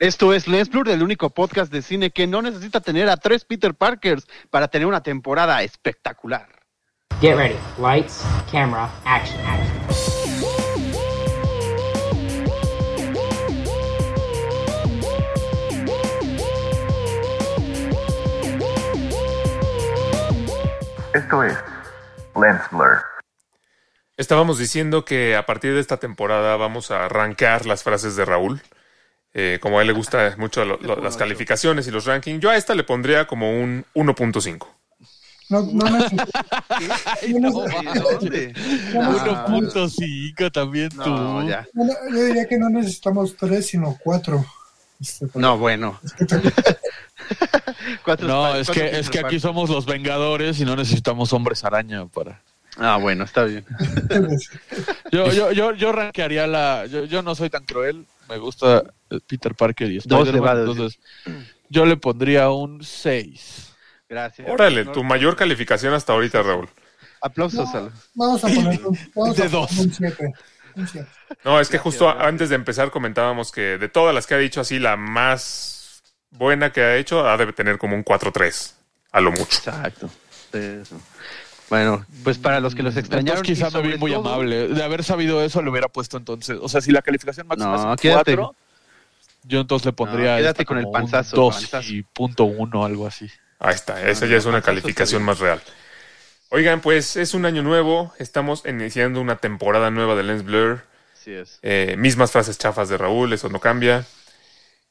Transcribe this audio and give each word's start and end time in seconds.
Esto 0.00 0.32
es 0.32 0.48
Lens 0.48 0.70
Blur, 0.70 0.88
el 0.88 1.02
único 1.02 1.28
podcast 1.28 1.70
de 1.70 1.82
cine 1.82 2.10
que 2.10 2.26
no 2.26 2.40
necesita 2.40 2.80
tener 2.80 3.10
a 3.10 3.18
tres 3.18 3.44
Peter 3.44 3.74
Parkers 3.74 4.26
para 4.48 4.68
tener 4.68 4.86
una 4.86 5.02
temporada 5.02 5.62
espectacular. 5.62 6.48
Get 7.20 7.36
ready. 7.36 7.54
Lights, 7.78 8.24
camera, 8.50 8.90
action, 9.04 9.38
action. 9.44 9.76
Esto 21.12 21.44
es 21.44 21.58
Lens 22.40 22.62
Blur. 22.70 23.02
Estábamos 24.16 24.56
diciendo 24.56 25.04
que 25.04 25.36
a 25.36 25.44
partir 25.44 25.74
de 25.74 25.80
esta 25.80 25.98
temporada 25.98 26.56
vamos 26.56 26.90
a 26.90 27.04
arrancar 27.04 27.66
las 27.66 27.82
frases 27.82 28.16
de 28.16 28.24
Raúl. 28.24 28.62
Eh, 29.32 29.58
como 29.62 29.78
a 29.78 29.82
él 29.82 29.86
le 29.88 29.92
gusta 29.92 30.34
mucho 30.38 30.64
lo- 30.64 30.78
lo- 30.78 30.96
las 30.96 31.16
calificaciones 31.16 31.86
y 31.86 31.92
los 31.92 32.04
rankings, 32.04 32.40
yo 32.40 32.50
a 32.50 32.56
esta 32.56 32.74
le 32.74 32.82
pondría 32.82 33.28
como 33.28 33.48
un 33.60 33.84
1.5. 33.94 34.66
No, 35.50 35.62
no 35.62 35.84
necesito- 35.86 36.22
¿Dónde? 38.20 38.52
No, 38.92 39.46
1.5 39.48 40.50
también 40.52 40.88
tú. 40.90 41.08
no, 41.10 41.48
ya. 41.48 41.66
no, 41.74 41.84
no, 41.84 41.92
yo 42.12 42.24
diría 42.24 42.46
que 42.48 42.58
no 42.58 42.68
necesitamos 42.70 43.36
tres, 43.36 43.68
sino 43.68 43.96
cuatro. 44.02 44.44
Este, 45.00 45.26
No, 45.34 45.58
bueno. 45.58 45.98
Cuatro 48.04 48.28
No, 48.28 48.54
es 48.56 48.68
que, 48.70 48.98
es 48.98 49.08
que 49.08 49.20
aquí 49.20 49.40
somos 49.40 49.70
los 49.70 49.86
Vengadores 49.86 50.60
y 50.60 50.64
no 50.64 50.76
necesitamos 50.76 51.32
hombres 51.32 51.64
araña 51.64 52.06
para. 52.06 52.40
Ah, 52.76 52.96
bueno, 52.98 53.24
está 53.24 53.44
bien. 53.44 53.64
Yo, 55.10 55.30
yo, 55.32 55.52
yo, 55.52 55.74
yo 55.74 55.92
rankearía 55.92 56.46
la. 56.46 56.86
Yo, 56.86 57.04
yo 57.04 57.22
no 57.22 57.34
soy 57.34 57.50
tan 57.50 57.64
cruel. 57.64 58.06
Me 58.30 58.38
gusta 58.38 58.84
Peter 59.26 59.54
Parker 59.54 59.90
y 59.90 59.96
Spider-Man. 59.98 60.60
Entonces, 60.60 61.00
yo 61.68 61.84
le 61.84 61.96
pondría 61.96 62.50
un 62.50 62.82
6. 62.82 63.74
Gracias. 64.08 64.48
Órale, 64.48 64.84
tu 64.86 65.04
mayor 65.04 65.36
calificación 65.36 65.94
hasta 65.94 66.12
ahorita, 66.12 66.42
Raúl. 66.42 66.68
Aplausos 67.20 67.74
a 67.74 67.90
Vamos 68.14 68.42
a 68.44 68.48
poner 68.48 68.86
un, 68.86 68.98
vamos 69.14 69.36
De 69.36 69.42
a 69.44 69.48
poner 69.48 69.50
dos. 69.50 69.72
un 69.78 69.92
siete. 69.92 70.32
Un 70.74 70.88
siete. 70.88 71.08
No, 71.44 71.60
es 71.60 71.68
que 71.68 71.78
justo 71.78 72.08
antes 72.08 72.48
de 72.48 72.54
empezar 72.54 72.90
comentábamos 72.90 73.52
que 73.52 73.78
de 73.78 73.88
todas 73.88 74.14
las 74.14 74.26
que 74.26 74.34
ha 74.34 74.38
dicho 74.38 74.60
así, 74.60 74.78
la 74.78 74.96
más 74.96 76.02
buena 76.30 76.72
que 76.72 76.82
ha 76.82 76.96
hecho 76.96 77.28
ha 77.28 77.36
de 77.36 77.52
tener 77.52 77.78
como 77.78 77.94
un 77.94 78.04
4-3, 78.04 78.74
a 79.12 79.20
lo 79.20 79.32
mucho. 79.32 79.58
Exacto. 79.58 80.08
Eso. 80.52 81.00
Bueno, 81.70 82.04
pues 82.24 82.36
para 82.36 82.60
los 82.60 82.74
que 82.74 82.82
los 82.82 82.96
extrañaron. 82.96 83.38
Entonces, 83.46 83.64
quizá 83.64 83.80
me 83.80 83.88
vi 83.88 83.96
muy 83.96 84.10
todo- 84.12 84.20
amable. 84.28 84.68
De 84.68 84.82
haber 84.82 85.04
sabido 85.04 85.42
eso, 85.42 85.62
le 85.62 85.70
hubiera 85.70 85.88
puesto 85.88 86.16
entonces. 86.18 86.58
O 86.60 86.68
sea, 86.68 86.80
si 86.80 86.90
la 86.90 87.00
calificación 87.00 87.46
máxima 87.46 87.76
No, 87.76 87.94
es 87.94 88.00
quédate. 88.00 88.34
4, 88.36 88.54
yo 89.44 89.60
entonces 89.60 89.86
le 89.86 89.92
pondría. 89.92 90.32
No, 90.32 90.38
quédate 90.38 90.64
con 90.66 90.78
el 90.78 90.90
panzazo, 90.90 91.36
2 91.36 91.54
panzazo. 91.54 91.92
y 91.92 92.02
punto 92.02 92.44
1, 92.44 92.84
algo 92.84 93.06
así. 93.06 93.30
Ahí 93.60 93.74
está, 93.74 94.02
esa 94.08 94.24
no, 94.26 94.32
ya 94.32 94.36
es 94.38 94.46
una 94.46 94.60
calificación 94.62 95.22
más 95.22 95.38
real. 95.38 95.62
Oigan, 96.50 96.80
pues 96.80 97.14
es 97.16 97.34
un 97.34 97.44
año 97.46 97.62
nuevo, 97.62 98.12
estamos 98.18 98.64
iniciando 98.66 99.20
una 99.20 99.36
temporada 99.36 99.90
nueva 99.92 100.16
de 100.16 100.24
Lens 100.24 100.44
Blur. 100.44 100.82
Así 101.14 101.30
es. 101.32 101.60
Eh, 101.62 101.94
mismas 101.98 102.32
frases 102.32 102.58
chafas 102.58 102.88
de 102.88 102.98
Raúl, 102.98 103.32
eso 103.32 103.48
no 103.48 103.60
cambia. 103.60 104.04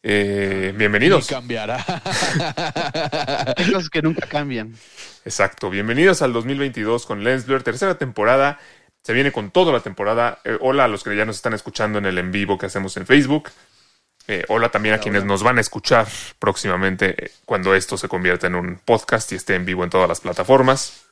Eh, 0.02 0.73
bienvenidos. 0.78 1.30
Y 1.30 1.33
cambiará. 1.33 1.83
Hay 3.58 3.72
cosas 3.72 3.89
que 3.89 4.02
nunca 4.02 4.28
cambian. 4.28 4.73
Exacto, 5.25 5.69
bienvenidos 5.69 6.22
al 6.22 6.31
2022 6.31 7.06
con 7.06 7.23
Lens 7.23 7.45
Blur, 7.45 7.64
tercera 7.64 7.97
temporada. 7.97 8.59
Se 9.03 9.14
viene 9.14 9.31
con 9.31 9.52
toda 9.52 9.73
la 9.73 9.81
temporada. 9.81 10.39
Eh, 10.45 10.58
hola 10.61 10.86
a 10.86 10.88
los 10.88 11.03
que 11.03 11.16
ya 11.16 11.25
nos 11.25 11.36
están 11.36 11.53
escuchando 11.53 12.00
en 12.00 12.06
el 12.06 12.17
en 12.17 12.31
vivo 12.31 12.58
que 12.58 12.67
hacemos 12.67 12.95
en 12.97 13.06
Facebook. 13.06 13.50
Eh, 14.28 14.45
hola 14.47 14.69
también 14.69 14.95
a 14.95 15.00
quienes 15.00 15.25
nos 15.25 15.41
van 15.44 15.58
a 15.58 15.61
escuchar 15.61 16.08
próximamente 16.38 17.31
cuando 17.45 17.73
esto 17.73 17.97
se 17.97 18.08
convierta 18.08 18.47
en 18.47 18.56
un 18.56 18.78
podcast 18.78 19.31
y 19.31 19.36
esté 19.36 19.56
en 19.56 19.66
vivo 19.66 19.84
en 19.84 19.89
todas 19.89 20.08
las 20.08 20.22
plataformas. 20.22 21.06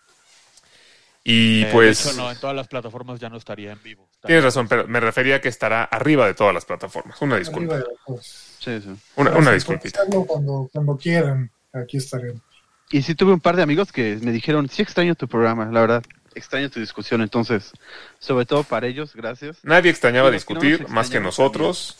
Y 1.23 1.63
Eh, 1.63 1.69
pues... 1.73 2.05
de 2.05 2.11
hecho, 2.11 2.21
no, 2.21 2.31
en 2.31 2.39
todas 2.39 2.55
las 2.55 2.67
plataformas 2.69 3.19
ya 3.19 3.27
no 3.27 3.37
estaría 3.37 3.73
en 3.73 3.83
vivo. 3.83 4.07
Tienes 4.25 4.45
razón, 4.45 4.67
pero 4.67 4.87
me 4.87 5.01
refería 5.01 5.37
a 5.37 5.41
que 5.41 5.49
estará 5.49 5.83
arriba 5.83 6.25
de 6.25 6.35
todas 6.35 6.53
las 6.53 6.63
plataformas. 6.63 7.21
Una 7.21 7.37
disculpa. 7.37 7.75
Arriba 7.75 7.89
de. 7.89 8.21
Sí, 8.59 8.81
sí. 8.81 8.89
Una, 9.15 9.31
una 9.37 9.51
disculpita. 9.51 10.01
Cuando, 10.25 10.69
cuando 10.71 10.97
quieran, 10.97 11.51
aquí 11.73 11.97
estaremos. 11.97 12.41
Y 12.89 13.01
sí 13.01 13.15
tuve 13.15 13.33
un 13.33 13.39
par 13.39 13.55
de 13.55 13.63
amigos 13.63 13.91
que 13.91 14.17
me 14.21 14.31
dijeron, 14.31 14.69
sí 14.69 14.81
extraño 14.81 15.15
tu 15.15 15.27
programa, 15.27 15.65
la 15.71 15.81
verdad. 15.81 16.03
Extraño 16.35 16.69
tu 16.69 16.79
discusión, 16.79 17.21
entonces, 17.21 17.71
sobre 18.19 18.45
todo 18.45 18.63
para 18.63 18.87
ellos, 18.87 19.13
gracias. 19.15 19.57
Nadie 19.63 19.89
extrañaba 19.89 20.29
no 20.29 20.33
discutir 20.33 20.87
más 20.87 21.09
que 21.09 21.19
nosotros. 21.19 21.97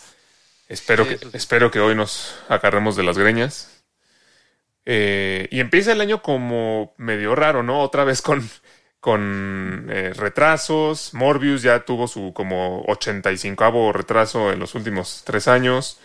Espero, 0.70 1.06
Sí, 1.06 1.12
que, 1.12 1.18
sí. 1.18 1.30
espero 1.34 1.72
que 1.72 1.80
hoy 1.80 1.96
nos 1.96 2.36
agarremos 2.48 2.96
de 2.96 3.04
las 3.04 3.18
greñas. 3.18 3.84
Eh, 4.86 5.48
y 5.52 5.60
empieza 5.60 5.92
el 5.92 6.02
año 6.02 6.22
como 6.22 6.94
medio 6.98 7.36
raro, 7.36 7.64
¿no? 7.64 7.82
Otra 7.82 8.04
vez 8.04 8.22
con, 8.22 8.48
con 9.00 9.88
eh, 9.90 10.14
retrasos. 10.16 11.14
Morbius 11.14 11.62
ya 11.64 11.84
tuvo 11.84 12.08
su 12.08 12.32
como 12.34 12.84
85 12.88 13.92
retraso 13.92 14.52
en 14.52 14.60
los 14.60 14.76
últimos 14.76 15.24
tres 15.26 15.48
años. 15.48 16.00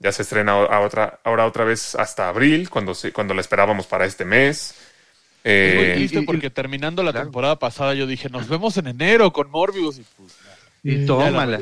Ya 0.00 0.12
se 0.12 0.22
estrena 0.22 0.52
a 0.52 0.80
otra, 0.80 1.18
ahora 1.24 1.44
otra 1.46 1.64
vez 1.64 1.94
hasta 1.96 2.28
abril, 2.28 2.70
cuando, 2.70 2.94
se, 2.94 3.12
cuando 3.12 3.34
la 3.34 3.40
esperábamos 3.40 3.86
para 3.86 4.04
este 4.04 4.24
mes. 4.24 4.74
Es 5.44 5.74
muy 5.76 5.84
Eh, 5.84 5.92
triste 5.94 6.18
y- 6.20 6.22
y- 6.22 6.26
porque 6.26 6.50
terminando 6.50 7.02
la 7.02 7.10
claro. 7.12 7.26
temporada 7.26 7.58
pasada 7.58 7.94
yo 7.94 8.06
dije, 8.06 8.28
nos 8.28 8.48
vemos 8.48 8.76
en 8.76 8.86
enero 8.88 9.32
con 9.32 9.50
Morbius. 9.50 9.98
Y 9.98 10.04
pues, 10.16 10.36
Y 10.84 11.06
tómala. 11.06 11.58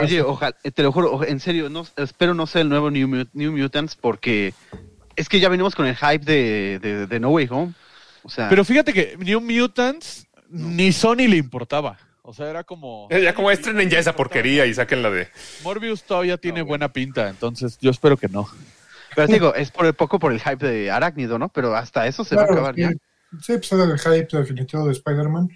Oye, 0.00 0.22
ojalá, 0.22 0.52
te 0.62 0.82
lo 0.82 0.92
juro, 0.92 1.24
en 1.24 1.40
serio, 1.40 1.68
no, 1.68 1.84
espero 1.96 2.34
no 2.34 2.46
sea 2.46 2.62
el 2.62 2.68
nuevo 2.68 2.90
New, 2.90 3.08
Mut- 3.08 3.30
New 3.32 3.52
Mutants 3.56 3.96
porque 3.96 4.54
es 5.16 5.28
que 5.28 5.40
ya 5.40 5.48
venimos 5.48 5.74
con 5.74 5.86
el 5.86 5.96
hype 5.96 6.24
de, 6.24 6.78
de, 6.78 7.06
de 7.08 7.20
No 7.20 7.30
Way 7.30 7.48
Home. 7.50 7.72
O 8.22 8.30
sea, 8.30 8.48
Pero 8.48 8.64
fíjate 8.64 8.92
que 8.92 9.16
New 9.18 9.40
Mutants 9.40 10.26
ni 10.48 10.92
Sony 10.92 11.26
le 11.28 11.36
importaba. 11.36 11.98
O 12.22 12.32
sea, 12.32 12.48
era 12.50 12.62
como... 12.64 13.08
ya 13.10 13.34
como 13.34 13.50
estrenen 13.50 13.90
ya 13.90 13.98
esa 13.98 14.14
porquería 14.14 14.64
y 14.66 14.74
saquen 14.74 15.02
la 15.02 15.10
de... 15.10 15.28
Morbius 15.64 16.04
todavía 16.04 16.36
tiene 16.38 16.62
buena 16.62 16.92
pinta, 16.92 17.28
entonces 17.28 17.78
yo 17.80 17.90
espero 17.90 18.16
que 18.16 18.28
no. 18.28 18.46
pero 19.16 19.26
digo, 19.26 19.54
es 19.54 19.70
por 19.72 19.86
el 19.86 19.94
poco 19.94 20.18
por 20.20 20.32
el 20.32 20.40
hype 20.40 20.64
de 20.66 20.90
Arácnido, 20.90 21.38
¿no? 21.38 21.48
Pero 21.48 21.74
hasta 21.74 22.06
eso 22.06 22.22
se 22.24 22.36
va 22.36 22.42
a 22.42 22.44
acabar 22.44 22.74
sí, 22.76 22.82
ya. 22.82 22.90
sí, 23.40 23.54
pues 23.58 23.72
era 23.72 23.84
el 23.84 23.98
hype 23.98 24.36
definitivo 24.38 24.86
de 24.86 24.92
Spider-Man. 24.92 25.48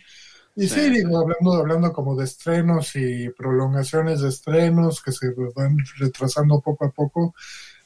Y 0.56 0.66
sí, 0.68 0.80
Sí. 0.80 0.90
digo, 0.90 1.18
hablando, 1.20 1.52
hablando 1.52 1.92
como 1.92 2.16
de 2.16 2.24
estrenos 2.24 2.96
y 2.96 3.28
prolongaciones 3.30 4.22
de 4.22 4.30
estrenos 4.30 5.02
que 5.02 5.12
se 5.12 5.28
van 5.54 5.76
retrasando 5.98 6.60
poco 6.60 6.86
a 6.86 6.90
poco, 6.90 7.34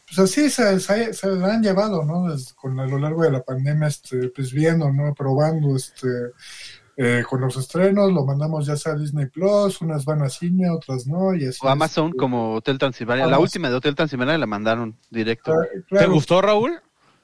pues 0.06 0.18
así 0.20 0.48
se, 0.48 0.80
se, 0.80 1.12
se 1.12 1.26
la 1.28 1.52
han 1.54 1.62
llevado, 1.62 2.04
¿no? 2.04 2.32
Desde- 2.32 2.54
con 2.54 2.78
a 2.80 2.86
lo 2.86 2.98
largo 2.98 3.24
de 3.24 3.30
la 3.32 3.42
pandemia, 3.42 3.88
este, 3.88 4.28
pues 4.28 4.52
viendo, 4.52 4.90
¿no? 4.92 5.12
Probando, 5.14 5.76
este, 5.76 6.06
eh, 7.02 7.24
con 7.26 7.40
los 7.40 7.56
estrenos, 7.56 8.12
lo 8.12 8.26
mandamos 8.26 8.66
ya 8.66 8.76
sea 8.76 8.92
a 8.92 8.96
Disney 8.96 9.24
Plus, 9.24 9.80
unas 9.80 10.04
van 10.04 10.20
a 10.20 10.28
cine, 10.28 10.68
otras 10.68 11.06
no, 11.06 11.34
y 11.34 11.46
así. 11.46 11.58
O 11.62 11.68
Amazon 11.70 12.08
este, 12.08 12.18
como 12.18 12.56
Hotel 12.56 12.78
Transilvania. 12.78 13.26
La 13.26 13.38
última 13.38 13.70
de 13.70 13.76
Hotel 13.76 13.94
Transilvania 13.94 14.36
la 14.36 14.46
mandaron 14.46 14.94
directo. 15.08 15.52
ah, 15.52 15.64
¿Te 15.98 16.06
gustó, 16.06 16.42
Raúl? 16.42 16.78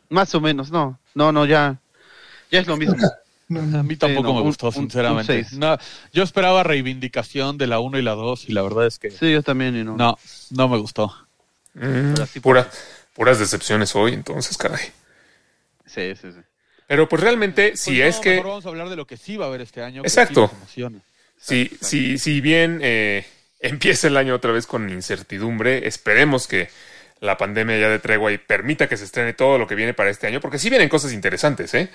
Más 0.08 0.34
o 0.34 0.40
menos, 0.40 0.70
no. 0.70 0.98
No, 1.14 1.30
no, 1.30 1.44
ya. 1.44 1.78
Ya 2.50 2.60
es 2.60 2.66
lo 2.66 2.78
mismo. 2.78 2.96
A 3.48 3.82
mí 3.82 3.96
tampoco 3.96 4.30
no, 4.30 4.34
me 4.36 4.40
gustó, 4.40 4.68
un- 4.68 4.72
sinceramente. 4.72 5.46
yo 6.12 6.22
esperaba 6.22 6.62
reivindicación 6.64 7.58
de 7.58 7.66
la 7.68 7.78
1 7.78 7.98
y 7.98 8.02
la 8.02 8.12
2 8.12 8.48
y 8.48 8.52
la 8.52 8.62
verdad 8.62 8.86
es 8.86 8.98
que 8.98 9.10
Sí, 9.10 9.30
yo 9.30 9.42
también, 9.42 9.76
y 9.76 9.84
no. 9.84 9.94
no, 9.96 10.18
no 10.50 10.68
me 10.68 10.78
gustó. 10.78 11.12
Mm, 11.74 12.14
pura- 12.42 12.68
puras 13.14 13.38
decepciones 13.38 13.94
hoy, 13.94 14.14
entonces, 14.14 14.56
caray. 14.56 14.86
Sí, 15.84 16.16
sí, 16.16 16.32
sí. 16.32 16.40
Pero 16.86 17.08
pues 17.08 17.22
realmente, 17.22 17.70
Pues 17.70 17.80
si 17.80 17.98
no, 17.98 18.04
es 18.04 18.16
que, 18.16 18.30
mejor 18.30 18.46
vamos 18.46 18.66
a 18.66 18.68
hablar 18.68 18.88
de 18.88 18.96
lo 18.96 19.06
que 19.06 19.16
sí 19.16 19.36
va 19.36 19.46
a 19.46 19.48
haber 19.48 19.60
este 19.60 19.82
año. 19.82 20.02
Exacto. 20.02 20.50
sí 20.72 20.84
si, 21.38 21.70
si, 21.80 22.18
si 22.18 22.40
bien 22.40 22.80
eh, 22.82 23.26
empieza 23.60 24.06
el 24.06 24.16
año 24.16 24.34
otra 24.34 24.52
vez 24.52 24.66
con 24.66 24.88
incertidumbre, 24.88 25.86
esperemos 25.86 26.46
que 26.46 26.68
la 27.20 27.36
pandemia 27.36 27.78
ya 27.78 27.88
de 27.88 27.98
tregua 27.98 28.32
y 28.32 28.38
permita 28.38 28.88
que 28.88 28.96
se 28.96 29.04
estrene 29.04 29.32
todo 29.32 29.58
lo 29.58 29.66
que 29.66 29.74
viene 29.74 29.94
para 29.94 30.10
este 30.10 30.26
año, 30.26 30.40
porque 30.40 30.58
sí 30.58 30.70
vienen 30.70 30.88
cosas 30.88 31.12
interesantes, 31.12 31.72
¿eh? 31.74 31.90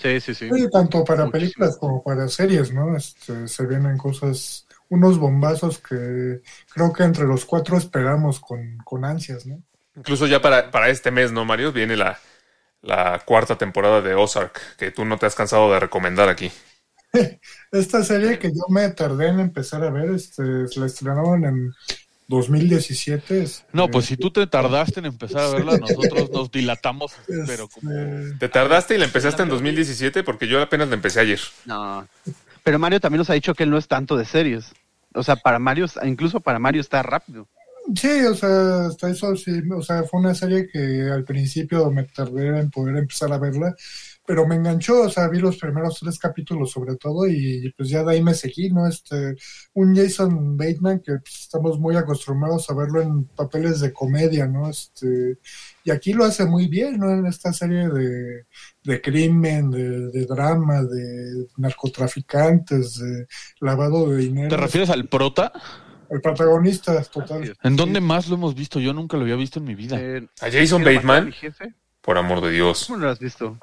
Sí, 0.00 0.20
sí, 0.20 0.34
sí. 0.34 0.48
Sí, 0.52 0.70
tanto 0.70 1.04
para 1.04 1.28
películas 1.28 1.76
como 1.76 2.02
para 2.02 2.28
series, 2.28 2.72
¿no? 2.72 2.96
Este, 2.96 3.48
se 3.48 3.66
vienen 3.66 3.98
cosas, 3.98 4.66
unos 4.88 5.18
bombazos 5.18 5.78
que 5.78 6.40
creo 6.72 6.92
que 6.92 7.02
entre 7.02 7.24
los 7.24 7.44
cuatro 7.44 7.76
esperamos 7.76 8.38
con, 8.38 8.78
con 8.84 9.04
ansias, 9.04 9.44
¿no? 9.44 9.60
Incluso 9.96 10.28
ya 10.28 10.40
para, 10.40 10.70
para 10.70 10.88
este 10.88 11.10
mes, 11.10 11.32
¿no, 11.32 11.44
Mario? 11.44 11.72
Viene 11.72 11.96
la, 11.96 12.20
la 12.82 13.20
cuarta 13.24 13.56
temporada 13.56 14.00
de 14.00 14.14
Ozark, 14.14 14.76
que 14.76 14.90
tú 14.90 15.04
no 15.04 15.18
te 15.18 15.26
has 15.26 15.34
cansado 15.34 15.72
de 15.72 15.80
recomendar 15.80 16.28
aquí. 16.28 16.50
Esta 17.72 18.04
serie 18.04 18.38
que 18.38 18.48
yo 18.48 18.62
me 18.68 18.88
tardé 18.90 19.28
en 19.28 19.40
empezar 19.40 19.82
a 19.84 19.90
ver, 19.90 20.10
este, 20.10 20.42
la 20.76 20.86
estrenaron 20.86 21.44
en 21.44 21.72
2017. 22.28 23.42
este, 23.42 23.64
No, 23.72 23.88
pues 23.88 24.06
si 24.06 24.16
tú 24.16 24.30
te 24.30 24.46
tardaste 24.46 25.00
en 25.00 25.06
empezar 25.06 25.40
a 25.40 25.50
verla, 25.50 25.78
nosotros 25.78 26.30
nos 26.30 26.50
dilatamos, 26.52 27.12
este, 27.26 27.42
pero 27.46 27.68
como... 27.68 27.90
¿Te 28.38 28.48
tardaste 28.48 28.94
y 28.94 28.98
la 28.98 29.06
empezaste 29.06 29.42
en 29.42 29.48
2017? 29.48 30.22
Porque 30.22 30.46
yo 30.46 30.60
apenas 30.60 30.88
la 30.88 30.94
empecé 30.94 31.20
ayer. 31.20 31.40
No. 31.64 32.06
Pero 32.62 32.78
Mario 32.78 33.00
también 33.00 33.18
nos 33.18 33.30
ha 33.30 33.34
dicho 33.34 33.54
que 33.54 33.62
él 33.62 33.70
no 33.70 33.78
es 33.78 33.88
tanto 33.88 34.16
de 34.16 34.26
series. 34.26 34.72
O 35.14 35.22
sea, 35.22 35.36
para 35.36 35.58
Mario, 35.58 35.86
incluso 36.04 36.40
para 36.40 36.58
Mario 36.58 36.82
está 36.82 37.02
rápido. 37.02 37.48
Sí, 37.94 38.20
o 38.30 38.34
sea, 38.34 38.86
hasta 38.86 39.10
eso 39.10 39.34
sí, 39.34 39.52
o 39.74 39.82
sea, 39.82 40.02
fue 40.02 40.20
una 40.20 40.34
serie 40.34 40.68
que 40.68 41.10
al 41.10 41.24
principio 41.24 41.90
me 41.90 42.04
tardé 42.04 42.60
en 42.60 42.70
poder 42.70 42.96
empezar 42.96 43.32
a 43.32 43.38
verla, 43.38 43.74
pero 44.26 44.46
me 44.46 44.56
enganchó, 44.56 45.02
o 45.02 45.08
sea, 45.08 45.26
vi 45.28 45.38
los 45.38 45.56
primeros 45.56 45.98
tres 45.98 46.18
capítulos 46.18 46.70
sobre 46.70 46.96
todo 46.96 47.26
y 47.26 47.72
pues 47.74 47.88
ya 47.88 48.04
de 48.04 48.12
ahí 48.12 48.22
me 48.22 48.34
seguí, 48.34 48.68
¿no? 48.70 48.86
Este, 48.86 49.36
un 49.72 49.96
Jason 49.96 50.54
Bateman 50.54 51.00
que 51.00 51.12
pues, 51.16 51.40
estamos 51.40 51.78
muy 51.80 51.96
acostumbrados 51.96 52.68
a 52.68 52.74
verlo 52.74 53.00
en 53.00 53.24
papeles 53.24 53.80
de 53.80 53.90
comedia, 53.90 54.46
¿no? 54.46 54.68
Este, 54.68 55.38
y 55.82 55.90
aquí 55.90 56.12
lo 56.12 56.26
hace 56.26 56.44
muy 56.44 56.68
bien, 56.68 56.98
¿no? 56.98 57.10
En 57.10 57.24
esta 57.24 57.54
serie 57.54 57.88
de, 57.88 58.44
de 58.84 59.00
crimen, 59.00 59.70
de, 59.70 60.10
de 60.10 60.26
drama, 60.26 60.82
de 60.82 61.46
narcotraficantes, 61.56 62.98
de 62.98 63.26
lavado 63.60 64.10
de 64.10 64.18
dinero. 64.18 64.48
¿Te 64.50 64.58
refieres 64.58 64.90
al 64.90 65.08
prota? 65.08 65.52
El 66.10 66.20
protagonista, 66.22 67.02
total. 67.04 67.56
¿En 67.62 67.76
dónde 67.76 68.00
más 68.00 68.28
lo 68.28 68.36
hemos 68.36 68.54
visto? 68.54 68.80
Yo 68.80 68.92
nunca 68.94 69.16
lo 69.16 69.24
había 69.24 69.36
visto 69.36 69.58
en 69.58 69.64
mi 69.66 69.74
vida. 69.74 69.96
Eh, 70.00 70.26
A 70.40 70.46
Jason 70.50 70.82
¿Quiero 70.82 71.00
matar 71.02 71.10
a 71.10 71.14
Bateman, 71.20 71.32
jefe? 71.32 71.74
por 72.00 72.16
amor 72.18 72.40
de 72.40 72.50
Dios. 72.50 72.84
¿Cómo 72.86 72.98
no 72.98 73.04
lo 73.06 73.10
has 73.10 73.18
visto? 73.18 73.58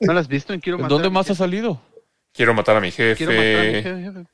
¿No 0.00 0.12
lo 0.12 0.20
has 0.20 0.28
visto 0.28 0.52
en 0.52 0.60
Quiero 0.60 0.76
¿En 0.78 0.82
matar 0.82 0.90
dónde 0.90 1.06
a 1.08 1.10
mi 1.10 1.14
más 1.14 1.26
ha 1.26 1.28
jefe? 1.28 1.38
salido? 1.38 1.80
Quiero 2.32 2.54
matar 2.54 2.76
a 2.76 2.80
mi 2.80 2.90
Quiero 2.92 3.32
matar 3.32 3.56
a 3.56 3.62
mi 3.64 3.72
jefe. 3.74 4.02
jefe. 4.02 4.24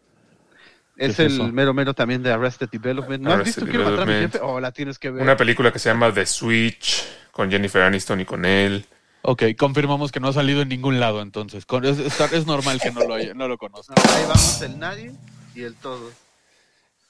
¿Qué 0.96 1.04
Es 1.06 1.12
es 1.12 1.19
el 1.20 1.26
eso? 1.32 1.48
mero 1.48 1.72
mero 1.72 1.94
también 1.94 2.22
de 2.22 2.31
Arrested 2.31 2.69
Development. 2.70 3.22
¿No 3.25 3.32
has 3.32 3.44
visto 3.44 3.64
Quiero 3.64 3.84
matar 3.84 4.02
a 4.02 4.06
mi 4.06 4.12
jefe? 4.12 4.38
Oh, 4.42 4.60
la 4.60 4.70
tienes 4.72 4.98
que 4.98 5.10
ver. 5.10 5.22
Una 5.22 5.37
película 5.37 5.72
que 5.72 5.78
se 5.78 5.88
llama 5.88 6.12
The 6.12 6.26
Switch 6.26 7.04
con 7.31 7.50
Jennifer 7.50 7.81
Aniston 7.82 8.20
y 8.20 8.25
con 8.26 8.44
él. 8.44 8.84
Ok, 9.22 9.42
confirmamos 9.58 10.12
que 10.12 10.20
no 10.20 10.28
ha 10.28 10.32
salido 10.32 10.62
en 10.62 10.69
ningún 10.69 11.00
lado 11.00 11.20
entonces. 11.22 11.64
Es, 11.82 12.20
es 12.32 12.46
normal 12.46 12.81
que 12.81 12.90
no 12.90 13.00
lo, 13.04 13.14
haya- 13.14 13.34
no 13.34 13.48
lo 13.48 13.56
conozca. 13.58 13.94
No, 13.94 14.02
ahí 14.14 14.22
vamos 14.25 14.62
el 14.62 14.78
nadie 14.78 15.12
y 15.54 15.62
el 15.62 15.75
todo. 15.75 16.10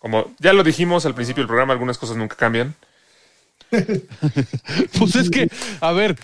Como 0.00 0.34
ya 0.38 0.52
lo 0.54 0.64
dijimos 0.64 1.06
al 1.06 1.14
principio 1.14 1.42
del 1.42 1.48
programa, 1.48 1.74
algunas 1.74 1.98
cosas 1.98 2.16
nunca 2.16 2.34
cambian. 2.34 2.74
Pues 4.98 5.14
es 5.14 5.30
que, 5.30 5.48
a 5.80 5.92
ver, 5.92 6.16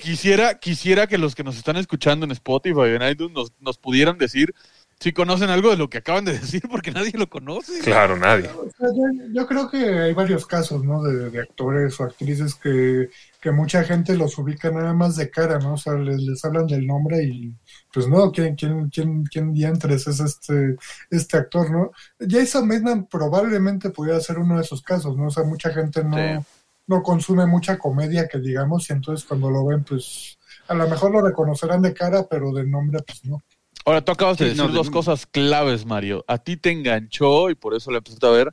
quisiera, 0.00 0.58
quisiera 0.58 1.06
que 1.06 1.18
los 1.18 1.34
que 1.34 1.44
nos 1.44 1.56
están 1.56 1.76
escuchando 1.76 2.24
en 2.24 2.32
Spotify 2.32 2.74
o 2.74 2.86
en 2.86 3.02
iTunes 3.02 3.34
nos, 3.34 3.52
nos 3.60 3.76
pudieran 3.76 4.16
decir 4.16 4.54
si 5.00 5.12
conocen 5.12 5.50
algo 5.50 5.70
de 5.70 5.76
lo 5.76 5.90
que 5.90 5.98
acaban 5.98 6.24
de 6.24 6.38
decir, 6.38 6.62
porque 6.70 6.90
nadie 6.90 7.12
lo 7.14 7.28
conoce. 7.28 7.80
Claro, 7.80 8.16
nadie. 8.16 8.48
Yo, 8.80 9.10
yo 9.32 9.46
creo 9.46 9.68
que 9.68 9.76
hay 9.76 10.14
varios 10.14 10.46
casos, 10.46 10.82
¿no? 10.84 11.02
De, 11.02 11.30
de 11.30 11.40
actores 11.40 12.00
o 12.00 12.04
actrices 12.04 12.54
que, 12.54 13.10
que 13.44 13.50
mucha 13.52 13.84
gente 13.84 14.16
los 14.16 14.38
ubica 14.38 14.70
nada 14.70 14.94
más 14.94 15.16
de 15.16 15.28
cara, 15.30 15.58
¿no? 15.58 15.74
O 15.74 15.76
sea, 15.76 15.92
les, 15.92 16.16
les 16.22 16.42
hablan 16.46 16.66
del 16.66 16.86
nombre 16.86 17.22
y 17.22 17.52
pues 17.92 18.08
no, 18.08 18.32
¿quién, 18.32 18.54
quién, 18.56 18.88
quién, 18.88 19.22
quién 19.24 19.52
diantres 19.52 20.06
es 20.06 20.18
este, 20.18 20.76
este 21.10 21.36
actor, 21.36 21.70
¿no? 21.70 21.90
Jason 22.26 22.66
Bateman 22.66 23.04
probablemente 23.06 23.90
pudiera 23.90 24.18
ser 24.20 24.38
uno 24.38 24.56
de 24.56 24.62
esos 24.62 24.80
casos, 24.80 25.14
¿no? 25.18 25.26
O 25.26 25.30
sea, 25.30 25.44
mucha 25.44 25.70
gente 25.74 26.02
no, 26.02 26.16
Sí. 26.16 26.46
no 26.86 27.02
consume 27.02 27.44
mucha 27.44 27.76
comedia, 27.76 28.28
que 28.28 28.38
digamos, 28.38 28.88
y 28.88 28.94
entonces 28.94 29.26
cuando 29.26 29.50
lo 29.50 29.66
ven, 29.66 29.84
pues 29.84 30.38
a 30.68 30.72
lo 30.72 30.88
mejor 30.88 31.10
lo 31.12 31.20
reconocerán 31.20 31.82
de 31.82 31.92
cara, 31.92 32.26
pero 32.30 32.50
de 32.50 32.64
nombre, 32.64 33.00
pues 33.06 33.26
no. 33.26 33.42
Ahora, 33.84 34.02
tú 34.02 34.12
acabas 34.12 34.38
de 34.38 34.44
Sí, 34.46 34.48
decir 34.52 34.62
no, 34.64 34.68
de- 34.70 34.74
dos 34.78 34.88
cosas 34.90 35.26
claves, 35.26 35.84
Mario. 35.84 36.24
A 36.26 36.38
ti 36.38 36.56
te 36.56 36.70
enganchó 36.70 37.50
y 37.50 37.54
por 37.54 37.74
eso 37.74 37.90
la 37.90 37.98
empezaste 37.98 38.26
a 38.26 38.30
ver. 38.30 38.52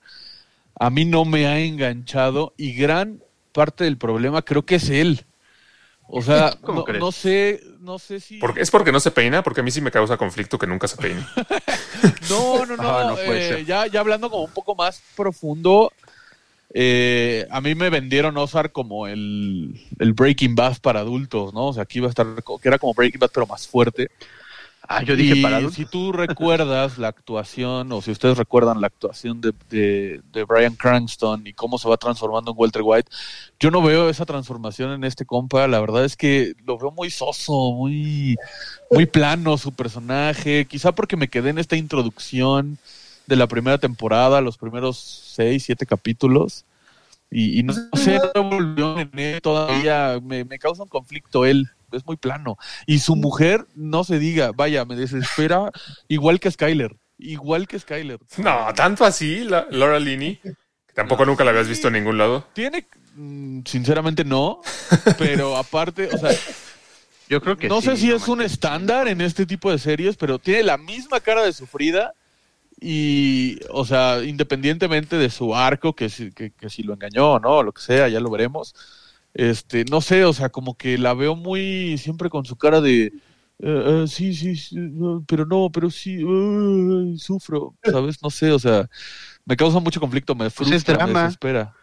A 0.78 0.90
mí 0.90 1.06
no 1.06 1.24
me 1.24 1.48
ha 1.48 1.60
enganchado 1.62 2.54
y 2.58 2.74
gran 2.74 3.24
parte 3.52 3.84
del 3.84 3.98
problema 3.98 4.42
creo 4.42 4.64
que 4.64 4.76
es 4.76 4.90
él. 4.90 5.26
O 6.08 6.22
sea, 6.22 6.58
¿Cómo 6.62 6.86
no, 6.86 6.94
no 7.00 7.12
sé, 7.12 7.62
no 7.80 7.98
sé 7.98 8.20
si... 8.20 8.40
¿Es 8.58 8.70
porque 8.70 8.92
no 8.92 9.00
se 9.00 9.12
peina? 9.12 9.44
Porque 9.44 9.62
a 9.62 9.64
mí 9.64 9.72
sí 9.72 9.82
me 9.82 9.92
causa 9.92 10.18
conflicto 10.18 10.60
que 10.60 10.68
nunca 10.68 10.88
se 10.88 10.98
peine. 10.98 11.26
No, 12.30 12.66
no, 12.66 12.78
no. 12.78 12.84
Ah, 12.90 13.06
no 13.08 13.16
puede 13.16 13.46
eh, 13.46 13.50
ser. 13.50 13.66
ya, 13.66 13.88
ya 13.88 14.00
hablando 14.00 14.30
como 14.30 14.44
un 14.44 14.54
poco 14.54 14.74
más 14.74 15.02
profundo, 15.16 15.92
eh, 16.74 17.46
a 17.52 17.62
mí 17.62 17.76
me 17.76 17.90
vendieron 17.90 18.38
Ozark 18.38 18.72
como 18.72 19.08
el, 19.08 19.80
el 20.00 20.14
Breaking 20.14 20.56
Bad 20.56 20.78
para 20.82 21.02
adultos, 21.02 21.54
¿no? 21.54 21.68
O 21.68 21.74
sea, 21.74 21.84
aquí 21.84 22.00
iba 22.00 22.08
a 22.08 22.10
estar, 22.10 22.26
que 22.62 22.68
era 22.68 22.80
como 22.80 22.94
Breaking 22.94 23.20
Bad, 23.20 23.32
pero 23.34 23.48
más 23.48 23.68
fuerte. 23.68 24.10
Ah, 24.94 25.04
yo 25.04 25.16
dije 25.16 25.38
Y 25.38 25.42
para 25.42 25.70
si 25.70 25.86
tú 25.86 26.12
recuerdas 26.12 26.98
la 26.98 27.08
actuación, 27.08 27.90
o 27.94 28.02
si 28.02 28.12
ustedes 28.12 28.38
recuerdan 28.38 28.82
la 28.82 28.88
actuación 28.88 29.40
de, 29.40 29.54
de, 29.70 30.22
de 30.34 30.44
Brian 30.44 30.76
Cranston 30.76 31.48
y 31.48 31.54
cómo 31.54 31.78
se 31.78 31.88
va 31.88 31.96
transformando 31.96 32.52
en 32.52 32.58
Walter 32.60 32.82
White, 32.84 33.10
yo 33.58 33.72
no 33.72 33.82
veo 33.82 34.10
esa 34.10 34.26
transformación 34.26 34.92
en 34.92 35.06
este 35.06 35.26
compa. 35.26 35.66
La 35.70 35.80
verdad 35.80 36.04
es 36.04 36.18
que 36.18 36.56
lo 36.66 36.78
veo 36.78 36.92
muy 36.92 37.10
soso, 37.10 37.72
muy, 37.72 38.36
muy 38.90 39.06
plano 39.06 39.58
su 39.58 39.72
personaje. 39.72 40.66
Quizá 40.66 40.92
porque 40.92 41.16
me 41.16 41.30
quedé 41.30 41.52
en 41.52 41.58
esta 41.58 41.78
introducción 41.78 42.78
de 43.28 43.36
la 43.38 43.48
primera 43.48 43.78
temporada, 43.78 44.42
los 44.42 44.58
primeros 44.58 44.98
seis, 44.98 45.64
siete 45.64 45.86
capítulos. 45.86 46.66
Y, 47.30 47.60
y 47.60 47.64
no, 47.64 47.74
no 47.74 47.98
sé, 47.98 48.20
no 48.36 48.44
volvió 48.44 49.00
en 49.00 49.18
él 49.18 49.42
todavía. 49.42 50.20
Me, 50.22 50.44
me 50.44 50.60
causa 50.60 50.84
un 50.84 50.90
conflicto 50.90 51.46
él. 51.46 51.70
Es 51.92 52.06
muy 52.06 52.18
plano. 52.18 52.58
Y 52.86 53.00
su 53.00 53.16
mujer, 53.16 53.66
no 53.76 54.04
se 54.04 54.20
diga, 54.20 54.52
vaya, 54.56 54.86
me 54.86 54.96
desespera 54.96 55.72
igual 56.08 56.40
que 56.40 56.52
Skyler. 56.52 56.96
Igual 57.18 57.68
que 57.68 57.78
Skyler. 57.80 58.20
No, 58.38 58.68
tanto 58.76 59.06
así, 59.06 59.44
la- 59.44 59.68
Laura 59.70 60.00
Linney. 60.00 60.38
Que 60.38 60.94
tampoco 60.96 61.26
nunca 61.26 61.44
la 61.44 61.52
habías 61.52 61.68
visto 61.68 61.88
en 61.88 61.94
ningún 61.94 62.18
lado. 62.18 62.46
Tiene, 62.54 62.88
mm, 63.16 63.62
sinceramente 63.66 64.24
no, 64.26 64.62
pero 65.18 65.56
aparte, 65.58 66.10
o 66.14 66.18
sea, 66.18 66.32
Yo 67.30 67.42
creo 67.42 67.58
que 67.58 67.70
no 67.70 67.80
sí, 67.82 67.88
sé 67.88 67.98
si 67.98 68.08
no 68.10 68.16
es 68.18 68.28
un 68.28 68.42
estándar 68.42 69.08
en 69.08 69.22
este 69.22 69.46
tipo 69.46 69.72
de 69.72 69.80
series, 69.80 70.18
pero 70.18 70.40
tiene 70.40 70.64
la 70.64 70.78
misma 70.78 71.20
cara 71.22 71.44
de 71.44 71.54
sufrida 71.54 72.14
y, 72.80 73.60
o 73.70 73.86
sea, 73.86 74.24
independientemente 74.24 75.16
de 75.18 75.30
su 75.30 75.56
arco, 75.56 75.94
que 75.96 76.10
si, 76.10 76.32
que, 76.32 76.52
que 76.52 76.70
si 76.70 76.84
lo 76.84 76.94
engañó 76.94 77.34
o 77.34 77.40
no, 77.40 77.58
o 77.58 77.64
lo 77.64 77.72
que 77.72 77.82
sea, 77.82 78.08
ya 78.10 78.20
lo 78.20 78.30
veremos. 78.32 78.74
Este, 79.34 79.86
no 79.86 80.02
sé, 80.02 80.26
o 80.26 80.34
sea, 80.34 80.50
como 80.50 80.76
que 80.78 80.98
la 80.98 81.14
veo 81.14 81.36
muy 81.36 81.98
siempre 81.98 82.30
con 82.30 82.46
su 82.46 82.58
cara 82.58 82.82
de 82.82 83.06
eh, 83.08 84.04
eh, 84.04 84.06
sí, 84.08 84.34
sí, 84.34 84.56
sí, 84.56 84.76
pero 85.28 85.46
no, 85.46 85.70
pero 85.72 85.90
sí, 85.92 86.18
sufro, 87.18 87.76
¿sabes? 87.84 88.22
No 88.24 88.30
sé, 88.30 88.52
o 88.52 88.60
sea, 88.60 88.90
me 89.46 89.56
causa 89.58 89.80
mucho 89.80 90.00
conflicto, 90.00 90.36
me 90.36 90.50
frustra, 90.50 90.66
Pues 90.66 90.72
es 90.72 90.86
drama. 90.86 91.08
me 91.08 91.14
desespera. 91.14 91.76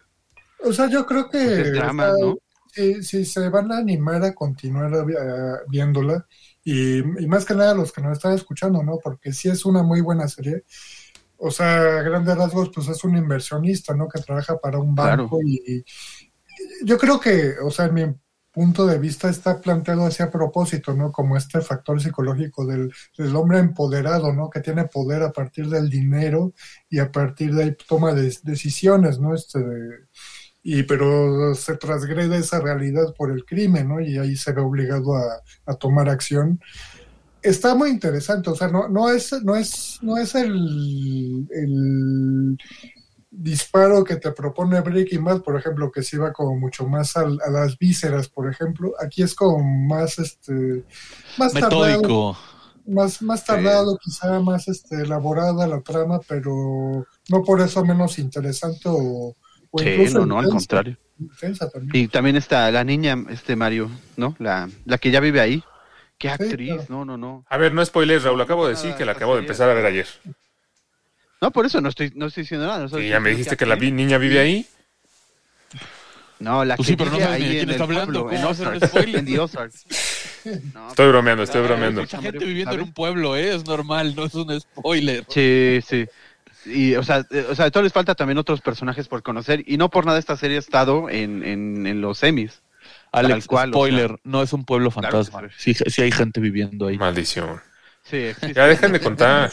O 0.64 0.72
sea, 0.72 0.88
yo 0.88 1.06
creo 1.06 1.28
que 1.30 1.38
Pues 1.42 1.58
es 1.58 1.72
drama, 1.72 2.10
o 2.10 2.14
sea, 2.14 2.26
¿no? 2.26 2.38
si, 2.66 3.02
si 3.02 3.24
se 3.24 3.48
van 3.48 3.72
a 3.72 3.78
animar 3.78 4.22
a 4.24 4.34
continuar 4.34 4.92
eh, 4.94 5.64
viéndola, 5.68 6.26
y, 6.64 6.98
y 6.98 7.26
más 7.26 7.44
que 7.44 7.54
nada 7.54 7.74
los 7.74 7.92
que 7.92 8.02
nos 8.02 8.12
están 8.12 8.34
escuchando, 8.34 8.82
¿no? 8.82 8.98
Porque 9.02 9.32
sí 9.32 9.48
es 9.48 9.64
una 9.64 9.82
muy 9.82 10.00
buena 10.00 10.28
serie. 10.28 10.64
O 11.36 11.50
sea, 11.52 11.98
a 12.00 12.02
grandes 12.02 12.36
rasgos, 12.36 12.70
pues 12.74 12.88
es 12.88 13.04
un 13.04 13.16
inversionista, 13.16 13.94
¿no? 13.94 14.08
Que 14.08 14.20
trabaja 14.20 14.58
para 14.58 14.78
un 14.80 14.94
banco 14.94 15.38
y, 15.44 15.60
y 15.76 15.84
yo 16.84 16.98
creo 16.98 17.20
que, 17.20 17.54
o 17.62 17.70
sea, 17.70 17.86
en 17.86 17.94
mi 17.94 18.04
punto 18.52 18.86
de 18.86 18.98
vista 18.98 19.28
está 19.28 19.60
planteado 19.60 20.04
así 20.06 20.22
a 20.22 20.30
propósito, 20.30 20.94
¿no? 20.94 21.12
Como 21.12 21.36
este 21.36 21.60
factor 21.60 22.00
psicológico 22.02 22.66
del, 22.66 22.92
del 23.16 23.36
hombre 23.36 23.58
empoderado, 23.58 24.32
¿no? 24.32 24.50
Que 24.50 24.60
tiene 24.60 24.86
poder 24.86 25.22
a 25.22 25.32
partir 25.32 25.68
del 25.68 25.88
dinero 25.88 26.52
y 26.88 26.98
a 26.98 27.12
partir 27.12 27.54
de 27.54 27.62
ahí 27.64 27.76
toma 27.86 28.14
de- 28.14 28.36
decisiones, 28.42 29.20
¿no? 29.20 29.34
Este, 29.34 29.60
de- 29.60 30.08
y 30.62 30.82
pero 30.82 31.54
se 31.54 31.76
transgrede 31.76 32.38
esa 32.38 32.60
realidad 32.60 33.14
por 33.16 33.30
el 33.30 33.44
crimen, 33.44 33.88
¿no? 33.88 34.00
Y 34.00 34.18
ahí 34.18 34.34
se 34.36 34.52
ve 34.52 34.60
obligado 34.60 35.16
a, 35.16 35.74
tomar 35.76 36.08
acción. 36.08 36.60
Está 37.42 37.74
muy 37.76 37.90
interesante, 37.90 38.50
o 38.50 38.56
sea, 38.56 38.68
no, 38.68 38.88
no 38.88 39.08
es, 39.10 39.32
no 39.44 39.54
es, 39.54 39.98
no 40.02 40.18
es 40.18 40.34
el 40.34 41.46
disparo 43.40 44.04
que 44.04 44.16
te 44.16 44.32
propone 44.32 44.80
Breaking 44.80 45.24
Bad, 45.24 45.42
por 45.42 45.56
ejemplo, 45.58 45.90
que 45.92 46.02
se 46.02 46.18
va 46.18 46.32
como 46.32 46.56
mucho 46.56 46.86
más 46.88 47.16
al- 47.16 47.38
a, 47.46 47.50
las 47.50 47.78
vísceras, 47.78 48.28
por 48.28 48.50
ejemplo. 48.50 48.92
Aquí 49.04 49.22
es 49.22 49.34
como 49.34 49.62
más, 49.62 50.18
este, 50.18 50.84
más 51.38 51.52
tardado, 51.52 51.78
Metódico. 51.78 52.38
más, 52.86 53.22
más 53.22 53.44
tardado, 53.44 53.96
quizá 54.02 54.40
más 54.40 54.68
este, 54.68 55.02
elaborada 55.02 55.66
la 55.66 55.80
trama, 55.82 56.20
pero 56.28 57.06
no 57.30 57.42
por 57.44 57.60
eso 57.60 57.84
menos 57.84 58.18
interesante 58.18 58.88
o, 58.88 59.36
o 59.70 59.82
Sí, 59.82 59.88
incluso 59.88 60.18
no, 60.20 60.26
no, 60.26 60.38
al 60.38 60.48
contrario. 60.48 60.96
también. 61.72 62.04
Y 62.04 62.08
también 62.08 62.36
está 62.36 62.70
la 62.70 62.84
niña, 62.84 63.16
este 63.30 63.56
Mario, 63.56 63.90
¿no? 64.16 64.34
La, 64.38 64.68
la 64.84 64.98
que 64.98 65.10
ya 65.10 65.20
vive 65.20 65.40
ahí. 65.40 65.62
Qué 66.18 66.28
Sí, 66.28 66.32
actriz, 66.34 66.74
claro. 66.74 66.86
no, 66.88 67.04
no, 67.04 67.16
no. 67.16 67.44
A 67.48 67.56
ver, 67.58 67.72
no 67.72 67.84
spoilers, 67.84 68.24
Raúl. 68.24 68.40
Acabo 68.40 68.66
de 68.66 68.74
decir 68.74 68.94
que 68.94 69.04
la 69.04 69.12
acabo 69.12 69.34
de 69.34 69.40
empezar 69.42 69.70
a 69.70 69.74
ver 69.74 69.86
ayer. 69.86 70.06
No, 71.40 71.50
por 71.52 71.66
eso 71.66 71.80
no 71.80 71.88
estoy, 71.88 72.12
no 72.16 72.26
estoy 72.26 72.42
diciendo 72.42 72.66
nada. 72.66 72.80
no 72.80 72.86
estoy 72.86 73.06
Y 73.06 73.08
ya 73.10 73.20
me 73.20 73.30
dijiste 73.30 73.56
que 73.56 73.66
la 73.66 73.76
vi- 73.76 73.92
niña 73.92 74.18
vive 74.18 74.40
ahí. 74.40 74.66
No, 76.40 76.64
la 76.64 76.76
Pues 76.76 76.86
que 76.86 76.92
sí, 76.92 76.96
pero 76.96 77.10
no 77.10 77.18
sabes 77.18 77.40
ni 77.40 77.44
de 77.46 77.50
ahí 77.50 77.56
quién 77.58 77.62
en 77.64 77.70
está 77.70 77.84
el 77.84 77.90
hablando, 77.90 78.22
pueblo, 78.22 78.30
en 78.30 79.16
en 79.16 79.24
The. 79.24 80.60
No, 80.72 80.88
Estoy 80.88 81.08
bromeando, 81.08 81.42
estoy 81.42 81.60
Hay 81.62 81.66
bromeando. 81.66 82.00
mucha 82.02 82.22
gente 82.22 82.44
viviendo 82.44 82.74
en 82.74 82.80
un 82.82 82.92
pueblo, 82.92 83.36
¿eh? 83.36 83.54
Es 83.56 83.66
normal, 83.66 84.14
no 84.14 84.24
es 84.24 84.34
un 84.34 84.60
spoiler. 84.60 85.24
Sí, 85.28 85.80
sí. 85.86 86.06
Y, 86.64 86.94
o 86.94 87.02
sea, 87.02 87.24
eh, 87.30 87.46
o 87.50 87.54
sea, 87.54 87.70
todavía 87.70 87.86
les 87.86 87.92
falta 87.92 88.14
también 88.14 88.38
otros 88.38 88.60
personajes 88.60 89.08
por 89.08 89.22
conocer. 89.22 89.64
Y 89.66 89.76
no 89.78 89.90
por 89.90 90.06
nada 90.06 90.18
esta 90.18 90.36
serie 90.36 90.56
ha 90.56 90.60
estado 90.60 91.10
en, 91.10 91.42
en, 91.44 91.86
en 91.86 92.00
los 92.00 92.18
semis. 92.18 92.62
Alex, 93.10 93.46
cual, 93.46 93.70
o 93.70 93.72
spoiler, 93.72 94.18
no 94.22 94.42
es 94.42 94.52
un 94.52 94.64
pueblo 94.64 94.90
Claro 94.90 95.24
fantasma. 95.24 95.48
que 95.48 95.54
sí, 95.56 95.74
sí 95.74 96.02
hay 96.02 96.12
gente 96.12 96.40
viviendo 96.40 96.86
ahí. 96.86 96.98
Maldición. 96.98 97.60
Sí, 98.08 98.16
existe. 98.16 98.54
Ya 98.54 98.66
dejen 98.66 98.92
de 98.92 99.00
contar. 99.00 99.52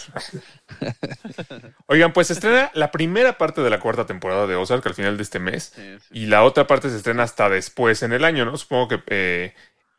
Oigan, 1.87 2.13
pues 2.13 2.27
se 2.27 2.33
estrena 2.33 2.71
la 2.73 2.89
primera 2.91 3.37
parte 3.37 3.61
de 3.61 3.69
la 3.69 3.79
cuarta 3.79 4.05
temporada 4.05 4.47
de 4.47 4.55
Ozark 4.55 4.85
al 4.87 4.93
final 4.93 5.17
de 5.17 5.23
este 5.23 5.39
mes. 5.39 5.73
Sí, 5.75 5.97
sí. 5.99 6.07
Y 6.11 6.25
la 6.27 6.43
otra 6.43 6.65
parte 6.65 6.89
se 6.89 6.95
estrena 6.95 7.23
hasta 7.23 7.49
después 7.49 8.01
en 8.03 8.13
el 8.13 8.23
año, 8.23 8.45
¿no? 8.45 8.55
Supongo 8.55 8.87
que 8.87 9.03
eh, 9.07 9.53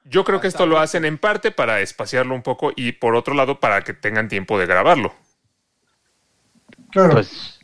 yo 0.05 0.25
creo 0.25 0.41
que 0.41 0.49
esto 0.49 0.65
lo 0.67 0.79
hacen 0.79 1.05
en 1.05 1.19
parte 1.19 1.51
para 1.51 1.81
espaciarlo 1.81 2.35
un 2.35 2.43
poco 2.43 2.73
y 2.75 2.93
por 2.93 3.15
otro 3.15 3.35
lado 3.35 3.61
para 3.61 3.83
que 3.83 3.93
tengan 3.93 4.29
tiempo 4.29 4.59
de 4.59 4.67
grabarlo. 4.67 5.15
Claro. 6.93 7.13
Pues, 7.13 7.61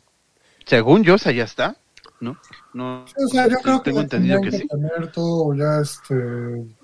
según 0.65 1.03
yo, 1.03 1.15
o 1.15 1.17
sea, 1.17 1.31
ya 1.31 1.45
está, 1.45 1.75
¿no? 2.19 2.37
No, 2.73 3.05
Sí, 3.07 3.15
o 3.23 3.27
sea, 3.29 3.47
yo 3.47 3.57
creo 3.63 3.81
que 3.81 3.89
tengo 3.89 3.99
ya 3.99 4.03
entendido 4.03 4.41
que 4.41 4.51
que, 4.51 4.57
sí. 4.59 4.67
tener 4.67 5.11
todo 5.11 5.55
ya 5.55 5.81
este 5.81 6.82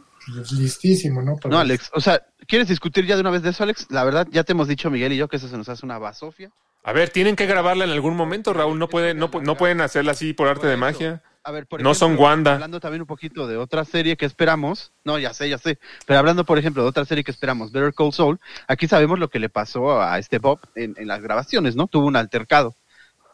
listísimo, 0.52 1.22
¿no? 1.22 1.36
Para- 1.38 1.54
No, 1.56 1.60
Alex, 1.60 1.90
o 1.94 2.02
sea, 2.02 2.22
¿quieres 2.48 2.68
discutir 2.68 3.06
ya 3.06 3.16
de 3.16 3.22
una 3.22 3.30
vez 3.32 3.42
de 3.42 3.50
eso, 3.50 3.64
Alex? 3.64 3.88
La 3.90 4.04
verdad, 4.04 4.28
ya 4.32 4.44
te 4.44 4.52
hemos 4.54 4.68
dicho, 4.68 4.90
Miguel 4.90 5.14
y 5.14 5.18
yo, 5.18 5.28
que 5.28 5.38
eso 5.38 5.48
se 5.48 5.58
nos 5.58 5.70
hace 5.70 5.86
una 5.86 5.98
basofia. 5.98 6.50
A 6.84 6.94
ver, 6.94 7.10
tienen 7.10 7.36
que 7.36 7.46
grabarla 7.46 7.84
en 7.86 7.92
algún 7.92 8.16
momento, 8.16 8.54
Raúl. 8.54 8.80
No 8.80 8.88
pueden, 8.88 9.18
no, 9.18 9.30
no 9.44 9.56
pueden 9.58 9.82
hacerla 9.82 10.12
así 10.14 10.34
por 10.34 10.48
arte 10.48 10.66
de 10.68 10.78
magia. 10.78 11.22
A 11.44 11.52
ver, 11.52 11.68
por 11.68 11.82
No 11.82 11.94
son 11.94 12.18
Wanda. 12.18 12.54
Hablando 12.54 12.80
también 12.80 13.02
un 13.02 13.08
poquito 13.08 13.48
de 13.48 13.58
otra 13.58 13.84
serie 13.86 14.16
que 14.18 14.26
esperamos. 14.26 14.92
No, 15.04 15.18
ya 15.20 15.34
sé, 15.34 15.50
ya 15.50 15.58
sé. 15.58 15.80
Pero 16.06 16.20
hablando, 16.20 16.46
por 16.46 16.58
ejemplo, 16.58 16.84
de 16.84 16.90
otra 16.90 17.06
serie 17.06 17.24
que 17.24 17.32
esperamos, 17.32 17.72
Better 17.72 17.94
Call 17.94 18.14
Saul. 18.14 18.40
Aquí 18.68 18.88
sabemos 18.88 19.20
lo 19.20 19.30
que 19.30 19.40
le 19.40 19.50
pasó 19.50 20.02
a 20.02 20.20
este 20.20 20.38
Bob 20.40 20.60
en, 20.76 20.96
en 20.98 21.08
las 21.08 21.22
grabaciones, 21.22 21.76
¿no? 21.76 21.88
Tuvo 21.88 22.08
un 22.08 22.16
altercado. 22.16 22.76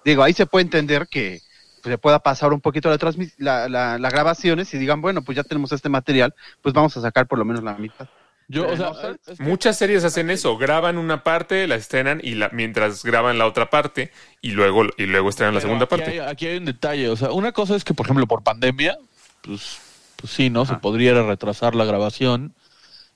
Digo, 0.03 0.23
ahí 0.23 0.33
se 0.33 0.45
puede 0.45 0.63
entender 0.65 1.07
que 1.07 1.41
pues, 1.85 1.93
se 1.93 1.97
pueda 1.99 2.19
pasar 2.19 2.51
un 2.51 2.61
poquito 2.61 2.89
la, 2.89 2.97
transmis- 2.97 3.33
la, 3.37 3.69
la, 3.69 3.97
las 3.99 4.11
grabaciones 4.11 4.73
y 4.73 4.77
digan, 4.79 5.01
bueno, 5.01 5.21
pues 5.23 5.35
ya 5.35 5.43
tenemos 5.43 5.71
este 5.71 5.87
material, 5.89 6.33
pues 6.61 6.73
vamos 6.73 6.97
a 6.97 7.01
sacar 7.01 7.27
por 7.27 7.37
lo 7.37 7.45
menos 7.45 7.63
la 7.63 7.75
mitad. 7.75 8.07
Yo, 8.47 8.67
o 8.67 8.75
sea, 8.77 8.91
es 9.27 9.37
que- 9.37 9.43
Muchas 9.43 9.77
series 9.77 10.03
hacen 10.03 10.29
eso, 10.29 10.57
graban 10.57 10.97
una 10.97 11.23
parte, 11.23 11.67
la 11.67 11.75
estrenan 11.75 12.21
y 12.23 12.35
la, 12.35 12.49
mientras 12.53 13.03
graban 13.03 13.37
la 13.37 13.45
otra 13.45 13.69
parte 13.69 14.11
y 14.41 14.51
luego 14.51 14.83
y 14.97 15.05
luego 15.05 15.29
estrenan 15.29 15.53
la 15.55 15.61
segunda 15.61 15.85
aquí 15.85 15.95
parte. 15.95 16.11
Hay, 16.11 16.19
aquí 16.19 16.47
hay 16.47 16.57
un 16.57 16.65
detalle. 16.65 17.09
O 17.09 17.15
sea, 17.15 17.31
una 17.31 17.51
cosa 17.51 17.75
es 17.75 17.83
que, 17.83 17.93
por 17.93 18.05
ejemplo, 18.05 18.27
por 18.27 18.43
pandemia, 18.43 18.97
pues, 19.41 19.79
pues 20.15 20.31
sí, 20.33 20.49
¿no? 20.49 20.65
Se 20.65 20.75
podría 20.75 21.13
retrasar 21.23 21.73
la 21.75 21.85
grabación 21.85 22.53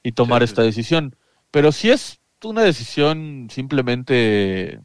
y 0.03 0.11
tomar 0.13 0.41
Sí, 0.41 0.47
sí. 0.47 0.51
esta 0.51 0.61
decisión. 0.63 1.15
Pero 1.51 1.71
si 1.71 1.89
es 1.91 2.19
una 2.43 2.61
decisión 2.63 3.49
simplemente 3.51 4.79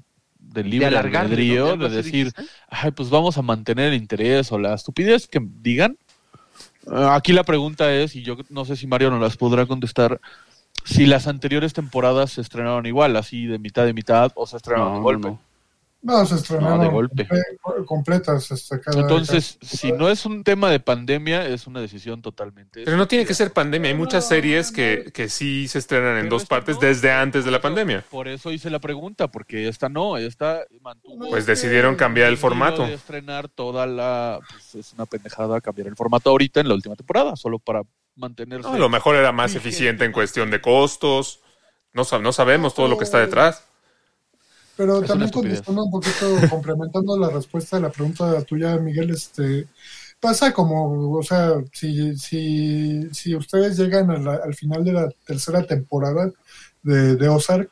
de 0.54 0.64
libre 0.64 0.86
alargarle, 0.86 1.34
albedrío, 1.34 1.76
de 1.76 1.88
decir, 1.90 2.32
ay, 2.68 2.90
pues 2.92 3.10
vamos 3.10 3.36
a 3.36 3.42
mantener 3.42 3.92
el 3.92 3.94
interés 4.00 4.50
o 4.52 4.58
la 4.58 4.74
estupidez 4.74 5.26
que 5.26 5.40
digan. 5.42 5.98
Eh, 6.86 7.08
aquí 7.10 7.32
la 7.32 7.44
pregunta 7.44 7.92
es, 7.92 8.14
y 8.16 8.22
yo 8.22 8.36
no 8.48 8.64
sé 8.64 8.76
si 8.76 8.86
Mario 8.86 9.10
nos 9.10 9.20
las 9.20 9.36
podrá 9.36 9.66
contestar, 9.66 10.20
si 10.84 11.06
las 11.06 11.26
anteriores 11.26 11.72
temporadas 11.72 12.32
se 12.32 12.40
estrenaron 12.40 12.86
igual, 12.86 13.16
así 13.16 13.46
de 13.46 13.58
mitad 13.58 13.84
de 13.84 13.92
mitad, 13.94 14.32
o 14.34 14.46
se 14.46 14.56
estrenaron 14.56 14.92
No, 14.92 14.96
de 14.98 15.02
golpe. 15.02 15.28
no. 15.28 15.40
No, 16.06 16.26
se 16.26 16.34
estrenaron 16.34 16.76
No, 16.76 16.84
de 16.84 16.90
golpe. 16.90 17.26
comple- 17.26 17.84
completas 17.86 18.50
este, 18.50 18.78
cada- 18.78 19.00
Entonces, 19.00 19.56
cada- 19.58 19.70
si 19.72 19.90
no 19.92 20.10
es 20.10 20.26
un 20.26 20.44
tema 20.44 20.70
de 20.70 20.78
pandemia, 20.78 21.48
es 21.48 21.66
una 21.66 21.80
decisión 21.80 22.20
totalmente. 22.20 22.84
Pero 22.84 22.98
no 22.98 23.08
tiene 23.08 23.24
que 23.24 23.32
ser 23.32 23.54
pandemia, 23.54 23.88
hay 23.90 23.96
muchas 23.96 24.28
series 24.28 24.70
que, 24.70 25.10
que 25.14 25.30
sí 25.30 25.66
se 25.66 25.78
estrenan 25.78 26.16
en 26.18 26.24
Pero 26.24 26.36
dos 26.36 26.44
partes 26.44 26.74
no. 26.76 26.82
desde 26.82 27.10
antes 27.10 27.46
de 27.46 27.50
la 27.50 27.62
pandemia. 27.62 28.04
Por 28.10 28.28
eso 28.28 28.52
hice 28.52 28.68
la 28.68 28.80
pregunta, 28.80 29.28
porque 29.28 29.66
esta 29.66 29.88
no, 29.88 30.18
esta 30.18 30.64
mantuvo. 30.82 31.30
Pues 31.30 31.46
decidieron 31.46 31.96
cambiar 31.96 32.28
el 32.28 32.36
formato. 32.36 32.86
De 32.86 32.92
estrenar 32.92 33.48
toda 33.48 33.86
la. 33.86 34.40
Pues 34.50 34.74
es 34.74 34.92
una 34.92 35.06
pendejada 35.06 35.62
cambiar 35.62 35.88
el 35.88 35.96
formato 35.96 36.28
ahorita 36.28 36.60
en 36.60 36.68
la 36.68 36.74
última 36.74 36.96
temporada, 36.96 37.34
solo 37.36 37.58
para 37.58 37.80
mantenerse. 38.14 38.68
No, 38.68 38.74
a 38.74 38.78
lo 38.78 38.90
mejor 38.90 39.16
era 39.16 39.32
más 39.32 39.54
eficiente 39.54 40.04
en 40.04 40.12
cuestión 40.12 40.50
de 40.50 40.60
costos. 40.60 41.40
No 41.94 42.04
sabemos 42.04 42.74
todo 42.74 42.88
lo 42.88 42.98
que 42.98 43.04
está 43.04 43.20
detrás. 43.20 43.64
Pero 44.76 45.00
Es 45.02 45.08
también 45.08 45.30
contestando 45.30 45.84
un 45.84 45.90
poquito, 45.90 46.26
complementando 46.50 47.18
la 47.18 47.30
respuesta 47.30 47.76
de 47.76 47.82
la 47.82 47.90
pregunta 47.90 48.42
tuya, 48.42 48.76
Miguel, 48.78 49.10
este 49.10 49.68
pasa 50.20 50.52
como, 50.54 51.12
o 51.18 51.22
sea, 51.22 51.52
si, 51.72 52.16
si, 52.16 53.02
si 53.12 53.36
ustedes 53.36 53.76
llegan 53.76 54.10
a 54.10 54.18
la- 54.18 54.40
al 54.42 54.54
final 54.54 54.82
de 54.82 54.92
la 54.94 55.08
tercera 55.26 55.66
temporada 55.66 56.30
de, 56.82 57.16
de 57.16 57.28
Ozark, 57.28 57.70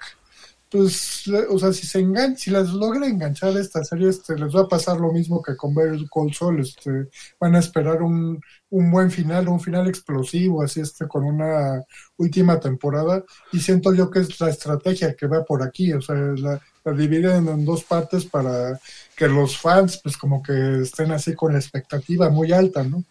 pues, 0.70 1.24
o 1.50 1.58
sea, 1.58 1.72
si 1.72 1.86
se 1.86 2.00
engan 2.00 2.36
si 2.36 2.50
las 2.50 2.70
logra 2.72 3.06
enganchar 3.06 3.54
esta 3.58 3.84
serie, 3.84 4.08
este, 4.08 4.36
les 4.38 4.54
va 4.54 4.62
a 4.62 4.68
pasar 4.68 4.98
lo 5.00 5.12
mismo 5.12 5.42
que 5.42 5.54
con 5.56 5.74
Better 5.74 6.00
Call 6.12 6.32
Saul, 6.32 6.60
este, 6.60 7.08
van 7.38 7.54
a 7.56 7.58
esperar 7.58 8.02
un, 8.02 8.40
un 8.70 8.90
buen 8.90 9.10
final, 9.10 9.48
un 9.48 9.60
final 9.60 9.86
explosivo, 9.86 10.62
así 10.62 10.80
este, 10.80 11.06
con 11.06 11.24
una 11.24 11.82
última 12.16 12.58
temporada, 12.58 13.22
y 13.52 13.60
siento 13.60 13.92
yo 13.94 14.10
que 14.10 14.20
es 14.20 14.40
la 14.40 14.48
estrategia 14.48 15.14
que 15.14 15.26
va 15.26 15.44
por 15.44 15.62
aquí, 15.62 15.92
o 15.92 16.00
sea, 16.00 16.16
la, 16.16 16.60
la 16.84 16.92
dividen 16.92 17.48
en 17.48 17.64
dos 17.64 17.84
partes 17.84 18.24
para 18.24 18.78
que 19.16 19.28
los 19.28 19.56
fans, 19.56 20.00
pues 20.02 20.16
como 20.16 20.42
que 20.42 20.82
estén 20.82 21.12
así 21.12 21.34
con 21.34 21.52
la 21.52 21.58
expectativa 21.58 22.28
muy 22.30 22.52
alta, 22.52 22.82
¿no? 22.82 23.04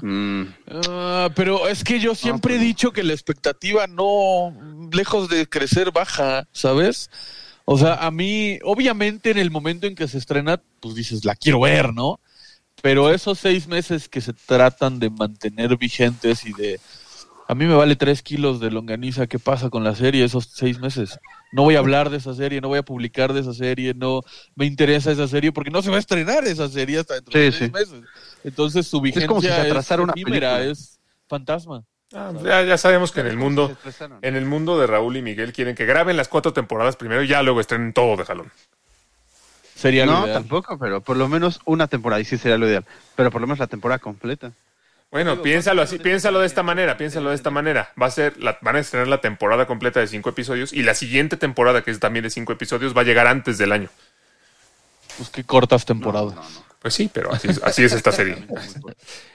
Mm, 0.00 0.44
Ah, 0.88 1.28
pero 1.34 1.68
es 1.68 1.84
que 1.84 2.00
yo 2.00 2.14
siempre 2.14 2.56
he 2.56 2.58
dicho 2.58 2.92
que 2.92 3.02
la 3.02 3.12
expectativa 3.12 3.86
no, 3.86 4.54
lejos 4.92 5.28
de 5.28 5.46
crecer, 5.46 5.92
baja, 5.92 6.46
¿sabes? 6.52 7.10
O 7.64 7.76
sea, 7.78 7.94
a 7.94 8.10
mí, 8.10 8.58
obviamente 8.64 9.30
en 9.30 9.38
el 9.38 9.50
momento 9.50 9.86
en 9.86 9.94
que 9.94 10.08
se 10.08 10.18
estrena, 10.18 10.62
pues 10.80 10.94
dices, 10.94 11.24
la 11.24 11.34
quiero 11.34 11.60
ver, 11.60 11.92
¿no? 11.92 12.20
Pero 12.82 13.12
esos 13.12 13.38
seis 13.38 13.66
meses 13.66 14.08
que 14.08 14.20
se 14.20 14.32
tratan 14.32 14.98
de 14.98 15.10
mantener 15.10 15.76
vigentes 15.76 16.46
y 16.46 16.52
de... 16.52 16.80
A 17.48 17.54
mí 17.54 17.64
me 17.64 17.74
vale 17.74 17.94
tres 17.94 18.22
kilos 18.22 18.58
de 18.58 18.72
longaniza, 18.72 19.28
¿qué 19.28 19.38
pasa 19.38 19.70
con 19.70 19.84
la 19.84 19.94
serie 19.94 20.24
esos 20.24 20.48
seis 20.52 20.80
meses? 20.80 21.20
No 21.52 21.62
voy 21.62 21.76
a 21.76 21.78
hablar 21.78 22.10
de 22.10 22.16
esa 22.16 22.34
serie, 22.34 22.60
no 22.60 22.68
voy 22.68 22.78
a 22.78 22.82
publicar 22.82 23.32
de 23.32 23.40
esa 23.40 23.54
serie, 23.54 23.94
no 23.94 24.22
me 24.56 24.66
interesa 24.66 25.12
esa 25.12 25.28
serie 25.28 25.52
porque 25.52 25.70
no 25.70 25.80
se 25.80 25.90
va 25.90 25.96
a 25.96 26.00
estrenar 26.00 26.44
esa 26.44 26.68
serie 26.68 26.98
hasta 26.98 27.14
dentro 27.14 27.38
de 27.38 27.52
seis 27.52 27.64
sí. 27.66 27.70
meses. 27.72 28.04
Entonces 28.42 28.88
su 28.88 29.00
vigencia 29.00 29.28
como 29.28 29.40
si 29.40 29.46
se 29.46 29.52
atrasara 29.54 30.02
una 30.02 30.14
es 30.62 30.98
fantasma. 31.28 31.84
Ah, 32.12 32.32
ya, 32.42 32.62
ya 32.62 32.78
sabemos 32.78 33.12
que 33.12 33.20
en 33.20 33.26
el 33.26 33.36
mundo, 33.36 33.76
en 34.22 34.36
el 34.36 34.44
mundo 34.44 34.78
de 34.78 34.86
Raúl 34.86 35.16
y 35.16 35.22
Miguel 35.22 35.52
quieren 35.52 35.74
que 35.74 35.86
graben 35.86 36.16
las 36.16 36.28
cuatro 36.28 36.52
temporadas 36.52 36.96
primero 36.96 37.22
y 37.22 37.28
ya 37.28 37.42
luego 37.42 37.60
estrenen 37.60 37.92
todo 37.92 38.16
de 38.16 38.24
jalón. 38.24 38.50
Sería 39.74 40.06
lo 40.06 40.12
No, 40.12 40.24
ideal. 40.24 40.40
tampoco, 40.40 40.78
pero 40.78 41.00
por 41.00 41.16
lo 41.16 41.28
menos 41.28 41.60
una 41.64 41.86
temporada, 41.86 42.20
y 42.20 42.24
sí 42.24 42.38
sería 42.38 42.56
lo 42.56 42.66
ideal. 42.66 42.84
Pero 43.14 43.30
por 43.30 43.40
lo 43.40 43.46
menos 43.46 43.58
la 43.58 43.66
temporada 43.66 43.98
completa. 43.98 44.52
Bueno, 45.10 45.32
Digo, 45.32 45.42
piénsalo 45.44 45.78
¿cuántos 45.80 45.94
así, 45.94 46.02
piénsalo 46.02 46.40
de 46.40 46.46
esta 46.46 46.62
manera, 46.62 46.96
piénsalo 46.96 47.30
de 47.30 47.36
esta 47.36 47.50
manera. 47.50 47.92
Va 48.00 48.06
a 48.06 48.10
ser, 48.10 48.36
la, 48.42 48.58
van 48.60 48.76
a 48.76 48.80
estrenar 48.80 49.08
la 49.08 49.20
temporada 49.20 49.66
completa 49.66 50.00
de 50.00 50.08
cinco 50.08 50.30
episodios 50.30 50.72
y 50.72 50.82
la 50.82 50.94
siguiente 50.94 51.36
temporada, 51.36 51.82
que 51.82 51.90
es 51.90 52.00
también 52.00 52.24
de 52.24 52.30
cinco 52.30 52.52
episodios, 52.52 52.96
va 52.96 53.02
a 53.02 53.04
llegar 53.04 53.26
antes 53.26 53.56
del 53.58 53.72
año. 53.72 53.88
Pues 55.16 55.30
qué 55.30 55.44
cortas 55.44 55.84
temporadas. 55.86 56.34
No, 56.34 56.42
no, 56.42 56.50
no. 56.50 56.66
Pues 56.80 56.94
sí, 56.94 57.10
pero 57.12 57.32
así 57.32 57.48
es, 57.48 57.60
así 57.62 57.82
es 57.82 57.92
esta 57.92 58.12
serie. 58.12 58.36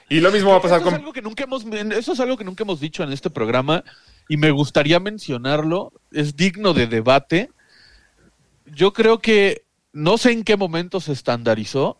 Y 0.08 0.20
lo 0.20 0.30
mismo 0.30 0.50
va 0.50 0.58
a 0.58 0.60
pasar 0.60 0.80
eso, 0.80 0.88
es 0.88 0.92
con... 0.92 1.00
algo 1.00 1.12
que 1.14 1.22
nunca 1.22 1.44
hemos, 1.44 1.64
eso 1.64 2.12
es 2.12 2.20
algo 2.20 2.36
que 2.36 2.44
nunca 2.44 2.64
hemos 2.64 2.80
dicho 2.80 3.02
en 3.02 3.12
este 3.12 3.30
programa 3.30 3.82
y 4.28 4.36
me 4.36 4.50
gustaría 4.50 5.00
mencionarlo. 5.00 5.92
Es 6.10 6.36
digno 6.36 6.74
de 6.74 6.86
debate. 6.86 7.50
Yo 8.66 8.92
creo 8.92 9.20
que 9.20 9.64
no 9.94 10.18
sé 10.18 10.32
en 10.32 10.44
qué 10.44 10.58
momento 10.58 11.00
se 11.00 11.12
estandarizó, 11.12 11.98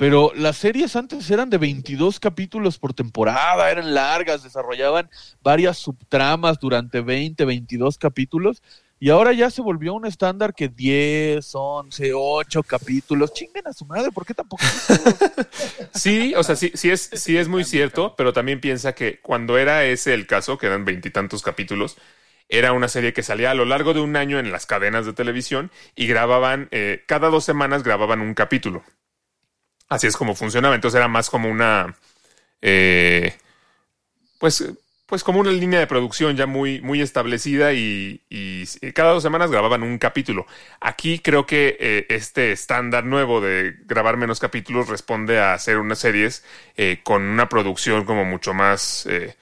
pero 0.00 0.32
las 0.34 0.56
series 0.56 0.96
antes 0.96 1.30
eran 1.30 1.50
de 1.50 1.58
22 1.58 2.20
capítulos 2.20 2.78
por 2.78 2.94
temporada, 2.94 3.70
eran 3.70 3.92
largas, 3.92 4.42
desarrollaban 4.42 5.10
varias 5.42 5.76
subtramas 5.76 6.58
durante 6.58 7.02
20, 7.02 7.44
22 7.44 7.98
capítulos. 7.98 8.62
Y 8.98 9.10
ahora 9.10 9.34
ya 9.34 9.50
se 9.50 9.60
volvió 9.60 9.92
un 9.92 10.06
estándar 10.06 10.54
que 10.54 10.68
10, 10.70 11.46
11, 11.52 12.12
8 12.14 12.62
capítulos. 12.62 13.34
Chinguen 13.34 13.66
a 13.66 13.74
su 13.74 13.84
madre, 13.84 14.10
¿por 14.10 14.24
qué 14.24 14.32
tampoco? 14.32 14.64
Sí, 15.94 16.32
o 16.34 16.42
sea, 16.44 16.56
sí, 16.56 16.72
sí 16.72 16.88
es, 16.88 17.10
sí 17.12 17.36
es 17.36 17.48
muy 17.48 17.64
cierto, 17.64 18.14
pero 18.16 18.32
también 18.32 18.58
piensa 18.58 18.94
que 18.94 19.20
cuando 19.20 19.58
era 19.58 19.84
ese 19.84 20.14
el 20.14 20.26
caso, 20.26 20.56
que 20.56 20.68
eran 20.68 20.86
veintitantos 20.86 21.42
capítulos, 21.42 21.98
era 22.48 22.72
una 22.72 22.88
serie 22.88 23.12
que 23.12 23.22
salía 23.22 23.50
a 23.50 23.54
lo 23.54 23.66
largo 23.66 23.92
de 23.92 24.00
un 24.00 24.16
año 24.16 24.38
en 24.38 24.50
las 24.50 24.64
cadenas 24.64 25.04
de 25.04 25.12
televisión 25.12 25.70
y 25.94 26.06
grababan, 26.06 26.68
eh, 26.70 27.04
cada 27.06 27.28
dos 27.28 27.44
semanas 27.44 27.82
grababan 27.82 28.22
un 28.22 28.32
capítulo. 28.32 28.82
Así 29.90 30.06
es 30.06 30.16
como 30.16 30.34
funcionaba. 30.34 30.74
Entonces 30.74 30.96
era 30.96 31.08
más 31.08 31.28
como 31.28 31.50
una, 31.50 31.94
eh, 32.62 33.36
pues, 34.38 34.64
pues 35.06 35.24
como 35.24 35.40
una 35.40 35.50
línea 35.50 35.80
de 35.80 35.88
producción 35.88 36.36
ya 36.36 36.46
muy, 36.46 36.80
muy 36.80 37.00
establecida 37.00 37.72
y, 37.72 38.22
y 38.30 38.64
cada 38.92 39.10
dos 39.10 39.24
semanas 39.24 39.50
grababan 39.50 39.82
un 39.82 39.98
capítulo. 39.98 40.46
Aquí 40.80 41.18
creo 41.18 41.44
que 41.44 41.76
eh, 41.80 42.06
este 42.08 42.52
estándar 42.52 43.04
nuevo 43.04 43.40
de 43.40 43.74
grabar 43.86 44.16
menos 44.16 44.38
capítulos 44.38 44.88
responde 44.88 45.40
a 45.40 45.54
hacer 45.54 45.78
unas 45.78 45.98
series 45.98 46.44
eh, 46.76 47.00
con 47.02 47.22
una 47.22 47.48
producción 47.48 48.04
como 48.04 48.24
mucho 48.24 48.54
más, 48.54 49.06
eh, 49.06 49.36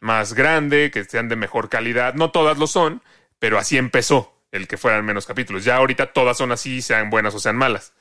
más 0.00 0.34
grande, 0.34 0.90
que 0.90 1.04
sean 1.04 1.30
de 1.30 1.36
mejor 1.36 1.70
calidad. 1.70 2.12
No 2.12 2.30
todas 2.30 2.58
lo 2.58 2.66
son, 2.66 3.00
pero 3.38 3.58
así 3.58 3.78
empezó 3.78 4.34
el 4.52 4.68
que 4.68 4.76
fueran 4.76 5.06
menos 5.06 5.24
capítulos. 5.24 5.64
Ya 5.64 5.76
ahorita 5.76 6.12
todas 6.12 6.36
son 6.36 6.52
así, 6.52 6.82
sean 6.82 7.08
buenas 7.08 7.34
o 7.34 7.40
sean 7.40 7.56
malas. 7.56 7.94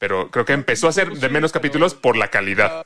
Pero 0.00 0.30
creo 0.32 0.44
que 0.44 0.54
empezó 0.54 0.88
a 0.88 0.92
ser 0.92 1.12
de 1.12 1.28
menos 1.28 1.52
capítulos 1.52 1.94
por 1.94 2.16
la 2.16 2.26
calidad. 2.28 2.84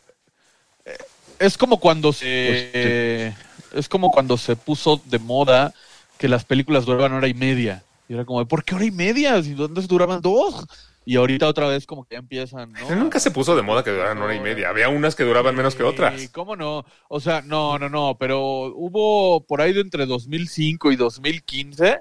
es 1.38 1.56
como 1.56 1.80
cuando 1.80 2.12
se 2.12 3.32
Pues, 3.32 3.78
es 3.80 3.88
como 3.88 4.10
cuando 4.10 4.36
se 4.36 4.56
puso 4.56 5.00
de 5.06 5.18
moda 5.18 5.72
que 6.18 6.28
las 6.28 6.44
películas 6.44 6.84
duraban 6.84 7.12
hora 7.14 7.28
y 7.28 7.34
media. 7.34 7.82
Y 8.08 8.14
era 8.14 8.24
como, 8.26 8.44
¿por 8.46 8.64
qué 8.64 8.74
hora 8.74 8.84
y 8.84 8.90
media? 8.90 9.42
Si 9.42 9.52
antes 9.52 9.88
duraban 9.88 10.20
dos. 10.20 10.66
Y 11.06 11.16
ahorita 11.16 11.46
otra 11.46 11.68
vez 11.68 11.86
como 11.86 12.04
que 12.04 12.14
ya 12.14 12.18
empiezan, 12.18 12.72
¿no? 12.72 12.94
Nunca 12.96 13.20
se 13.20 13.30
puso 13.30 13.54
de 13.54 13.62
moda 13.62 13.84
que 13.84 13.90
duraran 13.90 14.18
hora 14.22 14.34
y 14.34 14.40
media. 14.40 14.70
Había 14.70 14.88
unas 14.88 15.14
que 15.14 15.22
duraban 15.22 15.54
menos 15.54 15.74
que 15.74 15.82
otras. 15.82 16.18
Sí, 16.20 16.28
¿Cómo 16.28 16.56
no? 16.56 16.84
O 17.08 17.20
sea, 17.20 17.42
no, 17.42 17.78
no, 17.78 17.88
no, 17.88 18.16
pero 18.18 18.72
hubo 18.74 19.44
por 19.44 19.60
ahí 19.60 19.72
de 19.72 19.82
entre 19.82 20.06
2005 20.06 20.92
y 20.92 20.96
2015, 20.96 21.98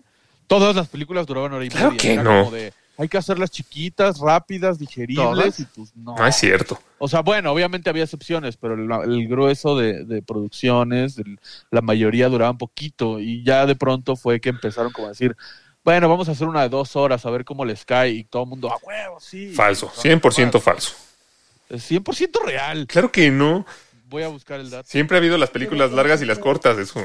todas 0.48 0.76
las 0.76 0.88
películas 0.88 1.26
duraban 1.26 1.52
hora 1.54 1.66
y 1.66 1.70
Claro 1.70 1.92
media. 1.92 2.02
que 2.02 2.14
Era 2.14 2.24
no. 2.24 2.44
como 2.46 2.52
de, 2.52 2.74
hay 2.98 3.08
que 3.10 3.18
hacerlas 3.18 3.50
chiquitas, 3.52 4.20
rápidas, 4.20 4.78
digeribles, 4.80 5.26
¿Todas? 5.26 5.60
y 5.60 5.66
pues 5.66 5.96
no. 5.96 6.16
No 6.16 6.28
es 6.28 6.36
cierto. 6.36 6.80
O 7.00 7.08
sea, 7.08 7.22
bueno, 7.22 7.52
obviamente 7.52 7.90
había 7.90 8.04
excepciones, 8.04 8.56
pero 8.58 8.76
el, 8.76 9.12
el 9.12 9.28
grueso 9.28 9.78
de, 9.78 10.04
de 10.06 10.22
producciones, 10.22 11.18
el- 11.18 11.40
la 11.72 11.82
mayoría 11.82 12.30
duraban 12.30 12.58
poquito 12.58 13.20
y 13.20 13.44
ya 13.44 13.66
de 13.66 13.76
pronto 13.76 14.16
fue 14.16 14.40
que 14.40 14.50
empezaron 14.50 14.92
como 14.92 15.08
a 15.08 15.10
decir, 15.12 15.36
bueno, 15.84 16.08
vamos 16.08 16.30
a 16.30 16.34
hacer 16.34 16.48
una 16.48 16.62
de 16.62 16.70
dos 16.70 16.96
horas 16.96 17.26
a 17.26 17.30
ver 17.30 17.44
cómo 17.44 17.66
les 17.66 17.84
cae 17.84 18.12
y 18.12 18.24
todo 18.24 18.44
el 18.44 18.50
mundo, 18.50 18.72
a 18.72 18.78
huevo, 18.82 19.20
sí. 19.20 19.52
Falso. 19.54 19.88
Vamos, 19.88 20.06
100% 20.06 20.46
vamos. 20.52 20.64
falso. 20.64 20.94
Es 21.70 21.90
100% 21.92 22.42
real. 22.46 22.86
Claro 22.88 23.12
que 23.12 23.32
no. 23.32 23.66
Voy 24.08 24.22
a 24.24 24.28
buscar 24.28 24.60
el 24.60 24.70
dato. 24.70 24.88
Siempre 24.88 25.18
ha 25.18 25.20
habido 25.20 25.38
las 25.40 25.50
películas 25.50 25.92
largas 25.92 26.22
y 26.22 26.26
las 26.26 26.38
cortas. 26.38 26.78
Eso. 26.78 27.02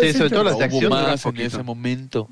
Sí, 0.00 0.12
sobre 0.12 0.30
todo 0.30 0.44
las 0.44 0.58
de 0.58 0.64
acción 0.64 0.84
duran 0.90 1.06
más 1.06 1.26
en 1.26 1.32
poquito. 1.32 1.46
ese 1.48 1.62
momento. 1.64 2.30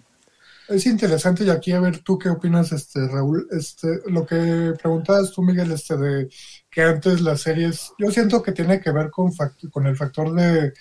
Es 0.68 0.87
interesante 0.87 1.44
y 1.44 1.50
aquí 1.50 1.73
a 1.73 1.80
ver 1.80 1.99
tú 1.99 2.18
qué 2.18 2.30
opinas, 2.30 2.73
este 2.73 3.06
Raúl, 3.09 3.47
este 3.50 4.00
lo 4.06 4.25
que 4.25 4.73
preguntabas 4.80 5.30
tú 5.30 5.42
Miguel, 5.42 5.71
este 5.73 5.97
de 5.99 6.28
que 6.71 6.83
antes 6.83 7.21
las 7.21 7.42
series, 7.42 7.92
yo 7.99 8.11
siento 8.11 8.42
que 8.42 8.52
tiene 8.52 8.80
que 8.80 8.90
ver 8.90 9.11
con 9.11 9.30
con 9.71 9.87
el 9.87 9.97
factor 9.97 10.33
de 10.35 10.73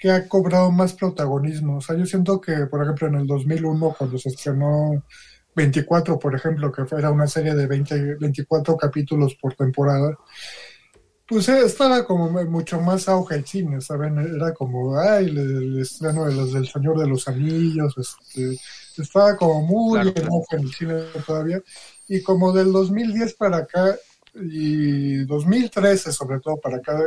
que 0.00 0.10
ha 0.12 0.28
cobrado 0.28 0.70
más 0.72 0.94
protagonismo. 0.94 1.78
O 1.78 1.80
sea, 1.82 1.96
yo 1.96 2.06
siento 2.06 2.40
que, 2.40 2.66
por 2.68 2.82
ejemplo, 2.82 3.08
en 3.08 3.16
el 3.16 3.26
2001 3.28 3.94
cuando 3.98 4.18
se 4.18 4.30
estrenó 4.30 5.04
24, 5.56 6.18
por 6.18 6.34
ejemplo, 6.36 6.72
que 6.72 6.82
era 6.96 7.10
una 7.12 7.26
serie 7.28 7.54
de 7.54 7.66
20, 7.68 8.16
24 8.16 8.76
capítulos 8.76 9.36
por 9.40 9.54
temporada, 9.54 10.18
pues 11.26 11.48
estaba 11.48 12.04
como 12.06 12.30
mu- 12.30 12.50
mucho 12.50 12.80
más 12.80 13.08
auge 13.08 13.36
el 13.36 13.46
cine, 13.46 13.80
¿saben? 13.80 14.18
Era 14.18 14.52
como, 14.52 14.98
ay, 14.98 15.26
el, 15.26 15.38
el 15.38 15.80
estreno 15.80 16.26
de 16.26 16.34
los 16.34 16.52
del 16.52 16.68
Señor 16.68 16.98
de 16.98 17.08
los 17.08 17.26
Anillos, 17.28 17.94
este, 17.96 18.58
estaba 19.02 19.36
como 19.36 19.62
muy 19.62 19.94
Claro, 19.94 20.08
en 20.08 20.14
claro. 20.14 20.32
auge 20.32 20.56
en 20.56 20.62
el 20.62 20.72
cine 20.74 20.94
todavía. 21.26 21.60
Y 22.08 22.22
como 22.22 22.52
del 22.52 22.72
2010 22.72 23.34
para 23.34 23.58
acá 23.58 23.96
y 24.34 25.24
2013 25.24 26.12
sobre 26.12 26.40
todo 26.40 26.56
para 26.58 26.76
acá, 26.78 26.98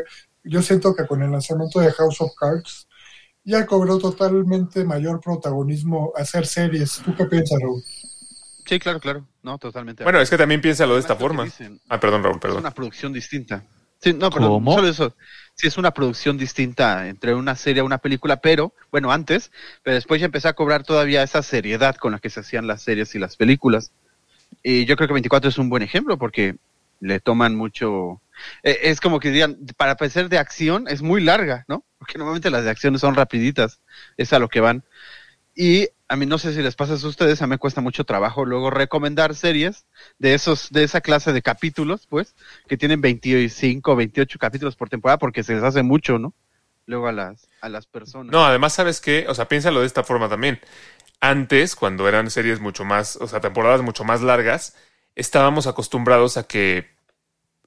yo 0.44 0.62
siento 0.62 0.96
que 0.96 1.06
con 1.06 1.22
el 1.22 1.32
lanzamiento 1.32 1.79
de 1.79 1.91
House 1.91 2.22
of 2.22 2.32
Cards 2.39 2.88
ya 3.44 3.65
cobró 3.65 3.98
totalmente 3.98 4.84
mayor 4.84 5.20
protagonismo 5.22 6.12
hacer 6.15 6.46
series. 6.46 7.01
¿Tú 7.03 7.15
qué 7.15 7.25
piensas, 7.25 7.60
Raúl? 7.62 7.82
Sí, 8.65 8.79
claro, 8.79 9.00
claro. 9.00 9.25
No, 9.44 9.58
totalmente. 9.58 10.03
Bueno, 10.03 10.20
es 10.20 10.29
que 10.29 10.38
también 10.38 10.60
piénsalo 10.60 10.96
de 10.96 11.00
esta 11.00 11.15
forma. 11.15 11.46
dicen, 11.46 11.79
Ah, 11.88 12.00
perdón, 12.00 12.24
Raúl, 12.24 12.36
Es 12.36 12.41
perdón. 12.41 12.60
una 12.60 12.72
producción 12.72 13.13
distinta. 13.13 13.63
Sí, 14.01 14.13
no, 14.13 14.29
perdón, 14.29 14.50
¿Cómo? 14.51 14.74
solo 14.75 14.88
eso. 14.89 15.15
Sí, 15.59 15.65
es 15.67 15.77
una 15.79 15.91
producción 15.91 16.37
distinta 16.37 17.07
entre 17.07 17.33
una 17.33 17.55
serie 17.55 17.81
y 17.81 17.85
una 17.85 17.97
película, 17.97 18.37
pero, 18.41 18.73
bueno, 18.91 19.11
antes, 19.11 19.51
pero 19.81 19.95
después 19.95 20.19
ya 20.21 20.25
empezó 20.27 20.49
a 20.49 20.53
cobrar 20.53 20.83
todavía 20.83 21.23
esa 21.23 21.41
seriedad 21.41 21.95
con 21.95 22.11
la 22.11 22.19
que 22.19 22.29
se 22.29 22.41
hacían 22.41 22.67
las 22.67 22.83
series 22.83 23.15
y 23.15 23.19
las 23.19 23.35
películas. 23.37 23.91
Y 24.63 24.85
yo 24.85 24.95
creo 24.97 25.07
que 25.07 25.13
24 25.15 25.49
es 25.49 25.57
un 25.57 25.69
buen 25.69 25.83
ejemplo 25.83 26.17
porque 26.17 26.57
le 27.01 27.19
toman 27.19 27.55
mucho. 27.55 28.21
eh, 28.63 28.79
es 28.83 29.01
como 29.01 29.19
que 29.19 29.31
digan, 29.31 29.57
para 29.77 29.97
ser 30.09 30.29
de 30.29 30.39
acción 30.39 30.85
es 30.89 31.01
muy 31.01 31.21
larga, 31.23 31.65
¿no? 31.67 31.85
Porque 31.99 32.17
normalmente 32.19 32.51
las 32.51 32.63
de 32.65 32.71
acción 32.71 32.99
son 32.99 33.15
rapiditas, 33.15 33.81
es 34.17 34.33
a 34.33 34.39
lo 34.39 34.49
que 34.49 34.61
van. 34.61 34.83
Y 35.59 35.89
a 36.07 36.15
mí 36.15 36.27
no 36.27 36.37
sé 36.37 36.53
si 36.53 36.61
les 36.61 36.75
pasa 36.75 36.93
a 36.93 37.07
ustedes, 37.07 37.41
a 37.41 37.47
mí 37.47 37.49
me 37.49 37.57
cuesta 37.57 37.81
mucho 37.81 38.03
trabajo 38.03 38.45
luego 38.45 38.69
recomendar 38.69 39.33
series 39.33 39.87
de 40.19 40.35
esos 40.35 40.69
de 40.69 40.83
esa 40.83 41.01
clase 41.01 41.33
de 41.33 41.41
capítulos, 41.41 42.05
pues, 42.07 42.35
que 42.67 42.77
tienen 42.77 43.01
25, 43.01 43.95
28 43.95 44.37
capítulos 44.37 44.75
por 44.75 44.87
temporada 44.87 45.17
porque 45.17 45.41
se 45.41 45.55
les 45.55 45.63
hace 45.63 45.81
mucho, 45.81 46.19
¿no? 46.19 46.35
Luego 46.85 47.07
a 47.07 47.11
las 47.11 47.49
a 47.62 47.69
las 47.69 47.88
personas. 47.88 48.32
No, 48.32 48.45
además, 48.45 48.73
¿sabes 48.73 49.01
qué? 49.01 49.25
O 49.27 49.34
sea, 49.34 49.47
piénsalo 49.47 49.79
de 49.79 49.88
esta 49.88 50.03
forma 50.03 50.29
también. 50.29 50.60
Antes, 51.21 51.75
cuando 51.75 52.08
eran 52.08 52.29
series 52.29 52.60
mucho 52.60 52.86
más, 52.86 53.15
o 53.15 53.27
sea, 53.27 53.41
temporadas 53.41 53.82
mucho 53.82 54.03
más 54.03 54.21
largas, 54.21 54.75
estábamos 55.15 55.65
acostumbrados 55.65 56.38
a 56.38 56.43
que 56.43 56.88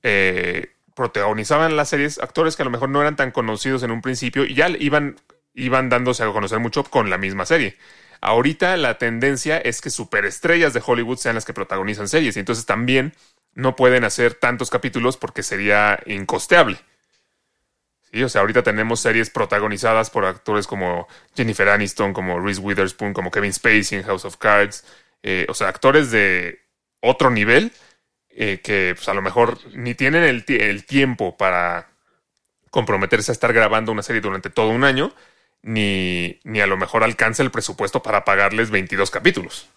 eh, 0.05 0.77
protagonizaban 0.95 1.75
las 1.75 1.89
series 1.89 2.21
actores 2.21 2.55
que 2.55 2.63
a 2.63 2.67
lo 2.67 2.71
mejor 2.71 2.89
no 2.89 3.01
eran 3.01 3.17
tan 3.17 3.33
conocidos 3.33 3.83
en 3.83 3.91
un 3.91 4.01
principio 4.01 4.45
y 4.45 4.55
ya 4.55 4.69
iban, 4.69 5.17
iban 5.55 5.89
dándose 5.89 6.23
a 6.23 6.33
conocer 6.33 6.59
mucho 6.61 6.85
con 6.85 7.11
la 7.11 7.19
misma 7.19 7.47
serie. 7.47 7.77
Ahorita 8.21 8.77
la 8.77 8.99
tendencia 8.99 9.59
es 9.59 9.81
que 9.81 9.91
superestrellas 9.91 10.75
de 10.75 10.83
Hollywood 10.85 11.19
sean 11.19 11.35
las 11.35 11.45
que 11.45 11.55
protagonizan 11.55 12.09
series 12.09 12.37
y 12.37 12.41
entonces 12.41 12.67
también 12.67 13.15
no 13.55 13.77
pueden 13.77 14.05
hacer 14.05 14.35
tantos 14.35 14.71
capítulos 14.71 15.17
porque 15.17 15.43
sería 15.43 15.99
incosteable. 16.07 16.79
Sí, 18.13 18.23
o 18.25 18.29
sea, 18.29 18.41
ahorita 18.41 18.63
tenemos 18.63 19.01
series 19.01 19.31
protagonizadas 19.31 20.11
por 20.11 20.25
actores 20.25 20.67
como 20.67 21.07
Jennifer 21.37 21.69
Aniston, 21.69 22.13
como 22.13 22.41
Reese 22.41 22.61
Witherspoon, 22.61 23.13
como 23.13 23.31
Kevin 23.31 23.53
Spacey 23.53 23.99
en 23.99 24.05
House 24.05 24.25
of 24.25 24.37
Cards. 24.37 24.85
eh, 25.23 25.47
o 25.49 25.55
sea, 25.55 25.69
actores 25.69 26.11
de 26.11 26.61
otro 27.01 27.31
nivel 27.31 27.73
eh, 28.31 28.61
que 28.63 28.95
pues, 28.97 29.09
a 29.09 29.15
lo 29.15 29.23
mejor 29.23 29.59
ni 29.75 29.95
tienen 29.95 30.25
el, 30.25 30.45
ti- 30.45 30.57
el 30.59 30.87
tiempo 30.87 31.37
para 31.37 31.91
comprometerse 32.71 33.33
a 33.33 33.35
estar 33.35 33.53
grabando 33.53 33.93
una 33.93 34.03
serie 34.03 34.23
durante 34.23 34.51
todo 34.51 34.71
un 34.71 34.85
año, 34.85 35.13
ni, 35.63 36.41
ni 36.45 36.61
a 36.61 36.67
lo 36.67 36.77
mejor 36.77 37.05
alcanza 37.05 37.43
el 37.43 37.51
presupuesto 37.51 38.03
para 38.03 38.25
pagarles 38.25 38.71
22 38.71 39.11
capítulos. 39.11 39.69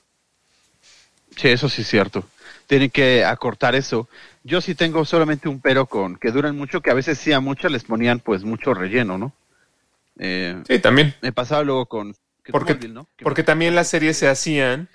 Sí, 1.35 1.47
eso 1.49 1.67
sí 1.69 1.81
es 1.81 1.87
cierto. 1.87 2.25
Tienen 2.67 2.89
que 2.89 3.25
acortar 3.25 3.75
eso. 3.75 4.07
Yo 4.43 4.61
sí 4.61 4.75
tengo 4.75 5.03
solamente 5.05 5.49
un 5.49 5.59
pero 5.59 5.85
con 5.85 6.15
que 6.17 6.31
duran 6.31 6.55
mucho, 6.55 6.81
que 6.81 6.91
a 6.91 6.93
veces 6.93 7.17
sí 7.17 7.31
a 7.33 7.39
muchas 7.39 7.71
les 7.71 7.83
ponían 7.83 8.19
pues 8.19 8.43
mucho 8.43 8.73
relleno, 8.73 9.17
¿no? 9.17 9.33
Eh, 10.19 10.61
Sí, 10.67 10.79
también. 10.79 11.13
me 11.21 11.33
pasaba 11.33 11.63
luego 11.63 11.87
con 11.87 12.13
que 12.43 12.51
Porque, 12.51 12.77
porque 13.21 13.43
también 13.43 13.75
las 13.75 13.89
series 13.89 14.17
se 14.17 14.27
hacían 14.27 14.89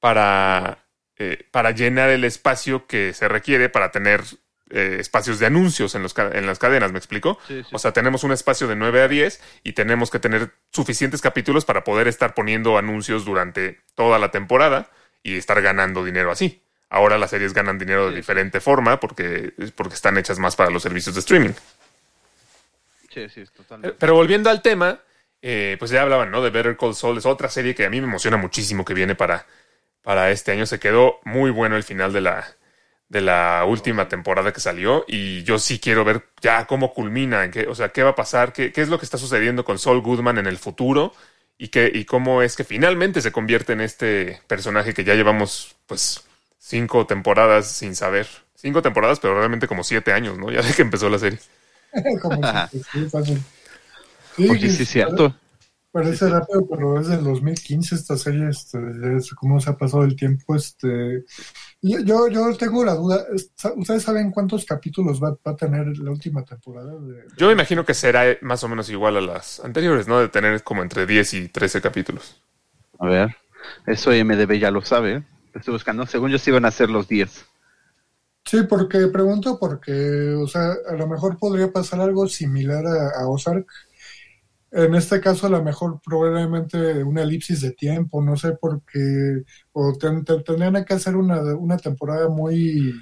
para, 0.00 0.86
eh, 1.18 1.46
para 1.50 1.70
llenar 1.72 2.10
el 2.10 2.24
espacio 2.24 2.86
que 2.86 3.12
se 3.12 3.28
requiere 3.28 3.68
para 3.68 3.90
tener 3.90 4.22
eh, 4.70 4.96
espacios 5.00 5.38
de 5.38 5.46
anuncios 5.46 5.94
en, 5.94 6.02
los, 6.02 6.14
en 6.18 6.46
las 6.46 6.58
cadenas, 6.58 6.90
¿me 6.92 6.98
explico? 6.98 7.38
Sí, 7.46 7.62
sí. 7.62 7.68
O 7.72 7.78
sea, 7.78 7.92
tenemos 7.92 8.24
un 8.24 8.32
espacio 8.32 8.66
de 8.66 8.76
9 8.76 9.02
a 9.02 9.08
10 9.08 9.40
y 9.62 9.72
tenemos 9.74 10.10
que 10.10 10.18
tener 10.18 10.52
suficientes 10.72 11.20
capítulos 11.20 11.64
para 11.64 11.84
poder 11.84 12.08
estar 12.08 12.34
poniendo 12.34 12.78
anuncios 12.78 13.24
durante 13.24 13.80
toda 13.94 14.18
la 14.18 14.30
temporada 14.30 14.90
y 15.22 15.36
estar 15.36 15.60
ganando 15.62 16.04
dinero 16.04 16.30
así. 16.30 16.62
Ahora 16.90 17.18
las 17.18 17.30
series 17.30 17.52
ganan 17.54 17.78
dinero 17.78 18.04
de 18.06 18.10
Sí. 18.12 18.16
diferente 18.16 18.60
forma 18.60 19.00
porque, 19.00 19.52
porque 19.74 19.94
están 19.94 20.16
hechas 20.18 20.38
más 20.38 20.54
para 20.56 20.70
los 20.70 20.82
servicios 20.82 21.14
de 21.14 21.20
streaming. 21.20 21.52
Sí, 23.12 23.28
sí, 23.28 23.40
Eh, 23.42 23.46
totalmente. 23.56 23.96
Pero 23.98 24.14
volviendo 24.14 24.50
al 24.50 24.62
tema, 24.62 25.00
eh, 25.42 25.76
pues 25.78 25.90
ya 25.90 26.02
hablaban, 26.02 26.30
¿no? 26.30 26.42
De 26.42 26.50
Better 26.50 26.76
Call 26.76 26.94
Saul, 26.94 27.18
es 27.18 27.26
otra 27.26 27.48
serie 27.48 27.74
que 27.74 27.84
a 27.84 27.90
mí 27.90 28.00
me 28.00 28.06
emociona 28.08 28.36
muchísimo 28.36 28.84
que 28.84 28.94
viene 28.94 29.14
para, 29.14 29.46
para 30.02 30.30
este 30.30 30.52
año. 30.52 30.66
Se 30.66 30.78
quedó 30.80 31.20
muy 31.24 31.50
bueno 31.50 31.76
el 31.76 31.82
final 31.84 32.12
de 32.12 32.20
la, 32.22 32.46
de 33.14 33.20
la 33.22 33.64
última 33.66 34.08
temporada 34.08 34.52
que 34.52 34.60
salió 34.60 35.04
y 35.08 35.44
yo 35.44 35.58
sí 35.58 35.78
quiero 35.78 36.04
ver 36.04 36.24
ya 36.42 36.66
cómo 36.66 36.92
culmina, 36.92 37.44
en 37.44 37.52
qué, 37.52 37.68
o 37.68 37.74
sea, 37.76 37.90
qué 37.90 38.02
va 38.02 38.10
a 38.10 38.14
pasar, 38.16 38.52
qué, 38.52 38.72
qué 38.72 38.82
es 38.82 38.88
lo 38.90 38.98
que 38.98 39.04
está 39.06 39.18
sucediendo 39.18 39.64
con 39.64 39.78
Saul 39.78 40.02
Goodman 40.02 40.38
en 40.38 40.46
el 40.48 40.58
futuro 40.58 41.14
y, 41.56 41.68
qué, 41.68 41.90
y 41.94 42.04
cómo 42.06 42.42
es 42.42 42.56
que 42.56 42.64
finalmente 42.64 43.22
se 43.22 43.30
convierte 43.32 43.72
en 43.72 43.80
este 43.82 44.40
personaje 44.48 44.94
que 44.94 45.04
ya 45.04 45.14
llevamos, 45.14 45.76
pues, 45.86 46.24
cinco 46.58 47.06
temporadas 47.06 47.68
sin 47.70 47.94
saber. 47.94 48.26
Cinco 48.56 48.82
temporadas, 48.82 49.20
pero 49.20 49.38
realmente 49.38 49.68
como 49.68 49.84
siete 49.84 50.12
años, 50.12 50.36
¿no? 50.38 50.50
Ya 50.50 50.62
de 50.62 50.72
que 50.74 50.82
empezó 50.82 51.08
la 51.08 51.18
serie. 51.18 51.38
Como 52.22 52.42
si- 52.44 52.80
sí. 52.92 53.08
Sí, 54.36 54.48
Oye, 54.50 54.68
sí 54.70 54.82
es 54.82 54.88
cierto. 54.88 55.34
Parece 55.92 56.28
rápido, 56.28 56.66
pero 56.68 57.00
es 57.00 57.06
del 57.06 57.22
2015 57.22 57.94
esta 57.94 58.16
serie, 58.16 58.48
este, 58.48 58.78
ya 59.00 59.12
es 59.16 59.32
cómo 59.34 59.60
se 59.60 59.70
ha 59.70 59.76
pasado 59.76 60.02
el 60.02 60.16
tiempo, 60.16 60.56
este, 60.56 61.24
yo, 61.84 61.98
yo, 62.00 62.28
yo 62.28 62.56
tengo 62.56 62.84
la 62.84 62.94
duda, 62.94 63.24
es- 63.34 63.52
¿ustedes 63.76 64.02
saben 64.02 64.30
cuántos 64.30 64.64
capítulos 64.64 65.22
va, 65.22 65.30
va 65.46 65.52
a 65.52 65.56
tener 65.56 65.86
la 65.98 66.10
última 66.10 66.44
temporada? 66.44 66.92
De, 67.00 67.24
Yo 67.36 67.46
me 67.48 67.52
imagino 67.52 67.84
que 67.84 67.94
será 67.94 68.24
más 68.40 68.64
o 68.64 68.68
menos 68.68 68.88
igual 68.90 69.16
a 69.16 69.20
las 69.20 69.60
anteriores, 69.60 70.08
¿no? 70.08 70.18
De 70.20 70.28
tener 70.28 70.62
como 70.62 70.82
entre 70.82 71.06
10 71.06 71.34
y 71.34 71.48
13 71.48 71.80
capítulos. 71.80 72.36
A 72.98 73.06
ver, 73.06 73.36
eso 73.86 74.10
MDB 74.12 74.58
ya 74.58 74.70
lo 74.70 74.82
sabe. 74.82 75.14
¿eh? 75.16 75.22
Estoy 75.54 75.72
buscando. 75.74 76.06
Según 76.06 76.30
yo, 76.30 76.38
sí 76.38 76.50
iban 76.50 76.64
a 76.64 76.70
ser 76.70 76.90
los 76.90 77.08
10. 77.08 77.44
Sí, 78.44 78.62
porque 78.68 79.06
pregunto 79.08 79.58
porque, 79.58 80.34
o 80.34 80.46
sea, 80.46 80.72
a 80.88 80.94
lo 80.94 81.06
mejor 81.06 81.38
podría 81.38 81.72
pasar 81.72 82.00
algo 82.00 82.28
similar 82.28 82.84
a, 82.86 83.20
a 83.22 83.28
Ozark. 83.28 83.66
En 84.76 84.94
este 84.96 85.20
caso, 85.20 85.46
a 85.46 85.50
lo 85.50 85.62
mejor 85.62 86.00
probablemente 86.04 87.04
una 87.04 87.22
elipsis 87.22 87.60
de 87.60 87.70
tiempo, 87.72 88.20
no 88.22 88.36
sé 88.36 88.52
por 88.52 88.82
qué, 88.82 89.44
o 89.72 89.92
ten- 89.96 90.24
tendrían 90.24 90.84
que 90.84 90.94
hacer 90.94 91.14
una, 91.16 91.40
una 91.54 91.76
temporada 91.76 92.28
muy, 92.28 92.92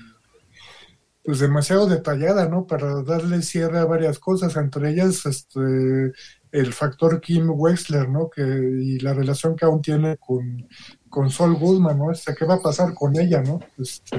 pues 1.24 1.38
demasiado 1.38 1.86
detallada, 1.86 2.48
¿no? 2.48 2.66
Para 2.66 3.02
darle 3.02 3.40
cierre 3.42 3.78
a 3.78 3.84
varias 3.86 4.18
cosas, 4.18 4.56
entre 4.56 4.90
ellas, 4.90 5.24
este, 5.24 6.12
el 6.50 6.72
factor 6.72 7.20
Kim 7.20 7.48
Wexler, 7.50 8.08
¿no? 8.08 8.28
Que, 8.28 8.42
y 8.42 8.98
la 8.98 9.14
relación 9.14 9.54
que 9.56 9.64
aún 9.64 9.80
tiene 9.80 10.16
con, 10.18 10.68
con 11.08 11.30
Sol 11.30 11.54
Goodman, 11.54 11.96
¿no? 11.98 12.10
Este, 12.10 12.34
¿Qué 12.34 12.44
va 12.44 12.54
a 12.54 12.62
pasar 12.62 12.92
con 12.92 13.16
ella, 13.18 13.40
¿no? 13.42 13.60
Este, 13.78 14.18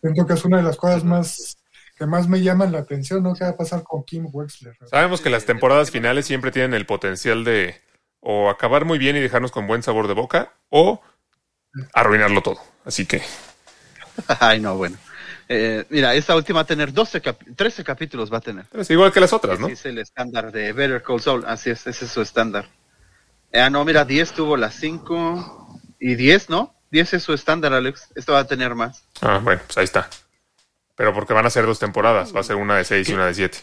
siento 0.00 0.26
que 0.26 0.34
es 0.34 0.44
una 0.44 0.58
de 0.58 0.64
las 0.64 0.76
cosas 0.76 1.04
más 1.04 1.57
que 1.98 2.06
más 2.06 2.28
me 2.28 2.40
llaman 2.40 2.72
la 2.72 2.78
atención, 2.78 3.22
¿no? 3.22 3.34
¿Qué 3.34 3.44
va 3.44 3.50
a 3.50 3.56
pasar 3.56 3.82
con 3.82 4.04
Kim 4.04 4.28
Wexler? 4.32 4.76
Sabemos 4.88 5.20
que 5.20 5.30
las 5.30 5.44
temporadas 5.44 5.90
finales 5.90 6.26
siempre 6.26 6.50
tienen 6.52 6.74
el 6.74 6.86
potencial 6.86 7.44
de 7.44 7.80
o 8.20 8.48
acabar 8.50 8.84
muy 8.84 8.98
bien 8.98 9.16
y 9.16 9.20
dejarnos 9.20 9.50
con 9.52 9.66
buen 9.66 9.82
sabor 9.82 10.08
de 10.08 10.14
boca 10.14 10.52
o 10.70 11.00
arruinarlo 11.94 12.42
todo. 12.42 12.58
Así 12.84 13.06
que 13.06 13.22
Ay, 14.40 14.60
no, 14.60 14.76
bueno. 14.76 14.96
Eh, 15.48 15.84
mira, 15.88 16.14
esta 16.14 16.36
última 16.36 16.58
va 16.58 16.62
a 16.62 16.66
tener 16.66 16.92
12 16.92 17.22
capi- 17.22 17.56
13 17.56 17.82
capítulos, 17.84 18.30
va 18.32 18.38
a 18.38 18.40
tener. 18.42 18.66
es 18.74 18.90
igual 18.90 19.12
que 19.12 19.20
las 19.20 19.32
otras, 19.32 19.58
¿no? 19.58 19.68
Es 19.68 19.84
el 19.86 19.98
estándar 19.98 20.52
de 20.52 20.72
Better 20.72 21.02
Call 21.02 21.20
Saul, 21.22 21.44
así 21.46 21.70
es, 21.70 21.86
ese 21.86 22.04
es 22.04 22.10
su 22.10 22.20
estándar. 22.20 22.68
Ah, 23.54 23.70
no, 23.70 23.82
mira, 23.84 24.04
10 24.04 24.32
tuvo 24.32 24.56
las 24.58 24.74
5 24.74 25.80
y 26.00 26.16
10, 26.16 26.50
¿no? 26.50 26.74
10 26.90 27.14
es 27.14 27.22
su 27.22 27.32
estándar, 27.32 27.72
Alex. 27.72 28.08
Esto 28.14 28.32
va 28.32 28.40
a 28.40 28.46
tener 28.46 28.74
más. 28.74 29.04
Ah, 29.22 29.40
bueno, 29.42 29.62
pues 29.66 29.78
ahí 29.78 29.84
está. 29.84 30.10
Pero 30.98 31.14
porque 31.14 31.32
van 31.32 31.46
a 31.46 31.50
ser 31.50 31.64
dos 31.64 31.78
temporadas, 31.78 32.34
va 32.36 32.40
a 32.40 32.42
ser 32.42 32.56
una 32.56 32.76
de 32.76 32.84
seis 32.84 33.08
y 33.08 33.14
una 33.14 33.24
de 33.26 33.32
siete. 33.32 33.58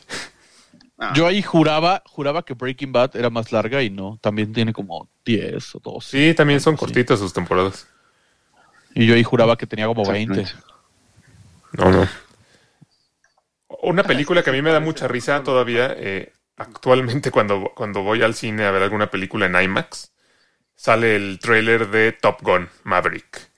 Ah, 0.98 1.12
Yo 1.14 1.28
ahí 1.28 1.42
juraba, 1.44 2.02
juraba 2.06 2.44
que 2.46 2.54
Breaking 2.54 2.94
Bad 2.94 3.18
era 3.18 3.30
más 3.30 3.52
larga 3.52 3.84
y 3.84 3.90
no, 3.90 4.18
también 4.22 4.54
tiene 4.54 4.72
como 4.72 5.10
10 5.26 5.76
o 5.76 5.80
12. 5.80 6.10
Sí, 6.10 6.34
también 6.34 6.62
son 6.62 6.76
Sí. 6.76 6.80
cortitas 6.80 7.20
sus 7.20 7.34
temporadas. 7.34 7.88
Y 8.94 9.06
yo 9.06 9.14
ahí 9.14 9.24
juraba 9.24 9.58
que 9.58 9.68
tenía 9.68 9.86
como 9.88 10.06
20. 10.10 10.40
exactamente. 10.42 10.74
No, 11.74 11.92
no. 11.92 12.08
Una 13.84 14.04
película 14.04 14.42
que 14.42 14.50
a 14.52 14.54
mí 14.54 14.62
me 14.62 14.72
da 14.72 14.80
mucha 14.80 15.08
risa 15.10 15.44
todavía, 15.44 15.94
eh, 15.98 16.32
actualmente 16.56 17.30
cuando, 17.32 17.74
cuando 17.76 18.02
voy 18.02 18.22
al 18.24 18.34
cine 18.34 18.64
a 18.64 18.72
ver 18.72 18.82
alguna 18.84 19.12
película 19.12 19.48
en 19.48 19.62
IMAX, 19.62 20.14
sale 20.76 21.18
el 21.18 21.40
tráiler 21.40 21.90
de 21.90 22.14
Top 22.14 22.42
Gun 22.42 22.70
Maverick. 22.86 23.50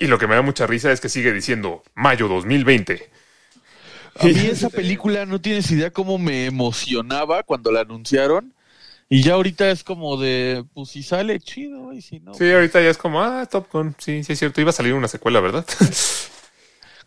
Y 0.00 0.06
lo 0.06 0.18
que 0.18 0.26
me 0.26 0.34
da 0.34 0.40
mucha 0.42 0.66
risa 0.66 0.90
es 0.90 1.00
que 1.00 1.10
sigue 1.10 1.32
diciendo 1.34 1.82
mayo 1.94 2.28
2020. 2.28 3.10
A 4.18 4.26
mí 4.26 4.46
esa 4.46 4.70
película 4.70 5.26
no 5.26 5.40
tienes 5.40 5.70
idea 5.70 5.92
cómo 5.92 6.18
me 6.18 6.46
emocionaba 6.46 7.42
cuando 7.42 7.70
la 7.70 7.80
anunciaron. 7.80 8.54
Y 9.10 9.22
ya 9.22 9.34
ahorita 9.34 9.70
es 9.70 9.84
como 9.84 10.18
de, 10.18 10.64
pues 10.74 10.90
si 10.90 11.02
sale 11.02 11.40
chido, 11.40 11.94
y 11.94 12.02
si 12.02 12.20
no. 12.20 12.34
Sí, 12.34 12.50
ahorita 12.50 12.80
ya 12.82 12.90
es 12.90 12.98
como, 12.98 13.22
ah, 13.22 13.46
Top 13.46 13.68
Gun. 13.72 13.94
Sí, 13.98 14.22
sí 14.22 14.34
es 14.34 14.38
cierto. 14.38 14.60
Iba 14.60 14.70
a 14.70 14.74
salir 14.74 14.92
una 14.92 15.08
secuela, 15.08 15.40
¿verdad? 15.40 15.64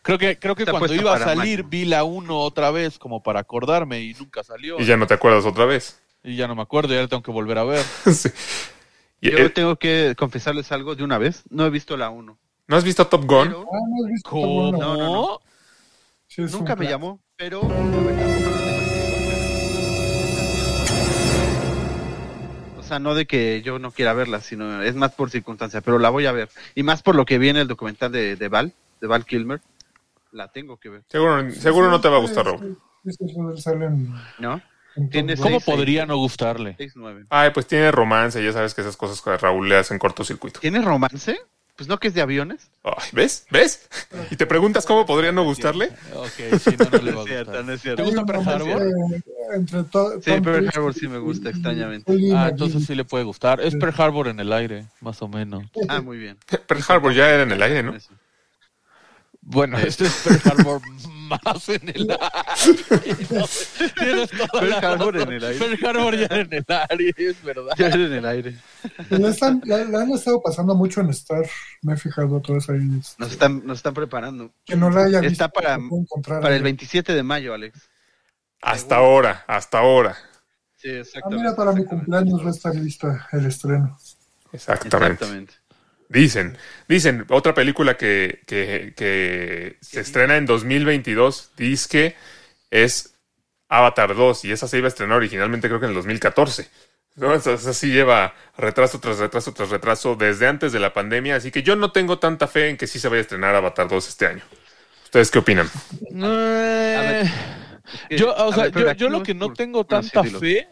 Creo 0.03 0.17
que, 0.17 0.39
creo 0.39 0.55
que 0.55 0.65
cuando 0.65 0.95
iba 0.95 1.15
a 1.15 1.19
salir 1.19 1.63
vi 1.63 1.85
la 1.85 2.03
1 2.03 2.35
otra 2.35 2.71
vez 2.71 2.97
como 2.97 3.21
para 3.21 3.39
acordarme 3.39 4.01
y 4.01 4.15
nunca 4.15 4.43
salió. 4.43 4.79
y 4.79 4.85
ya 4.85 4.97
no 4.97 5.05
te 5.05 5.13
acuerdas 5.13 5.45
otra 5.45 5.65
vez. 5.65 6.01
Y 6.23 6.35
ya 6.35 6.47
no 6.47 6.55
me 6.55 6.63
acuerdo, 6.63 6.93
ya 6.93 7.01
la 7.01 7.07
tengo 7.07 7.21
que 7.21 7.31
volver 7.31 7.59
a 7.59 7.63
ver. 7.63 7.85
Sí. 8.11 8.29
Y, 9.23 9.29
Yo 9.29 9.37
eh, 9.37 9.49
tengo 9.51 9.75
que 9.75 10.15
confesarles 10.17 10.71
algo 10.71 10.95
de 10.95 11.03
una 11.03 11.19
vez. 11.19 11.43
No 11.51 11.67
he 11.67 11.69
visto 11.69 11.95
la 11.95 12.09
1. 12.09 12.39
¿No 12.67 12.75
has 12.75 12.83
visto 12.83 13.05
Top 13.05 13.25
Gun? 13.25 13.49
Pero 13.49 13.65
¿no 13.65 14.05
has 14.05 14.11
visto 14.11 14.29
Top 14.29 14.39
¿Cómo? 14.39 14.71
Gun? 14.71 14.79
No, 14.79 14.97
no, 14.97 15.13
no. 15.13 15.40
Sí, 16.33 16.43
nunca 16.43 16.55
un 16.75 16.79
me 16.79 16.85
clásico. 16.87 16.91
llamó, 16.91 17.21
pero... 17.35 17.59
O 22.77 22.83
sea, 22.83 22.99
no 22.99 23.15
de 23.15 23.25
que 23.25 23.61
yo 23.63 23.79
no 23.79 23.91
quiera 23.91 24.13
verla, 24.13 24.39
sino 24.39 24.81
es 24.81 24.95
más 24.95 25.11
por 25.13 25.29
circunstancia, 25.29 25.81
pero 25.81 25.99
la 25.99 26.09
voy 26.09 26.25
a 26.25 26.31
ver. 26.31 26.49
Y 26.73 26.83
más 26.83 27.01
por 27.03 27.15
lo 27.15 27.25
que 27.25 27.37
viene 27.37 27.59
el 27.61 27.67
documental 27.67 28.11
de, 28.13 28.37
de 28.37 28.47
Val, 28.47 28.73
de 29.01 29.07
Val 29.07 29.25
Kilmer. 29.25 29.59
La 30.31 30.49
tengo 30.49 30.77
que 30.77 30.87
ver, 30.87 31.03
Seguro, 31.09 31.51
seguro 31.51 31.91
no 31.91 31.99
te 31.99 32.07
va 32.07 32.15
a 32.15 32.21
gustar, 32.21 32.45
salen 33.57 34.13
¿no? 34.39 34.61
¿Cómo 34.95 35.09
Seis, 35.11 35.37
seis. 35.41 35.63
podría 35.65 36.05
no 36.05 36.15
gustarle? 36.17 36.77
6-9. 36.77 37.27
Ay, 37.29 37.51
pues 37.53 37.67
tiene 37.67 37.91
romance, 37.91 38.41
ya 38.41 38.53
sabes 38.53 38.73
que 38.73 38.79
esas 38.81 38.95
cosas 38.95 39.21
que 39.21 39.35
Raúl 39.37 39.67
le 39.67 39.75
hacen 39.75 39.99
cortocircuito. 39.99 40.61
¿Tiene 40.61 40.81
romance? 40.81 41.37
Pues 41.81 41.87
no 41.89 41.99
que 41.99 42.09
es 42.09 42.13
de 42.13 42.21
aviones. 42.21 42.69
Ay, 42.83 43.09
¿Ves? 43.11 43.47
¿Ves? 43.49 43.89
Y 44.29 44.35
te 44.35 44.45
preguntas 44.45 44.85
cómo 44.85 45.03
podría 45.07 45.31
no 45.31 45.43
gustarle. 45.43 45.89
Ok, 46.13 46.59
sí, 46.59 46.75
no, 46.77 46.85
no 46.91 46.97
le 46.99 47.11
va 47.11 47.23
a 47.23 47.63
No 47.63 47.73
es 47.73 47.81
cierto, 47.81 47.95
gustar. 47.95 47.95
¿Te 47.95 48.03
gusta 48.03 48.23
Pearl 48.23 48.47
Harbor? 48.47 48.83
Entre 49.55 49.83
to- 49.85 50.21
Sí, 50.21 50.31
Pearl 50.43 50.69
Harbor 50.71 50.93
sí 50.93 51.07
me 51.07 51.17
gusta, 51.17 51.49
extrañamente. 51.49 52.13
Ah, 52.35 52.49
entonces 52.51 52.85
sí 52.85 52.93
le 52.93 53.03
puede 53.03 53.23
gustar. 53.23 53.61
Es 53.61 53.75
Pearl 53.75 53.99
Harbor 53.99 54.27
en 54.27 54.39
el 54.39 54.53
aire, 54.53 54.85
más 54.99 55.23
o 55.23 55.27
menos. 55.27 55.63
Ah, 55.87 56.01
muy 56.01 56.19
bien. 56.19 56.37
Pearl 56.67 56.83
Harbor 56.87 57.15
ya 57.15 57.27
era 57.27 57.41
en 57.41 57.51
el 57.51 57.63
aire, 57.63 57.81
¿no? 57.81 57.95
Bueno, 59.41 59.79
este 59.79 60.05
es 60.05 60.13
Pearl 60.23 60.59
Harbor 60.59 60.81
más 61.45 61.69
en 61.69 61.89
el 61.89 62.09
aire. 62.11 63.27
No, 63.29 63.45
tienes 63.97 64.29
toda 64.31 64.47
Pearl 64.59 64.69
la 64.69 64.77
Harbor 64.79 65.17
en 65.17 65.31
el 65.31 65.43
aire. 65.45 65.59
Pearl 65.77 65.85
Harbor 65.97 66.17
ya 66.17 66.27
en 66.37 66.53
el 66.53 66.65
aire, 66.89 67.13
es 67.17 67.43
verdad. 67.43 67.71
Ya 67.77 67.87
era 67.87 67.95
en 67.95 68.13
el 68.13 68.25
aire. 68.25 68.57
La, 69.09 69.29
están- 69.29 69.61
la- 69.65 69.85
la 69.85 70.01
han 70.01 70.11
estado 70.11 70.41
pasando 70.41 70.75
mucho 70.75 71.01
en 71.01 71.09
Star, 71.11 71.43
me 71.81 71.93
he 71.93 71.97
fijado 71.97 72.39
todo 72.41 72.57
eso 72.57 72.71
ahí. 72.73 72.79
este, 72.99 73.15
Nos 73.19 73.31
están, 73.31 73.65
nos 73.65 73.77
están 73.79 73.93
preparando. 73.93 74.51
Que 74.65 74.75
no 74.75 74.89
la 74.89 75.03
haya 75.05 75.19
Está 75.19 75.29
visto, 75.29 75.49
para- 75.49 75.75
encontrar 75.75 76.41
Para 76.41 76.53
ahí. 76.53 76.57
el 76.57 76.63
27 76.63 77.13
de 77.13 77.23
mayo, 77.23 77.53
Alex. 77.53 77.79
Hasta 78.61 78.97
ahora, 78.97 79.43
hasta 79.47 79.79
ahora. 79.79 80.15
Sí, 80.77 80.89
Ah, 80.89 80.99
exactamente. 80.99 81.43
mira, 81.43 81.55
para 81.55 81.71
mi 81.73 81.85
cumpleaños 81.85 82.43
va 82.43 82.47
a 82.47 82.51
estar 82.51 82.75
lista 82.75 83.27
el 83.31 83.45
estreno. 83.45 83.97
Exactamente. 84.51 85.13
Exactamente. 85.13 85.53
Dicen, 86.11 86.57
dicen, 86.87 87.25
otra 87.29 87.53
película 87.53 87.95
que, 87.95 88.41
que, 88.45 88.93
que 88.97 89.77
se 89.81 90.01
estrena 90.01 90.35
en 90.37 90.45
2022, 90.45 91.51
dice 91.55 91.87
que 91.89 92.15
es 92.69 93.15
Avatar 93.69 94.13
2, 94.15 94.45
y 94.45 94.51
esa 94.51 94.67
se 94.67 94.77
iba 94.77 94.87
a 94.87 94.89
estrenar 94.89 95.17
originalmente 95.17 95.67
creo 95.69 95.79
que 95.79 95.85
en 95.85 95.91
el 95.91 95.95
2014. 95.95 96.67
¿no? 97.15 97.33
Esa, 97.33 97.53
esa 97.53 97.73
sí 97.73 97.91
lleva 97.91 98.33
retraso 98.57 98.99
tras 98.99 99.19
retraso 99.19 99.53
tras 99.53 99.69
retraso 99.69 100.15
desde 100.15 100.47
antes 100.47 100.71
de 100.73 100.79
la 100.79 100.93
pandemia, 100.93 101.35
así 101.37 101.49
que 101.51 101.63
yo 101.63 101.75
no 101.77 101.91
tengo 101.91 102.19
tanta 102.19 102.47
fe 102.47 102.69
en 102.69 102.77
que 102.77 102.87
sí 102.87 102.99
se 102.99 103.07
vaya 103.07 103.19
a 103.19 103.21
estrenar 103.21 103.55
Avatar 103.55 103.87
2 103.87 104.07
este 104.09 104.25
año. 104.27 104.41
¿Ustedes 105.05 105.31
qué 105.31 105.39
opinan? 105.39 105.69
Eh, 106.13 107.23
Es 107.93 108.07
que, 108.09 108.17
yo, 108.17 108.33
o 108.35 108.53
sea, 108.53 108.69
ver, 108.69 108.95
yo, 108.95 109.09
lo 109.09 109.23
que 109.23 109.33
no 109.33 109.47
por- 109.47 109.57
tengo 109.57 109.85
tanta 109.85 110.23
fe 110.23 110.67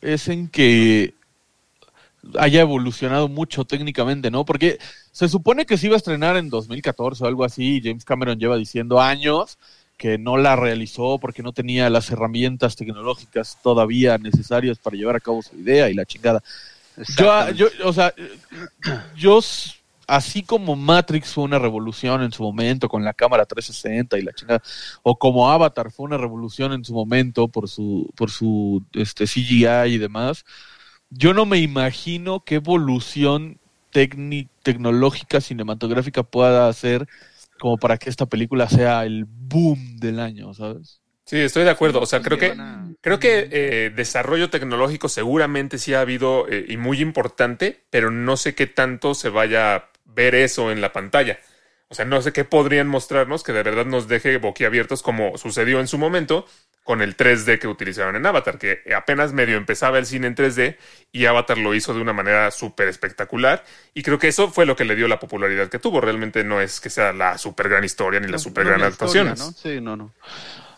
es 0.00 0.28
en 0.28 0.48
que 0.48 1.14
haya 2.38 2.60
evolucionado 2.60 3.28
mucho 3.28 3.64
técnicamente, 3.64 4.30
¿no? 4.30 4.44
Porque 4.44 4.78
se 5.10 5.28
supone 5.28 5.66
que 5.66 5.76
se 5.76 5.86
iba 5.86 5.96
a 5.96 5.98
estrenar 5.98 6.36
en 6.36 6.48
2014 6.48 7.24
o 7.24 7.26
algo 7.26 7.44
así, 7.44 7.76
y 7.76 7.82
James 7.82 8.04
Cameron 8.04 8.38
lleva 8.38 8.56
diciendo 8.56 9.00
años 9.00 9.58
que 9.96 10.18
no 10.18 10.36
la 10.36 10.56
realizó 10.56 11.18
porque 11.20 11.42
no 11.42 11.52
tenía 11.52 11.88
las 11.90 12.10
herramientas 12.10 12.74
tecnológicas 12.74 13.58
todavía 13.62 14.18
necesarias 14.18 14.78
para 14.78 14.96
llevar 14.96 15.16
a 15.16 15.20
cabo 15.20 15.42
su 15.42 15.56
idea 15.56 15.88
y 15.90 15.94
la 15.94 16.04
chingada. 16.04 16.42
Yo, 16.96 17.02
Exactamente. 17.02 17.58
yo, 17.58 17.88
o 17.88 17.92
sea, 17.92 18.14
yo, 19.16 19.40
así 20.06 20.42
como 20.42 20.76
Matrix 20.76 21.32
fue 21.32 21.44
una 21.44 21.58
revolución 21.58 22.22
en 22.22 22.32
su 22.32 22.42
momento 22.42 22.88
con 22.88 23.04
la 23.04 23.14
cámara 23.14 23.46
360 23.46 24.18
y 24.18 24.22
la 24.22 24.32
chingada, 24.32 24.62
o 25.02 25.16
como 25.16 25.50
Avatar 25.50 25.90
fue 25.90 26.06
una 26.06 26.18
revolución 26.18 26.72
en 26.72 26.84
su 26.84 26.92
momento 26.92 27.48
por 27.48 27.68
su, 27.68 28.10
por 28.16 28.30
su 28.30 28.82
este, 28.92 29.26
CGI 29.26 29.66
y 29.86 29.98
demás, 29.98 30.44
yo 31.14 31.34
no 31.34 31.46
me 31.46 31.58
imagino 31.58 32.44
qué 32.44 32.56
evolución 32.56 33.58
tecnológica 33.90 35.40
cinematográfica 35.40 36.22
pueda 36.22 36.68
hacer 36.68 37.06
como 37.58 37.76
para 37.76 37.98
que 37.98 38.10
esta 38.10 38.26
película 38.26 38.68
sea 38.68 39.04
el 39.04 39.26
boom 39.26 39.98
del 39.98 40.18
año, 40.18 40.54
¿sabes? 40.54 41.00
Sí, 41.24 41.38
estoy 41.38 41.64
de 41.64 41.70
acuerdo. 41.70 42.00
O 42.00 42.06
sea, 42.06 42.20
creo 42.20 42.38
que 42.38 42.54
Creo 43.02 43.18
que 43.18 43.48
eh, 43.50 43.90
desarrollo 43.90 44.48
tecnológico 44.48 45.08
seguramente 45.08 45.78
sí 45.78 45.92
ha 45.92 46.00
habido 46.02 46.48
eh, 46.48 46.64
y 46.68 46.76
muy 46.76 47.00
importante, 47.00 47.82
pero 47.90 48.12
no 48.12 48.36
sé 48.36 48.54
qué 48.54 48.68
tanto 48.68 49.14
se 49.14 49.28
vaya 49.28 49.74
a 49.74 49.88
ver 50.04 50.36
eso 50.36 50.70
en 50.70 50.80
la 50.80 50.92
pantalla. 50.92 51.38
O 51.92 51.94
sea, 51.94 52.06
no 52.06 52.22
sé 52.22 52.32
qué 52.32 52.44
podrían 52.46 52.88
mostrarnos 52.88 53.42
que 53.42 53.52
de 53.52 53.62
verdad 53.62 53.84
nos 53.84 54.08
deje 54.08 54.38
boquiabiertos 54.38 55.02
como 55.02 55.36
sucedió 55.36 55.78
en 55.78 55.86
su 55.86 55.98
momento 55.98 56.46
con 56.84 57.02
el 57.02 57.18
3D 57.18 57.58
que 57.58 57.68
utilizaron 57.68 58.16
en 58.16 58.24
Avatar, 58.24 58.58
que 58.58 58.80
apenas 58.96 59.34
medio 59.34 59.58
empezaba 59.58 59.98
el 59.98 60.06
cine 60.06 60.26
en 60.26 60.34
3D 60.34 60.78
y 61.12 61.26
Avatar 61.26 61.58
lo 61.58 61.74
hizo 61.74 61.92
de 61.92 62.00
una 62.00 62.14
manera 62.14 62.50
súper 62.50 62.88
espectacular 62.88 63.62
y 63.92 64.02
creo 64.02 64.18
que 64.18 64.28
eso 64.28 64.50
fue 64.50 64.64
lo 64.64 64.74
que 64.74 64.86
le 64.86 64.96
dio 64.96 65.06
la 65.06 65.20
popularidad 65.20 65.68
que 65.68 65.78
tuvo. 65.78 66.00
Realmente 66.00 66.44
no 66.44 66.62
es 66.62 66.80
que 66.80 66.88
sea 66.88 67.12
la 67.12 67.36
súper 67.36 67.68
gran 67.68 67.84
historia 67.84 68.20
ni 68.20 68.28
la 68.28 68.38
súper 68.38 68.64
gran 68.64 68.80
No, 68.80 68.86
actuación. 68.86 69.28
¿no? 69.28 69.52
Sí, 69.52 69.78
no, 69.82 69.94
no. 69.94 70.10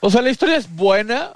O 0.00 0.10
sea, 0.10 0.20
la 0.20 0.30
historia 0.30 0.56
es 0.56 0.68
buena, 0.68 1.30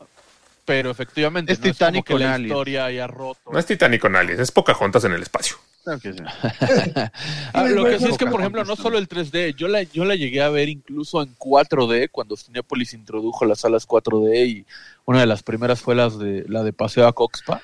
pero 0.64 0.90
efectivamente 0.90 1.52
Es 1.52 1.60
no 1.60 1.62
Titanic 1.70 2.04
es 2.04 2.08
como 2.08 2.18
que 2.18 2.24
con 2.24 2.28
la 2.28 2.34
aliens. 2.34 2.50
historia 2.50 2.84
haya 2.86 3.06
roto. 3.06 3.52
No 3.52 3.60
es 3.60 3.64
Titanic 3.66 4.00
con 4.00 4.16
aliens, 4.16 4.40
es 4.40 4.50
Pocahontas 4.50 5.04
en 5.04 5.12
el 5.12 5.22
espacio. 5.22 5.56
Claro 5.88 6.00
que 6.00 6.12
sí. 6.12 6.18
Ah, 7.54 7.64
lo 7.64 7.84
que 7.84 7.98
sí 7.98 8.06
es 8.06 8.18
que, 8.18 8.26
por 8.26 8.40
ejemplo, 8.40 8.64
no 8.64 8.76
solo 8.76 8.98
el 8.98 9.08
3D, 9.08 9.54
yo 9.54 9.68
la, 9.68 9.82
yo 9.84 10.04
la 10.04 10.16
llegué 10.16 10.42
a 10.42 10.50
ver 10.50 10.68
incluso 10.68 11.22
en 11.22 11.34
4D, 11.36 12.10
cuando 12.12 12.36
Cinepolis 12.36 12.92
introdujo 12.92 13.46
las 13.46 13.60
salas 13.60 13.88
4D 13.88 14.46
y 14.46 14.66
una 15.06 15.20
de 15.20 15.26
las 15.26 15.42
primeras 15.42 15.80
fue 15.80 15.94
las 15.94 16.18
de, 16.18 16.44
la 16.46 16.62
de 16.62 16.72
Paseo 16.72 17.06
a 17.06 17.12
Coxpa. 17.14 17.62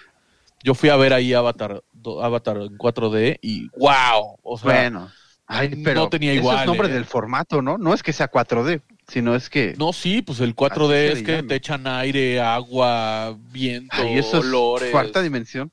Yo 0.63 0.75
fui 0.75 0.89
a 0.89 0.97
ver 0.97 1.13
ahí 1.13 1.35
Avatar, 1.35 1.83
Avatar 2.23 2.57
en 2.57 2.79
4D 2.79 3.39
y 3.43 3.69
wow, 3.77 4.39
o 4.43 4.59
sea, 4.59 4.73
Bueno. 4.73 5.11
Ay, 5.47 5.83
pero 5.85 6.01
no 6.01 6.09
tenía 6.09 6.33
eso 6.33 6.41
igual, 6.41 6.61
es 6.61 6.67
nombre 6.67 6.89
¿eh? 6.89 6.93
del 6.93 7.05
formato, 7.05 7.61
¿no? 7.61 7.77
No 7.77 7.93
es 7.93 8.03
que 8.03 8.15
sea 8.15 8.31
4D. 8.31 8.81
Sino 9.07 9.35
es 9.35 9.51
que... 9.51 9.75
No, 9.77 9.93
sí, 9.93 10.23
pues 10.23 10.41
el 10.41 10.57
4D 10.57 10.73
Así 10.73 10.89
se 10.89 11.13
es 11.13 11.23
que 11.23 11.43
te 11.43 11.57
echan 11.57 11.87
aire, 11.87 12.41
agua, 12.41 13.37
viento, 13.53 13.95
Ay, 13.99 14.17
eso 14.17 14.39
es 14.39 14.45
olores. 14.47 14.91
cuarta 14.91 15.21
dimensión. 15.21 15.71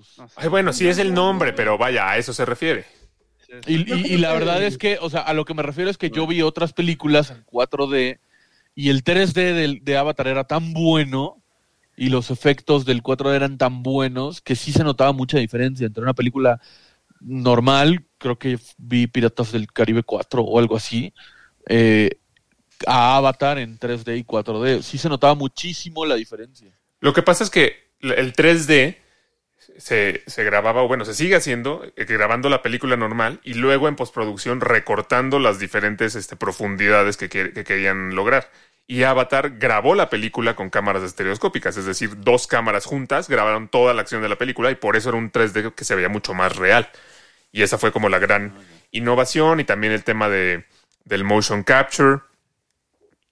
Pues, 0.00 0.18
No 0.18 0.28
sé. 0.28 0.34
Ay, 0.36 0.48
bueno, 0.48 0.72
sí 0.72 0.88
es 0.88 0.96
el 0.96 1.12
nombre, 1.12 1.52
pero 1.52 1.76
vaya, 1.76 2.10
a 2.10 2.16
eso 2.16 2.32
se 2.32 2.46
refiere. 2.46 2.86
Y, 3.66 4.16
la 4.16 4.32
verdad 4.32 4.62
es 4.62 4.78
que, 4.78 4.98
o 5.00 5.10
sea, 5.10 5.20
a 5.20 5.34
lo 5.34 5.44
que 5.44 5.54
me 5.54 5.62
refiero 5.62 5.90
es 5.90 5.98
que 5.98 6.10
yo 6.10 6.26
vi 6.26 6.40
otras 6.40 6.72
películas 6.72 7.30
en 7.30 7.44
4D 7.44 8.20
y 8.74 8.88
el 8.88 9.02
3D 9.02 9.52
del- 9.52 9.84
de, 9.84 9.96
Avatar 9.96 10.28
era 10.28 10.44
tan 10.44 10.72
bueno 10.72 11.42
y 11.96 12.08
los 12.08 12.30
efectos 12.30 12.86
del 12.86 13.02
4D 13.02 13.34
eran 13.34 13.58
tan 13.58 13.82
buenos 13.82 14.40
que 14.40 14.56
sí 14.56 14.72
se 14.72 14.84
notaba 14.84 15.12
mucha 15.12 15.38
diferencia 15.38 15.86
entre 15.86 16.02
una 16.02 16.14
película 16.14 16.60
normal, 17.20 18.06
creo 18.18 18.38
que 18.38 18.58
vi 18.78 19.06
Piratas 19.08 19.52
del 19.52 19.70
Caribe 19.70 20.04
4 20.04 20.42
o 20.42 20.58
algo 20.58 20.76
así, 20.76 21.12
eh, 21.68 22.20
a 22.86 23.16
Avatar 23.16 23.58
en 23.58 23.78
3D 23.78 24.16
y 24.16 24.24
4D. 24.24 24.80
Sí 24.82 24.96
se 24.96 25.10
notaba 25.10 25.34
muchísimo 25.34 26.06
la 26.06 26.14
diferencia. 26.14 26.72
Lo 27.00 27.12
que 27.12 27.22
pasa 27.22 27.44
es 27.44 27.50
que 27.50 27.90
el 28.00 28.32
3D 28.32 28.96
se, 29.78 30.22
se 30.26 30.44
grababa, 30.44 30.82
o 30.82 30.88
bueno, 30.88 31.04
se 31.04 31.14
sigue 31.14 31.36
haciendo, 31.36 31.84
eh, 31.96 32.04
grabando 32.04 32.48
la 32.48 32.62
película 32.62 32.96
normal 32.96 33.40
y 33.44 33.54
luego 33.54 33.88
en 33.88 33.96
postproducción 33.96 34.60
recortando 34.60 35.38
las 35.38 35.58
diferentes 35.58 36.14
este, 36.14 36.36
profundidades 36.36 37.16
que, 37.16 37.28
que- 37.28 37.52
que 37.52 37.64
querían 37.64 38.14
lograr. 38.14 38.50
Y 38.86 39.04
Avatar 39.04 39.50
grabó 39.58 39.94
la 39.94 40.10
película 40.10 40.56
con 40.56 40.68
cámaras 40.70 41.02
estereoscópicas, 41.04 41.76
es 41.76 41.84
decir, 41.86 42.10
dos 42.22 42.46
cámaras 42.48 42.86
juntas 42.86 43.28
grabaron 43.28 43.68
toda 43.68 43.94
la 43.94 44.02
acción 44.02 44.20
de 44.22 44.28
la 44.28 44.36
película 44.36 44.70
y 44.70 44.74
por 44.74 44.96
eso 44.96 45.10
era 45.10 45.18
un 45.18 45.30
3D 45.30 45.74
que 45.74 45.84
se 45.84 45.94
veía 45.94 46.08
mucho 46.08 46.34
más 46.34 46.56
real. 46.56 46.88
Y 47.52 47.62
esa 47.62 47.78
fue 47.78 47.92
como 47.92 48.08
la 48.08 48.18
gran 48.18 48.52
innovación 48.90 49.60
y 49.60 49.64
también 49.64 49.92
el 49.92 50.04
tema 50.04 50.28
de, 50.28 50.64
del 51.04 51.24
motion 51.24 51.62
capture. 51.62 52.18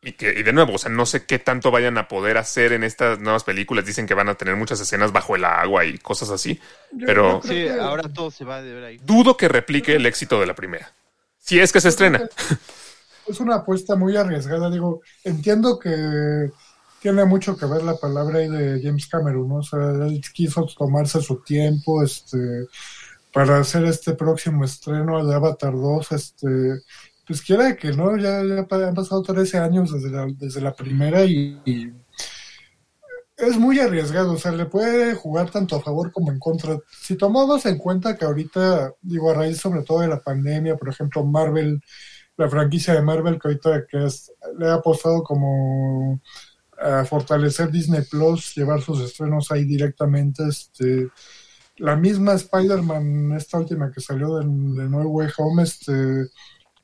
Y, 0.01 0.13
que, 0.13 0.31
y 0.39 0.43
de 0.45 0.53
nuevo, 0.53 0.75
o 0.75 0.79
sea, 0.79 0.91
no 0.91 1.07
sé 1.07 1.27
qué 1.27 1.41
tanto 1.41 1.73
vayan 1.73 1.99
a 1.99 2.07
poder 2.07 2.39
hacer 2.39 2.73
en 2.73 2.85
estas 2.85 3.19
nuevas 3.19 3.43
películas. 3.43 3.85
Dicen 3.85 4.07
que 4.07 4.15
van 4.15 4.29
a 4.29 4.37
tener 4.37 4.55
muchas 4.55 4.81
escenas 4.81 5.11
bajo 5.13 5.35
el 5.35 5.45
agua 5.45 5.85
y 5.85 5.99
cosas 5.99 6.31
así. 6.31 6.61
Yo- 6.93 7.07
Pero- 7.07 7.41
Sí, 7.43 7.49
que- 7.51 7.73
ahora 7.73 8.05
todo 8.13 8.31
se 8.31 8.45
va 8.45 8.59
a 8.59 8.61
ver 8.61 8.85
ahí. 8.85 8.99
Dudo 9.03 9.37
que 9.37 9.49
replique 9.49 9.97
el 9.97 10.07
éxito 10.07 10.39
de 10.41 10.47
la 10.47 10.55
primera. 10.55 10.93
Si 11.39 11.59
es 11.59 11.73
que 11.73 11.81
se 11.81 11.89
estrena. 11.89 12.29
Es 13.27 13.41
una 13.41 13.57
apuesta 13.57 13.97
muy 13.97 14.17
arriesgada. 14.17 14.71
Digo, 14.71 15.01
entiendo 15.25 15.79
que 15.79 16.51
tiene 17.01 17.25
mucho 17.25 17.57
que 17.57 17.67
ver 17.67 17.83
la 17.83 17.97
palabra 17.97 18.39
ahí 18.39 18.49
de 18.49 18.81
James 18.83 19.07
Cameron, 19.09 19.49
¿no? 19.49 19.57
O 19.57 19.63
sea, 19.63 19.81
él 20.07 20.21
quiso 20.33 20.65
tomarse 20.79 21.21
su 21.21 21.43
tiempo, 21.43 22.03
este, 22.03 22.67
para 23.33 23.59
hacer 23.59 23.85
este 23.85 24.15
próximo 24.15 24.65
estreno 24.65 25.27
de 25.27 25.35
Avatar 25.35 25.73
2, 25.73 26.13
este, 26.13 26.47
pues 27.29 27.43
quiera 27.43 27.77
que 27.77 27.93
no, 27.93 28.17
ya, 28.17 28.43
ya 28.43 28.67
han 28.89 28.95
pasado 28.95 29.23
13 29.23 29.59
años 29.59 29.93
desde 29.93 30.11
la, 30.11 30.27
desde 30.27 30.63
la 30.63 30.75
primera 30.75 31.25
y, 31.25 31.93
es 33.37 33.57
muy 33.57 33.79
arriesgado, 33.79 34.33
o 34.33 34.37
sea, 34.37 34.51
le 34.51 34.65
puede 34.67 35.15
jugar 35.15 35.51
tanto 35.51 35.77
a 35.77 35.81
favor 35.81 36.11
como 36.11 36.33
en 36.33 36.41
contra. 36.41 36.77
Si 37.01 37.17
tomamos 37.17 37.67
en 37.67 37.79
cuenta 37.79 38.17
que 38.17 38.25
ahorita, 38.25 38.95
digo, 39.01 39.31
a 39.31 39.35
raíz 39.35 39.59
sobre 39.59 39.83
todo 39.83 40.01
de 40.01 40.09
la 40.09 40.21
pandemia, 40.21 40.77
por 40.77 40.89
ejemplo, 40.89 41.25
Marvel, 41.25 41.81
la 42.37 42.49
franquicia 42.49 42.95
de 42.95 43.03
Marvel 43.03 43.39
que 43.39 43.47
ahorita 43.49 43.87
que 43.87 44.09
le 44.59 44.69
ha 44.69 44.75
apostado 44.75 45.23
como 45.23 46.21
a 46.81 47.05
fortalecer 47.05 47.71
Disney 47.71 48.03
Plus, 48.11 48.57
llevar 48.57 48.81
sus 48.81 49.01
estrenos 49.03 49.53
ahí 49.53 49.65
directamente, 49.65 50.43
este 50.49 51.09
la 51.77 51.95
misma 51.95 52.33
Spider-Man, 52.35 53.35
esta 53.37 53.59
última 53.59 53.93
que 53.93 54.01
salió 54.01 54.39
de, 54.39 54.47
de 54.47 54.89
No 54.89 55.03
Way 55.03 55.29
Home, 55.39 55.63
este 55.63 56.29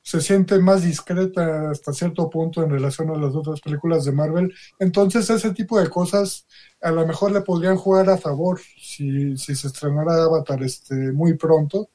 se 0.05 0.21
siente 0.21 0.59
más 0.59 0.83
discreta 0.83 1.71
hasta 1.71 1.91
cierto 1.91 2.29
punto 2.29 2.61
en 2.63 2.69
relación 2.69 3.09
a 3.09 3.17
las 3.17 3.33
otras 3.33 3.59
películas 3.59 4.05
de 4.05 4.11
Marvel. 4.11 4.53
Entonces 4.77 5.27
ese 5.31 5.51
tipo 5.51 5.79
de 5.79 5.89
cosas 5.89 6.45
a 6.79 6.91
lo 6.91 7.07
mejor 7.07 7.31
le 7.31 7.41
podrían 7.41 7.75
jugar 7.75 8.07
a 8.11 8.17
favor 8.17 8.59
si, 8.79 9.35
si 9.35 9.55
se 9.55 9.65
estrenara 9.67 10.23
Avatar 10.23 10.61
este, 10.61 10.93
muy 11.11 11.33
pronto. 11.33 11.89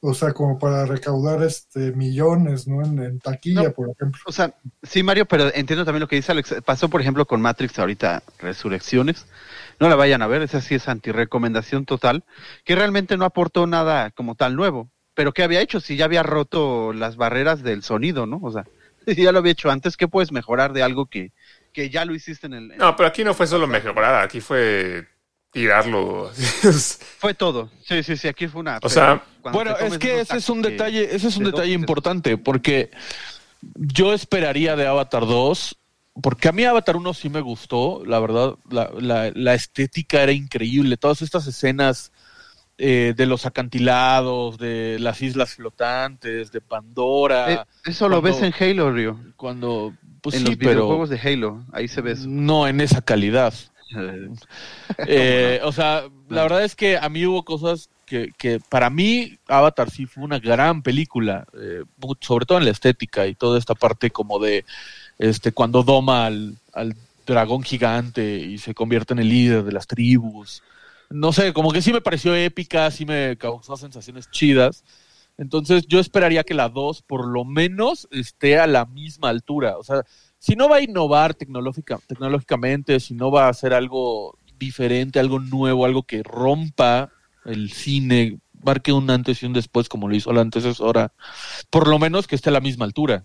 O 0.00 0.12
sea, 0.14 0.32
como 0.32 0.58
para 0.58 0.84
recaudar 0.84 1.44
este 1.44 1.92
millones, 1.92 2.66
¿no? 2.66 2.84
En, 2.84 2.98
en 2.98 3.20
taquilla, 3.20 3.62
No. 3.62 3.72
por 3.72 3.88
ejemplo. 3.88 4.20
O 4.26 4.32
sea, 4.32 4.54
sí, 4.82 5.04
Mario, 5.04 5.24
pero 5.24 5.54
entiendo 5.54 5.84
también 5.84 6.00
lo 6.00 6.08
que 6.08 6.16
dice 6.16 6.32
Alex. 6.32 6.56
Pasó, 6.64 6.88
por 6.90 7.00
ejemplo, 7.00 7.24
con 7.24 7.40
Matrix 7.40 7.78
ahorita, 7.78 8.22
Resurrecciones. 8.40 9.26
No 9.80 9.88
la 9.88 9.94
vayan 9.94 10.22
a 10.22 10.26
ver, 10.26 10.42
esa 10.42 10.60
sí 10.60 10.74
es 10.74 10.88
antirecomendación 10.88 11.86
total, 11.86 12.24
que 12.64 12.74
realmente 12.74 13.16
no 13.16 13.24
aportó 13.24 13.66
nada 13.66 14.10
como 14.10 14.34
tal 14.34 14.56
nuevo. 14.56 14.90
Pero 15.14 15.32
¿qué 15.32 15.42
había 15.44 15.60
hecho? 15.60 15.80
Si 15.80 15.96
ya 15.96 16.04
había 16.06 16.22
roto 16.22 16.92
las 16.92 17.16
barreras 17.16 17.62
del 17.62 17.82
sonido, 17.82 18.26
¿no? 18.26 18.40
O 18.42 18.52
sea, 18.52 18.64
si 19.06 19.22
ya 19.22 19.32
lo 19.32 19.38
había 19.38 19.52
hecho 19.52 19.70
antes, 19.70 19.96
¿qué 19.96 20.08
puedes 20.08 20.32
mejorar 20.32 20.72
de 20.72 20.82
algo 20.82 21.06
que, 21.06 21.32
que 21.72 21.90
ya 21.90 22.04
lo 22.04 22.14
hiciste 22.14 22.46
en 22.46 22.54
el... 22.54 22.72
en- 22.72 22.78
No, 22.78 22.96
pero 22.96 23.08
aquí 23.08 23.22
no 23.24 23.34
fue 23.34 23.46
solo 23.46 23.66
mejorar, 23.66 24.22
aquí 24.24 24.40
fue 24.40 25.06
tirarlo. 25.52 26.32
Fue 27.18 27.32
todo. 27.32 27.70
Sí, 27.86 28.02
sí, 28.02 28.16
sí, 28.16 28.26
aquí 28.26 28.48
fue 28.48 28.60
una... 28.60 28.80
O 28.82 28.88
sea, 28.88 29.22
Bueno, 29.52 29.76
es 29.78 29.98
que 29.98 30.20
ese 30.20 30.36
es 30.38 30.48
un 30.50 30.62
detalle, 30.62 31.14
ese 31.14 31.28
es 31.28 31.36
un 31.36 31.44
de 31.44 31.52
detalle 31.52 31.72
dos, 31.74 31.80
importante, 31.80 32.36
porque 32.36 32.90
yo 33.76 34.12
esperaría 34.12 34.74
de 34.74 34.84
Avatar 34.88 35.22
2, 35.26 35.76
porque 36.20 36.48
a 36.48 36.52
mí 36.52 36.64
Avatar 36.64 36.96
1 36.96 37.14
sí 37.14 37.28
me 37.28 37.40
gustó, 37.40 38.02
la 38.04 38.18
verdad, 38.18 38.56
la, 38.68 38.90
la- 38.98 39.30
la 39.32 39.54
estética 39.54 40.22
era 40.24 40.32
increíble, 40.32 40.96
todas 40.96 41.22
estas 41.22 41.46
escenas 41.46 42.10
eh, 42.78 43.14
de 43.16 43.26
los 43.26 43.46
acantilados, 43.46 44.58
de 44.58 44.98
las 45.00 45.22
islas 45.22 45.54
flotantes, 45.54 46.50
de 46.52 46.60
Pandora, 46.60 47.52
Eh, 47.52 47.58
eso 47.84 48.08
lo 48.08 48.20
ves 48.22 48.42
en 48.42 48.52
Halo, 48.58 48.90
Rio. 48.92 49.18
cuando, 49.36 49.94
pues 50.20 50.36
en 50.36 50.42
sí, 50.42 50.46
los 50.46 50.56
pero 50.56 50.70
videojuegos 50.70 51.10
de 51.10 51.18
Halo, 51.20 51.64
ahí 51.72 51.88
se 51.88 52.00
ve 52.00 52.12
eso. 52.12 52.26
no 52.28 52.66
en 52.68 52.80
esa 52.80 53.00
calidad. 53.02 53.54
Eh, 55.06 55.60
o 55.62 55.72
sea, 55.72 56.04
la 56.28 56.42
verdad 56.42 56.64
es 56.64 56.74
que 56.74 56.96
a 56.98 57.08
mí 57.08 57.26
hubo 57.26 57.44
cosas 57.44 57.90
que, 58.06 58.32
que 58.36 58.60
para 58.68 58.90
mí 58.90 59.38
Avatar 59.46 59.90
sí 59.90 60.06
fue 60.06 60.24
una 60.24 60.38
gran 60.38 60.82
película, 60.82 61.46
eh, 61.58 61.84
sobre 62.20 62.46
todo 62.46 62.58
en 62.58 62.64
la 62.64 62.70
estética 62.70 63.26
y 63.26 63.34
toda 63.34 63.58
esta 63.58 63.74
parte 63.74 64.10
como 64.10 64.38
de 64.38 64.64
este 65.18 65.52
cuando 65.52 65.82
doma 65.82 66.26
al, 66.26 66.56
al 66.72 66.96
dragón 67.26 67.62
gigante 67.62 68.36
y 68.38 68.58
se 68.58 68.74
convierte 68.74 69.14
en 69.14 69.20
el 69.20 69.28
líder 69.28 69.62
de 69.64 69.72
las 69.72 69.86
tribus. 69.86 70.62
No 71.14 71.32
sé, 71.32 71.52
como 71.52 71.70
que 71.70 71.80
sí 71.80 71.92
me 71.92 72.00
pareció 72.00 72.34
épica, 72.34 72.90
sí 72.90 73.06
me 73.06 73.36
causó 73.38 73.76
sensaciones 73.76 74.28
chidas. 74.32 74.82
Entonces 75.38 75.86
yo 75.86 76.00
esperaría 76.00 76.42
que 76.42 76.54
la 76.54 76.68
2 76.68 77.02
por 77.02 77.28
lo 77.28 77.44
menos 77.44 78.08
esté 78.10 78.58
a 78.58 78.66
la 78.66 78.84
misma 78.84 79.28
altura. 79.28 79.78
O 79.78 79.84
sea, 79.84 80.02
si 80.40 80.56
no 80.56 80.68
va 80.68 80.78
a 80.78 80.82
innovar 80.82 81.34
tecnológica, 81.34 82.00
tecnológicamente, 82.08 82.98
si 82.98 83.14
no 83.14 83.30
va 83.30 83.46
a 83.46 83.50
hacer 83.50 83.74
algo 83.74 84.36
diferente, 84.58 85.20
algo 85.20 85.38
nuevo, 85.38 85.84
algo 85.84 86.02
que 86.02 86.24
rompa 86.24 87.12
el 87.44 87.70
cine, 87.70 88.40
marque 88.64 88.92
un 88.92 89.08
antes 89.08 89.40
y 89.40 89.46
un 89.46 89.52
después 89.52 89.88
como 89.88 90.08
lo 90.08 90.16
hizo 90.16 90.32
la 90.32 90.40
antecesora, 90.40 91.12
por 91.70 91.86
lo 91.86 92.00
menos 92.00 92.26
que 92.26 92.34
esté 92.34 92.48
a 92.48 92.52
la 92.54 92.60
misma 92.60 92.86
altura 92.86 93.24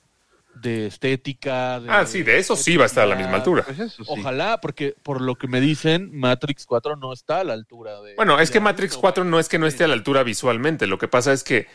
de 0.61 0.87
estética. 0.87 1.79
De 1.79 1.89
ah, 1.89 2.05
sí, 2.05 2.23
de 2.23 2.37
eso 2.37 2.55
sí 2.55 2.77
va 2.77 2.83
a 2.83 2.87
estar 2.87 3.03
a 3.03 3.07
la 3.07 3.15
misma 3.15 3.35
altura. 3.35 3.63
Pues 3.63 3.79
eso 3.79 4.03
sí. 4.03 4.11
Ojalá, 4.11 4.59
porque 4.61 4.95
por 5.03 5.21
lo 5.21 5.35
que 5.35 5.47
me 5.47 5.61
dicen, 5.61 6.09
Matrix 6.13 6.65
4 6.65 6.95
no 6.95 7.13
está 7.13 7.39
a 7.39 7.43
la 7.43 7.53
altura 7.53 8.01
de... 8.01 8.15
Bueno, 8.15 8.39
es 8.39 8.51
que 8.51 8.59
Matrix 8.59 8.93
uno. 8.93 9.01
4 9.01 9.23
no 9.23 9.39
es 9.39 9.49
que 9.49 9.59
no 9.59 9.67
esté 9.67 9.83
a 9.83 9.87
la 9.87 9.93
altura 9.93 10.23
visualmente. 10.23 10.87
Lo 10.87 10.97
que 10.97 11.07
pasa 11.07 11.33
es 11.33 11.43
que 11.43 11.67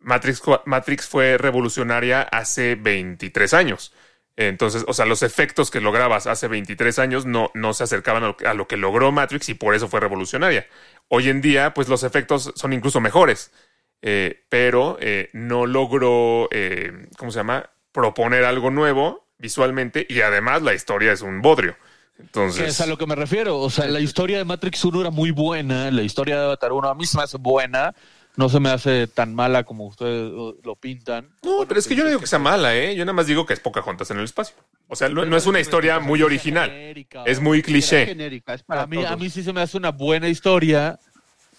Matrix, 0.00 0.42
Matrix 0.64 1.06
fue 1.06 1.38
revolucionaria 1.38 2.22
hace 2.22 2.74
23 2.74 3.54
años. 3.54 3.92
Entonces, 4.36 4.84
o 4.88 4.94
sea, 4.94 5.04
los 5.04 5.22
efectos 5.22 5.70
que 5.70 5.80
lograbas 5.80 6.26
hace 6.26 6.48
23 6.48 6.98
años 6.98 7.26
no, 7.26 7.50
no 7.52 7.74
se 7.74 7.84
acercaban 7.84 8.24
a 8.24 8.28
lo, 8.28 8.36
que, 8.36 8.46
a 8.46 8.54
lo 8.54 8.66
que 8.66 8.78
logró 8.78 9.12
Matrix 9.12 9.50
y 9.50 9.54
por 9.54 9.74
eso 9.74 9.88
fue 9.88 10.00
revolucionaria. 10.00 10.66
Hoy 11.08 11.28
en 11.28 11.42
día, 11.42 11.74
pues 11.74 11.88
los 11.88 12.04
efectos 12.04 12.52
son 12.54 12.72
incluso 12.72 13.00
mejores, 13.00 13.52
eh, 14.00 14.44
pero 14.48 14.96
eh, 15.00 15.28
no 15.34 15.66
logró, 15.66 16.48
eh, 16.52 17.08
¿cómo 17.18 17.30
se 17.30 17.38
llama? 17.40 17.68
Proponer 17.92 18.44
algo 18.44 18.70
nuevo 18.70 19.26
visualmente 19.38 20.06
y 20.08 20.20
además 20.20 20.62
la 20.62 20.74
historia 20.74 21.12
es 21.12 21.22
un 21.22 21.42
bodrio. 21.42 21.76
Entonces, 22.18 22.68
es 22.68 22.80
a 22.80 22.86
lo 22.86 22.98
que 22.98 23.06
me 23.06 23.14
refiero. 23.14 23.58
O 23.58 23.70
sea, 23.70 23.86
la 23.86 24.00
historia 24.00 24.38
de 24.38 24.44
Matrix 24.44 24.84
1 24.84 25.00
era 25.00 25.10
muy 25.10 25.30
buena, 25.30 25.90
la 25.90 26.02
historia 26.02 26.38
de 26.38 26.44
Avatar 26.44 26.72
1 26.72 26.88
a 26.88 26.94
mí 26.94 27.06
se 27.06 27.16
me 27.16 27.22
hace 27.22 27.38
buena, 27.38 27.94
no 28.36 28.48
se 28.48 28.60
me 28.60 28.70
hace 28.70 29.06
tan 29.06 29.34
mala 29.34 29.64
como 29.64 29.86
ustedes 29.86 30.30
lo, 30.30 30.76
pintan. 30.76 31.30
No, 31.42 31.50
Bueno, 31.50 31.68
pero 31.68 31.80
es 31.80 31.88
que 31.88 31.94
yo 31.94 32.00
no 32.00 32.04
pues, 32.04 32.10
digo 32.12 32.20
que 32.20 32.26
sea 32.26 32.38
mala, 32.38 32.76
¿eh? 32.76 32.94
Yo 32.94 33.04
nada 33.04 33.14
más 33.14 33.26
digo 33.26 33.46
que 33.46 33.54
es 33.54 33.60
Pocahontas 33.60 34.10
en 34.10 34.18
el 34.18 34.24
espacio. 34.24 34.54
O 34.88 34.96
sea, 34.96 35.08
no, 35.08 35.24
no 35.24 35.36
es 35.36 35.46
una 35.46 35.60
historia 35.60 35.98
muy 35.98 36.22
original. 36.22 36.70
genérica, 36.70 37.24
Es 37.24 37.40
muy 37.40 37.58
Es 37.58 37.64
cliché. 37.64 38.06
genérica, 38.06 38.54
es 38.54 38.62
para 38.62 38.82
A 38.82 38.86
mí, 38.86 39.04
a 39.04 39.16
mí 39.16 39.30
sí 39.30 39.42
se 39.42 39.52
me 39.52 39.62
hace 39.62 39.78
una 39.78 39.90
buena 39.90 40.28
historia 40.28 40.98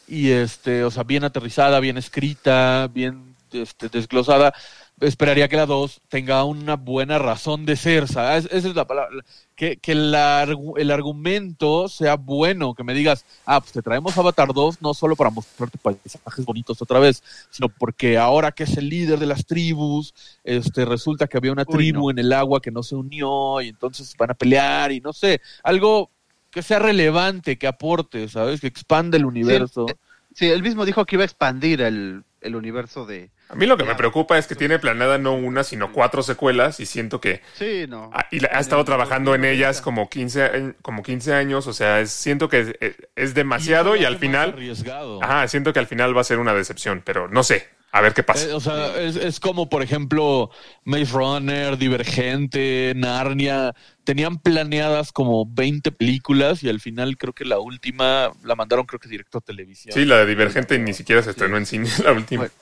y 0.07 0.29
este, 0.29 0.83
o 0.83 0.91
sea, 0.91 1.03
bien 1.03 1.23
aterrizada, 1.23 1.79
bien 1.79 1.97
escrita, 1.97 2.87
bien 2.93 3.35
este, 3.51 3.89
desglosada. 3.89 4.53
Esperaría 5.01 5.47
que 5.49 5.57
la 5.57 5.65
2 5.65 6.01
tenga 6.09 6.43
una 6.45 6.75
buena 6.75 7.19
razón 7.19 7.65
de 7.65 7.75
ser, 7.75 8.07
¿sabes? 8.07 8.45
Esa 8.51 8.67
es 8.69 8.75
la 8.75 8.85
palabra. 8.87 9.23
Que, 9.55 9.77
que 9.77 9.91
el, 9.91 10.13
argu- 10.13 10.73
el 10.77 10.89
argumento 10.91 11.87
sea 11.89 12.15
bueno, 12.15 12.73
que 12.73 12.83
me 12.83 12.93
digas, 12.93 13.25
ah, 13.45 13.59
pues 13.59 13.73
te 13.73 13.81
traemos 13.81 14.17
Avatar 14.17 14.53
2 14.53 14.81
no 14.81 14.93
solo 14.93 15.15
para 15.15 15.29
mostrarte 15.29 15.77
paisajes 15.77 16.45
bonitos 16.45 16.81
otra 16.81 16.99
vez, 16.99 17.21
sino 17.49 17.67
porque 17.69 18.17
ahora 18.17 18.51
que 18.51 18.63
es 18.63 18.77
el 18.77 18.89
líder 18.89 19.19
de 19.19 19.25
las 19.27 19.45
tribus, 19.45 20.13
este 20.43 20.85
resulta 20.85 21.27
que 21.27 21.37
había 21.37 21.51
una 21.51 21.65
Uy, 21.67 21.75
tribu 21.77 22.05
no. 22.05 22.11
en 22.11 22.19
el 22.19 22.33
agua 22.33 22.61
que 22.61 22.71
no 22.71 22.81
se 22.81 22.95
unió 22.95 23.61
y 23.61 23.69
entonces 23.69 24.15
van 24.17 24.31
a 24.31 24.35
pelear 24.35 24.91
y 24.91 24.99
no 25.01 25.13
sé, 25.13 25.41
algo 25.63 26.09
que 26.49 26.61
sea 26.63 26.79
relevante, 26.79 27.57
que 27.57 27.67
aporte, 27.67 28.27
¿sabes? 28.29 28.61
Que 28.61 28.67
expande 28.67 29.17
el 29.17 29.25
universo. 29.25 29.87
eh, 29.89 29.95
Sí, 30.33 30.47
él 30.47 30.63
mismo 30.63 30.85
dijo 30.85 31.05
que 31.05 31.17
iba 31.17 31.23
a 31.23 31.25
expandir 31.25 31.81
el, 31.81 32.23
el 32.39 32.55
universo 32.55 33.05
de... 33.05 33.29
A 33.51 33.55
mí 33.55 33.65
lo 33.65 33.75
que 33.75 33.83
me 33.83 33.87
Claro. 33.87 33.97
preocupa 33.97 34.37
es 34.37 34.47
que 34.47 34.55
tiene 34.55 34.79
planeada 34.79 35.17
no 35.17 35.33
una, 35.33 35.63
sino 35.63 35.91
cuatro 35.91 36.23
secuelas 36.23 36.79
y 36.79 36.85
siento 36.85 37.19
que 37.19 37.41
Sí, 37.53 37.85
no. 37.87 38.09
ah, 38.13 38.25
y 38.31 38.39
la- 38.39 38.49
ha 38.53 38.59
estado 38.59 38.85
trabajando 38.85 39.35
en 39.35 39.43
ellas 39.43 39.81
como 39.81 40.09
15, 40.09 40.43
a- 40.43 40.73
como 40.81 41.03
15 41.03 41.33
años, 41.33 41.67
o 41.67 41.73
sea, 41.73 41.99
es- 41.99 42.11
siento 42.11 42.47
que 42.47 42.59
es, 42.61 42.75
es- 42.79 42.95
es 43.15 43.33
demasiado 43.33 43.95
y, 43.95 43.99
eso 43.99 44.07
al 44.07 44.17
final, 44.19 44.49
arriesgado. 44.51 45.21
ajá, 45.23 45.47
siento 45.49 45.73
que 45.73 45.79
al 45.79 45.87
final 45.87 46.15
va 46.15 46.21
a 46.21 46.23
ser 46.23 46.39
una 46.39 46.53
decepción, 46.53 47.01
pero 47.05 47.27
no 47.27 47.43
sé, 47.43 47.67
a 47.91 47.99
ver 47.99 48.13
qué 48.13 48.23
pasa. 48.23 48.47
Eh, 48.47 48.53
o 48.53 48.61
sea, 48.61 48.97
es, 49.01 49.17
es 49.17 49.41
como, 49.41 49.67
por 49.67 49.83
ejemplo, 49.83 50.49
Maze 50.85 51.11
Runner, 51.11 51.77
Divergente, 51.77 52.93
Narnia. 52.95 53.73
Tenían 54.05 54.39
planeadas 54.39 55.11
como 55.11 55.45
20 55.45 55.91
películas 55.91 56.63
y 56.63 56.69
al 56.69 56.79
final 56.79 57.17
creo 57.17 57.33
que 57.33 57.43
la 57.45 57.59
última 57.59 58.31
la 58.43 58.55
mandaron 58.55 58.85
creo 58.85 58.99
que 58.99 59.09
directo 59.09 59.39
a 59.39 59.41
televisión. 59.41 59.93
Sí, 59.93 60.05
la 60.05 60.17
de 60.17 60.25
Divergente 60.25 60.79
ni 60.79 60.93
siquiera 60.93 61.21
se 61.21 61.31
estrenó 61.31 61.57
en 61.57 61.65
cine, 61.65 61.85
la 62.05 62.13
última. 62.13 62.43
Bueno. 62.43 62.53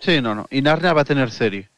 Sí, 0.00 0.20
no, 0.20 0.34
no. 0.34 0.46
Y 0.50 0.62
Narnia 0.62 0.92
va 0.92 1.02
a 1.02 1.04
tener 1.04 1.30
serie. 1.30 1.68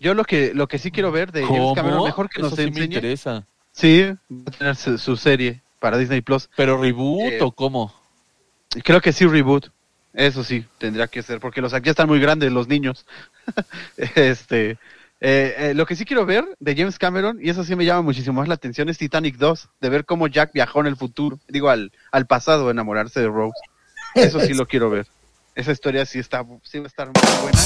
Yo 0.00 0.14
lo 0.14 0.24
que 0.24 0.54
lo 0.54 0.68
que 0.68 0.78
sí 0.78 0.90
quiero 0.90 1.12
ver 1.12 1.32
de 1.32 1.44
James. 1.44 1.74
Cameron, 1.74 2.04
mejor 2.04 2.28
que 2.28 2.40
nos 2.40 2.54
sí 2.54 2.62
me 2.62 2.68
enseñe. 2.68 2.84
interesa. 2.84 3.46
Sí, 3.72 4.04
va 4.30 4.44
a 4.46 4.50
tener 4.50 4.76
su, 4.76 4.98
su 4.98 5.16
serie 5.16 5.60
para 5.80 5.98
Disney 5.98 6.20
Plus. 6.20 6.48
¿Pero 6.56 6.80
reboot 6.80 7.32
Eh, 7.32 7.42
o 7.42 7.52
cómo? 7.52 7.92
Creo 8.82 9.00
que 9.00 9.12
sí, 9.12 9.26
reboot. 9.26 9.70
Eso 10.12 10.44
sí, 10.44 10.64
tendría 10.78 11.08
que 11.08 11.22
ser, 11.22 11.40
porque 11.40 11.60
los 11.60 11.72
ya 11.72 11.78
están 11.84 12.08
muy 12.08 12.20
grandes 12.20 12.52
los 12.52 12.68
niños. 12.68 13.04
este, 13.96 14.78
eh, 15.20 15.54
eh, 15.58 15.72
lo 15.74 15.86
que 15.86 15.96
sí 15.96 16.04
quiero 16.04 16.24
ver 16.24 16.44
de 16.60 16.76
James 16.76 16.98
Cameron, 16.98 17.38
y 17.42 17.50
eso 17.50 17.64
sí 17.64 17.74
me 17.74 17.84
llama 17.84 18.02
muchísimo 18.02 18.38
más 18.40 18.46
la 18.48 18.54
atención, 18.54 18.88
es 18.88 18.98
Titanic 18.98 19.36
2, 19.36 19.68
de 19.80 19.88
ver 19.88 20.04
cómo 20.04 20.28
Jack 20.28 20.52
viajó 20.52 20.80
en 20.80 20.86
el 20.86 20.96
futuro, 20.96 21.40
digo, 21.48 21.68
al, 21.68 21.90
al 22.12 22.26
pasado, 22.26 22.70
enamorarse 22.70 23.20
de 23.20 23.26
Rose. 23.26 23.58
Eso 24.14 24.38
sí 24.38 24.54
lo 24.54 24.66
quiero 24.68 24.88
ver. 24.90 25.06
Esa 25.54 25.72
historia 25.72 26.04
sí, 26.04 26.18
está, 26.18 26.44
sí 26.62 26.78
va 26.78 26.84
a 26.84 26.88
estar 26.88 27.06
muy 27.06 27.42
buena. 27.42 27.58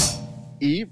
Y... 0.59 0.85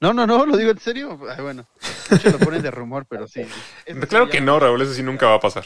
No, 0.00 0.12
no, 0.12 0.26
no, 0.26 0.46
lo 0.46 0.56
digo 0.56 0.70
en 0.70 0.78
serio. 0.78 1.18
Ay, 1.28 1.42
bueno, 1.42 1.66
muchos 2.10 2.32
lo 2.32 2.38
ponen 2.38 2.62
de 2.62 2.70
rumor, 2.70 3.06
pero 3.08 3.26
sí. 3.26 3.42
Claro 4.08 4.28
que 4.28 4.40
no, 4.40 4.60
Raúl, 4.60 4.80
eso 4.82 4.94
sí 4.94 5.02
nunca 5.02 5.26
va 5.26 5.34
a 5.34 5.40
pasar. 5.40 5.64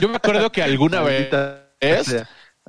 Yo 0.00 0.08
me 0.08 0.16
acuerdo 0.16 0.50
que 0.50 0.62
alguna 0.62 1.02
vez, 1.02 1.28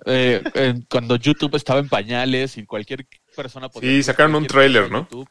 eh, 0.05 0.43
en- 0.53 0.81
cuando 0.89 1.15
YouTube 1.15 1.55
estaba 1.55 1.79
en 1.79 1.87
pañales 1.87 2.57
y 2.57 2.65
cualquier 2.65 3.07
persona 3.35 3.69
podía... 3.69 3.89
Sí, 3.89 4.03
sacaron 4.03 4.35
un 4.35 4.45
tráiler, 4.47 4.91
¿no? 4.91 5.03
YouTube, 5.03 5.29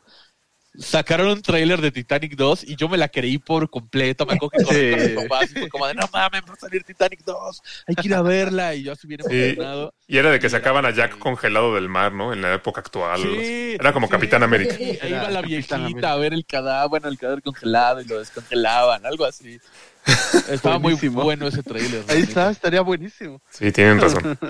Sacaron 0.78 1.28
un 1.28 1.42
tráiler 1.42 1.80
de 1.80 1.90
Titanic 1.90 2.36
2 2.36 2.64
y 2.64 2.76
yo 2.76 2.88
me 2.88 2.96
la 2.98 3.08
creí 3.08 3.38
por 3.38 3.70
completo. 3.70 4.26
Me 4.26 4.34
acuerdo 4.34 4.50
que 4.50 4.64
corrí 4.64 4.90
con 4.90 5.00
Sí. 5.00 5.06
mis 5.06 5.22
papás 5.24 5.50
y 5.50 5.58
fue 5.58 5.68
como 5.68 5.86
de, 5.86 5.94
no 5.94 6.08
mames, 6.12 6.42
va 6.48 6.52
a 6.52 6.56
salir 6.56 6.84
Titanic 6.84 7.20
2, 7.24 7.62
hay 7.86 7.94
que 7.94 8.08
ir 8.08 8.14
a 8.14 8.22
verla. 8.22 8.74
Y 8.74 8.82
yo 8.84 8.92
así 8.92 9.06
bien 9.06 9.20
Sí. 9.28 9.34
emocionado. 9.34 9.94
Y 10.06 10.18
era 10.18 10.30
de 10.30 10.38
que 10.38 10.50
sacaban 10.50 10.84
a 10.84 10.88
era 10.88 10.96
Jack 10.96 11.18
congelado 11.18 11.74
del 11.74 11.88
mar, 11.88 12.12
¿no? 12.12 12.32
En 12.32 12.42
la 12.42 12.54
época 12.54 12.80
actual. 12.80 13.20
Sí, 13.22 13.76
Era 13.78 13.92
como 13.92 14.06
sí, 14.06 14.12
Capitán 14.12 14.42
América. 14.42 14.74
sí, 14.76 14.98
e 15.02 15.08
iba 15.08 15.30
la 15.30 15.42
viejita 15.42 16.12
a 16.12 16.16
ver 16.16 16.32
el 16.32 16.44
cadáver, 16.46 16.88
bueno, 16.90 17.08
el 17.08 17.18
cadáver 17.18 17.42
congelado 17.42 18.00
y 18.00 18.04
lo 18.04 18.18
descongelaban, 18.18 19.04
algo 19.06 19.24
así. 19.24 19.58
Estaba 20.48 20.78
muy 20.78 20.94
bueno 20.94 21.48
ese 21.48 21.62
trailer. 21.62 22.04
la 22.06 22.14
Ahí 22.14 22.20
está, 22.22 22.50
estaría 22.50 22.80
buenísimo. 22.82 23.40
Sí, 23.50 23.72
tienen 23.72 24.00
razón. 24.00 24.38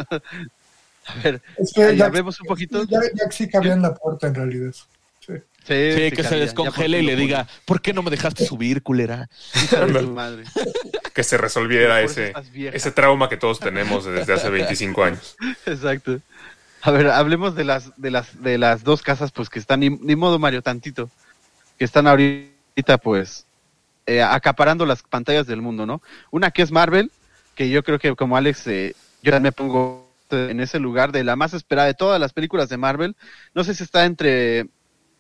A 1.09 1.15
ver, 1.23 1.41
Es 1.57 1.73
que 1.73 1.85
ahí 1.85 1.97
Jack, 1.97 2.09
hablemos 2.09 2.41
un 2.41 2.47
poquito. 2.49 2.83
Jack- 2.85 3.13
Jack 3.15 3.31
sí 3.31 3.49
cabía 3.49 3.75
en 3.75 3.83
la 3.83 3.95
puerta 3.95 4.27
en 4.27 4.35
realidad. 4.35 4.75
Sí. 5.67 6.13
Que 6.15 6.23
se 6.23 6.37
descongele 6.37 7.01
y 7.01 7.03
le 7.03 7.17
diga, 7.17 7.47
¿por 7.65 7.81
qué 7.81 7.93
no 7.93 8.03
me 8.03 8.11
dejaste 8.11 8.47
subir, 8.47 8.83
culera? 8.83 9.29
madre. 10.15 10.45
Que 11.13 11.25
se 11.25 11.37
resolviera 11.37 12.01
ese, 12.03 12.33
ese 12.55 12.93
trauma 12.93 13.29
que 13.29 13.37
todos 13.37 13.59
tenemos 13.59 14.05
desde 14.05 14.33
hace 14.33 14.49
25 14.49 15.05
años. 15.05 15.37
Exacto. 15.67 16.21
A 16.83 16.91
ver, 16.93 17.09
hablemos 17.09 17.57
de 17.57 17.65
las 17.65 18.01
de 18.01 18.11
las 18.13 18.43
de 18.43 18.59
las 18.59 18.85
dos 18.85 19.03
casas 19.03 19.33
pues 19.33 19.51
que 19.51 19.59
están 19.59 19.81
ni, 19.81 19.91
ni 19.91 20.15
modo 20.15 20.39
Mario 20.39 20.63
tantito 20.63 21.11
que 21.79 21.85
están 21.85 22.07
ahorita 22.07 22.99
pues 23.03 23.47
eh, 24.07 24.23
acaparando 24.23 24.87
las 24.87 25.03
pantallas 25.03 25.47
del 25.47 25.63
mundo, 25.63 25.87
¿no? 25.87 26.03
Una 26.31 26.51
que 26.51 26.63
es 26.63 26.71
Marvel, 26.71 27.11
que 27.55 27.69
yo 27.71 27.83
creo 27.83 27.99
que 27.99 28.15
como 28.15 28.37
Alex 28.37 28.67
eh, 28.69 28.95
yo 29.23 29.33
también 29.33 29.51
me 29.51 29.53
pongo 29.53 30.07
en 30.31 30.61
ese 30.61 30.79
lugar 30.79 31.13
de 31.13 31.25
la 31.25 31.37
más 31.37 31.55
esperada 31.55 31.87
de 31.87 31.95
todas 31.95 32.21
las 32.21 32.33
películas 32.33 32.69
de 32.69 32.77
Marvel. 32.77 33.17
No 33.55 33.65
sé 33.65 33.75
si 33.75 33.83
está 33.83 34.05
entre 34.05 34.67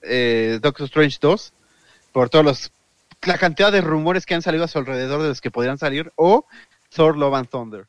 eh, 0.06 0.58
Doctor 0.62 0.86
Strange 0.86 1.18
2 1.20 1.52
por 2.12 2.30
todos 2.30 2.44
los 2.44 2.72
la 3.22 3.38
cantidad 3.38 3.72
de 3.72 3.80
rumores 3.80 4.26
que 4.26 4.34
han 4.34 4.42
salido 4.42 4.64
a 4.64 4.68
su 4.68 4.78
alrededor 4.78 5.22
de 5.22 5.28
los 5.28 5.40
que 5.40 5.50
podrían 5.50 5.78
salir 5.78 6.12
o 6.16 6.46
Thor 6.94 7.16
Love 7.16 7.34
and 7.34 7.48
Thunder. 7.48 7.86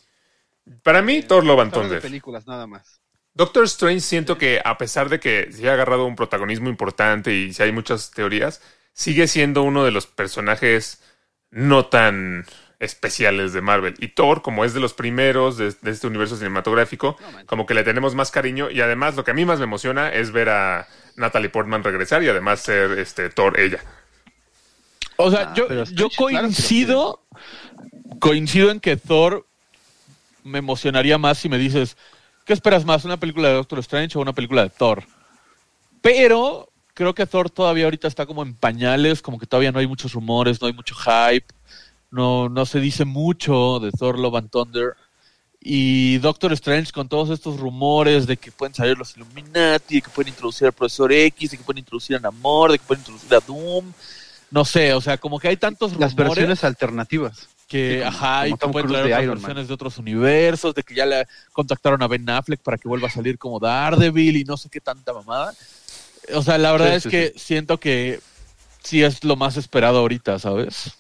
Para 0.83 1.01
mí, 1.01 1.21
Thor 1.21 1.45
Love 1.45 1.59
and 1.61 1.71
de 1.71 1.79
Thunder. 1.79 2.01
películas 2.01 2.47
nada 2.47 2.67
más. 2.67 3.01
Doctor 3.33 3.65
Strange 3.65 4.01
siento 4.01 4.37
que 4.37 4.59
a 4.63 4.77
pesar 4.77 5.09
de 5.09 5.19
que 5.19 5.51
se 5.51 5.69
ha 5.69 5.73
agarrado 5.73 6.05
un 6.05 6.15
protagonismo 6.15 6.69
importante 6.69 7.33
y 7.33 7.53
si 7.53 7.61
hay 7.61 7.71
muchas 7.71 8.11
teorías, 8.11 8.61
sigue 8.93 9.27
siendo 9.27 9.61
uno 9.61 9.85
de 9.85 9.91
los 9.91 10.07
personajes 10.07 11.03
no 11.51 11.85
tan 11.85 12.45
especiales 12.79 13.53
de 13.53 13.61
Marvel. 13.61 13.95
Y 13.99 14.09
Thor, 14.09 14.41
como 14.41 14.65
es 14.65 14.73
de 14.73 14.79
los 14.79 14.93
primeros 14.93 15.57
de, 15.57 15.71
de 15.81 15.91
este 15.91 16.07
universo 16.07 16.35
cinematográfico, 16.35 17.17
No 17.19 17.45
como 17.45 17.65
que 17.65 17.73
le 17.73 17.83
tenemos 17.83 18.15
más 18.15 18.31
cariño 18.31 18.69
y 18.69 18.81
además 18.81 19.15
lo 19.15 19.23
que 19.23 19.31
a 19.31 19.35
mí 19.35 19.45
más 19.45 19.59
me 19.59 19.65
emociona 19.65 20.09
es 20.09 20.31
ver 20.31 20.49
a 20.49 20.87
Natalie 21.17 21.49
Portman 21.49 21.83
regresar 21.83 22.23
y 22.23 22.29
además 22.29 22.61
ser 22.61 22.91
este 22.99 23.29
Thor 23.29 23.59
ella. 23.59 23.79
O 25.17 25.31
sea, 25.31 25.49
Ah, 25.49 25.53
yo, 25.55 25.67
yo 25.85 26.09
claro 26.09 26.47
coincido, 26.47 27.23
coincido 28.19 28.71
en 28.71 28.79
que 28.79 28.95
Thor 28.97 29.45
me 30.43 30.59
emocionaría 30.59 31.17
más 31.17 31.39
si 31.39 31.49
me 31.49 31.57
dices, 31.57 31.97
¿qué 32.45 32.53
esperas 32.53 32.85
más, 32.85 33.03
una 33.03 33.17
película 33.17 33.49
de 33.49 33.55
Doctor 33.55 33.79
Strange 33.79 34.17
o 34.17 34.21
una 34.21 34.33
película 34.33 34.61
de 34.63 34.69
Thor? 34.69 35.03
Pero 36.01 36.69
creo 36.93 37.13
que 37.15 37.25
Thor 37.25 37.49
todavía 37.49 37.85
ahorita 37.85 38.07
está 38.07 38.25
como 38.25 38.43
en 38.43 38.53
pañales, 38.53 39.21
como 39.21 39.39
que 39.39 39.47
todavía 39.47 39.71
no 39.71 39.79
hay 39.79 39.87
muchos 39.87 40.13
rumores, 40.13 40.61
no 40.61 40.67
hay 40.67 40.73
mucho 40.73 40.95
hype, 40.95 41.47
no, 42.11 42.47
no 42.47 42.65
se 42.65 42.79
dice 42.79 43.05
mucho 43.05 43.79
de 43.79 43.91
Thor 43.91 44.19
Love 44.19 44.35
and 44.35 44.49
Thunder. 44.51 44.95
Y 45.69 46.19
Doctor 46.19 46.53
Strange 46.53 46.93
con 46.93 47.09
todos 47.09 47.29
estos 47.29 47.59
rumores 47.59 48.25
de 48.25 48.37
que 48.37 48.53
pueden 48.53 48.73
salir 48.73 48.97
los 48.97 49.17
Illuminati, 49.17 49.95
de 49.95 50.01
que 50.01 50.09
pueden 50.09 50.29
introducir 50.29 50.65
al 50.67 50.71
Profesor 50.71 51.11
X, 51.11 51.51
de 51.51 51.57
que 51.57 51.63
pueden 51.65 51.79
introducir 51.79 52.15
a 52.15 52.19
Namor, 52.19 52.71
de 52.71 52.79
que 52.79 52.85
pueden 52.85 53.01
introducir 53.01 53.35
a 53.35 53.41
Doom. 53.41 53.91
No 54.49 54.63
sé, 54.63 54.93
o 54.93 55.01
sea, 55.01 55.17
como 55.17 55.39
que 55.39 55.49
hay 55.49 55.57
tantos 55.57 55.91
rumores 55.91 56.15
Las 56.15 56.15
versiones 56.15 56.63
alternativas. 56.63 57.49
que, 57.67 57.95
sí, 57.95 58.05
como- 58.05 58.07
ajá, 58.17 58.47
y 58.47 58.51
que 58.53 58.67
pueden 58.69 58.87
traer 58.87 59.03
de 59.07 59.11
otras 59.11 59.23
Iron 59.23 59.35
Man. 59.35 59.41
versiones 59.43 59.67
de 59.67 59.73
otros 59.73 59.97
universos, 59.97 60.73
de 60.73 60.83
que 60.83 60.95
ya 60.95 61.05
le 61.05 61.27
contactaron 61.51 62.01
a 62.01 62.07
Ben 62.07 62.29
Affleck 62.29 62.61
para 62.61 62.77
que 62.77 62.87
vuelva 62.87 63.09
a 63.09 63.11
salir 63.11 63.37
como 63.37 63.59
Daredevil 63.59 64.37
y 64.37 64.45
no 64.45 64.55
sé 64.55 64.69
qué 64.69 64.79
tanta 64.79 65.11
mamada. 65.11 65.53
O 66.33 66.43
sea, 66.43 66.57
la 66.57 66.71
verdad 66.71 66.91
Sí, 66.91 66.95
es 66.95 67.03
sí, 67.03 67.09
que 67.09 67.33
siento 67.35 67.77
que 67.77 68.21
sí 68.83 69.03
es 69.03 69.21
lo 69.25 69.35
más 69.35 69.57
esperado 69.57 69.97
ahorita, 69.97 70.39
¿sabes? 70.39 70.93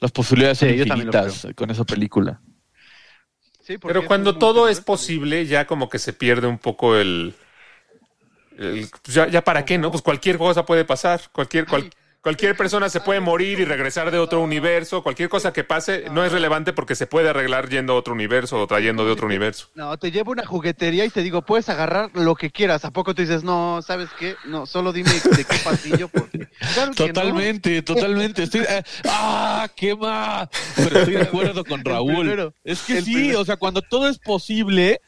Las 0.00 0.10
posibilidades 0.10 0.56
son 0.56 0.70
infinitas 0.70 1.46
con 1.54 1.70
esa 1.70 1.84
película. 1.84 2.40
Sí, 3.66 3.78
Pero 3.78 4.04
cuando 4.04 4.36
todo 4.36 4.68
es 4.68 4.80
posible, 4.80 5.46
ya 5.46 5.66
como 5.66 5.88
que 5.88 5.98
se 5.98 6.12
pierde 6.12 6.46
un 6.46 6.58
poco 6.58 6.96
el... 6.96 7.34
el- 8.58 8.88
ya, 9.04 9.26
ya 9.28 9.42
para 9.42 9.64
qué, 9.64 9.78
¿no? 9.78 9.90
Pues 9.90 10.02
cualquier 10.02 10.36
cosa 10.36 10.66
puede 10.66 10.84
pasar. 10.84 11.20
Cualquier, 11.32 11.66
cual- 11.66 11.90
cualquier 12.24 12.56
persona 12.56 12.88
se 12.88 13.00
puede 13.00 13.20
morir 13.20 13.60
y 13.60 13.66
regresar 13.66 14.10
de 14.10 14.18
otro 14.18 14.40
universo. 14.40 15.02
Cualquier 15.02 15.28
cosa 15.28 15.52
que 15.52 15.62
pase 15.62 16.06
no 16.10 16.24
es 16.24 16.32
relevante 16.32 16.72
porque 16.72 16.94
se 16.94 17.06
puede 17.06 17.28
arreglar 17.28 17.68
yendo 17.68 17.92
a 17.92 17.96
otro 17.96 18.14
universo 18.14 18.60
o 18.60 18.66
trayendo 18.66 19.04
de 19.04 19.12
otro 19.12 19.26
universo. 19.26 19.68
No, 19.74 19.96
te 19.98 20.10
llevo 20.10 20.32
una 20.32 20.46
juguetería 20.46 21.04
y 21.04 21.10
te 21.10 21.22
digo, 21.22 21.42
puedes 21.42 21.68
agarrar 21.68 22.10
lo 22.14 22.34
que 22.34 22.50
quieras. 22.50 22.86
¿A 22.86 22.90
poco 22.92 23.14
te 23.14 23.22
dices, 23.22 23.44
no, 23.44 23.82
¿sabes 23.82 24.08
qué? 24.18 24.36
No, 24.46 24.64
solo 24.64 24.94
dime 24.94 25.10
de 25.12 25.44
qué 25.44 25.58
pasillo. 25.62 26.08
Porque... 26.08 26.48
Claro 26.74 26.92
que 26.92 27.08
no. 27.08 27.12
Totalmente, 27.12 27.82
totalmente. 27.82 28.44
Estoy, 28.44 28.62
eh, 28.62 28.82
¡Ah, 29.04 29.68
qué 29.76 29.94
más! 29.94 30.48
Pero 30.76 31.00
estoy 31.00 31.14
de 31.14 31.22
acuerdo 31.22 31.62
con 31.62 31.84
Raúl. 31.84 32.20
primero, 32.20 32.54
es 32.64 32.80
que 32.82 33.02
sí, 33.02 33.14
primero. 33.14 33.40
o 33.40 33.44
sea, 33.44 33.58
cuando 33.58 33.82
todo 33.82 34.08
es 34.08 34.18
posible, 34.18 35.02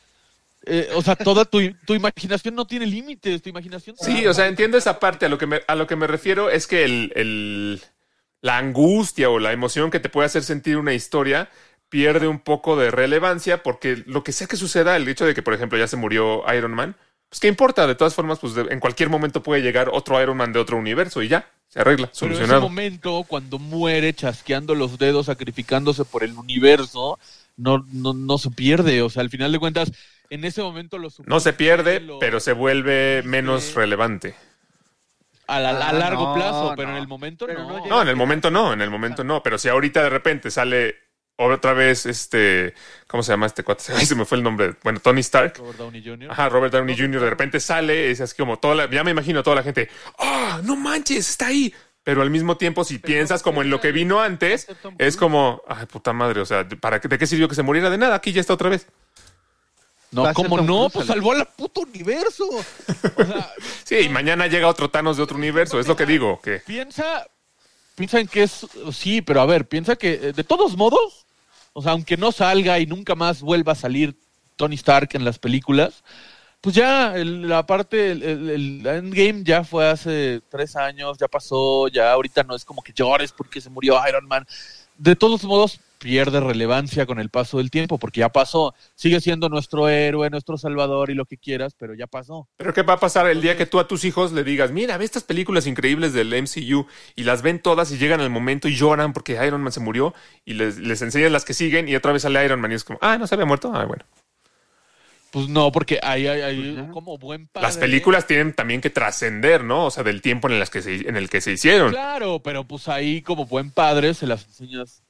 eh, 0.66 0.90
o 0.94 1.02
sea, 1.02 1.16
toda 1.16 1.44
tu, 1.44 1.58
tu 1.86 1.94
imaginación 1.94 2.54
no 2.54 2.66
tiene 2.66 2.86
límites, 2.86 3.42
tu 3.42 3.48
imaginación... 3.48 3.96
Sí, 3.98 4.26
o 4.26 4.34
sea, 4.34 4.46
entiendo 4.46 4.76
esa 4.78 4.98
parte. 5.00 5.26
A 5.26 5.28
lo 5.28 5.38
que 5.38 5.46
me, 5.46 5.60
a 5.66 5.74
lo 5.74 5.86
que 5.86 5.96
me 5.96 6.06
refiero 6.06 6.50
es 6.50 6.66
que 6.66 6.84
el, 6.84 7.12
el- 7.16 7.80
la 8.42 8.58
angustia 8.58 9.30
o 9.30 9.38
la 9.38 9.52
emoción 9.52 9.90
que 9.90 10.00
te 10.00 10.08
puede 10.08 10.26
hacer 10.26 10.44
sentir 10.44 10.76
una 10.76 10.94
historia 10.94 11.48
pierde 11.88 12.28
un 12.28 12.38
poco 12.40 12.76
de 12.76 12.90
relevancia 12.90 13.62
porque 13.62 14.02
lo 14.06 14.22
que 14.22 14.32
sea 14.32 14.46
que 14.46 14.56
suceda, 14.56 14.96
el 14.96 15.08
hecho 15.08 15.24
de 15.26 15.34
que, 15.34 15.42
por 15.42 15.54
ejemplo, 15.54 15.78
ya 15.78 15.88
se 15.88 15.96
murió 15.96 16.42
Iron 16.54 16.74
Man, 16.74 16.96
pues 17.28 17.40
qué 17.40 17.48
importa, 17.48 17.86
de 17.86 17.94
todas 17.94 18.14
formas, 18.14 18.38
pues 18.38 18.54
de- 18.54 18.66
en 18.70 18.80
cualquier 18.80 19.08
momento 19.08 19.42
puede 19.42 19.62
llegar 19.62 19.88
otro 19.92 20.20
Iron 20.22 20.36
Man 20.36 20.52
de 20.52 20.60
otro 20.60 20.76
universo 20.76 21.22
y 21.22 21.28
ya, 21.28 21.50
se 21.68 21.80
arregla, 21.80 22.12
Pero 22.18 22.34
en 22.34 22.40
ese 22.40 22.56
solucionado. 22.56 22.60
momento, 22.60 23.24
cuando 23.28 23.58
muere 23.58 24.14
chasqueando 24.14 24.74
los 24.74 24.98
dedos, 24.98 25.26
sacrificándose 25.26 26.04
por 26.04 26.24
el 26.24 26.32
universo, 26.36 27.18
no, 27.56 27.84
no, 27.92 28.12
no 28.14 28.38
se 28.38 28.50
pierde. 28.50 29.02
O 29.02 29.10
sea, 29.10 29.22
al 29.22 29.30
final 29.30 29.52
de 29.52 29.58
cuentas, 29.58 29.92
en 30.30 30.44
ese 30.44 30.62
momento 30.62 30.98
los 30.98 31.20
No 31.26 31.40
se 31.40 31.52
pierde, 31.52 32.00
lo- 32.00 32.18
pero 32.18 32.40
se 32.40 32.52
vuelve 32.52 33.22
menos 33.24 33.74
relevante. 33.74 34.34
a, 35.46 35.60
la- 35.60 35.70
a 35.70 35.88
Ah, 35.90 35.92
largo 35.92 36.28
no, 36.28 36.34
plazo, 36.34 36.72
pero 36.76 36.88
no. 36.88 36.96
en 36.96 37.02
el 37.02 37.08
momento 37.08 37.46
Pero 37.46 37.62
no. 37.64 37.86
no 37.86 38.02
en 38.02 38.08
el 38.08 38.16
momento 38.16 38.50
no, 38.50 38.72
en 38.72 38.80
el 38.80 38.90
momento 38.90 39.22
no, 39.24 39.42
pero 39.42 39.58
si 39.58 39.68
ahorita 39.68 40.02
de 40.02 40.10
repente 40.10 40.50
sale 40.50 40.96
otra 41.38 41.72
vez 41.74 42.06
este, 42.06 42.74
¿cómo 43.06 43.22
se 43.22 43.30
llama 43.32 43.46
este 43.46 43.62
cuate? 43.62 43.84
Ay, 43.96 44.06
se 44.06 44.14
me 44.16 44.24
fue 44.24 44.38
el 44.38 44.42
nombre. 44.44 44.74
Bueno, 44.82 44.98
Tony 45.00 45.20
Stark. 45.20 45.56
Robert 45.58 45.78
Downey 45.78 46.02
Jr. 46.04 46.30
Ajá, 46.32 46.48
Robert 46.48 46.72
Downey 46.72 46.96
Jr. 46.96 47.20
de 47.20 47.30
repente 47.30 47.60
sale, 47.60 48.10
es 48.10 48.20
así 48.20 48.34
como 48.36 48.58
toda 48.58 48.74
la, 48.74 48.90
ya 48.90 49.04
me 49.04 49.10
imagino 49.12 49.42
toda 49.42 49.56
la 49.56 49.62
gente, 49.62 49.88
¡ah, 50.18 50.60
no 50.64 50.74
manches, 50.76 51.28
está 51.30 51.46
ahí! 51.48 51.72
Pero 52.02 52.22
al 52.22 52.30
mismo 52.30 52.56
tiempo, 52.56 52.84
si 52.84 52.98
piensas 52.98 53.42
como 53.42 53.62
en 53.62 53.68
lo 53.70 53.80
que 53.80 53.90
vino 53.92 54.20
antes, 54.20 54.68
es 54.98 55.16
como, 55.16 55.62
ay, 55.68 55.86
puta 55.86 56.12
madre, 56.12 56.40
o 56.40 56.46
sea, 56.46 56.66
¿para 56.80 57.00
qué, 57.00 57.08
¿de 57.08 57.18
qué 57.18 57.26
sirvió 57.26 57.48
que 57.48 57.56
se 57.56 57.62
muriera? 57.64 57.90
De 57.90 57.98
nada, 57.98 58.14
aquí 58.14 58.32
ya 58.32 58.40
está 58.40 58.54
otra 58.54 58.68
vez. 58.68 58.86
No, 60.12 60.22
¿cómo 60.34 60.56
no? 60.58 60.88
Pues 60.90 61.06
salvó 61.06 61.32
al 61.32 61.46
puto 61.48 61.80
universo. 61.82 62.48
O 62.48 63.24
sea, 63.24 63.52
Sí, 63.84 63.96
y 63.96 64.08
mañana 64.08 64.46
llega 64.46 64.68
otro 64.68 64.88
Thanos 64.90 65.16
de 65.16 65.22
otro 65.22 65.36
universo, 65.36 65.78
es 65.80 65.86
lo 65.88 65.96
que 65.96 66.06
digo, 66.06 66.40
que 66.40 66.60
piensa, 66.60 67.26
piensa 67.94 68.20
en 68.20 68.28
que 68.28 68.44
es, 68.44 68.66
sí, 68.92 69.20
pero 69.22 69.40
a 69.40 69.46
ver, 69.46 69.66
piensa 69.68 69.96
que 69.96 70.14
eh, 70.14 70.32
de 70.32 70.44
todos 70.44 70.76
modos, 70.76 71.26
o 71.72 71.82
sea, 71.82 71.92
aunque 71.92 72.16
no 72.16 72.32
salga 72.32 72.78
y 72.78 72.86
nunca 72.86 73.14
más 73.14 73.42
vuelva 73.42 73.72
a 73.72 73.76
salir 73.76 74.16
Tony 74.56 74.76
Stark 74.76 75.10
en 75.12 75.24
las 75.24 75.38
películas, 75.38 76.02
pues 76.60 76.74
ya 76.74 77.14
el- 77.16 77.48
la 77.48 77.66
parte, 77.66 78.12
el, 78.12 78.22
el- 78.22 78.50
el 78.50 78.86
Endgame 78.86 79.42
ya 79.44 79.62
fue 79.64 79.88
hace 79.88 80.40
tres 80.50 80.74
años, 80.76 81.18
ya 81.18 81.28
pasó, 81.28 81.88
ya 81.88 82.12
ahorita 82.12 82.42
no 82.44 82.56
es 82.56 82.64
como 82.64 82.82
que 82.82 82.92
llores 82.94 83.32
porque 83.32 83.60
se 83.60 83.70
murió 83.70 84.00
Iron 84.08 84.26
Man. 84.26 84.46
De 84.96 85.14
todos 85.14 85.44
modos, 85.44 85.78
pierde 85.98 86.40
relevancia 86.40 87.06
con 87.06 87.18
el 87.18 87.30
paso 87.30 87.58
del 87.58 87.70
tiempo, 87.70 87.98
porque 87.98 88.20
ya 88.20 88.28
pasó. 88.30 88.74
Sigue 88.94 89.20
siendo 89.20 89.48
nuestro 89.48 89.88
héroe, 89.88 90.30
nuestro 90.30 90.58
salvador 90.58 91.10
y 91.10 91.14
lo 91.14 91.24
que 91.24 91.38
quieras, 91.38 91.74
pero 91.78 91.94
ya 91.94 92.06
pasó. 92.06 92.48
Pero 92.56 92.72
¿qué 92.74 92.82
va 92.82 92.94
a 92.94 93.00
pasar 93.00 93.26
el 93.28 93.40
día 93.40 93.56
que 93.56 93.66
tú 93.66 93.78
a 93.78 93.88
tus 93.88 94.04
hijos 94.04 94.32
le 94.32 94.44
digas, 94.44 94.72
mira, 94.72 94.96
ve 94.98 95.04
estas 95.04 95.24
películas 95.24 95.66
increíbles 95.66 96.12
del 96.12 96.32
MCU 96.34 96.86
y 97.14 97.24
las 97.24 97.42
ven 97.42 97.60
todas 97.60 97.90
y 97.92 97.98
llegan 97.98 98.20
al 98.20 98.30
momento 98.30 98.68
y 98.68 98.76
lloran 98.76 99.12
porque 99.12 99.38
Iron 99.46 99.62
Man 99.62 99.72
se 99.72 99.80
murió 99.80 100.14
y 100.44 100.54
les, 100.54 100.78
les 100.78 101.02
enseñas 101.02 101.32
las 101.32 101.44
que 101.44 101.54
siguen 101.54 101.88
y 101.88 101.96
otra 101.96 102.12
vez 102.12 102.22
sale 102.22 102.44
Iron 102.44 102.60
Man 102.60 102.72
y 102.72 102.74
es 102.74 102.84
como, 102.84 102.98
ah, 103.02 103.18
no 103.18 103.26
se 103.26 103.34
había 103.34 103.46
muerto, 103.46 103.72
ah, 103.74 103.84
bueno. 103.84 104.04
Pues 105.36 105.48
no, 105.48 105.70
porque 105.70 106.00
hay, 106.02 106.26
hay, 106.28 106.40
hay 106.40 106.72
Pues 106.72 106.90
como 106.92 107.18
buen 107.18 107.46
padre. 107.48 107.66
Las 107.66 107.76
películas 107.76 108.26
tienen 108.26 108.54
también 108.54 108.80
que 108.80 108.88
trascender, 108.90 109.64
¿no? 109.64 109.86
O 109.86 109.90
sea, 109.90 110.02
del 110.02 110.22
tiempo 110.22 110.48
en, 110.48 110.58
las 110.58 110.70
que 110.70 110.80
se, 110.80 111.08
en 111.08 111.16
el 111.16 111.28
que 111.28 111.42
se 111.42 111.52
hicieron. 111.52 111.90
Claro, 111.90 112.40
pero 112.42 112.64
pues 112.64 112.88
ahí 112.88 113.20
como 113.20 113.44
buen 113.44 113.70
padre 113.70 114.14
se 114.14 114.26
las 114.26 114.46
enseñas. 114.46 115.02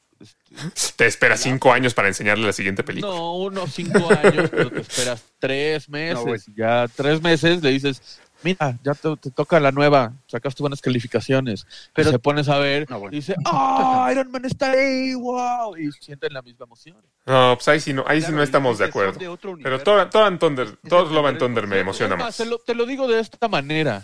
Te 0.97 1.07
esperas 1.07 1.41
cinco 1.41 1.73
años 1.73 1.93
para 1.95 2.09
enseñarle 2.09 2.47
la 2.47 2.53
siguiente 2.53 2.83
película. 2.83 3.13
no, 3.13 3.35
unos 3.37 3.73
cinco 3.75 4.09
años, 4.11 4.49
pero 4.51 4.71
te 4.71 4.81
esperas 4.81 5.25
tres 5.39 5.89
meses. 5.91 6.49
No, 6.49 6.55
ya 6.57 6.87
tres 6.95 7.21
meses 7.23 7.63
le 7.63 7.71
dices, 7.71 8.21
mira, 8.43 8.79
ya 8.83 8.95
te, 8.95 9.15
te 9.17 9.31
toca 9.31 9.61
la 9.61 9.73
nueva, 9.73 10.15
sacaste 10.27 10.63
buenas 10.63 10.81
calificaciones. 10.81 11.67
Pero 11.93 12.11
se 12.11 12.19
pones 12.19 12.49
a 12.49 12.59
ver 12.59 12.89
No, 12.89 12.99
bueno. 13.01 13.13
y 13.15 13.21
dice, 13.21 13.35
¡ah, 13.45 14.09
Iron 14.13 14.31
Man 14.31 14.45
está 14.45 14.71
ahí! 14.71 15.15
¡Wow! 15.15 15.77
Y 15.77 15.91
sienten 15.93 16.33
la 16.33 16.43
misma 16.43 16.65
emoción. 16.65 16.97
No, 17.27 17.55
pues 17.57 17.69
ahí 17.69 17.81
sí 17.81 17.93
no, 17.93 18.05
ahí 18.07 18.23
sí 18.23 18.33
no 18.33 18.43
estamos 18.43 18.79
de 18.79 18.87
acuerdo. 18.87 19.19
de 19.19 19.37
Pero 19.63 19.81
todo, 19.83 20.09
todo 20.09 20.27
en 20.29 20.39
Thunder, 20.39 20.77
todos 20.89 21.13
Love 21.13 21.27
and 21.27 21.39
Thunder 21.39 21.67
me 21.67 21.81
emociona 21.81 22.17
más, 22.17 22.27
más. 22.27 22.37
Te 22.39 22.47
lo, 22.47 22.59
te 22.59 22.75
lo 22.75 22.87
digo 22.87 23.07
de 23.09 23.21
esta 23.21 23.49
manera. 23.49 24.03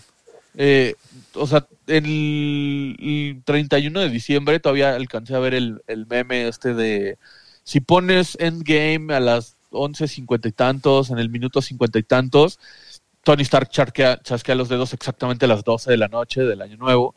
Eh, 0.56 0.94
o 1.34 1.46
sea, 1.46 1.66
el, 1.86 2.96
el 3.00 3.42
31 3.44 4.00
de 4.00 4.08
diciembre 4.10 4.60
todavía 4.60 4.94
alcancé 4.94 5.34
a 5.34 5.38
ver 5.38 5.54
el, 5.54 5.82
el 5.86 6.06
meme 6.06 6.48
este 6.48 6.74
de 6.74 7.18
si 7.64 7.80
pones 7.80 8.36
Endgame 8.40 9.14
a 9.14 9.20
las 9.20 9.56
11.50 9.70 10.48
y 10.48 10.52
tantos, 10.52 11.10
en 11.10 11.18
el 11.18 11.30
minuto 11.30 11.62
50 11.62 11.98
y 11.98 12.02
tantos, 12.02 12.58
Tony 13.22 13.42
Stark 13.42 13.70
chasquea 13.70 14.54
los 14.54 14.68
dedos 14.68 14.92
exactamente 14.92 15.44
a 15.44 15.48
las 15.48 15.64
12 15.64 15.90
de 15.90 15.96
la 15.96 16.08
noche 16.08 16.42
del 16.42 16.60
año 16.62 16.76
nuevo. 16.76 17.14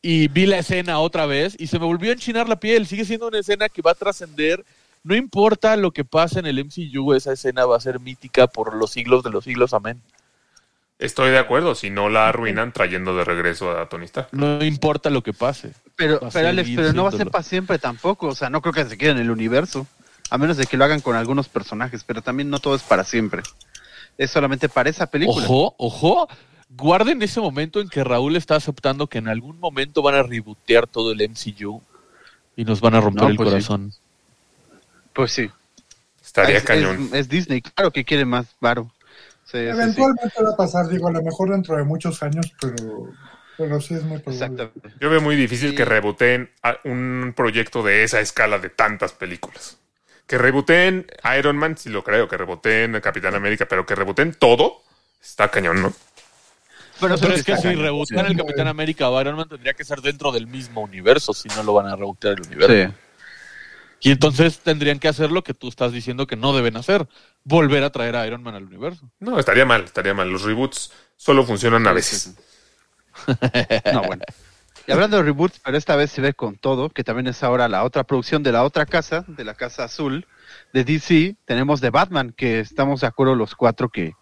Y 0.00 0.28
vi 0.28 0.46
la 0.46 0.58
escena 0.58 1.00
otra 1.00 1.26
vez 1.26 1.56
y 1.58 1.66
se 1.66 1.78
me 1.80 1.86
volvió 1.86 2.10
a 2.10 2.12
enchinar 2.14 2.48
la 2.48 2.60
piel. 2.60 2.86
Sigue 2.86 3.04
siendo 3.04 3.26
una 3.26 3.40
escena 3.40 3.68
que 3.68 3.82
va 3.82 3.90
a 3.90 3.96
trascender. 3.96 4.64
No 5.02 5.16
importa 5.16 5.76
lo 5.76 5.90
que 5.90 6.04
pase 6.04 6.38
en 6.38 6.46
el 6.46 6.64
MCU, 6.64 7.14
esa 7.14 7.32
escena 7.32 7.66
va 7.66 7.76
a 7.76 7.80
ser 7.80 7.98
mítica 7.98 8.46
por 8.46 8.76
los 8.76 8.92
siglos 8.92 9.24
de 9.24 9.30
los 9.30 9.44
siglos. 9.44 9.72
Amén. 9.72 10.00
Estoy 10.98 11.30
de 11.30 11.38
acuerdo, 11.38 11.74
si 11.76 11.90
no 11.90 12.08
la 12.08 12.28
arruinan 12.28 12.72
trayendo 12.72 13.14
de 13.16 13.24
regreso 13.24 13.70
a 13.78 13.88
Tony 13.88 14.06
Stark. 14.06 14.28
No 14.32 14.64
importa 14.64 15.10
lo 15.10 15.22
que 15.22 15.32
pase. 15.32 15.72
Pero, 15.94 16.18
pero 16.32 16.48
Alex, 16.48 16.66
seguir 16.66 16.80
pero 16.80 16.92
no 16.92 17.04
va 17.04 17.10
a 17.10 17.12
ser 17.12 17.30
para 17.30 17.44
siempre 17.44 17.78
tampoco. 17.78 18.26
O 18.28 18.34
sea, 18.34 18.50
no 18.50 18.60
creo 18.60 18.72
que 18.72 18.84
se 18.84 18.98
quede 18.98 19.10
en 19.12 19.18
el 19.18 19.30
universo. 19.30 19.86
A 20.30 20.38
menos 20.38 20.56
de 20.56 20.66
que 20.66 20.76
lo 20.76 20.84
hagan 20.84 21.00
con 21.00 21.14
algunos 21.16 21.48
personajes, 21.48 22.02
pero 22.04 22.20
también 22.20 22.50
no 22.50 22.58
todo 22.58 22.74
es 22.74 22.82
para 22.82 23.04
siempre. 23.04 23.42
Es 24.18 24.30
solamente 24.32 24.68
para 24.68 24.90
esa 24.90 25.06
película. 25.06 25.44
Ojo, 25.46 25.74
ojo. 25.78 26.28
Guarden 26.70 27.22
ese 27.22 27.40
momento 27.40 27.80
en 27.80 27.88
que 27.88 28.02
Raúl 28.04 28.36
está 28.36 28.56
aceptando 28.56 29.06
que 29.06 29.18
en 29.18 29.28
algún 29.28 29.58
momento 29.58 30.02
van 30.02 30.16
a 30.16 30.22
rebootear 30.24 30.86
todo 30.86 31.12
el 31.12 31.22
MCU 31.22 31.80
y 32.56 32.64
nos 32.64 32.80
van 32.80 32.96
a 32.96 33.00
romper 33.00 33.22
No, 33.22 33.28
el 33.30 33.36
pues 33.36 33.48
sí. 33.48 33.52
corazón. 33.54 33.92
Pues 35.14 35.32
sí. 35.32 35.48
Estaría 36.22 36.58
es, 36.58 36.64
cañón. 36.64 37.08
es- 37.12 37.20
es 37.20 37.28
Disney, 37.28 37.62
claro 37.62 37.90
que 37.90 38.04
quiere 38.04 38.24
más 38.26 38.46
varo. 38.60 38.92
Sí, 39.50 39.56
sí, 39.56 39.64
sí. 39.64 39.68
Eventualmente 39.68 40.42
va 40.42 40.50
a 40.50 40.56
pasar, 40.56 40.88
digo, 40.88 41.08
a 41.08 41.12
lo 41.12 41.22
mejor 41.22 41.50
dentro 41.50 41.76
de 41.76 41.84
muchos 41.84 42.22
años, 42.22 42.52
pero, 42.60 43.08
pero 43.56 43.80
sí 43.80 43.94
es 43.94 44.02
muy 44.04 44.18
probable. 44.18 44.70
Yo 45.00 45.08
veo 45.08 45.20
muy 45.22 45.36
difícil 45.36 45.70
Sí. 45.70 45.76
que 45.76 45.84
rebooteen 45.86 46.50
a 46.62 46.76
un 46.84 47.32
proyecto 47.34 47.82
de 47.82 48.02
esa 48.04 48.20
escala 48.20 48.58
de 48.58 48.68
tantas 48.68 49.12
películas. 49.12 49.78
Que 50.26 50.36
rebooteen 50.36 51.06
Iron 51.38 51.56
Man, 51.56 51.78
sí 51.78 51.88
lo 51.88 52.04
creo, 52.04 52.28
que 52.28 52.36
rebooteen 52.36 53.00
Capitán 53.00 53.34
América, 53.34 53.66
pero 53.66 53.86
que 53.86 53.94
rebooteen 53.94 54.34
todo, 54.34 54.82
está 55.22 55.48
cañón, 55.50 55.80
¿no? 55.80 55.92
Pero, 57.00 57.16
Pero 57.18 57.32
es 57.34 57.44
que 57.44 57.56
si 57.56 57.62
cañón. 57.62 57.82
rebootean 57.84 58.26
el 58.26 58.36
Capitán 58.36 58.66
América 58.68 59.08
o 59.08 59.18
Iron 59.20 59.36
Man 59.36 59.48
tendría 59.48 59.72
que 59.72 59.84
ser 59.84 60.02
dentro 60.02 60.30
del 60.32 60.46
mismo 60.46 60.82
universo, 60.82 61.32
si 61.32 61.48
no 61.48 61.62
lo 61.62 61.72
van 61.72 61.86
a 61.86 61.96
rebotear 61.96 62.34
el 62.34 62.42
universo. 62.46 62.90
Sí. 62.90 62.94
Y 64.00 64.10
entonces 64.10 64.60
tendrían 64.60 64.98
que 64.98 65.08
hacer 65.08 65.32
lo 65.32 65.42
que 65.42 65.54
tú 65.54 65.68
estás 65.68 65.92
diciendo 65.92 66.26
que 66.26 66.36
no 66.36 66.54
deben 66.54 66.76
hacer, 66.76 67.08
volver 67.44 67.82
a 67.82 67.90
traer 67.90 68.16
a 68.16 68.26
Iron 68.26 68.42
Man 68.42 68.54
al 68.54 68.64
universo. 68.64 69.10
No, 69.18 69.38
estaría 69.38 69.64
mal, 69.64 69.84
estaría 69.84 70.14
mal. 70.14 70.30
Los 70.30 70.42
reboots 70.42 70.92
solo 71.16 71.44
funcionan 71.44 71.86
a 71.86 71.92
veces. 71.92 72.34
No, 73.92 74.02
bueno. 74.02 74.22
Y 74.86 74.92
hablando 74.92 75.18
de 75.18 75.24
reboots, 75.24 75.60
pero 75.62 75.76
esta 75.76 75.96
vez 75.96 76.10
se 76.10 76.22
ve 76.22 76.32
con 76.32 76.56
todo, 76.56 76.88
que 76.88 77.04
también 77.04 77.26
es 77.26 77.42
ahora 77.42 77.68
la 77.68 77.84
otra 77.84 78.04
producción 78.04 78.42
de 78.42 78.52
la 78.52 78.64
otra 78.64 78.86
casa, 78.86 79.24
de 79.26 79.44
la 79.44 79.52
casa 79.52 79.84
azul, 79.84 80.26
de 80.72 80.84
DC, 80.84 81.36
tenemos 81.44 81.82
de 81.82 81.90
Batman, 81.90 82.32
que 82.34 82.60
estamos 82.60 83.02
de 83.02 83.08
acuerdo 83.08 83.34
los 83.34 83.54
cuatro 83.54 83.90
que, 83.90 84.14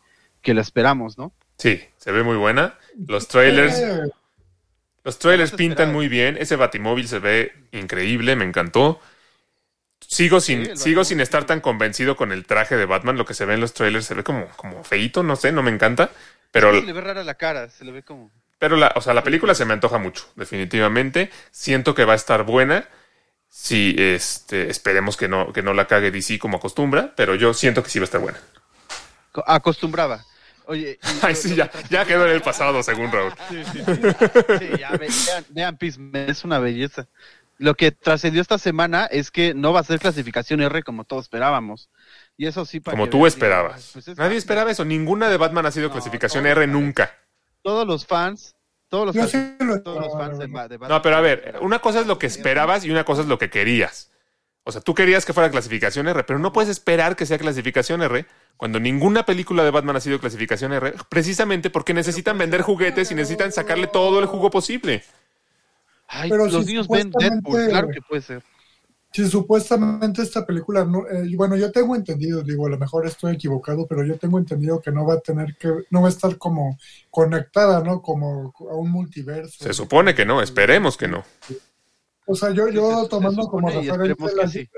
que 0.42 0.54
la 0.54 0.62
esperamos, 0.62 1.18
¿no? 1.18 1.32
Sí, 1.58 1.80
se 1.96 2.10
ve 2.10 2.22
muy 2.22 2.36
buena. 2.36 2.74
Los 3.06 3.28
trailers, 3.28 3.80
los 5.04 5.18
trailers 5.18 5.52
pintan 5.52 5.92
muy 5.92 6.08
bien. 6.08 6.36
Ese 6.38 6.56
batimóvil 6.56 7.06
se 7.06 7.18
ve 7.18 7.52
increíble, 7.72 8.34
me 8.34 8.44
encantó. 8.44 9.00
Sigo 10.00 10.40
sin, 10.40 10.66
Sí, 10.66 10.76
sigo 10.76 11.04
sin 11.04 11.20
estar 11.20 11.44
tan 11.44 11.60
convencido 11.60 12.16
con 12.16 12.32
el 12.32 12.46
traje 12.46 12.76
de 12.76 12.86
Batman. 12.86 13.16
Lo 13.16 13.24
que 13.24 13.34
se 13.34 13.44
ve 13.44 13.54
en 13.54 13.60
los 13.60 13.72
trailers 13.72 14.06
se 14.06 14.14
ve 14.14 14.22
como, 14.24 14.46
como 14.56 14.84
feito, 14.84 15.22
no 15.22 15.36
sé, 15.36 15.52
no 15.52 15.62
me 15.62 15.70
encanta. 15.70 16.10
Pero, 16.52 16.72
se 16.78 16.86
le 16.86 16.92
ve 16.92 17.00
rara 17.00 17.24
la 17.24 17.34
cara, 17.34 17.68
se 17.70 17.84
le 17.84 17.92
ve 17.92 18.02
como... 18.02 18.30
pero 18.58 18.76
la, 18.76 18.92
o 18.94 19.00
sea, 19.00 19.14
la 19.14 19.22
película 19.24 19.54
se 19.54 19.64
me 19.64 19.72
antoja 19.74 19.98
mucho, 19.98 20.26
definitivamente. 20.36 21.30
Siento 21.50 21.94
que 21.94 22.04
va 22.04 22.12
a 22.12 22.16
estar 22.16 22.44
buena. 22.44 22.88
Sí, 23.48 23.94
este, 23.98 24.70
esperemos 24.70 25.16
que 25.16 25.28
no, 25.28 25.52
que 25.52 25.62
no 25.62 25.72
la 25.74 25.86
cague 25.86 26.10
DC 26.10 26.38
como 26.38 26.58
acostumbra, 26.58 27.14
pero 27.16 27.34
yo 27.34 27.54
siento 27.54 27.82
que 27.82 27.90
sí 27.90 27.98
va 27.98 28.04
a 28.04 28.06
estar 28.06 28.20
buena. 28.20 28.38
co- 29.32 29.44
Acostumbraba. 29.46 30.24
Oye, 30.66 30.98
Ay, 31.22 31.34
sí, 31.36 31.54
ya, 31.54 31.70
ya 31.90 32.04
quedó 32.04 32.26
en 32.26 32.32
el 32.32 32.42
pasado, 32.42 32.82
según 32.82 33.10
Raúl. 33.12 33.32
Sí, 34.58 34.68
ya 34.78 34.90
ve- 34.92 35.08
vean, 35.26 35.44
vean 35.50 35.76
Peacemaker, 35.78 36.30
es 36.30 36.44
una 36.44 36.58
belleza. 36.58 37.06
Lo 37.58 37.74
que 37.74 37.90
trascendió 37.92 38.42
esta 38.42 38.58
semana 38.58 39.06
es 39.06 39.30
que 39.30 39.54
no 39.54 39.72
va 39.72 39.80
a 39.80 39.84
ser 39.84 39.98
clasificación 39.98 40.60
R 40.60 40.82
como 40.82 41.04
todos 41.04 41.24
esperábamos. 41.24 41.90
Y 42.36 42.46
eso 42.46 42.64
sí, 42.66 42.80
para 42.80 42.96
Como 42.96 43.06
que 43.06 43.10
tú 43.10 43.18
vean, 43.18 43.28
esperabas. 43.28 43.90
pues 43.92 44.08
es 44.08 44.16
Nadie 44.18 44.36
Batman. 44.36 44.36
esperaba 44.38 44.70
eso. 44.70 44.84
Ninguna 44.84 45.28
de 45.30 45.36
Batman 45.38 45.66
ha 45.66 45.70
sido 45.70 45.88
No, 45.88 45.92
clasificación 45.92 46.46
R 46.46 46.66
nunca. 46.66 47.12
Todos 47.62 47.86
los 47.86 48.06
fans, 48.06 48.56
todos 48.88 49.06
los, 49.06 49.16
Yo 49.16 49.26
sí 49.26 49.38
lo 49.60 49.82
todos 49.82 50.00
los 50.00 50.12
fans 50.12 50.38
de, 50.38 50.46
de 50.46 50.52
Batman. 50.52 50.88
No, 50.88 51.02
pero 51.02 51.16
a 51.16 51.20
ver, 51.20 51.56
una 51.62 51.78
cosa 51.80 52.00
es 52.00 52.06
lo 52.06 52.18
que 52.18 52.26
esperabas 52.26 52.84
y 52.84 52.90
una 52.90 53.04
cosa 53.04 53.22
es 53.22 53.28
lo 53.28 53.38
que 53.38 53.50
querías. 53.50 54.12
O 54.64 54.72
sea, 54.72 54.80
tú 54.80 54.94
querías 54.94 55.24
que 55.24 55.32
fuera 55.32 55.50
clasificación 55.50 56.08
R, 56.08 56.24
pero 56.24 56.38
no 56.40 56.52
puedes 56.52 56.70
esperar 56.70 57.14
que 57.16 57.24
sea 57.26 57.38
clasificación 57.38 58.02
R 58.02 58.26
cuando 58.56 58.80
ninguna 58.80 59.24
película 59.24 59.62
de 59.64 59.70
Batman 59.70 59.96
ha 59.96 60.00
sido 60.00 60.18
clasificación 60.18 60.72
R, 60.72 60.94
precisamente 61.08 61.70
porque 61.70 61.94
necesitan 61.94 62.36
vender 62.36 62.62
juguetes 62.62 63.10
y 63.12 63.14
necesitan 63.14 63.52
sacarle 63.52 63.86
todo 63.86 64.18
el 64.18 64.26
jugo 64.26 64.50
posible. 64.50 65.04
Ay, 66.08 66.30
Pero 66.30 66.46
los 66.46 66.64
si 66.64 66.72
niños 66.72 66.88
ven 66.88 67.04
supuestamente- 67.12 67.50
Deadpool, 67.50 67.68
claro 67.70 67.88
que 67.88 68.00
puede 68.02 68.22
ser. 68.22 68.42
Sí, 69.12 69.26
supuestamente 69.28 70.20
esta 70.20 70.44
película, 70.44 70.84
no, 70.84 71.06
eh, 71.08 71.26
bueno, 71.36 71.56
yo 71.56 71.72
tengo 71.72 71.96
entendido, 71.96 72.42
digo, 72.42 72.66
a 72.66 72.70
lo 72.70 72.78
mejor 72.78 73.06
estoy 73.06 73.34
equivocado, 73.34 73.86
pero 73.86 74.04
yo 74.04 74.18
tengo 74.18 74.38
entendido 74.38 74.80
que 74.80 74.90
no 74.90 75.06
va 75.06 75.14
a 75.14 75.20
tener 75.20 75.56
que, 75.58 75.72
no 75.90 76.02
va 76.02 76.08
a 76.08 76.10
estar 76.10 76.36
como 76.36 76.76
conectada, 77.10 77.82
¿no? 77.82 78.02
Como 78.02 78.52
a 78.70 78.74
un 78.74 78.90
multiverso. 78.90 79.64
Se 79.64 79.72
supone 79.72 80.14
que 80.14 80.26
no, 80.26 80.42
esperemos 80.42 80.98
que 80.98 81.08
no. 81.08 81.24
O 82.26 82.34
sea, 82.34 82.50
yo, 82.50 82.68
yo 82.68 83.04
se- 83.04 83.08
tomando 83.08 83.44
se 83.44 83.48
como 83.48 83.70
esperemos 83.70 84.34
la- 84.34 84.48
sí. 84.48 84.68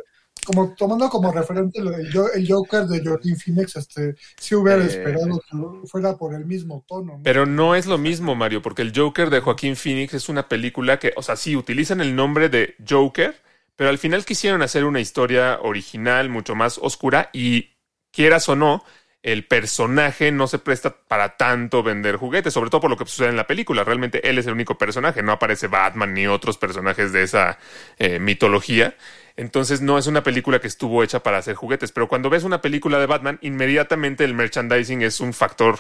Como 0.49 0.75
tomando 0.75 1.09
como 1.09 1.33
referente 1.33 1.81
lo- 1.83 1.95
el, 1.97 2.09
Jo- 2.13 2.33
el 2.33 2.47
Joker 2.51 2.85
de 2.87 3.03
Joaquin 3.05 3.37
Phoenix, 3.37 3.77
este, 3.77 4.15
sí 4.39 4.55
hubiera 4.55 4.85
Eh, 4.85 4.87
esperado 4.87 5.41
que 5.49 5.89
fuera 5.89 6.17
por 6.17 6.35
el 6.35 6.45
mismo 6.47 6.85
tono, 6.89 7.19
¿no? 7.19 7.25
Pero 7.25 7.47
no 7.47 7.75
es 7.75 7.87
lo 7.87 7.99
mismo, 7.99 8.35
Mario, 8.35 8.63
porque 8.63 8.83
el 8.83 8.93
Joker 8.95 9.31
de 9.31 9.41
Joaquín 9.41 9.77
Phoenix 9.77 10.15
es 10.15 10.29
una 10.29 10.49
película 10.49 10.99
que, 10.99 11.13
o 11.17 11.23
sea, 11.23 11.37
sí, 11.37 11.57
utilizan 11.57 12.01
el 12.01 12.17
nombre 12.17 12.49
de 12.49 12.77
Joker, 12.89 13.35
pero 13.77 13.91
al 13.91 13.99
final 13.99 14.25
quisieron 14.25 14.63
hacer 14.63 14.85
una 14.85 15.01
historia 15.01 15.59
original, 15.63 16.29
mucho 16.31 16.55
más 16.55 16.79
oscura, 16.79 17.29
y 17.33 17.71
quieras 18.13 18.49
o 18.49 18.57
no, 18.57 18.83
el 19.23 19.47
personaje 19.47 20.33
no 20.33 20.47
se 20.47 20.59
presta 20.59 20.97
para 21.07 21.37
tanto 21.37 21.83
vender 21.83 22.17
juguetes, 22.17 22.55
sobre 22.55 22.71
todo 22.71 22.81
por 22.81 22.91
lo 22.91 22.97
que 22.97 23.05
sucede 23.05 23.29
en 23.29 23.37
la 23.37 23.47
película. 23.47 23.85
Realmente 23.85 24.29
él 24.29 24.39
es 24.39 24.47
el 24.47 24.53
único 24.55 24.79
personaje, 24.79 25.23
no 25.23 25.33
aparece 25.33 25.67
Batman 25.67 26.15
ni 26.15 26.27
otros 26.27 26.57
personajes 26.57 27.13
de 27.13 27.25
esa 27.25 27.59
eh, 27.99 28.19
mitología. 28.21 28.97
Entonces 29.39 29.80
no 29.80 29.99
es 29.99 30.09
una 30.09 30.24
película 30.24 30.61
que 30.61 30.66
estuvo 30.66 31.05
hecha 31.05 31.22
para 31.22 31.39
hacer 31.39 31.55
juguetes, 31.55 31.93
pero 31.93 32.09
cuando 32.09 32.28
ves 32.28 32.43
una 32.43 32.61
película 32.61 32.99
de 32.99 33.07
Batman, 33.07 33.39
inmediatamente 33.41 34.24
el 34.24 34.34
merchandising 34.34 35.03
es 35.03 35.20
un 35.20 35.32
factor 35.32 35.78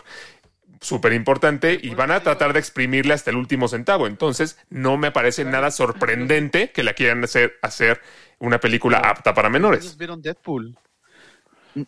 súper 0.80 1.12
importante 1.12 1.76
y 1.82 1.92
van 1.96 2.12
a 2.12 2.20
tratar 2.22 2.52
de 2.52 2.60
exprimirle 2.60 3.14
hasta 3.14 3.30
el 3.30 3.36
último 3.36 3.66
centavo. 3.66 4.06
Entonces 4.06 4.58
no 4.70 4.96
me 4.96 5.10
parece 5.10 5.44
nada 5.44 5.72
sorprendente 5.72 6.70
que 6.70 6.84
la 6.84 6.92
quieran 6.94 7.24
hacer, 7.24 7.54
hacer 7.60 8.00
una 8.38 8.60
película 8.60 8.98
apta 8.98 9.34
para 9.34 9.48
Los 9.48 9.52
menores. 9.54 9.80
niños 9.80 9.98
vieron 9.98 10.22
Deadpool. 10.22 10.76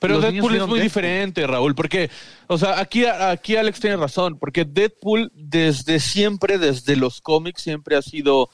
Pero 0.01 0.15
Los 0.15 0.23
Deadpool 0.25 0.35
es 0.35 0.43
muy 0.43 0.59
Deadpool. 0.59 0.81
diferente, 0.81 1.47
Raúl, 1.47 1.77
porque, 1.77 2.11
o 2.49 2.59
sea, 2.59 2.81
aquí, 2.81 3.07
aquí 3.07 3.55
Alex 3.55 3.79
tiene 3.79 3.97
razón, 3.97 4.41
porque 4.41 4.65
Deadpool 4.65 5.31
desde 5.37 6.01
siempre, 6.01 6.59
desde 6.59 6.97
los 6.97 7.21
cómics, 7.21 7.63
siempre 7.63 7.95
ha 7.95 8.03
sido 8.03 8.51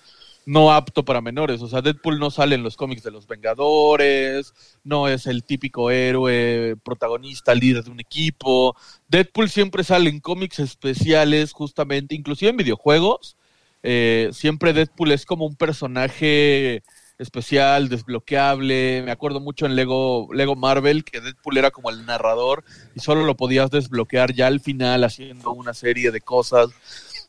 no 0.47 0.73
apto 0.73 1.05
para 1.05 1.21
menores. 1.21 1.61
O 1.61 1.69
sea, 1.69 1.83
Deadpool 1.83 2.19
no 2.19 2.31
sale 2.31 2.55
en 2.55 2.63
los 2.63 2.77
cómics 2.77 3.03
de 3.03 3.11
los 3.11 3.27
Vengadores, 3.27 4.55
no 4.85 5.09
es 5.09 5.27
el 5.27 5.45
típico 5.45 5.91
héroe, 5.91 6.77
protagonista, 6.83 7.55
líder 7.55 7.85
de 7.85 7.91
un 7.91 8.01
equipo. 8.01 8.77
Deadpool 9.09 9.51
siempre 9.51 9.85
sale 9.85 10.09
en 10.09 10.21
cómics 10.21 10.61
especiales, 10.61 11.53
justamente, 11.53 12.15
inclusive 12.15 12.51
en 12.51 12.57
videojuegos. 12.57 13.37
Eh, 13.83 14.31
siempre 14.33 14.73
Deadpool 14.73 15.13
es 15.13 15.27
como 15.27 15.47
un 15.47 15.57
personaje 15.57 16.83
especial, 17.19 17.89
desbloqueable. 17.89 19.03
Me 19.05 19.11
acuerdo 19.11 19.41
mucho 19.41 19.67
en 19.67 19.75
Lego, 19.75 20.29
Lego 20.33 20.55
Marvel 20.57 21.05
que 21.05 21.21
Deadpool 21.21 21.57
era 21.59 21.71
como 21.71 21.91
el 21.91 22.05
narrador 22.07 22.65
y 22.95 23.01
solo 23.01 23.25
lo 23.25 23.37
podías 23.37 23.71
desbloquear 23.71 24.33
ya 24.33 24.47
al 24.47 24.61
final 24.61 25.05
haciendo 25.05 25.53
una 25.53 25.75
serie 25.75 26.11
de 26.11 26.21
cosas. 26.21 26.69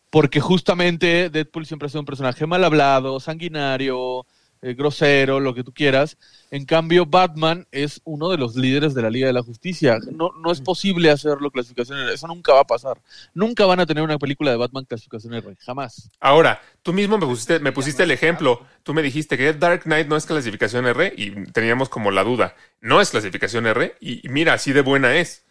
Porque 0.10 0.39
justamente 0.39 1.30
Deadpool 1.30 1.66
siempre 1.66 1.88
ha 1.88 1.89
sido 1.89 2.01
un 2.01 2.05
personaje 2.05 2.45
mal 2.45 2.64
hablado, 2.64 3.20
sanguinario, 3.20 4.26
eh, 4.62 4.74
grosero, 4.74 5.39
lo 5.39 5.53
que 5.53 5.64
tú 5.64 5.72
quieras. 5.72 6.18
En 6.49 6.66
cambio, 6.66 7.05
Batman 7.05 7.68
es 7.72 8.01
uno 8.05 8.30
de 8.30 8.38
los 8.38 8.55
líderes 8.55 8.95
de 8.95 9.03
la 9.03 9.10
Liga 9.12 9.28
de 9.28 9.34
la 9.34 9.43
Justicia. 9.43 9.99
No, 10.12 10.32
no 10.32 10.51
es 10.51 10.62
posible 10.62 11.12
hacerlo 11.12 11.51
clasificación 11.51 11.99
R. 11.99 12.14
Eso 12.14 12.28
nunca 12.28 12.53
va 12.53 12.62
a 12.62 12.68
pasar. 12.68 12.99
Nunca 13.36 13.66
van 13.66 13.80
a 13.80 13.86
tener 13.86 14.03
una 14.03 14.18
película 14.18 14.49
de 14.49 14.58
Batman 14.58 14.86
clasificación 14.86 15.36
R. 15.36 15.55
Jamás. 15.60 16.10
Ahora, 16.20 16.60
tú 16.82 16.91
mismo 16.91 17.20
me 17.20 17.28
pusiste, 17.28 17.60
me 17.60 17.72
pusiste 17.72 18.03
el 18.03 18.12
ejemplo. 18.12 18.62
Tú 18.82 18.95
me 18.95 19.03
dijiste 19.03 19.38
que 19.38 19.53
Dark 19.53 19.84
Knight 19.84 20.08
no 20.08 20.16
es 20.16 20.26
clasificación 20.26 20.88
R 20.88 21.14
y 21.16 21.51
teníamos 21.51 21.89
como 21.89 22.10
la 22.10 22.24
duda. 22.24 22.55
No 22.82 22.99
es 22.99 23.12
clasificación 23.12 23.68
R 23.68 23.95
y 23.99 24.26
y 24.26 24.30
mira, 24.30 24.53
así 24.53 24.74
de 24.74 24.82
buena 24.82 25.16
es. 25.16 25.43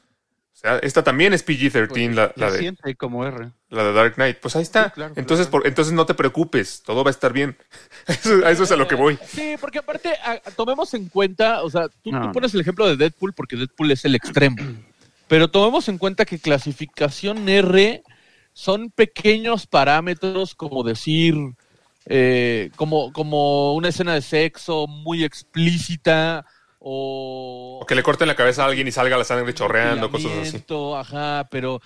O 0.56 0.58
sea, 0.58 0.78
esta 0.78 1.04
también 1.04 1.34
es 1.34 1.44
PG-13, 1.46 1.88
Pues, 1.88 2.14
la, 2.16 2.32
la 2.34 2.50
de, 2.50 2.58
siente 2.60 2.94
como 2.94 3.26
R. 3.26 3.50
la 3.68 3.84
de 3.84 3.92
Dark 3.92 4.14
Knight. 4.14 4.38
Pues 4.38 4.56
ahí 4.56 4.62
está. 4.62 4.86
Sí, 4.86 4.90
claro, 4.94 5.12
entonces, 5.14 5.48
claro. 5.48 5.50
por- 5.62 5.66
entonces 5.68 5.92
no 5.92 6.06
te 6.06 6.14
preocupes, 6.14 6.82
todo 6.82 7.04
va 7.04 7.10
a 7.10 7.12
estar 7.12 7.30
bien. 7.34 7.58
Eso, 8.06 8.44
a 8.44 8.50
eso 8.50 8.62
es 8.64 8.72
a 8.72 8.76
lo 8.76 8.88
que 8.88 8.94
voy. 8.94 9.18
Sí, 9.28 9.56
porque 9.60 9.80
aparte, 9.80 10.14
a- 10.24 10.40
tomemos 10.56 10.94
en 10.94 11.08
cuenta, 11.10 11.62
o 11.62 11.68
sea, 11.68 11.88
tú, 12.02 12.10
No, 12.10 12.20
tú 12.22 12.26
no. 12.28 12.32
pones 12.32 12.54
el 12.54 12.62
ejemplo 12.62 12.88
de 12.88 12.96
Deadpool 12.96 13.34
porque 13.34 13.56
Deadpool 13.56 13.90
es 13.90 14.04
el 14.06 14.14
extremo. 14.14 14.56
Pero 15.28 15.48
tomemos 15.50 15.88
en 15.90 15.98
cuenta 15.98 16.24
que 16.24 16.38
clasificación 16.38 17.46
R 17.48 18.02
son 18.54 18.90
pequeños 18.90 19.66
parámetros, 19.66 20.54
como 20.54 20.82
decir, 20.84 21.34
eh, 22.06 22.70
como, 22.76 23.12
como 23.12 23.74
una 23.74 23.88
escena 23.88 24.14
de 24.14 24.22
sexo 24.22 24.86
muy 24.86 25.22
explícita 25.22 26.46
o... 26.88 27.80
O 27.82 27.86
que 27.86 27.96
le 27.96 28.02
corten 28.04 28.28
la 28.28 28.36
cabeza 28.36 28.62
a 28.62 28.66
alguien 28.68 28.86
y 28.86 28.92
salga 28.92 29.16
la 29.18 29.24
sangre 29.24 29.52
chorreando, 29.54 30.08
cosas 30.10 30.30
así. 30.40 30.64
Ajá, 30.96 31.48
pero... 31.50 31.80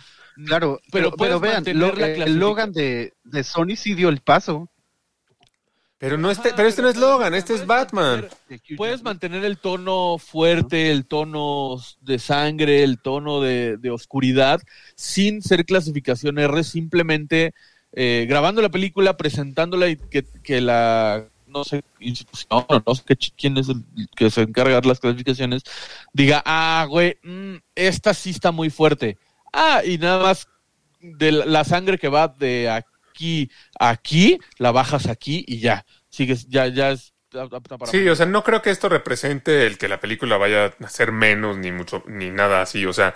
Claro, 0.46 0.78
Pero 0.92 1.10
pero, 1.10 1.16
puedes 1.16 1.30
pero 1.32 1.40
vean, 1.40 1.54
mantener 1.54 1.80
lo- 1.80 1.94
la 1.94 2.06
el 2.08 2.14
clasifica- 2.16 2.38
Logan 2.38 2.72
de, 2.72 3.12
de 3.24 3.44
Sony 3.44 3.76
sí 3.76 3.94
dio 3.94 4.08
el 4.10 4.20
paso. 4.20 4.68
Pero 5.98 6.16
no 6.16 6.30
este, 6.30 6.48
Ajá, 6.48 6.56
pero 6.56 6.68
este 6.68 6.80
no 6.82 6.88
es 6.88 6.94
pero- 6.94 7.08
Logan, 7.08 7.34
este 7.34 7.54
es 7.54 7.66
Batman. 7.66 8.22
mantener- 8.48 8.76
Puedes 8.76 9.02
mantener 9.02 9.44
el 9.44 9.58
tono 9.58 10.16
fuerte, 10.18 10.90
el 10.90 11.06
tono 11.06 11.76
de 12.00 12.18
sangre, 12.18 12.82
el 12.84 13.00
tono 13.02 13.40
de, 13.42 13.76
de 13.76 13.90
oscuridad, 13.90 14.60
sin 14.96 15.42
ser 15.42 15.64
clasificación 15.66 16.38
R, 16.38 16.62
simplemente 16.64 17.52
eh, 17.92 18.24
grabando 18.28 18.62
la 18.62 18.70
película, 18.70 19.16
presentándola 19.18 19.88
y 19.88 19.96
que, 19.96 20.24
que 20.42 20.60
la, 20.62 21.26
no 21.50 21.64
sé, 21.64 21.82
institución, 21.98 22.64
o 22.68 22.82
no 22.86 22.94
sé 22.94 23.02
qué 23.06 23.16
quién 23.36 23.56
es 23.58 23.68
el 23.68 23.82
que 24.16 24.30
se 24.30 24.42
encarga 24.42 24.80
de 24.80 24.88
las 24.88 25.00
clasificaciones, 25.00 25.62
diga, 26.12 26.42
ah, 26.44 26.86
güey, 26.88 27.18
mm, 27.22 27.56
esta 27.74 28.14
sí 28.14 28.30
está 28.30 28.52
muy 28.52 28.70
fuerte. 28.70 29.18
Ah, 29.52 29.82
y 29.84 29.98
nada 29.98 30.22
más 30.22 30.48
de 31.00 31.32
la, 31.32 31.64
sangre 31.64 31.98
que 31.98 32.08
va 32.08 32.28
de 32.28 32.68
aquí 32.70 33.50
a 33.78 33.90
aquí, 33.90 34.38
la 34.58 34.72
bajas 34.72 35.06
aquí 35.06 35.44
y 35.46 35.60
ya. 35.60 35.84
Sigues, 36.08 36.48
ya, 36.48 36.66
ya 36.68 36.90
es 36.90 37.12
apta 37.38 37.78
para 37.78 37.90
Sí, 37.90 38.08
o 38.08 38.16
sea, 38.16 38.26
no 38.26 38.42
creo 38.42 38.62
que 38.62 38.70
esto 38.70 38.88
represente 38.88 39.66
el 39.66 39.78
que 39.78 39.88
la 39.88 40.00
película 40.00 40.36
vaya 40.36 40.74
a 40.80 40.88
ser 40.88 41.12
menos 41.12 41.56
ni 41.58 41.70
mucho 41.70 42.02
ni 42.06 42.30
nada 42.30 42.62
así, 42.62 42.84
o 42.86 42.92
sea, 42.92 43.14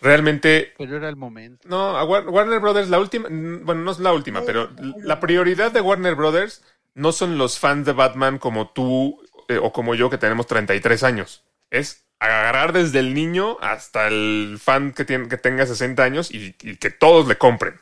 realmente 0.00 0.74
Pero 0.76 0.96
era 0.96 1.08
el 1.08 1.16
momento. 1.16 1.66
no, 1.68 1.96
a 1.96 2.04
War- 2.04 2.28
Warner 2.28 2.60
Brothers 2.60 2.88
la 2.90 2.98
última, 2.98 3.28
bueno, 3.30 3.82
no 3.82 3.90
es 3.90 3.98
la 4.00 4.12
última, 4.12 4.42
pero 4.44 4.70
la 5.02 5.20
prioridad 5.20 5.72
de 5.72 5.80
Warner 5.80 6.14
Brothers 6.14 6.62
no 6.94 7.12
son 7.12 7.38
los 7.38 7.58
fans 7.58 7.86
de 7.86 7.92
Batman 7.92 8.38
como 8.38 8.68
tú 8.68 9.20
eh, 9.48 9.58
o 9.58 9.72
como 9.72 9.94
yo 9.94 10.10
que 10.10 10.18
tenemos 10.18 10.46
33 10.46 11.02
años. 11.04 11.42
Es 11.70 12.04
agarrar 12.20 12.72
desde 12.72 13.00
el 13.00 13.14
niño 13.14 13.58
hasta 13.60 14.06
el 14.08 14.58
fan 14.62 14.92
que 14.92 15.04
tiene 15.04 15.28
que 15.28 15.36
tenga 15.36 15.66
60 15.66 16.02
años 16.02 16.30
y, 16.30 16.54
y 16.62 16.76
que 16.76 16.90
todos 16.90 17.26
le 17.28 17.36
compren. 17.36 17.78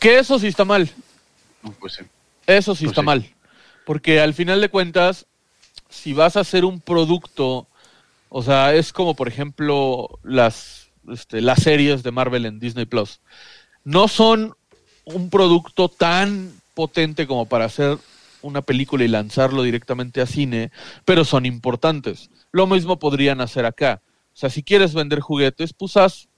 Que 0.00 0.18
eso 0.18 0.38
sí 0.38 0.48
está 0.48 0.64
mal. 0.64 0.90
Pues 1.80 1.94
sí. 1.94 2.04
Eso 2.46 2.74
sí 2.74 2.84
Pues 2.84 2.92
está 2.92 3.02
sí. 3.02 3.06
mal. 3.06 3.34
Porque 3.84 4.20
al 4.20 4.34
final 4.34 4.60
de 4.60 4.68
cuentas, 4.68 5.26
si 5.88 6.12
vas 6.12 6.36
a 6.36 6.40
hacer 6.40 6.64
un 6.64 6.80
producto, 6.80 7.68
o 8.28 8.42
sea, 8.42 8.74
es 8.74 8.92
como 8.92 9.14
por 9.14 9.28
ejemplo 9.28 10.18
las, 10.22 10.90
este, 11.12 11.40
las 11.40 11.62
series 11.62 12.02
de 12.02 12.10
Marvel 12.10 12.46
en 12.46 12.58
Disney 12.58 12.84
Plus. 12.86 13.20
No 13.84 14.08
son 14.08 14.56
un 15.04 15.30
producto 15.30 15.88
tan 15.88 16.52
potente 16.76 17.26
como 17.26 17.46
para 17.46 17.64
hacer 17.64 17.98
una 18.42 18.60
película 18.62 19.02
y 19.02 19.08
lanzarlo 19.08 19.62
directamente 19.62 20.20
a 20.20 20.26
cine, 20.26 20.70
pero 21.06 21.24
son 21.24 21.46
importantes. 21.46 22.30
Lo 22.52 22.66
mismo 22.66 22.98
podrían 22.98 23.40
hacer 23.40 23.64
acá. 23.64 24.02
O 24.34 24.36
sea, 24.38 24.50
si 24.50 24.62
quieres 24.62 24.92
vender 24.94 25.20
juguetes, 25.20 25.72
pues 25.72 25.96
haz 25.96 26.28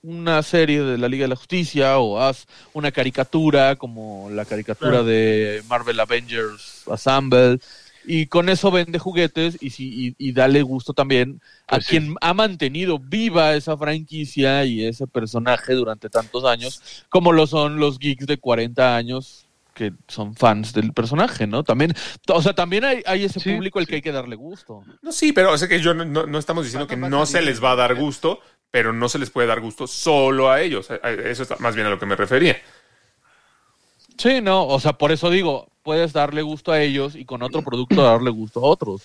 una 0.00 0.40
serie 0.44 0.82
de 0.82 0.96
la 0.96 1.08
Liga 1.08 1.24
de 1.24 1.28
la 1.28 1.36
Justicia 1.36 1.98
o 1.98 2.20
haz 2.20 2.46
una 2.72 2.92
caricatura 2.92 3.74
como 3.74 4.30
la 4.30 4.44
caricatura 4.44 5.02
de 5.02 5.62
Marvel 5.68 5.98
Avengers 5.98 6.84
Assemble 6.88 7.58
y 8.06 8.26
con 8.26 8.48
eso 8.48 8.70
vende 8.70 9.00
juguetes 9.00 9.58
y, 9.60 9.70
si, 9.70 10.06
y, 10.06 10.14
y 10.16 10.32
dale 10.32 10.62
gusto 10.62 10.94
también 10.94 11.42
a 11.66 11.80
Pues 11.80 11.86
sí. 11.86 11.98
quien 11.98 12.14
ha 12.20 12.32
mantenido 12.32 13.00
viva 13.00 13.54
esa 13.56 13.76
franquicia 13.76 14.64
y 14.64 14.84
ese 14.84 15.08
personaje 15.08 15.74
durante 15.74 16.08
tantos 16.08 16.44
años 16.44 16.80
como 17.08 17.32
lo 17.32 17.48
son 17.48 17.80
los 17.80 17.98
geeks 17.98 18.26
de 18.26 18.38
40 18.38 18.96
años 18.96 19.47
que 19.78 19.92
son 20.08 20.34
fans 20.34 20.72
del 20.74 20.92
personaje, 20.92 21.46
¿no? 21.46 21.62
También, 21.64 21.94
o 22.28 22.42
sea, 22.42 22.52
también 22.52 22.84
hay, 22.84 23.02
hay 23.06 23.24
ese 23.24 23.38
Sí, 23.40 23.54
público 23.54 23.78
al 23.78 23.86
sí. 23.86 23.90
que 23.90 23.94
hay 23.96 24.02
que 24.02 24.12
darle 24.12 24.36
gusto. 24.36 24.82
No, 25.00 25.12
sí, 25.12 25.32
pero 25.32 25.52
o 25.52 25.56
sea 25.56 25.68
que 25.68 25.80
yo 25.80 25.94
no, 25.94 26.38
estamos 26.38 26.64
diciendo 26.64 26.86
que 26.88 26.96
no 26.96 27.24
se 27.24 27.40
les 27.40 27.62
va 27.62 27.70
a 27.72 27.76
dar 27.76 27.94
gusto, 27.94 28.40
pero 28.70 28.92
no 28.92 29.08
se 29.08 29.18
les 29.18 29.30
puede 29.30 29.46
dar 29.48 29.60
gusto 29.60 29.86
solo 29.86 30.50
a 30.50 30.60
ellos. 30.60 30.88
Eso 30.90 31.44
es 31.44 31.60
más 31.60 31.74
bien 31.76 31.86
a 31.86 31.90
lo 31.90 31.98
que 31.98 32.06
me 32.06 32.16
refería. 32.16 32.56
Sí, 34.18 34.40
no, 34.40 34.66
o 34.66 34.80
sea, 34.80 34.94
por 34.94 35.12
eso 35.12 35.30
digo, 35.30 35.70
puedes 35.82 36.12
darle 36.12 36.42
gusto 36.42 36.72
a 36.72 36.80
ellos 36.80 37.14
y 37.14 37.24
con 37.24 37.42
otro 37.42 37.62
producto 37.62 38.02
darle 38.02 38.30
gusto 38.30 38.60
a 38.60 38.64
otros. 38.64 39.02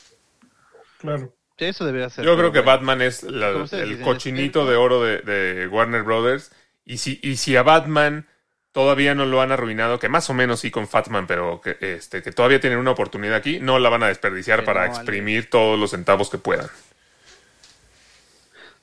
Claro. 0.99 1.31
Sí, 1.59 1.65
Eso 1.65 1.85
debería 1.85 2.09
ser. 2.09 2.25
Yo 2.25 2.35
creo 2.35 2.51
que 2.51 2.59
bueno. 2.61 2.71
Batman 2.71 3.01
es 3.03 3.21
la- 3.23 3.49
el 3.71 3.89
dicen, 3.89 4.03
cochinito 4.03 4.65
de 4.65 4.75
oro 4.75 5.03
de, 5.03 5.19
de 5.19 5.67
Warner 5.67 6.01
Brothers. 6.03 6.51
Y 6.85 6.97
si, 6.97 7.19
y 7.21 7.37
si 7.37 7.55
a 7.55 7.63
Batman 7.63 8.27
todavía 8.73 9.15
no 9.15 9.25
lo 9.25 9.41
han 9.41 9.51
arruinado, 9.51 9.99
que 9.99 10.09
más 10.09 10.29
o 10.29 10.33
menos 10.33 10.59
sí 10.59 10.71
con 10.71 10.87
Fatman, 10.87 11.27
pero 11.27 11.61
que, 11.61 11.77
este, 11.79 12.21
que 12.21 12.31
todavía 12.31 12.59
tienen 12.59 12.79
una 12.79 12.91
oportunidad 12.91 13.35
aquí, 13.35 13.59
no 13.59 13.79
la 13.79 13.89
van 13.89 14.03
a 14.03 14.07
desperdiciar 14.07 14.59
Que 14.59 14.65
para 14.65 14.87
no, 14.87 14.93
exprimir 14.93 15.49
todos 15.49 15.79
los 15.79 15.91
centavos 15.91 16.29
que 16.29 16.39
puedan. 16.39 16.67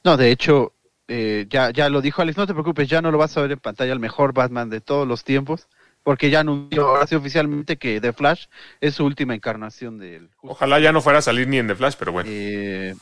No, 0.05 0.17
de 0.17 0.31
hecho, 0.31 0.73
eh, 1.09 1.47
ya, 1.51 1.71
ya 1.71 1.91
lo 1.91 2.01
dijo 2.01 2.23
Alex, 2.23 2.39
no 2.39 2.47
te 2.47 2.55
preocupes, 2.55 2.89
ya 2.89 3.03
no 3.03 3.11
lo 3.11 3.19
vas 3.19 3.37
a 3.37 3.43
ver 3.43 3.53
en 3.53 3.59
pantalla, 3.59 3.93
el 3.93 3.99
mejor 3.99 4.33
Batman 4.33 4.71
de 4.71 4.81
todos 4.81 5.07
los 5.07 5.25
tiempos, 5.25 5.67
porque 6.05 6.31
ya 6.31 6.41
anunció 6.41 6.87
ahora 6.87 7.07
sí 7.09 7.17
oficialmente 7.17 7.77
que 7.77 8.01
The 8.01 8.13
Flash 8.13 8.47
es 8.81 8.95
su 8.95 9.05
última 9.05 9.35
encarnación 9.35 9.99
del... 9.99 10.31
Ojalá 10.41 10.79
ya 10.79 10.93
no 10.93 11.03
fuera 11.03 11.19
a 11.19 11.23
salir 11.23 11.49
ni 11.49 11.59
en 11.59 11.67
The 11.67 11.75
Flash, 11.75 11.97
pero 11.99 12.13
bueno. 12.13 12.31
Eh, 12.33 12.95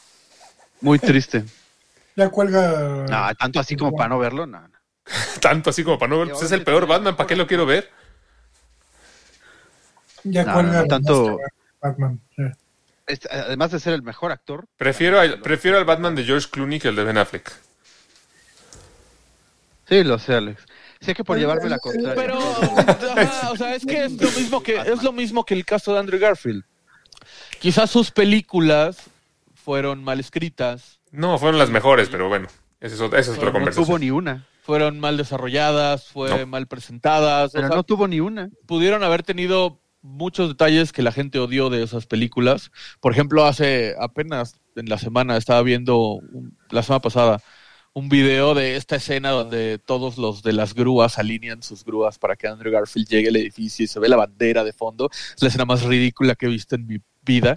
muy 0.80 0.98
triste. 0.98 1.44
Ya 2.16 2.30
cuelga. 2.30 3.06
No, 3.08 3.34
tanto 3.36 3.60
así 3.60 3.76
como 3.76 3.96
para 3.96 4.08
no 4.08 4.18
verlo, 4.18 4.44
no, 4.44 4.60
no. 4.60 4.77
Tanto 5.40 5.70
así 5.70 5.84
como 5.84 5.98
para 5.98 6.10
no 6.10 6.18
ver, 6.20 6.30
pues 6.30 6.42
es 6.42 6.52
el 6.52 6.62
peor 6.64 6.86
Batman, 6.86 7.16
¿para 7.16 7.26
qué 7.26 7.36
lo 7.36 7.46
quiero 7.46 7.64
ver? 7.66 7.90
ya 10.24 10.44
no, 10.44 10.52
cuelga. 10.54 10.82
no, 10.82 10.86
tanto- 10.86 11.38
Batman. 11.80 12.20
además 13.30 13.70
de 13.70 13.80
ser 13.80 13.94
el 13.94 14.02
mejor 14.02 14.32
actor, 14.32 14.66
Prefiero, 14.76 15.20
al- 15.20 15.40
prefiero 15.40 15.78
al 15.78 15.84
Batman 15.84 16.14
de 16.14 16.24
George 16.24 16.48
Clooney 16.50 16.78
que 16.80 16.88
el 16.88 16.96
de 16.96 17.04
Ben 17.04 17.16
Affleck. 17.18 17.50
sí, 19.88 20.04
lo 20.04 20.18
sé, 20.18 20.34
Alex. 20.34 20.62
Sé 21.00 21.14
que 21.14 21.22
por 21.24 21.36
Pero- 21.36 21.48
llevarme 21.48 21.70
la 21.70 21.78
contraria. 21.78 22.14
Pero, 22.14 22.38
ajá, 23.16 23.52
o 23.52 23.56
sea, 23.56 23.74
es 23.74 23.86
que 23.86 24.04
es 24.04 24.12
lo 24.20 24.30
mismo 24.32 24.62
que 24.62 24.76
es 24.78 25.02
lo 25.02 25.12
mismo 25.12 25.44
que 25.44 25.54
el 25.54 25.64
caso 25.64 25.92
de 25.94 26.00
Andrew 26.00 26.18
Garfield. 26.20 26.64
Quizás 27.60 27.88
sus 27.90 28.10
películas 28.10 28.98
fueron 29.54 30.02
mal 30.02 30.18
escritas, 30.20 30.98
No, 31.12 31.38
fueron 31.38 31.58
las 31.58 31.70
mejores, 31.70 32.08
pero 32.08 32.28
bueno, 32.28 32.48
esa 32.80 32.94
es, 32.96 33.00
otra- 33.00 33.20
esa 33.20 33.30
es 33.30 33.36
otra 33.38 33.48
no 33.50 33.52
conversación. 33.54 33.86
tuvo 33.86 33.98
ni 33.98 34.10
una, 34.10 34.44
fueron 34.68 35.00
mal 35.00 35.16
desarrolladas, 35.16 36.08
fue 36.08 36.28
No. 36.40 36.46
mal 36.46 36.66
presentadas, 36.66 37.48
o 37.50 37.52
pero 37.54 37.68
sea, 37.68 37.76
no 37.76 37.84
tuvo 37.84 38.06
ni 38.06 38.20
una. 38.20 38.50
pudieron 38.66 39.02
haber 39.02 39.22
tenido 39.22 39.80
muchos 40.02 40.48
detalles 40.50 40.92
que 40.92 41.00
la 41.02 41.10
gente 41.10 41.38
odió 41.38 41.70
de 41.70 41.82
esas 41.82 42.04
películas. 42.04 42.70
Por 43.00 43.12
ejemplo, 43.12 43.46
hace 43.46 43.94
apenas 43.98 44.56
en 44.76 44.90
la 44.90 44.98
semana 44.98 45.38
estaba 45.38 45.62
viendo, 45.62 45.98
un- 46.16 46.54
la 46.68 46.82
semana 46.82 47.00
pasada, 47.00 47.40
un 47.94 48.10
video 48.10 48.52
de 48.52 48.76
esta 48.76 48.96
escena 48.96 49.30
donde 49.30 49.78
todos 49.78 50.18
los 50.18 50.42
de 50.42 50.52
las 50.52 50.74
grúas 50.74 51.18
alinean 51.18 51.62
sus 51.62 51.82
grúas 51.82 52.18
para 52.18 52.36
que 52.36 52.46
Andrew 52.46 52.70
Garfield 52.70 53.08
llegue 53.08 53.28
al 53.28 53.36
edificio 53.36 53.84
y 53.86 53.88
se 53.88 53.98
ve 53.98 54.10
la 54.10 54.16
bandera 54.18 54.64
de 54.64 54.74
fondo. 54.74 55.08
Es 55.10 55.40
la 55.42 55.48
escena 55.48 55.64
más 55.64 55.82
ridícula 55.82 56.34
que 56.34 56.44
he 56.44 56.50
visto 56.50 56.74
en 56.74 56.86
mi 56.86 56.98
vida. 57.22 57.56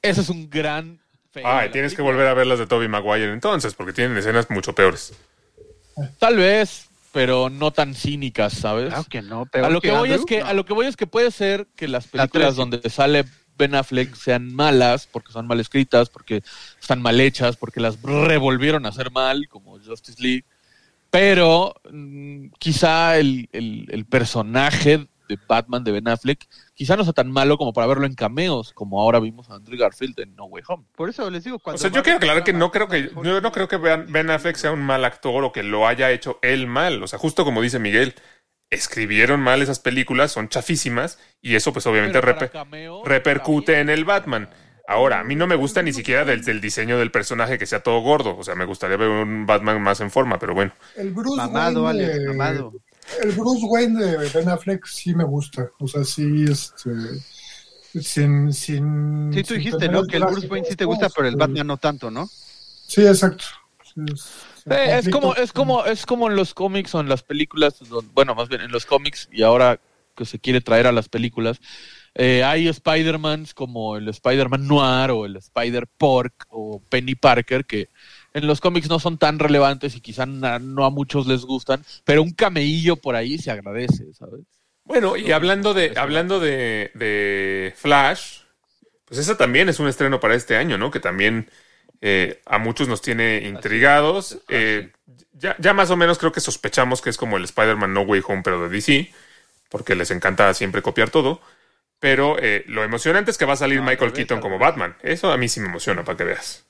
Ese 0.00 0.22
es 0.22 0.30
un 0.30 0.48
gran... 0.48 0.98
Ay, 1.44 1.70
tienes 1.70 1.94
que 1.94 2.00
volver 2.00 2.26
a 2.26 2.32
ver 2.34 2.46
las 2.46 2.58
de 2.58 2.66
Tobey 2.66 2.88
Maguire 2.88 3.32
entonces, 3.34 3.74
porque 3.74 3.92
tienen 3.92 4.16
escenas 4.16 4.48
mucho 4.50 4.74
peores. 4.74 5.12
Tal 6.18 6.36
vez, 6.36 6.88
pero 7.12 7.50
no 7.50 7.70
tan 7.70 7.94
cínicas, 7.94 8.52
¿sabes? 8.52 8.88
Claro 8.88 9.04
que 9.04 9.22
no, 9.22 9.46
peor 9.46 9.66
a 9.66 9.70
lo 9.70 9.80
que, 9.80 9.90
voy 9.90 10.10
Andrew, 10.10 10.20
es 10.20 10.26
que 10.26 10.40
no. 10.40 10.46
a 10.46 10.52
lo 10.52 10.64
que 10.64 10.72
voy 10.72 10.86
es 10.86 10.96
que 10.96 11.06
puede 11.06 11.30
ser 11.30 11.66
que 11.76 11.88
las 11.88 12.06
La 12.06 12.10
películas 12.26 12.56
donde 12.56 12.88
sale 12.90 13.24
Ben 13.56 13.74
Affleck 13.74 14.14
sean 14.14 14.54
malas 14.54 15.08
porque 15.10 15.32
son 15.32 15.46
mal 15.46 15.58
escritas 15.60 16.08
porque 16.10 16.42
están 16.80 17.02
mal 17.02 17.20
hechas 17.20 17.56
porque 17.56 17.80
las 17.80 18.00
revolvieron 18.02 18.86
a 18.86 18.90
hacer 18.90 19.10
mal 19.10 19.48
como 19.48 19.78
Justice 19.80 20.22
League 20.22 20.44
pero 21.10 21.74
mm, 21.90 22.48
quizá 22.58 23.18
el, 23.18 23.48
el- 23.52 23.86
el 23.90 24.04
personaje 24.04 25.08
de 25.28 25.38
Batman 25.46 25.84
de 25.84 25.92
Ben 25.92 26.08
Affleck 26.08 26.46
quizá 26.74 26.96
no 26.96 27.04
sea 27.04 27.12
tan 27.12 27.30
malo 27.30 27.58
como 27.58 27.72
para 27.72 27.86
verlo 27.86 28.06
en 28.06 28.14
cameos 28.14 28.72
como 28.72 29.00
ahora 29.00 29.20
vimos 29.20 29.48
a 29.50 29.54
Andrew 29.54 29.78
Garfield 29.78 30.18
en 30.20 30.34
No 30.34 30.46
Way 30.46 30.62
Home 30.68 30.84
Por 30.96 31.08
eso 31.10 31.30
les 31.30 31.44
digo, 31.44 31.56
O 31.56 31.60
cuando 31.60 31.78
sea, 31.78 31.90
yo 31.90 32.02
quiero 32.02 32.16
aclarar 32.18 32.44
que 32.44 32.52
no 32.52 32.70
creo 32.70 32.88
que 32.88 33.10
yo 33.22 33.40
no 33.40 33.52
creo 33.52 33.68
que 33.68 33.76
Ben 33.76 34.30
Affleck 34.30 34.56
sea 34.56 34.72
un 34.72 34.82
mal 34.82 35.04
actor 35.04 35.44
o 35.44 35.52
que 35.52 35.62
lo 35.62 35.86
haya 35.86 36.10
hecho 36.10 36.38
él 36.42 36.66
mal. 36.66 37.02
O 37.02 37.06
sea, 37.06 37.18
justo 37.18 37.44
como 37.44 37.62
dice 37.62 37.78
Miguel, 37.78 38.14
escribieron 38.70 39.40
mal 39.40 39.62
esas 39.62 39.78
películas, 39.80 40.32
son 40.32 40.48
chafísimas 40.48 41.18
y 41.40 41.54
eso 41.54 41.72
pues 41.72 41.86
obviamente 41.86 42.20
cameo, 42.50 43.02
repercute 43.04 43.80
en 43.80 43.88
el 43.90 44.04
Batman. 44.04 44.48
Ahora, 44.86 45.20
a 45.20 45.24
mí 45.24 45.36
no 45.36 45.46
me 45.46 45.54
gusta 45.54 45.82
ni 45.82 45.92
siquiera 45.92 46.24
del, 46.24 46.42
del 46.42 46.62
diseño 46.62 46.98
del 46.98 47.10
personaje 47.10 47.58
que 47.58 47.66
sea 47.66 47.82
todo 47.82 48.00
gordo. 48.00 48.38
O 48.38 48.42
sea, 48.42 48.54
me 48.54 48.64
gustaría 48.64 48.96
ver 48.96 49.10
un 49.10 49.44
Batman 49.44 49.82
más 49.82 50.00
en 50.00 50.10
forma, 50.10 50.38
pero 50.38 50.54
bueno. 50.54 50.72
El 50.96 51.10
Bruce 51.10 51.36
Mamado, 51.36 51.84
Wayne. 51.84 52.04
Alex, 52.06 52.18
de- 52.20 52.28
mamado. 52.28 52.72
El 53.22 53.32
Bruce 53.32 53.64
Wayne 53.64 54.04
de 54.04 54.28
Ben 54.30 54.48
Affleck 54.48 54.86
sí 54.86 55.14
me 55.14 55.24
gusta. 55.24 55.70
O 55.78 55.88
sea, 55.88 56.04
sí, 56.04 56.44
este. 56.48 56.90
Sin. 58.02 58.52
sin 58.52 59.30
Sí, 59.32 59.42
tú 59.42 59.54
sin 59.54 59.58
dijiste, 59.58 59.88
¿no? 59.88 60.04
Que 60.04 60.16
el 60.18 60.24
Bruce 60.24 60.46
Wayne 60.46 60.66
sí 60.68 60.76
te 60.76 60.84
gusta, 60.84 61.08
pero 61.08 61.26
el 61.26 61.34
este, 61.34 61.46
Batman 61.46 61.66
no 61.66 61.76
tanto, 61.78 62.10
¿no? 62.10 62.28
Sí, 62.86 63.06
exacto. 63.06 63.44
Sí, 63.82 64.00
es, 64.12 64.32
Eh, 64.70 64.98
es 64.98 65.08
como 65.08 65.34
es 65.34 65.52
como 65.52 65.84
es 65.84 66.04
como 66.04 66.28
en 66.28 66.36
los 66.36 66.52
cómics 66.52 66.94
o 66.94 67.00
en 67.00 67.08
las 67.08 67.22
películas 67.22 67.76
bueno 68.12 68.34
más 68.34 68.48
bien 68.48 68.60
en 68.60 68.70
los 68.70 68.84
cómics 68.84 69.28
y 69.32 69.42
ahora 69.42 69.80
que 70.14 70.24
se 70.24 70.38
quiere 70.38 70.60
traer 70.60 70.86
a 70.86 70.92
las 70.92 71.08
películas 71.08 71.60
eh, 72.14 72.42
hay 72.44 72.68
Spider-Mans 72.68 73.54
como 73.54 73.96
el 73.96 74.08
Spider-Man 74.08 74.66
Noir 74.66 75.10
o 75.10 75.24
el 75.24 75.36
Spider-Pork 75.36 76.46
o 76.50 76.82
Penny 76.90 77.14
Parker 77.14 77.64
que 77.64 77.88
en 78.34 78.46
los 78.46 78.60
cómics 78.60 78.88
no 78.88 78.98
son 78.98 79.18
tan 79.18 79.38
relevantes 79.38 79.96
y 79.96 80.00
quizá 80.00 80.26
na- 80.26 80.58
no 80.58 80.84
a 80.84 80.90
muchos 80.90 81.26
les 81.26 81.42
gustan 81.42 81.82
pero 82.04 82.22
un 82.22 82.32
cameillo 82.32 82.96
por 82.96 83.14
ahí 83.16 83.38
se 83.38 83.50
agradece 83.50 84.12
¿sabes? 84.14 84.40
Bueno, 84.84 85.16
y 85.16 85.32
hablando 85.32 85.74
de, 85.74 85.92
hablando 85.96 86.40
de, 86.40 86.90
de 86.94 87.74
Flash, 87.76 88.40
pues 89.04 89.20
esa 89.20 89.36
también 89.36 89.68
es 89.68 89.80
un 89.80 89.88
estreno 89.88 90.18
para 90.18 90.34
este 90.34 90.56
año, 90.56 90.78
¿no? 90.78 90.90
Que 90.90 91.00
también 91.00 91.50
eh, 92.00 92.40
a 92.46 92.58
muchos 92.58 92.88
nos 92.88 93.02
tiene 93.02 93.42
intrigados. 93.46 94.38
Eh, 94.48 94.90
ya, 95.32 95.56
ya 95.58 95.74
más 95.74 95.90
o 95.90 95.96
menos 95.96 96.18
creo 96.18 96.32
que 96.32 96.40
sospechamos 96.40 97.02
que 97.02 97.10
es 97.10 97.18
como 97.18 97.36
el 97.36 97.44
Spider-Man 97.44 97.92
No 97.92 98.02
Way 98.02 98.22
Home, 98.26 98.42
pero 98.42 98.62
de 98.62 98.70
DC, 98.70 99.12
porque 99.68 99.94
les 99.94 100.10
encanta 100.10 100.52
siempre 100.54 100.80
copiar 100.82 101.10
todo. 101.10 101.40
Pero 102.00 102.36
eh, 102.38 102.64
lo 102.66 102.84
emocionante 102.84 103.30
es 103.30 103.38
que 103.38 103.44
va 103.44 103.54
a 103.54 103.56
salir 103.56 103.80
al 103.80 103.84
Michael 103.84 104.12
Keaton 104.12 104.40
como. 104.40 104.58
Batman. 104.58 104.96
Eso 105.02 105.32
a 105.32 105.36
mí 105.36 105.48
sí 105.48 105.60
me 105.60 105.66
emociona, 105.68 106.04
para 106.04 106.16
que 106.16 106.24
veas. 106.24 106.64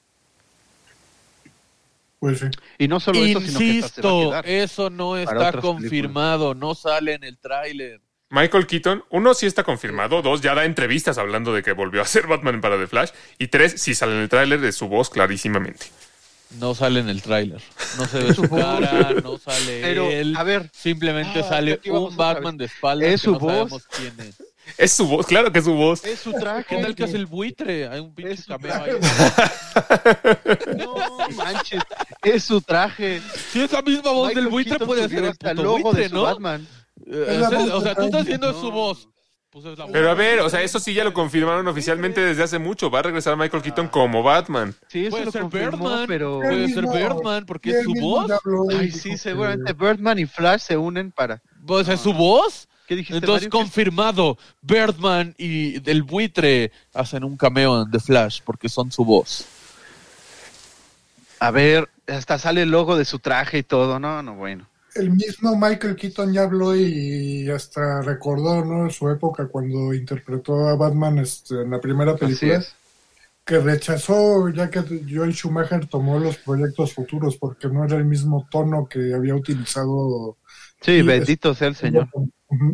Pues 2.21 2.41
sí. 2.41 2.47
Y 2.79 2.89
no 2.89 2.99
solo 3.01 3.25
eso, 3.25 3.41
sino 3.41 3.62
que 3.64 3.71
hasta 3.71 4.03
se 4.03 4.03
va 4.03 4.11
a 4.11 4.14
Insisto, 4.14 4.29
quedar. 4.31 4.49
eso 4.49 4.91
no 4.91 5.16
está 5.16 5.53
confirmado, 5.53 6.55
no 6.55 6.75
sale 6.75 7.14
en 7.14 7.25
el 7.25 7.39
tráiler. 7.39 8.01
Michael 8.31 8.66
Keaton, 8.66 9.05
uno 9.11 9.33
sí 9.35 9.47
está 9.47 9.62
confirmado, 9.64 10.21
dos 10.21 10.41
ya 10.43 10.55
da 10.55 10.64
entrevistas 10.64 11.16
hablando 11.16 11.55
de 11.55 11.62
que 11.62 11.73
volvió 11.73 12.03
a 12.03 12.07
ser 12.07 12.27
Batman 12.27 12.61
para 12.61 12.77
The 12.79 12.87
Flash, 12.87 13.11
y 13.39 13.47
tres 13.49 13.81
sí 13.81 13.95
sale 13.95 14.12
en 14.12 14.19
el 14.23 14.29
tráiler 14.29 14.61
de 14.61 14.73
su 14.73 14.89
voz 14.89 15.09
clarísimamente. 15.11 15.87
No 16.59 16.75
sale 16.75 17.01
en 17.01 17.09
el 17.09 17.23
tráiler. 17.23 17.61
No 17.99 18.07
se 18.07 18.19
ve 18.23 18.35
su 18.35 18.49
cara, 18.49 19.12
no 19.23 19.39
sale 19.39 19.81
Pero, 19.83 20.09
él. 20.11 20.35
a 20.37 20.43
ver, 20.45 20.71
Simplemente 20.75 21.41
Ah, 21.41 21.49
sale 21.49 21.81
un 21.91 22.16
Batman 22.16 22.57
de 22.57 22.64
espaldas 22.66 23.09
¿Es 23.11 23.21
que 23.21 23.25
su 23.27 23.33
no 23.33 23.39
voz? 23.39 23.53
sabemos 23.71 23.87
quién 23.97 24.14
es. 24.21 24.37
Es 24.77 24.93
su 24.93 25.07
voz, 25.07 25.27
claro 25.27 25.51
que 25.53 25.59
es 25.61 25.64
su 25.64 25.75
voz. 25.75 26.05
es 26.05 26.19
su 26.21 26.33
traje. 26.33 26.77
¿Qué 26.77 26.83
tal 26.83 26.95
que 26.95 27.05
es 27.05 27.14
el 27.14 27.27
buitre? 27.27 27.89
Hay 27.89 28.01
un 28.01 28.14
pinche 28.14 28.35
Es 28.35 28.47
cameo 28.47 28.75
ahí. 28.75 28.93
No 30.77 30.95
manches, 31.37 31.83
es 32.23 32.45
su 32.45 32.61
traje. 32.61 33.21
Si 33.53 33.61
esa 33.62 33.83
misma 33.83 34.11
voz 34.12 34.29
Michael 34.29 34.45
del 34.45 34.53
buitre 34.53 34.71
Keaton 34.73 34.87
puede 34.87 35.09
ser 35.09 35.25
el 35.25 35.35
puto 35.37 35.55
logo 35.62 35.79
buitre, 35.83 36.03
de 36.03 36.09
su 36.09 36.14
¿no? 36.14 36.23
Batman. 36.23 36.66
Eh, 37.07 37.27
Es 37.29 37.39
la 37.39 37.47
o 37.49 37.51
sea, 37.51 37.59
voz 37.59 37.71
o 37.71 37.81
sea, 37.81 37.89
de 37.91 37.95
tú 37.97 38.03
estás 38.05 38.27
viendo 38.27 38.61
su 38.61 38.71
voz. 38.71 39.09
Pues 39.51 39.64
es 39.64 39.79
la 39.79 39.85
voz. 39.85 39.93
Pero 39.93 40.11
a 40.11 40.14
ver, 40.14 40.41
o 40.41 40.51
sea, 40.51 40.62
eso 40.62 40.79
sí 40.79 40.93
ya 40.95 41.05
lo 41.05 41.14
confirmaron 41.14 41.66
oficialmente 41.69 42.21
desde 42.21 42.43
hace 42.43 42.59
mucho. 42.59 42.91
Va 42.91 42.99
a 42.99 43.03
regresar 43.03 43.37
Michael 43.37 43.62
Keaton 43.62 43.89
como 43.89 44.23
Batman. 44.23 44.75
Sí, 44.89 45.03
eso 45.07 45.11
Puede 45.11 45.25
lo 45.27 45.33
ser 45.33 45.43
confirmó, 45.43 45.71
Birdman, 45.79 46.07
pero... 46.07 46.41
Puede 46.41 46.69
ser 46.69 46.85
Birdman, 46.87 47.47
porque 47.47 47.71
es 47.71 47.83
su 47.85 47.95
voz. 48.01 48.31
Ay, 48.79 48.91
sí, 48.91 49.16
seguramente 49.16 49.73
Birdman 49.73 50.19
y 50.19 50.27
Flash 50.27 50.61
se 50.61 50.77
unen 50.77 51.11
para... 51.12 51.41
Pues 51.66 51.89
es 51.89 52.01
su 52.01 52.12
voz. 52.12 52.69
¿Qué 52.89 52.97
dijiste, 52.97 53.18
Entonces, 53.18 53.28
Mario? 53.28 53.51
confirmado, 53.51 54.39
Birdman 54.62 55.34
y 55.39 55.80
del 55.80 56.03
buitre 56.03 56.72
hacen 56.95 57.24
un 57.24 57.36
cameo 57.36 57.82
en 57.82 57.91
The 57.91 58.01
Flash 58.01 58.41
porque 58.45 58.68
son 58.68 58.93
su 58.93 59.05
voz. 59.05 59.51
A 61.41 61.51
ver, 61.51 61.89
hasta 62.07 62.39
sale 62.39 62.62
el 62.62 62.70
logo 62.70 62.97
de 62.97 63.05
su 63.05 63.18
traje 63.18 63.59
y 63.59 63.62
todo. 63.64 63.99
No, 63.99 64.22
no, 64.22 64.36
bueno. 64.36 64.68
El 64.95 65.11
mismo 65.12 65.57
Michael 65.57 65.97
Keaton 65.97 66.32
ya 66.32 66.43
habló 66.43 66.74
y 66.76 67.49
hasta 67.51 68.03
recordó, 68.03 68.64
¿no? 68.64 68.91
Su 68.91 69.09
época 69.11 69.49
cuando 69.49 69.95
interpretó 69.95 70.68
a 70.68 70.76
Batman 70.76 71.18
este, 71.18 71.62
en 71.62 71.70
la 71.70 71.80
primera 71.80 72.16
Así 72.20 72.51
película. 72.51 72.53
es. 72.53 72.76
que 73.45 73.59
rechazó 73.61 74.49
ya 74.51 74.70
que 74.70 74.80
Joel 75.11 75.34
Schumacher 75.34 75.89
tomó 75.89 76.18
los 76.20 76.39
proyectos 76.39 76.95
futuros 76.95 77.36
porque 77.39 77.68
no 77.68 77.84
era 77.84 77.97
el 77.97 78.05
mismo 78.07 78.49
tono 78.51 78.89
que 78.89 79.14
había 79.14 79.34
utilizado. 79.36 80.39
Sí, 80.80 81.03
Sí, 81.03 81.03
bendito 81.03 81.55
sea 81.55 81.68
el 81.68 81.76
Señor. 81.76 82.09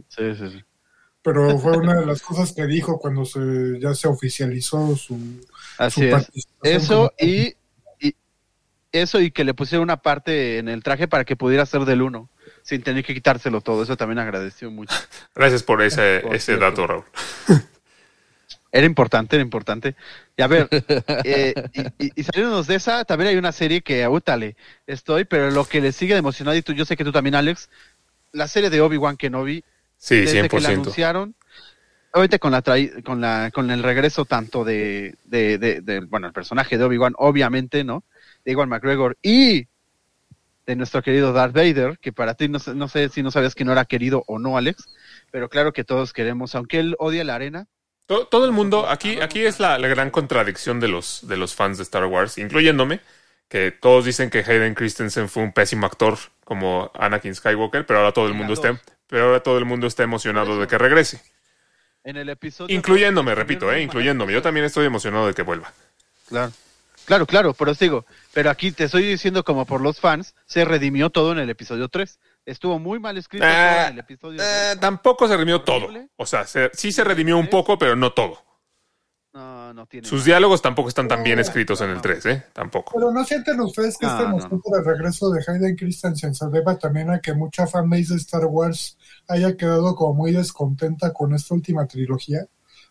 Sí, 0.08 0.34
sí, 0.36 0.50
sí. 0.50 0.64
Pero 1.22 1.58
fue 1.58 1.76
una 1.78 1.94
de 2.00 2.06
las 2.06 2.20
cosas 2.20 2.52
que 2.52 2.66
dijo 2.66 2.98
cuando 2.98 3.24
se 3.24 3.40
ya 3.80 3.94
se 3.94 4.08
oficializó 4.08 4.94
su, 4.94 5.18
Así 5.78 6.00
su 6.00 6.06
es. 6.06 6.12
participación. 6.12 6.76
Eso 6.76 6.96
como- 6.96 7.10
y, 7.30 7.54
y 7.98 8.14
eso 8.92 9.20
y 9.20 9.30
que 9.30 9.44
le 9.44 9.54
pusieron 9.54 9.84
una 9.84 9.96
parte 10.02 10.58
en 10.58 10.68
el 10.68 10.82
traje 10.82 11.08
para 11.08 11.24
que 11.24 11.34
pudiera 11.34 11.64
ser 11.64 11.86
del 11.86 12.02
uno, 12.02 12.28
sin 12.62 12.82
tener 12.82 13.04
que 13.04 13.14
quitárselo 13.14 13.62
todo. 13.62 13.82
Eso 13.82 13.96
también 13.96 14.18
agradeció 14.18 14.70
mucho. 14.70 14.94
Gracias 15.34 15.62
por 15.62 15.80
ese, 15.82 16.20
Por 16.22 16.34
ese 16.36 16.56
dato, 16.58 16.86
Raúl. 16.86 17.04
Era 18.70 18.86
importante, 18.86 19.36
era 19.36 19.42
importante. 19.44 19.94
Y 20.36 20.42
a 20.42 20.48
ver, 20.48 20.68
eh, 21.24 21.54
y, 21.72 22.06
y, 22.06 22.12
y 22.16 22.22
saliéndonos 22.24 22.66
de 22.66 22.74
esa, 22.74 23.04
también 23.04 23.28
hay 23.30 23.36
una 23.36 23.52
serie 23.52 23.82
que, 23.82 24.06
útale, 24.08 24.56
estoy, 24.88 25.24
pero 25.24 25.52
lo 25.52 25.64
que 25.64 25.80
le 25.80 25.92
sigue 25.92 26.14
de 26.14 26.18
emocionado, 26.18 26.56
y 26.56 26.62
tú, 26.62 26.72
yo 26.72 26.84
sé 26.84 26.96
que 26.96 27.04
tú 27.04 27.12
también, 27.12 27.36
Alex, 27.36 27.68
la 28.34 28.48
serie 28.48 28.70
de 28.70 28.80
Obi-Wan 28.82 29.16
Kenobi, 29.16 29.64
Sí, 29.96 30.16
desde 30.20 30.48
que 30.48 30.60
la 30.60 30.68
100%. 30.70 30.72
anunciaron, 30.82 31.34
obviamente 32.12 32.38
con 32.38 32.52
la 32.52 32.62
con 33.04 33.20
la 33.20 33.50
con 33.52 33.70
el 33.70 33.82
regreso 33.82 34.24
tanto 34.26 34.64
de, 34.64 35.16
de, 35.24 35.58
de- 35.58 35.80
de- 35.80 36.00
bueno, 36.00 36.26
el 36.26 36.32
personaje 36.32 36.76
de 36.78 36.84
Obi-Wan, 36.84 37.14
obviamente, 37.18 37.84
¿no? 37.84 38.04
De 38.44 38.52
Iwan 38.52 38.68
McGregor 38.68 39.16
y 39.22 39.66
de 40.66 40.76
nuestro 40.76 41.02
querido 41.02 41.32
Darth 41.32 41.54
Vader, 41.54 41.98
que 42.00 42.12
para 42.12 42.34
ti 42.34 42.48
no, 42.48 42.58
sé- 42.58 42.74
no 42.74 42.88
sé 42.88 43.08
si 43.10 43.22
no 43.22 43.30
sabías 43.30 43.54
que 43.54 43.64
no 43.64 43.72
era 43.72 43.84
querido 43.84 44.24
o 44.26 44.38
no, 44.38 44.56
Alex, 44.56 44.88
pero 45.30 45.48
claro 45.48 45.72
que 45.72 45.84
todos 45.84 46.12
queremos, 46.12 46.54
aunque 46.54 46.80
él 46.80 46.96
odia 46.98 47.24
la 47.24 47.34
arena, 47.34 47.66
To- 48.06 48.26
Todo 48.26 48.44
el 48.44 48.52
mundo, 48.52 48.86
aquí, 48.88 49.20
aquí 49.20 49.44
es 49.44 49.60
la, 49.60 49.78
la 49.78 49.88
gran 49.88 50.10
contradicción 50.10 50.78
de 50.80 50.88
los, 50.88 51.26
de 51.26 51.36
los 51.38 51.54
fans 51.54 51.78
de 51.78 51.84
Star 51.84 52.04
Wars, 52.06 52.36
incluyéndome, 52.38 53.00
que 53.48 53.72
todos 53.72 54.04
dicen 54.04 54.28
que 54.30 54.38
Hayden 54.40 54.74
Christensen 54.74 55.28
fue 55.28 55.42
un 55.42 55.52
pésimo 55.52 55.86
actor 55.86 56.18
como 56.44 56.90
Anakin 56.94 57.34
Skywalker, 57.34 57.86
pero 57.86 58.00
ahora 58.00 58.12
todo 58.12 58.26
el 58.28 58.34
mundo 58.34 58.52
está, 58.52 58.80
pero 59.06 59.24
ahora 59.26 59.40
todo 59.42 59.58
el 59.58 59.64
mundo 59.64 59.86
está 59.86 60.02
emocionado 60.02 60.58
de 60.60 60.66
que 60.66 60.78
regrese. 60.78 61.20
en 62.04 62.16
el 62.18 62.28
episodio... 62.28 62.74
Incluyéndome, 62.76 63.34
repito, 63.34 63.72
eh, 63.72 63.80
incluyéndome. 63.82 64.32
Yo 64.32 64.42
también 64.42 64.66
estoy 64.66 64.84
emocionado 64.86 65.26
de 65.26 65.32
que 65.34 65.40
vuelva. 65.42 65.72
Claro. 66.28 66.52
Claro, 67.06 67.26
claro, 67.26 67.54
pero 67.54 67.70
os 67.72 67.78
digo, 67.78 68.06
pero 68.32 68.48
aquí 68.50 68.72
te 68.72 68.84
estoy 68.84 69.04
diciendo 69.04 69.42
como 69.44 69.66
por 69.66 69.80
los 69.82 70.00
fans, 70.00 70.34
se 70.46 70.64
redimió 70.64 71.10
todo 71.10 71.32
en 71.32 71.38
el 71.38 71.50
episodio 71.50 71.88
3. 71.88 72.18
Estuvo 72.46 72.78
muy 72.78 72.98
mal 72.98 73.16
escrito 73.18 73.44
Ah, 73.46 73.86
en 73.88 73.94
el 73.94 73.98
episodio 74.00 74.40
Eh, 74.42 74.68
3. 74.72 74.80
tampoco 74.80 75.26
se 75.28 75.34
redimió 75.34 75.60
todo. 75.62 75.88
O 76.16 76.24
sea, 76.26 76.46
se- 76.46 76.70
sí 76.74 76.92
se 76.92 77.04
redimió 77.04 77.36
un 77.38 77.48
poco, 77.48 77.78
pero 77.78 77.94
no 77.96 78.12
todo. 78.12 78.42
No, 79.34 79.74
no 79.74 79.86
tiene. 79.86 80.06
Sus 80.06 80.20
nada. 80.20 80.26
diálogos 80.26 80.62
tampoco 80.62 80.88
están 80.88 81.08
tan 81.08 81.24
bien 81.24 81.40
escritos 81.40 81.80
en 81.80 81.90
el 81.90 82.00
3, 82.00 82.26
¿eh? 82.26 82.44
Tampoco. 82.52 82.92
Pero 82.94 83.10
no 83.10 83.24
sienten 83.24 83.58
ustedes 83.60 83.98
que 83.98 84.06
No, 84.06 84.38
este 84.38 84.48
por 84.56 84.78
el 84.78 84.84
regreso 84.84 85.28
de 85.30 85.42
Hayden 85.46 85.74
Christensen 85.76 86.34
se 86.36 86.46
deba 86.50 86.78
también 86.78 87.10
a 87.10 87.18
que 87.20 87.34
mucha 87.34 87.66
fanbase 87.66 88.14
de 88.14 88.16
Star 88.20 88.44
Wars 88.46 88.96
haya 89.26 89.56
quedado 89.56 89.96
como 89.96 90.14
muy 90.14 90.30
descontenta 90.32 91.12
con 91.12 91.34
esta 91.34 91.52
última 91.52 91.84
trilogía, 91.88 92.46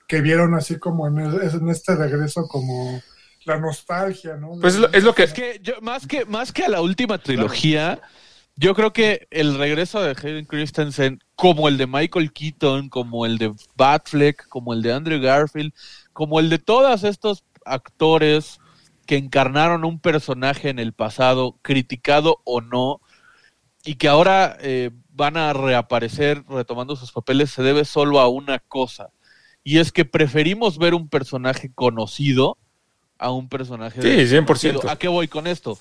que 0.06 0.20
vieron 0.20 0.54
así 0.54 0.78
como 0.78 1.08
en, 1.08 1.20
el- 1.20 1.41
en 1.41 1.70
este 1.70 1.96
regreso 1.96 2.46
como 2.50 3.02
la 3.46 3.58
nostalgia, 3.58 4.36
¿no? 4.36 4.52
Pues 4.60 4.74
es 4.76 4.80
lo, 4.82 4.91
es 4.91 5.04
lo 5.06 5.16
que... 5.16 5.24
Es 5.24 5.34
que 5.34 5.60
yo, 5.64 5.76
más 5.82 6.06
que 6.08 6.26
más 6.26 6.52
que 6.52 6.66
a 6.66 6.70
la 6.70 6.82
última 6.82 7.20
trilogía, 7.20 8.02
yo 8.58 8.76
creo 8.76 8.91
que 8.91 9.28
el 9.32 9.58
regreso 9.58 10.02
de 10.02 10.10
Hayden 10.10 10.46
Christensen, 10.46 11.20
como 11.36 11.68
el 11.70 11.78
de 11.78 11.88
Michael 11.88 12.34
Keaton, 12.34 12.89
como 12.89 13.26
el 13.26 13.38
de 13.38 13.54
Batfleck, 13.76 14.48
como 14.50 14.74
el 14.74 14.82
de 14.82 14.94
Andrew 14.94 15.22
Garfield, 15.22 15.74
como 16.14 16.39
el 16.39 16.49
de 16.49 16.59
todos 16.59 17.03
estos 17.03 17.43
actores 17.66 18.59
que 19.05 19.18
encarnaron 19.18 19.84
un 19.84 19.99
personaje 19.99 20.70
en 20.70 20.80
el 20.80 20.93
pasado, 20.93 21.57
criticado 21.61 22.39
o 22.45 22.61
no, 22.61 23.01
y 23.84 23.95
que 23.95 24.07
ahora 24.07 24.57
eh, 24.61 24.91
van 25.09 25.38
a 25.38 25.51
reaparecer 25.53 26.43
retomando 26.47 26.95
sus 26.95 27.11
papeles, 27.11 27.51
se 27.51 27.64
debe 27.64 27.86
solo 27.86 28.20
a 28.20 28.30
una 28.30 28.59
cosa. 28.59 29.09
Y 29.64 29.80
es 29.80 29.91
que 29.91 30.05
preferimos 30.05 30.78
ver 30.78 30.93
un 30.93 31.09
personaje 31.09 31.72
conocido 31.74 32.57
a 33.18 33.32
un 33.32 33.49
personaje 33.49 34.01
Sí, 34.01 34.09
desconocido. 34.09 34.82
100%. 34.82 34.89
¿A 34.89 34.97
qué 34.97 35.07
voy 35.07 35.28
con 35.28 35.47
esto? 35.47 35.78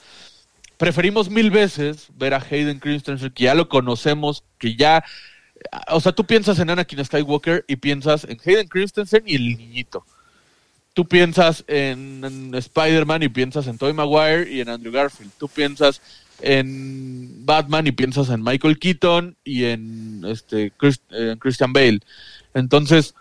Preferimos 0.76 1.30
mil 1.30 1.50
veces 1.50 2.08
ver 2.14 2.34
a 2.34 2.38
Hayden 2.38 2.80
Christensen, 2.80 3.30
que 3.32 3.44
ya 3.44 3.54
lo 3.54 3.68
conocemos, 3.68 4.44
que 4.58 4.76
ya... 4.76 5.04
O 5.88 6.00
sea, 6.00 6.10
tú 6.10 6.24
piensas 6.24 6.58
en 6.58 6.70
Anakin 6.70 7.04
Skywalker 7.04 7.64
y 7.68 7.76
piensas 7.76 8.24
en 8.24 8.38
Hayden 8.44 8.66
Christensen 8.66 9.22
y 9.26 9.36
el 9.36 9.56
niñito. 9.56 10.04
Tú 10.94 11.06
piensas 11.08 11.64
en, 11.68 12.22
en 12.24 12.54
Spider-Man 12.54 13.22
y 13.22 13.28
piensas 13.28 13.66
en 13.66 13.78
Tobey 13.78 13.94
Maguire 13.94 14.50
y 14.52 14.60
en 14.60 14.68
Andrew 14.68 14.92
Garfield. 14.92 15.32
Tú 15.38 15.48
piensas 15.48 16.02
en 16.40 17.46
Batman 17.46 17.86
y 17.86 17.92
piensas 17.92 18.28
en 18.28 18.42
Michael 18.42 18.78
Keaton 18.78 19.36
y 19.44 19.64
en 19.64 20.22
este 20.26 20.70
Chris- 20.76 21.00
Christian 21.38 21.72
Bale. 21.72 22.00
Entonces, 22.52 23.14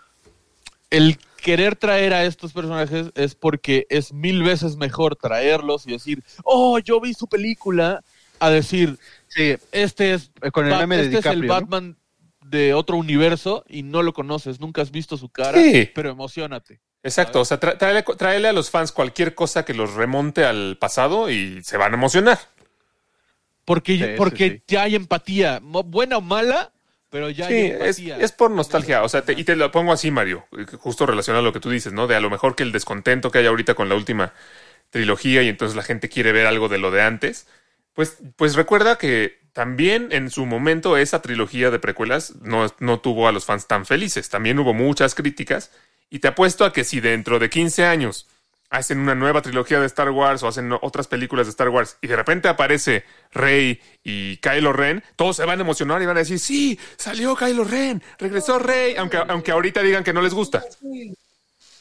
el 0.90 1.16
querer 1.36 1.76
traer 1.76 2.12
a 2.14 2.24
estos 2.24 2.52
personajes 2.52 3.10
es 3.14 3.34
porque 3.34 3.86
es 3.88 4.12
mil 4.12 4.42
veces 4.42 4.76
mejor 4.76 5.16
traerlos 5.16 5.86
y 5.86 5.92
decir, 5.92 6.22
oh, 6.44 6.78
yo 6.78 7.00
vi 7.00 7.14
su 7.14 7.26
película, 7.26 8.02
a 8.38 8.50
decir, 8.50 8.98
Sí, 9.28 9.54
este 9.72 10.12
es, 10.12 10.30
con 10.52 10.66
el 10.70 10.76
meme 10.76 10.98
de 10.98 11.04
este 11.04 11.18
es 11.20 11.24
el. 11.26 11.46
Batman 11.46 11.96
de 12.44 12.74
otro 12.74 12.98
universo 12.98 13.64
y 13.66 13.82
no 13.82 14.02
lo 14.02 14.12
conoces, 14.12 14.60
nunca 14.60 14.82
has 14.82 14.90
visto 14.90 15.16
su 15.16 15.30
cara, 15.30 15.58
Sí. 15.58 15.88
pero 15.94 16.10
emocionate. 16.10 16.80
Exacto, 17.04 17.40
o 17.40 17.44
sea, 17.44 17.58
tráele, 17.58 18.02
tráele 18.02 18.48
a 18.48 18.52
los 18.52 18.70
fans 18.70 18.92
cualquier 18.92 19.34
cosa 19.34 19.64
que 19.64 19.74
los 19.74 19.94
remonte 19.94 20.44
al 20.44 20.76
pasado 20.78 21.30
y 21.30 21.62
se 21.64 21.76
van 21.76 21.92
a 21.92 21.96
emocionar. 21.96 22.38
Porque, 23.64 23.96
Sí, 23.98 24.04
porque 24.16 24.48
sí, 24.48 24.56
sí. 24.56 24.62
ya 24.66 24.82
hay 24.82 24.94
empatía, 24.96 25.60
buena 25.62 26.16
o 26.18 26.20
mala, 26.20 26.72
pero 27.10 27.30
ya 27.30 27.46
Sí, 27.46 27.54
hay 27.54 27.66
es, 27.80 27.98
empatía. 27.98 28.16
es 28.18 28.32
por 28.32 28.50
nostalgia. 28.50 29.02
O 29.02 29.08
sea, 29.08 29.22
te- 29.22 29.34
y 29.34 29.44
te 29.44 29.56
lo 29.56 29.70
pongo 29.70 29.92
así, 29.92 30.10
Mario, 30.10 30.46
justo 30.78 31.06
relacionado 31.06 31.40
a 31.42 31.44
lo 31.44 31.52
que 31.52 31.60
tú 31.60 31.70
dices, 31.70 31.92
¿no? 31.92 32.06
De 32.06 32.16
a 32.16 32.20
lo 32.20 32.30
mejor 32.30 32.56
que 32.56 32.62
el 32.62 32.72
descontento 32.72 33.30
que 33.30 33.38
hay 33.38 33.46
ahorita 33.46 33.74
con 33.74 33.88
la 33.88 33.94
última 33.94 34.32
trilogía 34.90 35.42
y 35.42 35.48
entonces 35.48 35.76
la 35.76 35.82
gente 35.84 36.08
quiere 36.08 36.32
ver 36.32 36.46
algo 36.46 36.68
de 36.68 36.78
lo 36.78 36.90
de 36.90 37.02
antes. 37.02 37.46
Pues, 37.94 38.18
pues 38.36 38.56
recuerda 38.56 38.98
que 38.98 39.40
también 39.52 40.08
en 40.12 40.30
su 40.30 40.46
momento 40.46 40.96
esa 40.96 41.22
trilogía 41.22 41.70
de 41.70 41.78
precuelas 41.78 42.36
no, 42.42 42.66
no 42.80 43.00
tuvo 43.00 43.28
a 43.28 43.32
los 43.32 43.44
fans 43.46 43.66
tan 43.68 43.86
felices. 43.86 44.28
También 44.30 44.58
hubo 44.60 44.74
muchas 44.74 45.14
críticas. 45.14 45.72
Y 46.12 46.18
te 46.18 46.28
apuesto 46.28 46.66
a 46.66 46.74
que 46.74 46.84
si 46.84 47.00
dentro 47.00 47.38
de 47.38 47.48
15 47.48 47.86
años 47.86 48.26
hacen 48.68 48.98
una 48.98 49.14
nueva 49.14 49.40
trilogía 49.40 49.80
de 49.80 49.86
Star 49.86 50.10
Wars 50.10 50.42
o 50.42 50.48
hacen 50.48 50.70
otras 50.82 51.08
películas 51.08 51.46
de 51.46 51.50
Star 51.52 51.70
Wars 51.70 51.96
y 52.02 52.06
de 52.06 52.16
repente 52.16 52.48
aparece 52.48 53.04
Rey 53.32 53.80
y 54.04 54.36
Kylo 54.36 54.74
Ren, 54.74 55.02
todos 55.16 55.36
se 55.36 55.46
van 55.46 55.58
a 55.58 55.62
emocionar 55.62 56.02
y 56.02 56.06
van 56.06 56.18
a 56.18 56.20
decir, 56.20 56.38
sí, 56.38 56.78
salió 56.98 57.34
Kylo 57.34 57.64
Ren, 57.64 58.02
regresó 58.18 58.58
Rey, 58.58 58.94
aunque, 58.96 59.16
aunque 59.26 59.52
ahorita 59.52 59.80
digan 59.80 60.04
que 60.04 60.12
no 60.12 60.20
les 60.20 60.34
gusta. 60.34 60.62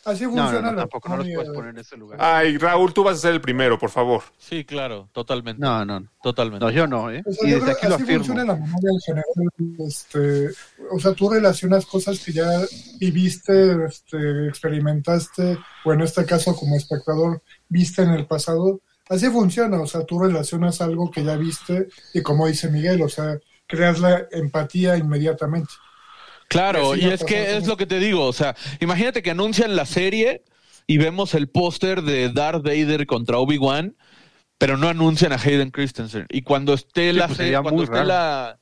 Así 0.04 0.24
No, 0.24 0.32
funciona 0.32 0.62
no, 0.62 0.62
no, 0.62 0.72
la 0.72 0.78
tampoco, 0.82 1.10
no 1.10 1.18
los 1.18 1.28
puedes 1.28 1.49
poner 1.52 1.70
en 1.72 1.78
ese 1.78 1.95
lugar. 1.95 2.18
Ay, 2.22 2.58
Raúl, 2.58 2.91
tú 2.93 3.04
vas 3.04 3.18
a 3.18 3.22
ser 3.22 3.34
el 3.34 3.41
primero, 3.41 3.78
por 3.78 3.91
favor. 3.91 4.24
Sí, 4.39 4.66
claro, 4.66 5.10
totalmente. 5.12 5.62
No, 5.62 5.86
no, 5.86 5.99
no. 5.99 6.08
Totalmente. 6.24 6.66
No, 6.66 6.72
yo 6.72 6.88
no, 6.88 7.12
¿eh? 7.12 7.22
O 7.26 7.32
sea, 7.32 7.47
Y 7.47 7.52
desde 7.52 7.72
aquí 7.72 7.88
lo 7.88 7.95
así 7.95 8.04
afirmo. 8.04 8.26
funciona 8.26 8.45
la 8.45 8.56
memoria 8.56 8.89
en 8.91 8.99
general. 8.99 9.88
Este, 9.88 10.49
o 10.91 10.99
sea, 10.99 11.14
tú 11.14 11.30
relacionas 11.30 11.86
cosas 11.86 12.20
que 12.20 12.32
ya 12.34 12.49
viviste, 12.99 13.86
este, 13.86 14.47
experimentaste, 14.47 15.58
o 15.86 15.93
en 15.93 16.02
este 16.02 16.26
caso 16.26 16.56
como 16.56 16.76
espectador 16.76 17.41
viste 17.70 18.02
en 18.02 18.12
el 18.12 18.26
pasado. 18.26 18.82
Así 19.10 19.28
funciona, 19.30 19.80
o 19.82 19.88
sea, 19.88 20.04
tú 20.06 20.20
relacionas 20.20 20.82
algo 20.82 21.12
que 21.12 21.24
ya 21.24 21.36
viste 21.36 21.89
y 22.14 22.22
como 22.22 22.47
dice 22.47 22.70
Miguel, 22.72 23.02
o 23.02 23.10
sea, 23.10 23.38
creas 23.68 23.99
la 23.99 24.26
empatía 24.32 24.97
inmediatamente. 24.97 25.72
Claro, 26.52 26.97
y 26.97 27.06
es 27.06 27.24
que 27.24 27.56
es 27.56 27.66
lo 27.66 27.78
que 27.78 27.86
te 27.86 27.97
digo, 27.97 28.26
o 28.26 28.34
sea, 28.34 28.58
imagínate 28.82 29.24
que 29.24 29.32
anuncian 29.32 29.78
la 29.78 29.86
serie 29.86 30.43
y 30.86 30.97
vemos 30.97 31.34
el 31.34 31.47
póster 31.47 32.02
de 32.02 32.28
Darth 32.28 32.62
Vader 32.62 33.06
contra 33.06 33.38
Obi-Wan, 33.38 33.95
pero 34.58 34.76
no 34.76 34.89
anuncian 34.89 35.32
a 35.32 35.38
Hayden 35.38 35.72
Christensen. 35.72 36.26
Y 36.30 36.41
cuando 36.41 36.74
esté 36.74 37.14
la 37.14 37.28
pues 37.28 37.38
serie, 37.38 37.52
sería 37.52 37.62
cuando 37.62 37.84
esté 37.84 38.04
la 38.04 38.60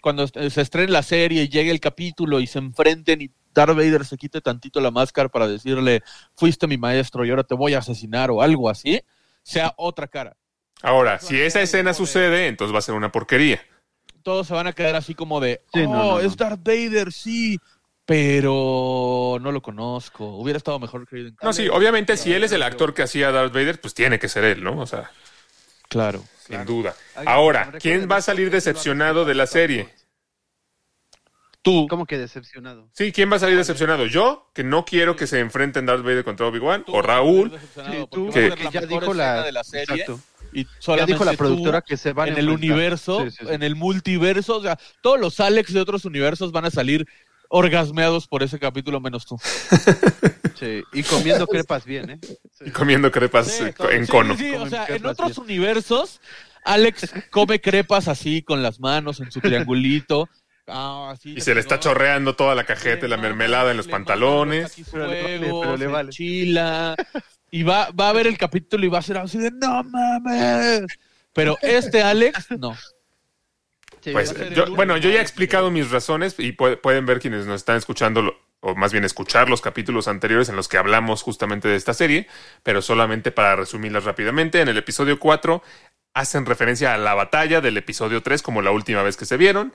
cuando 0.00 0.26
se 0.26 0.60
estrene 0.60 0.90
la 0.90 1.02
serie 1.02 1.42
y 1.42 1.48
llegue 1.48 1.70
el 1.70 1.80
capítulo 1.80 2.40
y 2.40 2.46
se 2.46 2.58
enfrenten 2.58 3.20
y 3.20 3.30
Darth 3.52 3.76
Vader 3.76 4.06
se 4.06 4.16
quite 4.16 4.40
tantito 4.40 4.80
la 4.80 4.90
máscara 4.90 5.28
para 5.28 5.46
decirle, 5.46 6.02
"Fuiste 6.36 6.66
mi 6.66 6.78
maestro 6.78 7.26
y 7.26 7.30
ahora 7.30 7.44
te 7.44 7.54
voy 7.54 7.74
a 7.74 7.78
asesinar" 7.78 8.30
o 8.30 8.40
algo 8.40 8.70
así, 8.70 9.02
sea 9.42 9.74
otra 9.76 10.08
cara. 10.08 10.36
Ahora, 10.80 11.18
si 11.18 11.38
esa 11.38 11.60
escena 11.60 11.92
sucede, 11.92 12.46
entonces 12.46 12.74
va 12.74 12.78
a 12.78 12.82
ser 12.82 12.94
una 12.94 13.12
porquería. 13.12 13.60
Todos 14.26 14.48
se 14.48 14.54
van 14.54 14.66
a 14.66 14.72
quedar 14.72 14.96
así 14.96 15.14
como 15.14 15.38
de, 15.38 15.60
Sí, 15.72 15.82
"Oh, 15.82 15.92
no, 15.92 15.92
no, 15.92 16.04
no. 16.14 16.20
es 16.20 16.36
Darth 16.36 16.58
Vader, 16.64 17.12
sí." 17.12 17.60
Pero 18.04 19.38
no 19.40 19.52
lo 19.52 19.62
conozco. 19.62 20.26
Hubiera 20.36 20.56
estado 20.56 20.80
mejor 20.80 21.06
que 21.06 21.14
Hayden 21.16 21.36
No, 21.40 21.52
sí, 21.52 21.68
obviamente 21.68 22.16
si 22.16 22.32
él 22.32 22.42
es 22.42 22.50
el 22.50 22.64
actor 22.64 22.92
que 22.92 23.02
hacía 23.02 23.30
Darth 23.30 23.52
Vader, 23.52 23.80
pues 23.80 23.94
tiene 23.94 24.18
que 24.18 24.28
ser 24.28 24.42
él, 24.42 24.64
¿no? 24.64 24.80
O 24.80 24.86
sea, 24.86 25.12
Claro. 25.88 26.24
sin 26.44 26.64
duda. 26.64 26.96
Ahora, 27.24 27.72
¿quién 27.80 28.08
va 28.10 28.16
a 28.16 28.20
salir 28.22 28.50
decepcionado 28.50 29.24
de 29.24 29.34
la 29.36 29.46
serie? 29.46 29.94
Tú. 31.62 31.86
¿Cómo 31.88 32.04
que 32.06 32.18
decepcionado? 32.18 32.88
Sí, 32.92 33.12
¿quién 33.12 33.30
va 33.30 33.36
a 33.36 33.40
salir 33.40 33.56
decepcionado? 33.56 34.06
¿Yo? 34.06 34.50
Que 34.54 34.62
no 34.64 34.84
quiero 34.84 35.14
que 35.14 35.26
se 35.28 35.38
enfrenten 35.40 35.86
Darth 35.86 36.02
Vader 36.02 36.24
contra 36.24 36.46
Obi-Wan. 36.46 36.84
¿O 36.88 37.00
Raúl? 37.02 37.56
Sí, 37.74 38.06
tú, 38.10 38.30
que- 38.30 38.52
ya 38.72 38.80
dijo 38.82 39.14
la... 39.14 39.42
de 39.42 39.52
la 39.52 39.62
serie 39.64 40.02
Exacto. 40.02 40.20
Y 40.60 40.64
Ya 40.64 40.70
solamente 40.80 41.12
dijo 41.12 41.24
la 41.24 41.32
tú 41.32 41.38
productora 41.38 41.82
que 41.82 41.96
se 41.96 42.12
van 42.12 42.28
en 42.30 42.38
el 42.38 42.48
universo, 42.48 43.24
Sí, 43.24 43.30
sí, 43.30 43.46
sí. 43.46 43.52
en 43.52 43.62
el 43.62 43.76
multiverso, 43.76 44.56
o 44.56 44.62
sea, 44.62 44.78
todos 45.02 45.20
los 45.20 45.38
Alex 45.40 45.72
de 45.72 45.80
otros 45.80 46.04
universos 46.04 46.50
van 46.52 46.64
a 46.64 46.70
salir 46.70 47.06
orgasmeados 47.48 48.26
por 48.26 48.42
ese 48.42 48.58
capítulo 48.58 49.00
menos 49.00 49.26
tú. 49.26 49.36
Sí, 50.58 50.82
y 50.94 51.02
comiendo 51.02 51.46
crepas 51.48 51.84
bien, 51.84 52.08
¿eh? 52.12 52.18
Sí. 52.22 52.64
Y 52.66 52.70
comiendo 52.70 53.10
crepas 53.12 53.60
eh, 53.60 53.74
en 53.90 54.06
sí, 54.06 54.10
cono. 54.10 54.34
sí, 54.38 54.44
sí, 54.48 54.54
o 54.56 54.66
sea, 54.66 54.86
en 54.88 55.04
otros 55.04 55.36
bien. 55.36 55.44
universos, 55.44 56.18
Alex 56.64 57.12
come 57.30 57.60
crepas 57.60 58.08
así 58.08 58.40
con 58.40 58.62
las 58.62 58.80
manos 58.80 59.20
en 59.20 59.30
su 59.30 59.40
triangulito. 59.40 60.28
Ah, 60.68 61.10
así, 61.12 61.34
Y 61.36 61.40
se 61.42 61.54
le 61.54 61.60
está 61.60 61.78
chorreando 61.78 62.34
toda 62.34 62.56
la 62.56 62.64
cajeta 62.64 63.06
y 63.06 63.08
la 63.08 63.16
mermelada 63.16 63.70
en 63.70 63.76
los 63.76 63.86
le 63.86 63.92
pantalones. 63.92 64.74
Pero 64.90 65.06
le 65.06 65.22
vale, 65.22 65.38
fuego, 65.38 65.60
pero 65.60 65.76
le 65.76 65.86
vale. 65.86 66.08
enchila, 66.08 66.96
y 67.58 67.62
va, 67.62 67.90
va 67.90 68.10
a 68.10 68.12
ver 68.12 68.26
el 68.26 68.36
capítulo 68.36 68.84
y 68.84 68.88
va 68.88 68.98
a 68.98 69.02
ser 69.02 69.16
así 69.18 69.38
de 69.38 69.50
no 69.50 69.82
mames. 69.84 70.82
Pero 71.32 71.56
este 71.62 72.02
Alex, 72.02 72.48
no. 72.58 72.76
Pues 74.12 74.34
yo, 74.54 74.66
bueno, 74.74 74.96
yo 74.98 75.10
ya 75.10 75.18
he 75.18 75.22
explicado 75.22 75.70
mis 75.70 75.90
razones 75.90 76.34
y 76.38 76.52
pu- 76.56 76.80
pueden 76.80 77.06
ver 77.06 77.18
quienes 77.20 77.46
nos 77.46 77.56
están 77.56 77.76
escuchando, 77.76 78.22
lo- 78.22 78.36
o 78.60 78.74
más 78.74 78.92
bien 78.92 79.04
escuchar 79.04 79.48
los 79.48 79.60
capítulos 79.60 80.06
anteriores 80.06 80.48
en 80.48 80.56
los 80.56 80.68
que 80.68 80.76
hablamos 80.78 81.22
justamente 81.22 81.68
de 81.68 81.76
esta 81.76 81.92
serie, 81.94 82.26
pero 82.62 82.82
solamente 82.82 83.32
para 83.32 83.56
resumirlas 83.56 84.04
rápidamente, 84.04 84.60
en 84.60 84.68
el 84.68 84.76
episodio 84.76 85.18
4 85.18 85.62
hacen 86.14 86.46
referencia 86.46 86.94
a 86.94 86.98
la 86.98 87.14
batalla 87.14 87.60
del 87.60 87.76
episodio 87.76 88.22
3 88.22 88.42
como 88.42 88.62
la 88.62 88.70
última 88.70 89.02
vez 89.02 89.16
que 89.16 89.24
se 89.26 89.36
vieron, 89.36 89.74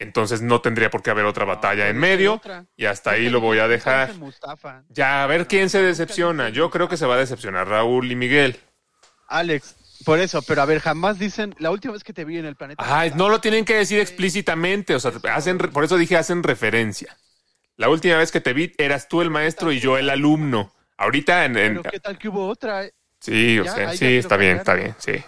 entonces 0.00 0.42
no 0.42 0.60
tendría 0.60 0.90
por 0.90 1.02
qué 1.02 1.10
haber 1.10 1.24
otra 1.26 1.44
batalla 1.44 1.88
en 1.88 1.96
medio 1.98 2.40
y 2.76 2.86
hasta 2.86 3.12
ahí 3.12 3.28
lo 3.28 3.40
voy 3.40 3.58
a 3.60 3.68
dejar. 3.68 4.08
Ya, 4.88 5.22
a 5.22 5.26
ver 5.28 5.46
quién 5.46 5.70
se 5.70 5.80
decepciona. 5.82 6.48
Yo 6.48 6.70
creo 6.70 6.88
que 6.88 6.96
se 6.96 7.06
va 7.06 7.14
a 7.14 7.18
decepcionar 7.18 7.68
Raúl 7.68 8.10
y 8.10 8.16
Miguel. 8.16 8.58
Alex, 9.28 9.76
por 10.04 10.18
eso, 10.18 10.42
pero 10.42 10.62
a 10.62 10.64
ver, 10.64 10.80
jamás 10.80 11.18
dicen 11.18 11.54
la 11.58 11.70
última 11.70 11.92
vez 11.92 12.02
que 12.02 12.12
te 12.12 12.24
vi 12.24 12.38
en 12.38 12.46
el 12.46 12.56
planeta. 12.56 12.82
Ay, 12.84 13.12
no 13.14 13.28
lo 13.28 13.40
tienen 13.40 13.64
que 13.64 13.74
decir 13.76 14.00
explícitamente, 14.00 14.94
o 14.94 15.00
sea, 15.00 15.12
hacen, 15.32 15.58
re- 15.58 15.68
por 15.68 15.84
eso 15.84 15.96
dije 15.96 16.16
hacen 16.16 16.42
referencia. 16.42 17.16
La 17.76 17.88
última 17.88 18.16
vez 18.16 18.32
que 18.32 18.40
te 18.40 18.52
vi 18.52 18.72
eras 18.78 19.08
tú 19.08 19.22
el 19.22 19.30
maestro 19.30 19.70
y 19.70 19.78
yo 19.80 19.96
el 19.98 20.10
alumno. 20.10 20.74
Ahorita 20.96 21.44
en... 21.44 21.56
en- 21.56 21.76
Pero 21.78 21.90
qué 21.90 22.00
tal 22.00 22.18
que 22.18 22.28
hubo 22.28 22.48
otra. 22.48 22.84
sí, 23.20 23.58
o 23.58 23.64
sea, 23.64 23.92
sí, 23.96 24.16
está 24.16 24.36
bien, 24.36 24.56
está 24.56 24.74
bien, 24.74 24.94
sí. 24.98 25.22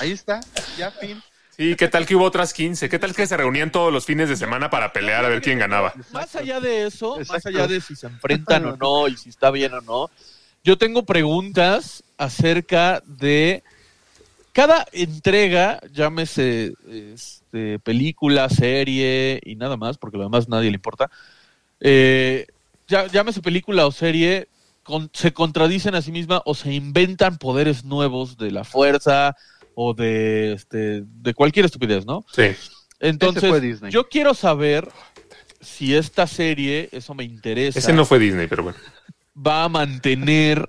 Ahí 0.00 0.12
está, 0.12 0.40
ya 0.76 0.90
fin. 0.90 1.20
Sí, 1.58 1.74
¿qué 1.74 1.88
tal 1.88 2.06
que 2.06 2.14
hubo 2.14 2.24
otras 2.24 2.54
15? 2.54 2.88
¿Qué 2.88 3.00
tal 3.00 3.12
que 3.16 3.26
se 3.26 3.36
reunían 3.36 3.72
todos 3.72 3.92
los 3.92 4.06
fines 4.06 4.28
de 4.28 4.36
semana 4.36 4.70
para 4.70 4.92
pelear 4.92 5.24
a 5.24 5.28
ver 5.28 5.42
quién 5.42 5.58
ganaba? 5.58 5.92
Más 6.12 6.36
allá 6.36 6.60
de 6.60 6.86
eso, 6.86 7.18
más 7.28 7.44
allá 7.44 7.66
de 7.66 7.80
si 7.80 7.96
se 7.96 8.06
enfrentan 8.06 8.64
o 8.64 8.76
no 8.76 9.08
y 9.08 9.16
si 9.16 9.28
está 9.30 9.50
bien 9.50 9.74
o 9.74 9.80
no, 9.80 10.08
yo 10.62 10.78
tengo 10.78 11.04
preguntas 11.04 12.04
acerca 12.16 13.02
de 13.06 13.64
cada 14.52 14.86
entrega, 14.92 15.80
llámese 15.92 16.74
este, 16.88 17.80
película, 17.80 18.48
serie 18.48 19.40
y 19.44 19.56
nada 19.56 19.76
más, 19.76 19.98
porque 19.98 20.16
lo 20.16 20.22
demás 20.24 20.48
nadie 20.48 20.70
le 20.70 20.76
importa. 20.76 21.10
eh, 21.80 22.46
llámese 22.86 23.42
película 23.42 23.84
o 23.86 23.90
serie, 23.90 24.46
con- 24.84 25.10
se 25.12 25.32
contradicen 25.32 25.96
a 25.96 26.02
sí 26.02 26.12
misma 26.12 26.40
o 26.44 26.54
se 26.54 26.72
inventan 26.72 27.36
poderes 27.36 27.84
nuevos 27.84 28.36
de 28.38 28.52
la 28.52 28.62
fuerza 28.62 29.34
o 29.80 29.94
de, 29.94 30.54
este, 30.54 31.04
de 31.06 31.34
cualquier 31.34 31.66
estupidez, 31.66 32.04
¿no? 32.04 32.24
Sí. 32.32 32.48
Entonces, 32.98 33.48
fue 33.48 33.60
Disney. 33.60 33.92
yo 33.92 34.08
quiero 34.08 34.34
saber 34.34 34.88
si 35.60 35.94
esta 35.94 36.26
serie, 36.26 36.88
eso 36.90 37.14
me 37.14 37.22
interesa, 37.22 37.78
Ese 37.78 37.92
no 37.92 38.04
fue 38.04 38.18
Disney, 38.18 38.48
pero 38.48 38.64
bueno. 38.64 38.78
va 39.36 39.62
a 39.62 39.68
mantener 39.68 40.68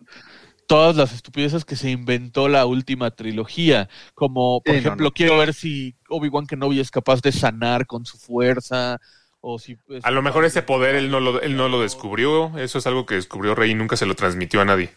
todas 0.67 0.95
las 0.95 1.11
estupideces 1.11 1.65
que 1.65 1.75
se 1.75 1.89
inventó 1.89 2.47
la 2.49 2.67
última 2.67 3.09
trilogía. 3.09 3.89
Como, 4.13 4.61
por 4.61 4.75
Sí, 4.75 4.79
ejemplo, 4.79 5.05
no. 5.05 5.11
quiero 5.11 5.39
ver 5.39 5.55
si 5.55 5.95
Obi-Wan 6.09 6.45
Kenobi 6.45 6.79
es 6.79 6.91
capaz 6.91 7.21
de 7.23 7.31
sanar 7.31 7.87
con 7.87 8.05
su 8.05 8.19
fuerza. 8.19 8.99
O 9.41 9.57
si 9.57 9.75
es 9.89 10.05
A 10.05 10.11
lo 10.11 10.21
mejor 10.21 10.45
ese 10.45 10.59
de- 10.61 10.67
poder 10.67 10.93
él 10.93 11.09
no 11.09 11.19
lo, 11.19 11.41
él 11.41 11.55
no 11.57 11.67
lo 11.67 11.81
descubrió. 11.81 12.55
Eso 12.59 12.77
es 12.77 12.85
algo 12.85 13.07
que 13.07 13.15
descubrió 13.15 13.55
Rey 13.55 13.71
y 13.71 13.73
nunca 13.75 13.95
se 13.97 14.05
lo 14.05 14.13
transmitió 14.13 14.61
a 14.61 14.65
nadie. 14.65 14.91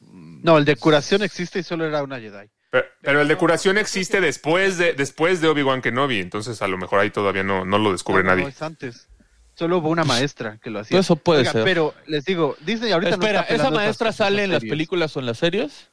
No, 0.00 0.58
el 0.58 0.64
de 0.64 0.74
curación 0.76 1.22
existe 1.22 1.60
y 1.60 1.62
solo 1.62 1.84
era 1.86 2.02
una 2.02 2.18
Jedi. 2.18 2.48
Pero, 2.74 2.86
pero 3.02 3.20
el 3.20 3.28
de 3.28 3.36
curación 3.36 3.78
existe 3.78 4.20
después 4.20 4.78
de, 4.78 4.94
después 4.94 5.40
de 5.40 5.46
Obi-Wan 5.46 5.80
Kenobi. 5.80 6.18
Entonces 6.18 6.60
a 6.60 6.66
lo 6.66 6.76
mejor 6.76 6.98
ahí 6.98 7.10
todavía 7.10 7.44
no, 7.44 7.64
no 7.64 7.78
lo 7.78 7.92
descubre 7.92 8.24
No, 8.24 8.30
no, 8.30 8.36
nadie. 8.36 8.48
es 8.48 8.60
antes. 8.62 9.06
Solo 9.54 9.78
hubo 9.78 9.90
una 9.90 10.02
maestra 10.02 10.58
que 10.60 10.70
lo 10.70 10.80
hacía. 10.80 10.98
Eso 10.98 11.14
puede 11.14 11.42
Oiga, 11.42 11.52
ser. 11.52 11.62
Pero 11.62 11.94
les 12.06 12.24
digo, 12.24 12.56
Disney 12.62 12.90
ahorita 12.90 13.16
no 13.16 13.22
Espera, 13.22 13.40
está 13.42 13.54
¿esa 13.54 13.70
maestra 13.70 14.08
esas- 14.08 14.16
sale 14.16 14.38
esas 14.38 14.44
en 14.46 14.52
las 14.54 14.62
películas 14.64 15.16
o 15.16 15.20
en 15.20 15.26
las 15.26 15.38
series? 15.38 15.88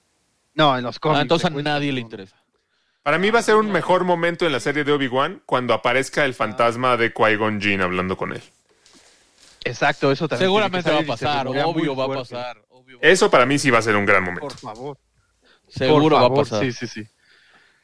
No, 0.56 0.76
en 0.76 0.84
los 0.84 0.98
cómics. 0.98 1.20
Ah, 1.20 1.22
entonces 1.22 1.46
a 1.46 1.50
nadie 1.52 1.92
le 1.92 2.02
no. 2.02 2.08
interesa. 2.08 2.36
Para 3.04 3.20
mí 3.20 3.30
va 3.30 3.38
a 3.38 3.44
ser 3.44 3.58
un 3.58 3.72
mejor 3.72 4.04
momento 4.04 4.48
en 4.48 4.52
la 4.52 4.60
serie 4.60 4.84
de 4.84 4.92
Obi-Wan 4.92 5.44
cuando 5.46 5.76
aparezca 5.76 6.26
el 6.26 6.34
fantasma 6.34 6.98
de 6.98 7.14
Qui-Gon 7.14 7.62
Jinn 7.62 7.82
hablando 7.82 8.18
con 8.18 8.34
él. 8.34 8.42
Exacto, 9.64 10.12
eso 10.12 10.28
también. 10.28 10.48
Seguramente 10.48 10.90
va 10.92 11.00
a 11.00 11.04
pasar, 11.06 11.48
obvio 11.48 11.96
va 11.96 12.06
a 12.06 12.08
pasar. 12.08 12.58
obvio 12.70 12.98
va 13.00 13.08
a 13.08 13.12
Eso 13.12 13.30
para 13.30 13.46
mí 13.46 13.60
sí 13.60 13.70
va 13.70 13.78
a 13.78 13.82
ser 13.84 13.96
un 13.96 14.06
gran 14.08 14.24
momento. 14.24 14.48
Por 14.48 14.58
favor. 14.58 14.98
Seguro 15.72 16.16
va 16.18 16.28
a 16.28 16.34
pasar. 16.34 16.64
Sí, 16.64 16.72
sí, 16.72 16.88
sí. 16.88 17.08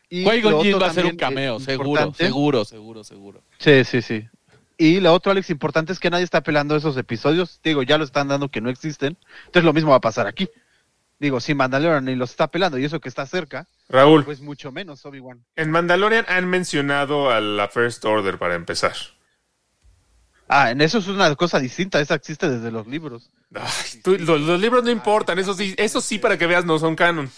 Y 0.10 0.24
Qui-Gon 0.24 0.82
va 0.82 0.88
a 0.88 0.94
ser 0.94 1.06
un 1.06 1.18
cameo, 1.18 1.60
seguro, 1.60 2.14
seguro, 2.14 2.66
seguro, 2.66 3.04
seguro. 3.04 3.44
Sí, 3.58 3.84
sí, 3.84 4.02
sí. 4.02 4.28
Y 4.78 5.00
lo 5.00 5.12
otro, 5.14 5.32
Alex, 5.32 5.50
importante 5.50 5.92
es 5.92 6.00
que 6.00 6.10
nadie 6.10 6.24
está 6.24 6.42
pelando 6.42 6.76
esos 6.76 6.96
episodios. 6.98 7.60
Digo, 7.64 7.82
ya 7.84 7.98
lo 7.98 8.04
están 8.04 8.28
dando 8.28 8.50
que 8.50 8.62
no 8.62 8.70
existen. 8.70 9.18
Entonces 9.48 9.64
lo 9.64 9.74
mismo 9.74 9.90
va 9.92 9.98
a 9.98 10.02
pasar 10.02 10.28
aquí. 10.28 10.48
Digo, 11.20 11.40
si 11.40 11.56
Mandalorian 11.56 12.06
ni 12.06 12.16
los 12.16 12.30
está 12.30 12.48
pelando 12.48 12.78
y 12.78 12.86
eso 12.86 13.00
que 13.00 13.10
está 13.10 13.26
cerca, 13.26 13.68
Raúl, 13.90 14.24
pues 14.24 14.40
mucho 14.40 14.72
menos 14.72 15.04
Obi-Wan. 15.04 15.44
en 15.56 15.72
Mandalorian 15.72 16.26
han 16.28 16.48
mencionado 16.48 17.32
a 17.32 17.42
la 17.42 17.68
First 17.70 18.06
Order 18.06 18.38
para 18.38 18.54
empezar. 18.54 18.94
Ah, 20.50 20.72
en 20.72 20.80
eso 20.80 21.00
es 21.00 21.08
una 21.08 21.36
cosa 21.36 21.60
distinta. 21.60 22.00
Esa 22.00 22.16
existe 22.16 22.48
desde 22.48 22.72
los 22.72 22.88
libros. 22.88 23.30
Ay, 23.54 24.00
tú- 24.04 24.18
los, 24.18 24.40
los 24.42 24.62
libros 24.62 24.84
no 24.84 24.92
importan, 24.92 25.40
eso 25.40 25.54
sí, 25.54 25.74
eso 25.78 26.00
sí 26.00 26.20
para 26.20 26.38
que 26.38 26.46
veas 26.48 26.64
no 26.66 26.80
son 26.80 26.96
canon. 26.96 27.30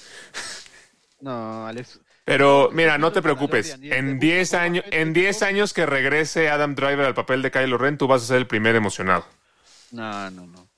No, 1.21 1.67
Alex. 1.67 1.99
Pero 2.25 2.69
mira, 2.71 2.97
no 2.97 3.11
te 3.11 3.21
preocupes. 3.21 3.77
En 3.81 4.19
10 4.19 4.53
años, 4.53 4.85
en 4.91 5.13
10 5.13 5.41
años 5.41 5.73
que 5.73 5.85
regrese 5.85 6.49
Adam 6.49 6.75
Driver 6.75 7.05
al 7.05 7.15
papel 7.15 7.41
de 7.41 7.49
Kylo 7.49 7.77
Ren, 7.77 7.97
tú 7.97 8.07
vas 8.07 8.21
a 8.21 8.25
ser 8.27 8.37
el 8.37 8.47
primer 8.47 8.75
emocionado. 8.75 9.25
No, 9.91 10.29
no, 10.29 10.45
no. 10.45 10.69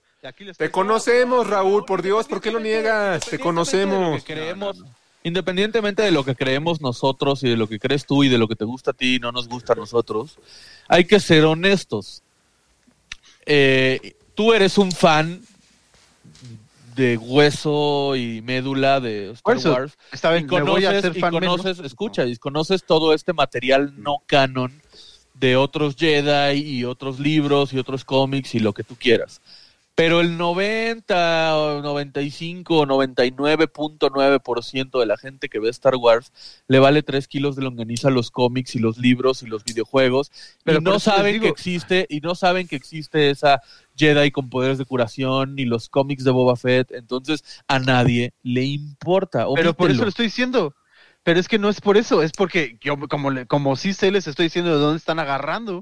Te 0.55 0.69
conocemos, 0.69 1.47
Raúl, 1.47 1.83
por 1.83 2.03
Dios, 2.03 2.27
¿por 2.27 2.41
qué 2.41 2.51
lo 2.51 2.59
niegas? 2.59 3.25
Te 3.25 3.39
conocemos. 3.39 4.23
creemos, 4.23 4.83
independientemente 5.23 6.03
de 6.03 6.11
lo 6.11 6.23
que 6.23 6.35
creemos 6.35 6.79
nosotros 6.79 7.43
y 7.43 7.49
de 7.49 7.57
lo 7.57 7.67
que 7.67 7.79
crees 7.79 8.05
tú 8.05 8.23
y 8.23 8.29
de 8.29 8.37
lo 8.37 8.47
que 8.47 8.55
te 8.55 8.63
gusta 8.63 8.91
a 8.91 8.93
ti 8.93 9.15
y 9.15 9.19
no 9.19 9.31
nos 9.31 9.47
gusta 9.47 9.73
a 9.73 9.75
nosotros, 9.75 10.37
hay 10.87 11.05
que 11.05 11.19
ser 11.19 11.43
honestos. 11.45 12.21
Eh, 13.47 14.15
tú 14.35 14.53
eres 14.53 14.77
un 14.77 14.91
fan 14.91 15.41
de 16.95 17.17
hueso 17.17 18.15
y 18.15 18.41
médula 18.41 18.99
de 18.99 19.31
Star 19.31 19.43
Por 19.43 19.57
eso, 19.57 19.73
Wars 19.73 19.97
Está 20.11 20.31
bien, 20.31 20.47
y 20.49 20.55
me 20.55 20.61
voy 20.61 20.85
a 20.85 20.89
conoces, 21.01 21.17
y 21.17 21.21
conoces 21.21 21.77
menos. 21.77 21.85
escucha, 21.85 22.25
y 22.25 22.35
conoces 22.37 22.83
todo 22.85 23.13
este 23.13 23.33
material 23.33 23.93
no 24.01 24.23
canon 24.25 24.81
de 25.33 25.55
otros 25.55 25.95
Jedi 25.97 26.59
y 26.61 26.85
otros 26.85 27.19
libros 27.19 27.73
y 27.73 27.79
otros 27.79 28.05
cómics 28.05 28.53
y 28.55 28.59
lo 28.59 28.73
que 28.73 28.83
tú 28.83 28.95
quieras. 28.95 29.41
Pero 29.95 30.21
el 30.21 30.37
90 30.37 31.57
o 31.57 31.81
95 31.81 32.77
o 32.79 32.85
99.9% 32.85 34.99
de 34.99 35.05
la 35.05 35.17
gente 35.17 35.49
que 35.49 35.59
ve 35.59 35.69
Star 35.69 35.95
Wars 35.95 36.31
le 36.67 36.79
vale 36.79 37.03
3 37.03 37.27
kilos 37.27 37.55
de 37.55 37.63
longaniza 37.63 38.07
a 38.07 38.11
los 38.11 38.31
cómics 38.31 38.75
y 38.75 38.79
los 38.79 38.97
libros 38.97 39.43
y 39.43 39.47
los 39.47 39.63
videojuegos 39.63 40.31
Pero 40.63 40.79
y 40.79 40.83
no 40.83 40.99
saben 40.99 41.33
digo- 41.33 41.43
que 41.43 41.49
existe 41.49 42.05
y 42.09 42.21
no 42.21 42.35
saben 42.35 42.67
que 42.67 42.75
existe 42.77 43.29
esa 43.29 43.61
Jedi 44.01 44.31
con 44.31 44.49
poderes 44.49 44.77
de 44.79 44.85
curación 44.85 45.53
ni 45.55 45.65
los 45.65 45.87
cómics 45.89 46.23
de 46.23 46.31
Boba 46.31 46.55
Fett, 46.55 46.91
entonces 46.91 47.43
a 47.67 47.77
nadie 47.79 48.33
le 48.41 48.63
importa. 48.63 49.45
Pero 49.55 49.73
por 49.75 49.91
eso 49.91 50.01
lo 50.03 50.09
estoy 50.09 50.25
diciendo. 50.25 50.73
Pero 51.23 51.39
es 51.39 51.47
que 51.47 51.59
no 51.59 51.69
es 51.69 51.81
por 51.81 51.97
eso, 51.97 52.23
es 52.23 52.31
porque 52.31 52.77
yo 52.81 52.97
como 53.07 53.29
le- 53.29 53.45
como 53.45 53.75
sí 53.75 53.93
sé 53.93 54.09
les 54.09 54.25
estoy 54.25 54.47
diciendo 54.47 54.71
de 54.73 54.79
dónde 54.83 54.97
están 54.97 55.19
agarrando. 55.19 55.81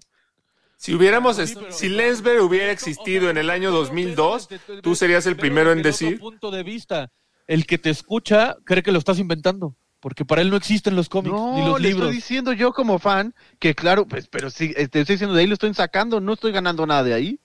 Si 0.75 0.93
hubiéramos, 0.93 1.37
Sí, 1.37 1.53
pero- 1.55 1.71
si 1.71 1.87
Lensberg 1.87 2.41
hubiera 2.43 2.71
existido 2.73 3.29
en 3.29 3.37
el 3.37 3.49
año 3.49 3.71
2002, 3.71 4.49
tú 4.81 4.95
serías 4.95 5.25
el 5.25 5.37
primero 5.37 5.71
en 5.71 5.81
decir, 5.81 6.19
punto 6.19 6.51
de 6.51 6.63
vista, 6.63 7.09
el 7.47 7.65
que 7.65 7.77
te 7.77 7.89
escucha 7.89 8.57
cree 8.65 8.83
que 8.83 8.91
lo 8.91 8.99
estás 8.99 9.17
inventando, 9.19 9.75
porque 10.01 10.25
para 10.25 10.41
él 10.41 10.49
no 10.49 10.57
existen 10.57 10.95
los 10.95 11.07
cómics 11.09 11.33
No, 11.35 11.55
ni 11.57 11.65
los 11.65 11.79
le 11.81 11.87
libros. 11.89 12.07
estoy 12.07 12.15
diciendo 12.17 12.51
yo 12.53 12.73
como 12.73 12.99
fan 12.99 13.33
que 13.59 13.73
claro, 13.75 14.05
pues 14.05 14.27
pero 14.27 14.49
sí 14.49 14.73
eh, 14.77 14.87
te 14.89 14.99
estoy 15.01 15.15
diciendo 15.15 15.35
de 15.35 15.41
ahí 15.41 15.47
lo 15.47 15.53
estoy 15.53 15.73
sacando, 15.73 16.19
no 16.19 16.33
estoy 16.33 16.51
ganando 16.51 16.85
nada 16.85 17.03
de 17.03 17.13
ahí. 17.13 17.39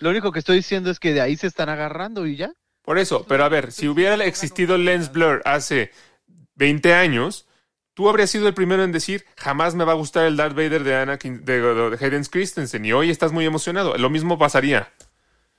Lo 0.00 0.10
único 0.10 0.32
que 0.32 0.38
estoy 0.40 0.56
diciendo 0.56 0.90
es 0.90 0.98
que 0.98 1.12
de 1.14 1.20
ahí 1.20 1.36
se 1.36 1.46
están 1.46 1.68
agarrando 1.68 2.26
y 2.26 2.36
ya. 2.36 2.52
por 2.82 2.98
eso, 2.98 3.24
pero 3.28 3.44
a 3.44 3.48
ver, 3.48 3.70
si 3.70 3.86
hubiera 3.86 4.24
existido 4.24 4.76
Lens 4.76 5.12
Blur 5.12 5.42
hace 5.44 5.92
20 6.56 6.94
años, 6.94 7.46
tú 7.94 8.08
habrías 8.08 8.30
sido 8.30 8.48
el 8.48 8.54
primero 8.54 8.82
en 8.82 8.92
decir, 8.92 9.24
jamás 9.36 9.74
me 9.74 9.84
va 9.84 9.92
a 9.92 9.96
gustar 9.96 10.26
el 10.26 10.36
Darth 10.36 10.56
Vader 10.56 10.82
de 10.82 10.96
Anakin, 10.96 11.44
de, 11.44 11.60
de, 11.60 11.90
de 11.90 12.04
Hayden 12.04 12.24
Christensen, 12.24 12.84
y 12.84 12.92
hoy 12.92 13.10
estás 13.10 13.30
muy 13.30 13.44
emocionado. 13.44 13.96
Lo 13.96 14.10
mismo 14.10 14.38
pasaría. 14.38 14.88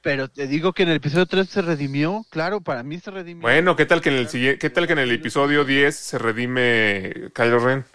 Pero 0.01 0.27
te 0.27 0.47
digo 0.47 0.73
que 0.73 0.83
en 0.83 0.89
el 0.89 0.95
episodio 0.95 1.27
3 1.27 1.47
se 1.47 1.61
redimió, 1.61 2.25
claro, 2.31 2.61
para 2.61 2.81
mí 2.81 2.99
se 2.99 3.11
redimió. 3.11 3.43
Bueno, 3.43 3.75
¿qué 3.75 3.85
tal 3.85 4.01
que 4.01 4.09
en 4.09 4.15
el 4.15 4.57
qué 4.57 4.69
tal 4.71 4.87
que 4.87 4.93
en 4.93 4.99
el 4.99 5.11
episodio 5.11 5.63
10 5.63 5.95
se 5.95 6.17
redime 6.17 7.29
Kylo 7.35 7.59
Ren? 7.59 7.85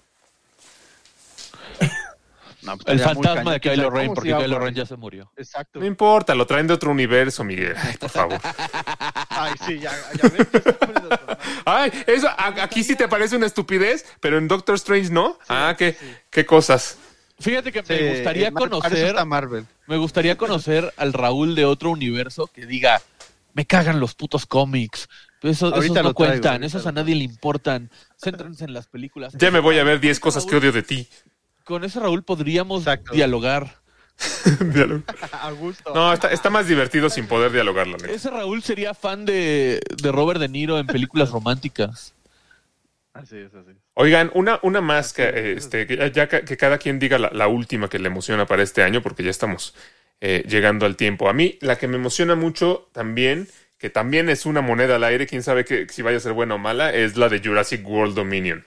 No, 2.66 2.76
pues, 2.76 2.88
El 2.88 3.00
fantasma 3.00 3.52
de 3.52 3.60
Kylo 3.60 3.90
Ren, 3.90 4.12
porque 4.12 4.34
Kylo 4.36 4.58
Ren 4.58 4.74
ya 4.74 4.84
se 4.84 4.96
murió. 4.96 5.32
Exacto. 5.36 5.78
No 5.78 5.86
importa, 5.86 6.34
lo 6.34 6.46
traen 6.46 6.66
de 6.66 6.74
otro 6.74 6.90
universo, 6.90 7.44
Miguel. 7.44 7.74
Ay, 7.76 7.96
por 7.96 8.10
favor. 8.10 8.38
Ay, 9.30 9.52
sí, 9.66 9.78
ya, 9.78 9.92
ya 10.20 10.28
ves. 10.28 10.46
Ay, 11.64 11.92
eso 12.06 12.28
a- 12.28 12.62
aquí 12.62 12.82
sí 12.84 12.96
te 12.96 13.08
parece 13.08 13.36
una 13.36 13.46
estupidez, 13.46 14.04
pero 14.20 14.38
en 14.38 14.48
Doctor 14.48 14.74
Strange 14.76 15.10
no. 15.10 15.38
ah, 15.48 15.74
qué, 15.78 15.96
qué 16.30 16.44
cosas. 16.44 16.98
Fíjate 17.38 17.70
que 17.70 17.80
Sí, 17.84 17.92
me 17.92 18.14
gustaría 18.14 18.48
eso 18.48 18.54
conocer, 18.56 19.24
Marvel. 19.26 19.66
me 19.86 19.96
gustaría 19.98 20.36
conocer 20.38 20.92
al 20.96 21.12
Raúl 21.12 21.54
de 21.54 21.66
otro 21.66 21.90
universo 21.90 22.46
que 22.46 22.64
diga, 22.66 23.02
me 23.52 23.66
cagan 23.66 24.00
los 24.00 24.14
putos 24.14 24.46
cómics. 24.46 25.08
Esos, 25.42 25.72
Ahorita 25.72 25.84
esos 25.84 25.96
lo 25.98 26.02
no 26.10 26.14
traigo, 26.14 26.14
cuentan, 26.14 26.64
esos 26.64 26.86
a 26.86 26.92
nadie 26.92 27.14
le 27.14 27.24
importan. 27.24 27.90
Céntrense 28.16 28.64
en 28.64 28.72
las 28.72 28.86
películas. 28.86 29.34
Ya 29.38 29.50
me 29.50 29.60
voy 29.60 29.78
a 29.78 29.84
ver 29.84 30.00
10 30.00 30.18
cosas 30.18 30.46
que 30.46 30.56
odio 30.56 30.72
de 30.72 30.82
ti. 30.82 31.06
Con 31.66 31.82
ese 31.82 31.98
Raúl 31.98 32.22
podríamos 32.22 32.82
Exacto. 32.82 33.12
dialogar. 33.12 33.80
A 35.32 35.50
gusto. 35.50 35.92
No, 35.92 36.12
está, 36.12 36.30
está 36.30 36.48
más 36.48 36.68
divertido 36.68 37.10
sin 37.10 37.26
poder 37.26 37.50
dialogar, 37.50 37.88
la 37.88 37.96
neta. 37.98 38.10
Ese 38.10 38.30
Raúl 38.30 38.62
sería 38.62 38.94
fan 38.94 39.26
de, 39.26 39.80
de 40.00 40.12
Robert 40.12 40.40
De 40.40 40.48
Niro 40.48 40.78
en 40.78 40.86
películas 40.86 41.30
románticas. 41.30 42.14
Así 43.12 43.36
es, 43.36 43.52
así 43.52 43.70
es. 43.72 43.76
Oigan, 43.94 44.30
una, 44.34 44.60
una 44.62 44.80
más 44.80 45.12
que, 45.12 45.54
este, 45.54 45.86
que 45.86 45.96
ya, 45.96 46.06
ya 46.06 46.28
que, 46.28 46.44
que 46.44 46.56
cada 46.56 46.78
quien 46.78 46.98
diga 46.98 47.18
la, 47.18 47.30
la 47.32 47.48
última 47.48 47.88
que 47.88 47.98
le 47.98 48.06
emociona 48.06 48.46
para 48.46 48.62
este 48.62 48.82
año, 48.82 49.02
porque 49.02 49.24
ya 49.24 49.30
estamos 49.30 49.74
eh, 50.20 50.44
llegando 50.48 50.86
al 50.86 50.96
tiempo. 50.96 51.28
A 51.28 51.32
mí, 51.32 51.58
la 51.60 51.76
que 51.76 51.88
me 51.88 51.96
emociona 51.96 52.36
mucho 52.36 52.88
también, 52.92 53.48
que 53.76 53.90
también 53.90 54.28
es 54.28 54.46
una 54.46 54.60
moneda 54.60 54.96
al 54.96 55.04
aire, 55.04 55.26
quién 55.26 55.42
sabe 55.42 55.64
que, 55.64 55.88
si 55.88 56.02
vaya 56.02 56.18
a 56.18 56.20
ser 56.20 56.32
buena 56.32 56.54
o 56.54 56.58
mala, 56.58 56.94
es 56.94 57.16
la 57.16 57.28
de 57.28 57.40
Jurassic 57.40 57.86
World 57.86 58.14
Dominion. 58.14 58.64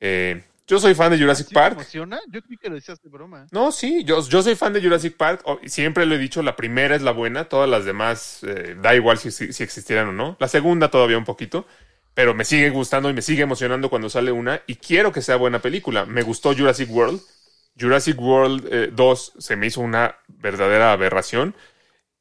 Eh, 0.00 0.42
yo 0.66 0.78
soy 0.78 0.94
fan 0.94 1.10
de 1.10 1.18
Jurassic 1.18 1.48
¿Sí 1.48 1.54
te 1.54 1.60
Park. 1.60 1.74
emociona? 1.74 2.20
Yo 2.30 2.40
creí 2.42 2.56
que 2.56 2.68
lo 2.68 2.74
decías 2.76 3.00
de 3.02 3.08
broma. 3.10 3.46
No, 3.50 3.70
sí, 3.72 4.04
yo, 4.04 4.26
yo 4.26 4.42
soy 4.42 4.54
fan 4.54 4.72
de 4.72 4.80
Jurassic 4.82 5.16
Park. 5.16 5.42
Siempre 5.66 6.06
lo 6.06 6.14
he 6.14 6.18
dicho, 6.18 6.42
la 6.42 6.56
primera 6.56 6.94
es 6.96 7.02
la 7.02 7.12
buena, 7.12 7.44
todas 7.48 7.68
las 7.68 7.84
demás 7.84 8.40
eh, 8.44 8.76
da 8.80 8.94
igual 8.94 9.18
si, 9.18 9.30
si, 9.30 9.52
si 9.52 9.62
existieran 9.62 10.08
o 10.08 10.12
no. 10.12 10.36
La 10.40 10.48
segunda 10.48 10.90
todavía 10.90 11.18
un 11.18 11.24
poquito, 11.24 11.66
pero 12.14 12.34
me 12.34 12.44
sigue 12.44 12.70
gustando 12.70 13.10
y 13.10 13.12
me 13.12 13.22
sigue 13.22 13.42
emocionando 13.42 13.90
cuando 13.90 14.08
sale 14.08 14.32
una 14.32 14.62
y 14.66 14.76
quiero 14.76 15.12
que 15.12 15.20
sea 15.22 15.36
buena 15.36 15.60
película. 15.60 16.06
Me 16.06 16.22
gustó 16.22 16.54
Jurassic 16.54 16.90
World. 16.90 17.20
Jurassic 17.78 18.18
World 18.20 18.68
eh, 18.70 18.90
2 18.92 19.32
se 19.38 19.56
me 19.56 19.66
hizo 19.66 19.80
una 19.80 20.16
verdadera 20.28 20.92
aberración 20.92 21.54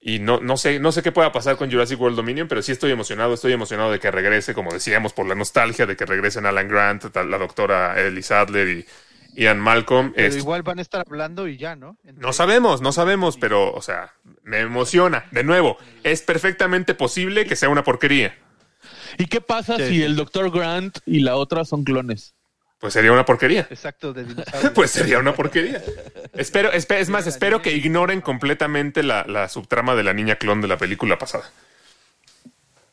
y 0.06 0.20
no, 0.20 0.42
no, 0.42 0.58
sé, 0.58 0.80
no 0.80 0.92
sé 0.92 1.02
qué 1.02 1.14
pueda 1.14 1.32
pasar 1.32 1.56
con 1.56 1.72
Jurassic 1.72 2.00
World 2.00 2.18
Dominion, 2.18 2.48
pero 2.50 2.62
sí 2.62 2.74
estoy 2.74 2.92
emocionado, 2.92 3.34
estoy 3.34 3.54
emocionado 3.54 3.90
de 3.92 4.00
que 4.00 4.12
regrese, 4.12 4.54
como 4.54 4.74
decíamos, 4.74 5.14
por 5.14 5.26
la 5.26 5.34
nostalgia 5.34 5.86
de 5.86 5.96
que 5.96 6.06
regresen 6.06 6.46
Alan 6.46 6.68
Grant, 6.68 7.06
la 7.16 7.38
doctora 7.38 7.98
Ellie 8.00 8.22
Sadler 8.22 8.68
y 8.68 8.86
Ian 9.42 9.60
Malcolm. 9.62 10.12
Pero 10.14 10.28
Este, 10.28 10.40
igual 10.42 10.62
van 10.62 10.80
a 10.80 10.82
estar 10.82 11.06
hablando 11.08 11.48
y 11.48 11.56
ya, 11.56 11.78
¿no? 11.78 11.98
Entre- 12.04 12.22
no 12.22 12.34
sabemos, 12.34 12.82
no 12.82 12.92
sabemos, 12.92 13.38
pero, 13.38 13.72
o 13.74 13.82
sea, 13.82 14.14
me 14.44 14.60
emociona. 14.60 15.26
De 15.32 15.46
nuevo, 15.46 15.78
es 16.04 16.22
perfectamente 16.22 16.94
posible 16.96 17.46
que 17.46 17.56
sea 17.56 17.70
una 17.70 17.86
porquería. 17.86 18.38
¿Y 19.18 19.28
qué 19.28 19.40
pasa 19.40 19.78
Sí, 19.78 19.88
si 19.88 20.04
el 20.04 20.18
Dr. 20.18 20.52
Grant 20.52 20.98
y 21.06 21.22
la 21.22 21.38
otra 21.38 21.64
son 21.64 21.84
clones? 21.86 22.36
Pues 22.84 22.92
sería 22.92 23.14
una 23.14 23.24
porquería. 23.24 23.66
Exacto, 23.70 24.12
de 24.12 24.24
dinosaurios. 24.26 24.74
Pues 24.74 24.92
sería 24.92 25.18
una 25.18 25.34
porquería. 25.34 25.82
Espero, 26.34 26.70
espe- 26.74 26.98
es 27.00 27.08
más, 27.08 27.26
espero 27.28 27.62
que 27.62 27.72
ignoren 27.72 28.20
completamente 28.20 29.04
la, 29.04 29.24
la 29.26 29.48
subtrama 29.48 29.96
de 29.96 30.04
la 30.04 30.12
niña 30.14 30.36
clon 30.36 30.60
de 30.60 30.68
la 30.68 30.76
película 30.76 31.18
pasada. 31.18 31.50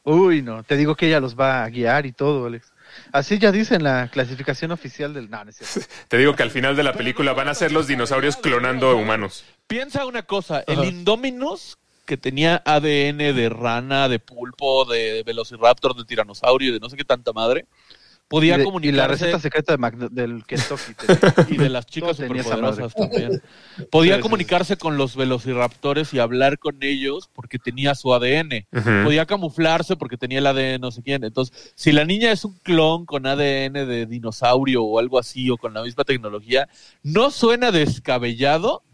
Uy, 0.05 0.43
no, 0.43 0.63
te 0.63 0.77
digo 0.77 0.95
que 0.95 1.09
ella 1.09 1.19
los 1.19 1.35
va 1.37 1.65
a 1.65 1.69
guiar 1.71 2.07
y 2.07 2.13
todo, 2.13 2.47
Alex. 2.47 2.71
Así 3.11 3.41
ya 3.41 3.51
dice 3.51 3.75
en 3.75 3.83
la 3.83 4.09
clasificación 4.13 4.71
oficial 4.71 5.13
del... 5.13 5.29
No, 5.29 5.43
no 5.43 5.51
es 5.51 5.57
cierto. 5.57 5.91
Te 6.09 6.19
digo 6.19 6.37
que 6.37 6.45
al 6.45 6.53
final 6.53 6.77
de 6.77 6.85
la 6.85 6.93
película 6.93 7.33
van 7.33 7.49
a 7.49 7.55
ser 7.55 7.73
los 7.73 7.89
dinosaurios 7.89 8.37
clonando 8.37 8.97
humanos. 8.97 9.45
Piensa 9.67 10.07
una 10.07 10.23
cosa, 10.23 10.63
el. 10.69 10.85
Indominus 10.85 11.79
que 12.07 12.17
tenía 12.17 12.63
ADN 12.65 13.19
de 13.19 13.49
rana, 13.53 14.09
de 14.09 14.21
pulpo, 14.21 14.85
de 14.85 15.25
velociraptor, 15.27 15.97
de 15.97 16.05
tiranosaurio 16.05 16.69
y 16.71 16.73
de 16.75 16.79
no 16.79 16.89
sé 16.89 16.97
qué 16.97 17.05
tanta 17.05 17.33
madre, 17.33 17.67
podía 18.31 18.55
y, 18.55 18.59
de- 18.59 18.89
y 18.89 18.93
la 18.93 19.09
receta 19.09 19.41
secreta 19.41 19.73
de 19.73 19.79
Mac- 19.79 19.97
del 19.97 20.45
Kentucky. 20.47 20.95
y 21.53 21.57
de 21.57 21.69
las 21.69 21.85
chicas 21.85 22.17
superpoderosas 22.17 22.95
también. 22.95 23.43
Podía 23.91 24.15
Sí, 24.15 24.19
sí, 24.19 24.23
comunicarse 24.23 24.77
con 24.77 24.97
los 24.97 25.17
velociraptores 25.17 26.15
y 26.15 26.21
hablar 26.21 26.59
con 26.61 26.77
ellos 26.81 27.29
porque 27.35 27.59
tenía 27.59 27.97
su 27.97 28.15
ADN. 28.15 28.67
Podía 29.05 29.27
camuflarse 29.27 29.97
porque 29.97 30.17
tenía 30.17 30.39
el 30.39 30.47
ADN 30.47 30.81
no 30.81 30.93
sé 30.93 31.03
quién. 31.03 31.25
Entonces, 31.25 31.73
si 31.75 31.91
la 31.91 32.05
niña 32.05 32.31
es 32.31 32.45
un 32.45 32.57
clon 32.61 33.05
con 33.05 33.27
ADN 33.27 33.73
de 33.73 34.07
dinosaurio 34.07 34.85
o 34.85 35.01
algo 35.01 35.19
así 35.19 35.51
o 35.51 35.57
con 35.57 35.75
la 35.75 35.83
misma 35.83 36.05
tecnología, 36.05 36.69
no 37.03 37.31
suena 37.33 37.73
descabellado 37.73 38.85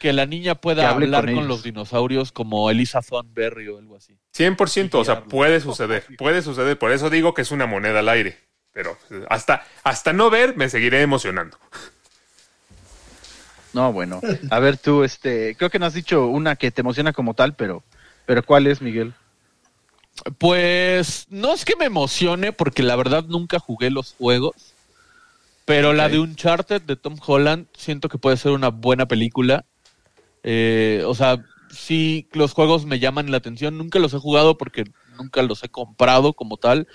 que 0.00 0.12
la 0.12 0.26
niña 0.26 0.54
Que 0.54 0.60
pueda 0.60 0.90
hable 0.90 1.06
hablar 1.06 1.32
con 1.32 1.46
los 1.46 1.62
dinosaurios 1.62 2.32
como 2.32 2.68
Elisa 2.70 3.00
Thornberry 3.02 3.68
o 3.68 3.78
algo 3.78 3.96
así. 3.96 4.18
100%, 4.36 4.94
o 4.94 5.04
sea, 5.04 5.22
puede 5.24 5.60
suceder, 5.60 6.04
puede 6.18 6.42
suceder. 6.42 6.76
Por 6.76 6.90
eso 6.90 7.08
digo 7.08 7.32
que 7.34 7.42
es 7.42 7.52
una 7.52 7.66
moneda 7.66 8.00
al 8.00 8.08
aire. 8.08 8.36
Pero 8.74 8.98
hasta, 9.30 9.64
hasta 9.84 10.12
no 10.12 10.28
ver, 10.28 10.56
me 10.56 10.68
seguiré 10.68 11.00
emocionando. 11.00 11.56
No, 13.72 13.92
bueno. 13.92 14.20
A 14.50 14.58
ver 14.58 14.76
tú, 14.76 15.04
este, 15.04 15.56
creo 15.56 15.70
que 15.70 15.78
no 15.78 15.86
has 15.86 15.94
dicho 15.94 16.26
una 16.26 16.56
que 16.56 16.70
te 16.72 16.80
emociona 16.80 17.12
como 17.12 17.34
tal, 17.34 17.54
pero, 17.54 17.84
pero 18.26 18.44
¿cuál 18.44 18.66
es, 18.66 18.82
Miguel? 18.82 19.14
Pues 20.38 21.26
no 21.30 21.54
es 21.54 21.64
que 21.64 21.76
me 21.76 21.86
emocione 21.86 22.52
porque 22.52 22.82
la 22.82 22.96
verdad 22.96 23.24
nunca 23.24 23.58
jugué 23.60 23.90
los 23.90 24.14
juegos, 24.14 24.74
pero 25.64 25.92
la 25.92 26.08
de 26.08 26.18
Uncharted 26.18 26.82
de 26.82 26.96
Tom 26.96 27.16
Holland 27.24 27.66
siento 27.76 28.08
que 28.08 28.18
puede 28.18 28.36
ser 28.36 28.52
una 28.52 28.68
buena 28.68 29.06
película. 29.06 29.64
Eh, 30.42 31.02
o 31.06 31.14
sea, 31.14 31.44
sí, 31.70 32.28
los 32.32 32.52
juegos 32.52 32.86
me 32.86 32.98
llaman 32.98 33.30
la 33.30 33.36
atención. 33.36 33.78
Nunca 33.78 33.98
los 34.00 34.14
he 34.14 34.18
jugado 34.18 34.58
porque 34.58 34.84
nunca 35.16 35.42
los 35.42 35.62
he 35.62 35.68
comprado 35.68 36.32
como 36.32 36.56
tal 36.56 36.88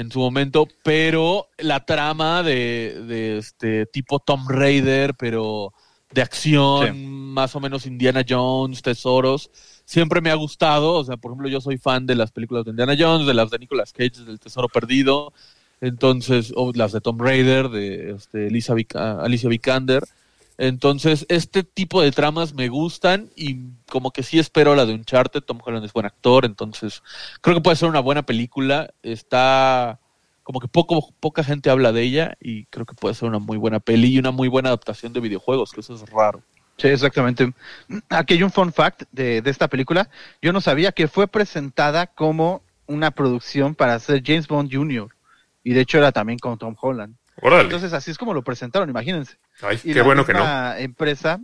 en 0.00 0.10
su 0.10 0.18
momento, 0.18 0.66
pero 0.82 1.46
la 1.58 1.84
trama 1.84 2.42
de, 2.42 3.04
de 3.06 3.36
este 3.38 3.84
tipo 3.86 4.18
Tom 4.18 4.48
Raider, 4.48 5.14
pero 5.14 5.72
de 6.10 6.22
acción, 6.22 6.86
Sí. 6.94 7.04
más 7.06 7.54
o 7.54 7.60
menos 7.60 7.84
Indiana 7.86 8.24
Jones, 8.26 8.80
tesoros, 8.82 9.50
siempre 9.84 10.20
me 10.22 10.30
ha 10.30 10.34
gustado. 10.34 10.94
O 10.94 11.04
sea, 11.04 11.16
por 11.18 11.30
ejemplo, 11.32 11.48
yo 11.50 11.60
soy 11.60 11.76
fan 11.76 12.06
de 12.06 12.14
las 12.14 12.32
películas 12.32 12.64
de 12.64 12.70
Indiana 12.70 12.96
Jones, 12.98 13.26
de 13.26 13.34
las 13.34 13.50
de 13.50 13.58
Nicolas 13.58 13.92
Cage, 13.92 14.24
del 14.24 14.40
Tesoro 14.40 14.68
Perdido, 14.68 15.32
entonces, 15.82 16.52
o 16.56 16.72
las 16.74 16.92
de 16.92 17.00
Tom 17.00 17.18
Raider, 17.18 17.68
de 17.68 18.12
este, 18.12 18.46
Alicia, 18.48 18.74
Vika- 18.74 19.22
Alicia 19.22 19.48
Vikander. 19.48 20.02
Entonces, 20.62 21.24
este 21.30 21.64
tipo 21.64 22.02
de 22.02 22.12
tramas 22.12 22.52
me 22.52 22.68
gustan 22.68 23.30
y 23.34 23.70
como 23.88 24.10
que 24.10 24.22
sí 24.22 24.38
espero 24.38 24.74
la 24.74 24.84
de 24.84 24.92
Uncharted. 24.92 25.40
Tom 25.40 25.58
Holland 25.64 25.86
es 25.86 25.94
buen 25.94 26.04
actor, 26.04 26.44
entonces 26.44 27.02
creo 27.40 27.56
que 27.56 27.62
puede 27.62 27.76
ser 27.76 27.88
una 27.88 28.00
buena 28.00 28.20
película. 28.26 28.90
Está 29.02 29.98
como 30.42 30.60
que 30.60 30.68
poco, 30.68 31.14
poca 31.18 31.42
gente 31.44 31.70
habla 31.70 31.92
de 31.92 32.02
ella 32.02 32.36
y 32.42 32.66
creo 32.66 32.84
que 32.84 32.94
puede 32.94 33.14
ser 33.14 33.30
una 33.30 33.38
muy 33.38 33.56
buena 33.56 33.80
peli 33.80 34.08
y 34.08 34.18
una 34.18 34.32
muy 34.32 34.48
buena 34.48 34.68
adaptación 34.68 35.14
de 35.14 35.20
videojuegos, 35.20 35.72
que 35.72 35.80
eso 35.80 35.94
es 35.94 36.06
raro. 36.10 36.42
Sí, 36.76 36.88
exactamente. 36.88 37.54
Aquí 38.10 38.34
hay 38.34 38.42
un 38.42 38.52
fun 38.52 38.70
fact 38.70 39.04
de, 39.12 39.40
de 39.40 39.50
esta 39.50 39.66
película. 39.66 40.10
Yo 40.42 40.52
no 40.52 40.60
sabía 40.60 40.92
que 40.92 41.08
fue 41.08 41.26
presentada 41.26 42.06
como 42.06 42.60
una 42.86 43.12
producción 43.12 43.74
para 43.74 43.94
hacer 43.94 44.22
James 44.22 44.46
Bond 44.46 44.70
Jr. 44.70 45.08
Y 45.64 45.72
de 45.72 45.80
hecho 45.80 45.96
era 45.96 46.12
también 46.12 46.38
con 46.38 46.58
Tom 46.58 46.76
Holland. 46.78 47.16
Órale. 47.42 47.62
Entonces 47.64 47.92
así 47.92 48.10
es 48.10 48.18
como 48.18 48.34
lo 48.34 48.42
presentaron, 48.42 48.88
imagínense. 48.90 49.36
Ay, 49.62 49.78
Y 49.84 49.92
qué 49.92 49.98
la 50.00 50.04
bueno 50.04 50.24
que 50.26 50.34
no. 50.34 50.74
empresa, 50.76 51.40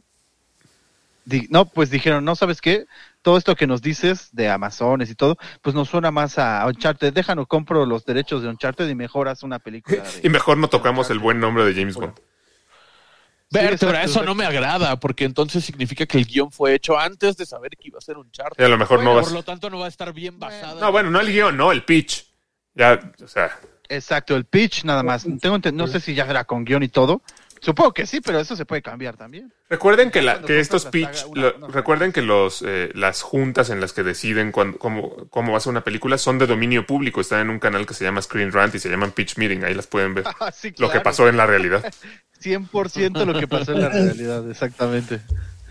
di- 1.25 1.47
no, 1.51 1.65
pues 1.67 1.91
dijeron, 1.91 2.25
no, 2.25 2.37
¿sabes 2.37 2.61
qué? 2.61 2.87
Todo 3.23 3.39
esto 3.39 3.57
que 3.57 3.67
nos 3.67 3.83
dices 3.83 4.29
de 4.33 4.49
Amazones 4.51 5.11
y 5.11 5.15
todo, 5.15 5.37
pues 5.63 5.75
nos 5.75 5.89
suena 5.89 6.11
más 6.11 6.39
a 6.39 6.65
Uncharted. 6.67 7.13
Déjanos, 7.13 7.47
compro 7.49 7.85
los 7.87 8.05
derechos 8.05 8.43
de 8.43 8.49
Uncharted 8.49 8.89
y 8.89 8.95
mejoras 8.95 9.43
una 9.43 9.59
película. 9.59 10.03
de- 10.03 10.21
Y 10.27 10.29
mejor 10.29 10.59
no 10.59 10.69
tocamos 10.69 11.11
el 11.11 11.19
buen 11.19 11.41
nombre 11.41 11.65
de 11.65 11.75
James 11.75 11.95
Bond. 11.95 12.15
Sí, 12.17 13.59
Vértebra, 13.59 14.01
eso 14.03 14.09
exacto. 14.11 14.27
no 14.29 14.35
me 14.35 14.45
agrada, 14.45 14.99
porque 14.99 15.25
entonces 15.25 15.65
significa 15.65 16.05
que 16.05 16.19
el 16.19 16.27
guion 16.27 16.51
fue 16.51 16.75
hecho 16.75 16.99
antes 16.99 17.37
de 17.37 17.47
saber 17.47 17.71
que 17.79 17.89
iba 17.89 17.99
a 17.99 18.01
ser 18.03 18.19
un 18.19 18.29
chart. 18.33 18.55
Y 18.59 18.63
a 18.65 18.69
lo 18.69 18.77
mejor 18.77 19.03
no 19.05 19.13
Por 19.15 19.23
vas. 19.23 19.33
lo 19.33 19.45
tanto, 19.45 19.71
no 19.71 19.79
va 19.79 19.87
a 19.87 19.89
estar 19.89 20.13
bien 20.13 20.39
basada. 20.41 20.81
No, 20.81 20.91
bueno, 20.91 21.11
no 21.13 21.21
el 21.21 21.29
guion, 21.33 21.57
no, 21.57 21.71
el 21.71 21.85
pitch. 21.85 22.27
Ya, 22.75 22.99
o 23.23 23.29
sea, 23.29 23.57
Exacto, 23.89 24.37
el 24.37 24.45
pitch 24.45 24.85
nada 24.85 25.03
más. 25.03 25.27
Tengo 25.41 25.59
no 25.73 25.87
sé 25.87 26.01
si 26.01 26.15
ya 26.15 26.25
era 26.25 26.45
con 26.45 26.65
guion 26.65 26.83
y 26.83 26.89
todo. 26.89 27.23
Supongo 27.61 27.95
que 27.95 28.05
sí, 28.07 28.21
pero 28.21 28.39
eso 28.39 28.55
se 28.55 28.67
puede 28.67 28.83
cambiar 28.83 29.17
también. 29.17 29.51
recuerden 29.71 30.11
que, 30.11 30.21
la, 30.23 30.43
que 30.43 30.61
estos 30.61 30.85
pitch, 30.87 31.13
saga, 31.15 31.27
una- 31.29 31.41
lo- 31.43 31.57
una- 31.57 31.69
recuerden 31.69 32.13
que 32.13 32.21
los, 32.23 32.63
eh, 32.65 32.91
las 32.95 33.23
juntas 33.23 33.71
en 33.71 33.81
las 33.81 33.93
que 33.95 34.03
deciden 34.03 34.53
cuándo- 34.53 34.79
cómo, 34.79 35.27
cómo 35.31 35.53
va 35.53 35.59
a 35.59 35.61
ser 35.63 35.71
una 35.71 35.83
película 35.83 36.19
son 36.19 36.39
de 36.39 36.47
dominio 36.47 36.87
público. 36.87 37.21
Están 37.21 37.41
en 37.41 37.51
un 37.51 37.59
canal 37.59 37.87
que 37.87 37.95
se 37.95 38.05
llama 38.05 38.21
Screen 38.23 38.53
Rant 38.53 38.75
y 38.75 38.79
se 38.79 38.91
llaman 38.91 39.11
Pitch 39.13 39.39
Meeting. 39.39 39.65
Ahí 39.65 39.75
las 39.75 39.87
pueden 39.87 40.15
ver. 40.15 40.25
Ah, 40.41 40.53
Lo 40.79 40.91
que 40.91 41.01
pasó 41.01 41.29
en 41.29 41.37
la 41.39 41.47
realidad. 41.47 41.83
100% 42.43 43.25
lo 43.25 43.39
que 43.39 43.49
pasó 43.49 43.73
en 43.73 43.81
la 43.81 43.89
realidad, 43.89 44.49
exactamente. 44.51 45.21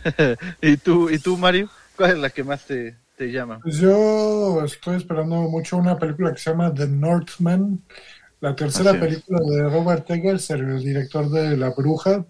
¿Y 0.61 0.77
tú, 0.77 1.09
¿Y 1.09 1.19
tú, 1.19 1.37
Mario? 1.37 1.69
¿Cuál 1.95 2.11
es 2.11 2.17
la 2.17 2.29
que 2.31 2.43
más 2.43 2.65
te, 2.65 2.95
te 3.17 3.31
llama? 3.31 3.59
Pues 3.61 3.77
yo 3.77 4.63
estoy 4.63 4.97
esperando 4.97 5.35
mucho 5.49 5.77
una 5.77 5.97
película 5.97 6.31
que 6.33 6.39
se 6.39 6.49
llama 6.51 6.73
The 6.73 6.87
Northman, 6.87 7.81
la 8.41 8.55
tercera 8.55 8.91
Así 8.91 8.99
es. 8.99 9.05
película 9.05 9.39
de 9.49 9.69
Robert 9.69 10.09
Eggers, 10.11 10.49
el 10.51 10.79
director 10.79 11.29
de 11.29 11.57
La 11.57 11.69
Bruja. 11.71 12.25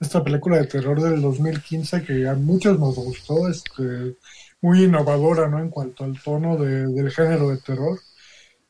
Esta 0.00 0.24
película 0.24 0.56
de 0.58 0.66
terror 0.66 1.00
del 1.00 1.20
2015 1.20 2.02
que 2.02 2.26
a 2.28 2.34
muchos 2.34 2.78
nos 2.78 2.94
gustó, 2.96 3.48
este, 3.48 4.16
muy 4.62 4.84
innovadora 4.84 5.48
¿no? 5.48 5.58
en 5.58 5.68
cuanto 5.70 6.04
al 6.04 6.20
tono 6.22 6.56
de- 6.56 6.86
del 6.86 7.10
género 7.10 7.50
de 7.50 7.58
terror. 7.58 7.98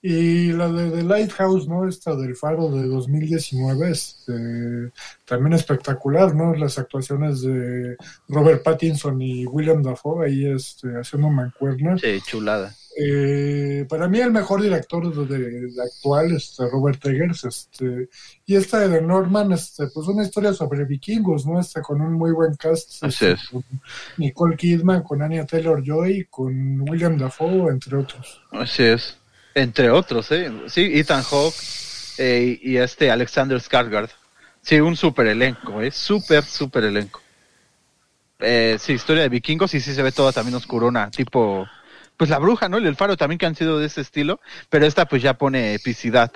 Y 0.02 0.52
la 0.52 0.68
de 0.70 0.90
The 0.90 1.02
Lighthouse, 1.02 1.66
¿no? 1.66 1.88
Esta 1.88 2.14
del 2.14 2.36
Faro 2.36 2.70
de 2.70 2.86
2019, 2.86 3.90
este, 3.90 4.92
también 5.24 5.54
espectacular, 5.54 6.34
¿no? 6.34 6.54
Las 6.54 6.78
actuaciones 6.78 7.42
de 7.42 7.96
Robert 8.28 8.62
Pattinson 8.62 9.20
y 9.20 9.46
William 9.46 9.82
Dafoe 9.82 10.26
ahí 10.26 10.46
este, 10.46 10.88
haciendo 10.90 11.30
mancuernas. 11.30 12.00
Sí, 12.00 12.20
chulada. 12.24 12.72
Eh, 12.98 13.84
para 13.90 14.08
mí 14.08 14.20
el 14.20 14.30
mejor 14.30 14.62
director 14.62 15.28
de, 15.28 15.38
de 15.38 15.82
actual 15.82 16.32
es 16.32 16.56
Robert 16.58 17.04
Eggers, 17.04 17.44
este, 17.44 18.08
y 18.46 18.56
esta 18.56 18.78
de 18.78 18.88
The 18.88 19.02
Norman, 19.04 19.52
este, 19.52 19.88
pues 19.88 20.08
una 20.08 20.22
historia 20.22 20.54
sobre 20.54 20.86
vikingos, 20.86 21.44
¿no? 21.44 21.60
Este, 21.60 21.82
con 21.82 22.00
un 22.00 22.14
muy 22.14 22.32
buen 22.32 22.54
cast, 22.54 23.04
Así 23.04 23.26
este, 23.26 23.32
es. 23.32 23.48
con 23.50 23.64
Nicole 24.16 24.56
Kidman, 24.56 25.02
con 25.02 25.20
Anya 25.20 25.44
Taylor 25.44 25.82
Joy, 25.84 26.26
con 26.30 26.80
William 26.88 27.18
Dafoe, 27.18 27.70
entre 27.70 27.98
otros. 27.98 28.40
Así 28.50 28.84
es. 28.84 29.18
Entre 29.56 29.88
otros, 29.88 30.30
¿eh? 30.32 30.52
Sí, 30.66 30.90
Ethan 30.92 31.22
Hawke 31.22 31.56
eh, 32.18 32.58
y 32.60 32.76
este 32.76 33.10
Alexander 33.10 33.58
Skarsgård. 33.58 34.10
Sí, 34.60 34.78
un 34.80 34.96
super 34.98 35.26
elenco, 35.26 35.80
¿eh? 35.80 35.90
Súper, 35.90 36.44
súper 36.44 36.84
elenco. 36.84 37.22
Eh, 38.38 38.76
sí, 38.78 38.92
historia 38.92 39.22
de 39.22 39.30
vikingos 39.30 39.72
y 39.72 39.80
sí 39.80 39.94
se 39.94 40.02
ve 40.02 40.12
toda 40.12 40.30
también 40.32 40.56
oscurona, 40.56 41.10
tipo, 41.10 41.66
pues 42.18 42.28
la 42.28 42.38
bruja, 42.38 42.68
¿no? 42.68 42.78
Y 42.78 42.86
el 42.86 42.96
faro 42.96 43.16
también 43.16 43.38
que 43.38 43.46
han 43.46 43.54
sido 43.54 43.78
de 43.78 43.86
ese 43.86 44.02
estilo, 44.02 44.40
pero 44.68 44.84
esta 44.84 45.06
pues 45.06 45.22
ya 45.22 45.38
pone 45.38 45.72
epicidad 45.72 46.30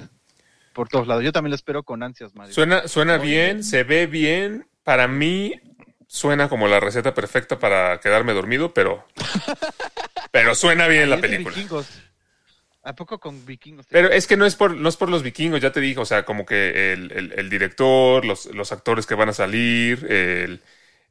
por 0.73 0.89
todos 0.89 1.07
lados. 1.07 1.23
Yo 1.23 1.31
también 1.31 1.51
lo 1.51 1.57
espero 1.57 1.83
con 1.83 2.03
ansias, 2.03 2.35
Mario. 2.35 2.55
Suena, 2.55 2.89
suena 2.89 3.19
bien, 3.19 3.63
se 3.63 3.85
ve 3.85 4.07
bien. 4.07 4.67
Para 4.83 5.09
mí, 5.09 5.61
suena 6.07 6.49
como 6.49 6.69
la 6.69 6.81
receta 6.81 7.13
perfecta 7.13 7.59
para 7.59 8.01
quedarme 8.01 8.33
dormido, 8.33 8.73
pero. 8.73 9.07
Pero 10.33 10.55
suena 10.55 10.87
bien 10.87 11.11
la 11.11 11.21
película. 11.21 11.57
vikingos. 11.57 11.89
¿A 12.83 12.95
poco 12.95 13.19
con 13.19 13.45
vikingos? 13.47 13.87
Pero 13.89 14.09
es 14.11 14.27
que 14.27 14.37
no 14.37 14.47
es 14.47 14.55
por, 14.57 14.75
no 14.77 14.89
es 14.89 14.97
por 14.97 15.09
los 15.09 15.23
vikingos, 15.23 15.61
ya 15.61 15.73
te 15.73 15.81
dije, 15.81 15.99
o 16.01 16.05
sea, 16.05 16.25
como 16.25 16.47
que 16.47 16.93
el, 16.93 17.11
el- 17.13 17.33
el 17.37 17.51
director, 17.51 18.25
los, 18.25 18.47
los 18.47 18.71
actores 18.73 19.07
que 19.07 19.15
van 19.17 19.29
a 19.31 19.33
salir, 19.33 20.07
el, 20.09 20.61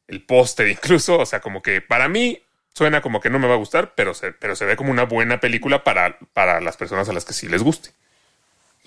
el 0.08 0.24
póster 0.26 0.68
incluso, 0.70 1.20
o 1.20 1.26
sea, 1.26 1.42
como 1.42 1.62
que 1.62 1.82
para 1.82 2.10
mí 2.10 2.42
suena 2.74 3.02
como 3.02 3.20
que 3.22 3.30
no 3.30 3.40
me 3.40 3.48
va 3.48 3.56
a 3.56 3.58
gustar, 3.58 3.94
pero 3.96 4.14
se, 4.14 4.32
pero 4.34 4.56
se 4.56 4.66
ve 4.66 4.78
como 4.78 4.92
una 4.92 5.04
buena 5.06 5.40
película 5.42 5.84
para, 5.84 6.20
para 6.34 6.62
las 6.62 6.78
personas 6.78 7.10
a 7.10 7.14
las 7.14 7.26
que 7.26 7.34
sí 7.34 7.48
les 7.50 7.64
guste. 7.64 7.92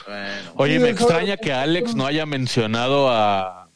Bueno, 0.06 0.52
Oye, 0.56 0.80
me 0.80 0.90
extraña 0.90 1.36
que 1.38 1.52
Alex 1.52 1.94
no 1.94 2.06
haya 2.06 2.26
mencionado 2.26 3.08
a, 3.10 3.70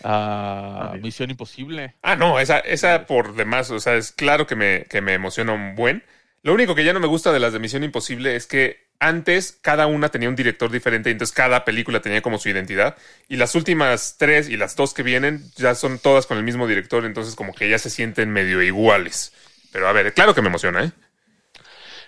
a 0.00 0.86
A 0.86 0.88
ver. 0.88 1.00
Misión 1.00 1.30
Imposible. 1.30 1.94
Ah, 2.02 2.16
no, 2.16 2.38
esa, 2.40 2.58
esa 2.60 3.06
por 3.06 3.34
demás, 3.34 3.70
o 3.70 3.80
sea, 3.80 3.96
es 3.96 4.12
claro 4.12 4.46
que 4.46 4.56
me, 4.56 4.84
que 4.86 5.00
me 5.00 5.14
emociona 5.14 5.52
un 5.54 5.74
buen. 5.74 6.04
Lo 6.44 6.52
único 6.52 6.74
que 6.74 6.84
ya 6.84 6.92
no 6.92 7.00
me 7.00 7.06
gusta 7.06 7.32
de 7.32 7.40
las 7.40 7.54
de 7.54 7.58
Misión 7.58 7.84
Imposible 7.84 8.36
es 8.36 8.46
que 8.46 8.84
antes 9.00 9.58
cada 9.62 9.86
una 9.86 10.10
tenía 10.10 10.28
un 10.28 10.36
director 10.36 10.70
diferente, 10.70 11.08
y 11.08 11.12
entonces 11.12 11.34
cada 11.34 11.64
película 11.64 12.02
tenía 12.02 12.20
como 12.20 12.38
su 12.38 12.50
identidad. 12.50 12.98
Y 13.30 13.36
las 13.36 13.54
últimas 13.54 14.16
tres 14.18 14.50
y 14.50 14.58
las 14.58 14.76
dos 14.76 14.92
que 14.92 15.02
vienen 15.02 15.42
ya 15.56 15.74
son 15.74 15.98
todas 15.98 16.26
con 16.26 16.36
el 16.36 16.44
mismo 16.44 16.66
director, 16.66 17.06
entonces 17.06 17.34
como 17.34 17.54
que 17.54 17.70
ya 17.70 17.78
se 17.78 17.88
sienten 17.88 18.30
medio 18.30 18.62
iguales. 18.62 19.32
Pero 19.72 19.88
a 19.88 19.92
ver, 19.92 20.12
claro 20.12 20.34
que 20.34 20.42
me 20.42 20.48
emociona, 20.48 20.84
¿eh? 20.84 20.92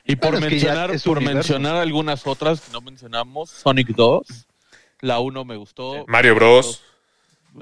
Y 0.04 0.16
por 0.16 0.38
mencionar, 0.38 0.90
es 0.90 1.02
por 1.02 1.22
mencionar 1.22 1.76
algunas 1.76 2.26
otras 2.26 2.60
que 2.60 2.72
no 2.72 2.82
mencionamos, 2.82 3.48
Sonic 3.48 3.88
2, 3.88 4.46
la 5.00 5.18
1 5.18 5.44
me 5.46 5.56
gustó. 5.56 6.04
Mario 6.08 6.34
Bros. 6.34 6.82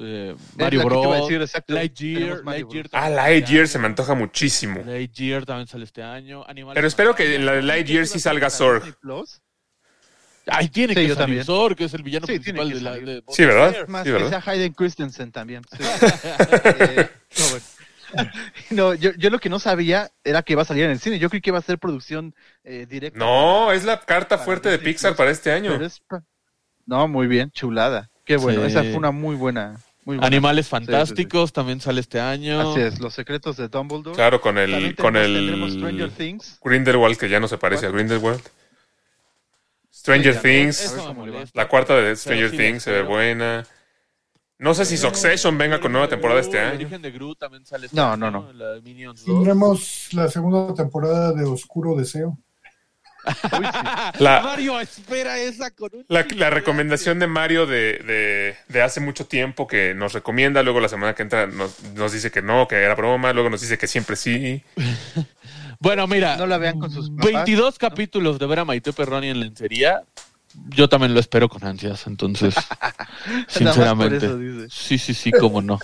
Eh, 0.01 0.35
Mario 0.59 0.81
que 0.81 0.87
Bros. 0.87 1.31
Lightyear, 1.69 2.43
Lightyear. 2.45 2.89
Ah, 2.93 3.09
Lightyear 3.11 3.65
este 3.65 3.73
se 3.75 3.79
me 3.79 3.85
año. 3.87 3.93
antoja 3.93 4.15
muchísimo. 4.15 4.83
Lightyear 4.85 5.45
también 5.47 5.67
sale 5.69 5.85
este 5.85 6.03
año. 6.03 6.45
Animales 6.47 6.75
Pero 6.75 6.87
espero 6.89 7.15
que 7.15 7.35
en 7.37 7.47
la 7.47 7.53
de. 7.53 7.63
Lightyear 7.63 8.07
sí 8.07 8.19
salga 8.21 8.51
Zorg. 8.51 8.83
Ay, 10.47 10.69
tiene 10.69 10.93
Sí, 10.93 11.01
que 11.01 11.09
yo 11.09 11.15
salir 11.15 11.25
también. 11.27 11.45
Zorg, 11.45 11.75
que 11.77 11.85
es 11.85 11.95
el 11.95 12.03
villano 12.03 12.27
Sí, 12.27 12.35
principal 12.35 12.69
que 12.69 12.75
de 12.75 12.81
la... 12.83 12.91
de 12.97 13.23
Sí, 13.31 13.45
¿verdad? 13.47 13.89
Más 13.89 14.03
Sí, 14.03 14.09
que 14.09 14.13
¿verdad? 14.13 14.29
sea 14.43 14.53
Hayden 14.53 14.73
Christensen 14.75 15.33
también. 15.33 15.63
sí. 15.73 15.79
Eh, 16.81 17.09
no, 17.39 17.49
bueno. 17.51 17.65
No, 18.71 18.95
yo, 18.95 19.11
yo 19.17 19.31
lo 19.31 19.39
que 19.41 19.49
no 19.49 19.59
sabía 19.59 20.11
era 20.23 20.43
que 20.43 20.53
iba 20.53 20.63
a 20.63 20.67
salir 20.67 20.85
en 20.85 20.91
el 20.93 21.01
cine. 21.01 21.19
Yo 21.19 21.29
creí 21.31 21.41
que 21.41 21.51
iba 21.51 21.59
a 21.59 21.63
ser 21.63 21.79
producción 21.79 22.35
eh, 22.63 22.87
directa. 22.89 23.19
No, 23.19 23.73
es 23.73 23.85
la 23.85 24.01
carta 24.01 24.39
fuerte 24.39 24.69
de 24.69 24.79
Pixar 24.79 25.13
Plus, 25.13 25.17
para 25.19 25.31
este 25.31 25.51
año. 25.51 25.73
pero 25.73 25.87
es 25.87 25.99
pa- 26.01 26.23
No, 26.87 27.09
muy 27.09 27.27
bien, 27.27 27.51
chulada. 27.51 28.11
Qué 28.25 28.37
bueno, 28.37 28.61
Sí. 28.63 28.67
esa 28.69 28.83
fue 28.83 28.95
una 28.97 29.11
muy 29.11 29.35
buena. 29.37 29.81
Muy. 30.05 30.19
Animales 30.21 30.67
sí, 30.67 30.71
Fantásticos 30.71 31.53
también 31.53 31.81
sale 31.81 32.01
este 32.01 32.21
año. 32.21 32.73
Así 32.73 32.81
es, 32.81 33.01
Los 33.01 33.15
secretos 33.15 33.57
de 33.57 33.69
Dumbledore. 33.69 34.15
Claro, 34.15 34.41
con 34.41 34.57
También 34.57 34.85
el, 34.85 34.97
con 34.97 35.17
el 35.17 36.11
Things. 36.17 36.59
Grindelwald, 36.63 37.17
que 37.17 37.29
ya 37.29 37.41
no 37.41 37.49
se 37.49 37.59
parece 37.59 37.87
a 37.87 37.91
Grindelwald. 37.91 38.43
Stranger 39.93 40.41
Things. 40.41 40.95
La 41.55 41.69
cuarta 41.69 41.95
de 41.97 42.15
Stranger 42.17 42.51
Things 42.51 42.83
se 42.83 42.91
ve 42.93 43.03
buena. 43.03 43.67
No 44.59 44.73
sé 44.75 44.85
si 44.85 44.97
Succession 44.97 45.59
venga 45.59 45.81
con 45.81 45.93
nueva 45.93 46.09
temporada 46.09 46.41
este 46.41 46.59
El 46.59 46.65
año. 46.67 46.75
origen 46.77 47.03
de 47.03 47.11
Gru 47.11 47.35
también 47.35 47.67
sale 47.67 47.87
este 47.87 47.97
No, 47.97 48.13
año, 48.13 48.31
no, 48.31 48.31
no. 48.31 48.53
La 48.53 48.73
de 48.73 48.83
Minions 48.83 49.25
2. 49.25 49.35
Tendremos 49.35 50.09
la 50.13 50.29
segunda 50.29 50.73
temporada 50.75 51.33
de 51.33 51.45
Oscuro 51.45 51.97
Deseo. 51.97 52.39
La, 54.19 54.41
Mario, 54.45 54.81
espera 54.81 55.39
esa 55.39 55.71
con 55.71 55.91
un 55.95 56.05
la, 56.09 56.51
recomendación 56.51 57.19
de 57.19 57.27
Mario 57.27 57.67
de, 57.67 57.99
de, 57.99 58.57
de 58.69 58.83
hace 58.83 59.01
mucho 59.01 59.27
tiempo 59.27 59.67
que 59.67 59.95
nos 59.95 60.13
recomienda, 60.13 60.63
luego 60.63 60.81
la 60.81 60.89
semana 60.89 61.15
que 61.15 61.23
entra 61.23 61.47
nos, 61.47 61.83
nos 61.95 62.13
dice 62.13 62.31
que 62.31 62.43
no, 62.43 62.69
que 62.69 62.77
era 62.77 62.95
broma, 62.95 63.33
luego 63.33 63.51
nos 63.51 63.61
dice 63.61 63.79
que 63.79 63.87
siempre 63.87 64.17
sí. 64.17 64.63
Bueno, 65.81 66.07
mira, 66.07 66.37
No 66.37 66.47
la 66.47 66.57
vean 66.57 66.79
con 66.79 66.91
sus 66.91 67.11
papás, 67.11 67.27
22 67.33 67.79
capítulos 67.79 68.39
de 68.39 68.47
ver 68.47 68.61
a 68.61 68.65
Maite 68.65 68.93
Perroni 68.93 69.29
en 69.29 69.41
lencería. 69.41 70.03
Yo 70.69 70.89
también 70.89 71.13
lo 71.13 71.21
espero 71.21 71.49
con 71.49 71.65
ansias, 71.65 72.07
entonces, 72.07 72.55
sinceramente. 73.49 74.17
eso 74.25 74.39
dice. 74.39 74.67
Sí, 74.71 74.99
sí, 74.99 75.13
sí, 75.13 75.33
cómo 75.33 75.61
no. 75.61 75.79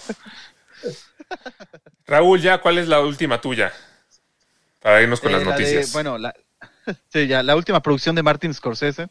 Raúl, 2.06 2.40
ya, 2.40 2.58
¿cuál 2.60 2.78
es 2.78 2.88
la 2.88 3.00
última 3.00 3.40
tuya? 3.40 3.72
Para 4.80 5.02
irnos 5.02 5.20
con 5.20 5.30
Eh, 5.30 5.34
las 5.34 5.42
la 5.46 5.52
de- 5.56 5.58
noticias. 5.60 5.92
bueno, 5.92 6.16
la, 6.18 6.32
sí, 7.12 7.26
ya, 7.26 7.42
la 7.42 7.56
última 7.56 7.80
producción 7.80 8.14
de 8.14 8.22
Martin 8.22 8.54
Scorsese, 8.54 9.08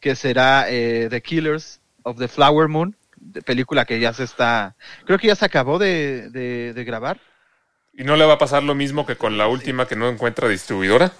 que 0.00 0.14
será 0.16 0.66
eh, 0.68 1.08
The 1.10 1.20
Killers 1.22 1.80
of 2.02 2.18
the 2.18 2.28
Flower 2.28 2.68
Moon, 2.68 2.96
de 3.16 3.42
película 3.42 3.84
que 3.84 3.98
ya 4.00 4.12
se 4.12 4.24
está, 4.24 4.76
creo 5.04 5.18
que 5.18 5.26
ya 5.28 5.34
se 5.36 5.44
acabó 5.44 5.78
de, 5.78 6.30
de- 6.30 6.72
de 6.72 6.84
grabar. 6.84 7.20
¿Y 7.92 8.04
no 8.04 8.16
le 8.16 8.24
va 8.24 8.34
a 8.34 8.38
pasar 8.38 8.62
lo 8.62 8.74
mismo 8.76 9.04
que 9.06 9.16
con 9.16 9.36
la 9.36 9.48
última 9.48 9.88
que 9.88 9.96
no 9.96 10.08
encuentra 10.08 10.48
distribuidora? 10.48 11.12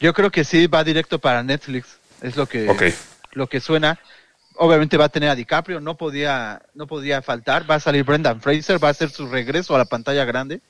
Yo 0.00 0.14
creo 0.14 0.30
que 0.30 0.44
sí 0.44 0.66
va 0.66 0.82
directo 0.82 1.18
para 1.18 1.42
Netflix, 1.42 1.98
es 2.22 2.36
lo 2.36 2.46
que, 2.46 2.68
lo 3.32 3.46
que 3.46 3.60
suena. 3.60 3.98
Obviamente 4.56 4.96
va 4.96 5.06
a 5.06 5.08
tener 5.10 5.28
a 5.28 5.34
DiCaprio, 5.34 5.80
no 5.80 5.96
podía, 5.96 6.62
no 6.74 6.86
podía 6.86 7.22
faltar, 7.22 7.70
va 7.70 7.76
a 7.76 7.80
salir 7.80 8.04
Brendan 8.04 8.40
Fraser, 8.40 8.82
va 8.82 8.88
a 8.88 8.92
hacer 8.92 9.10
su 9.10 9.26
regreso 9.28 9.74
a 9.74 9.78
la 9.78 9.84
pantalla 9.84 10.24
grande. 10.24 10.60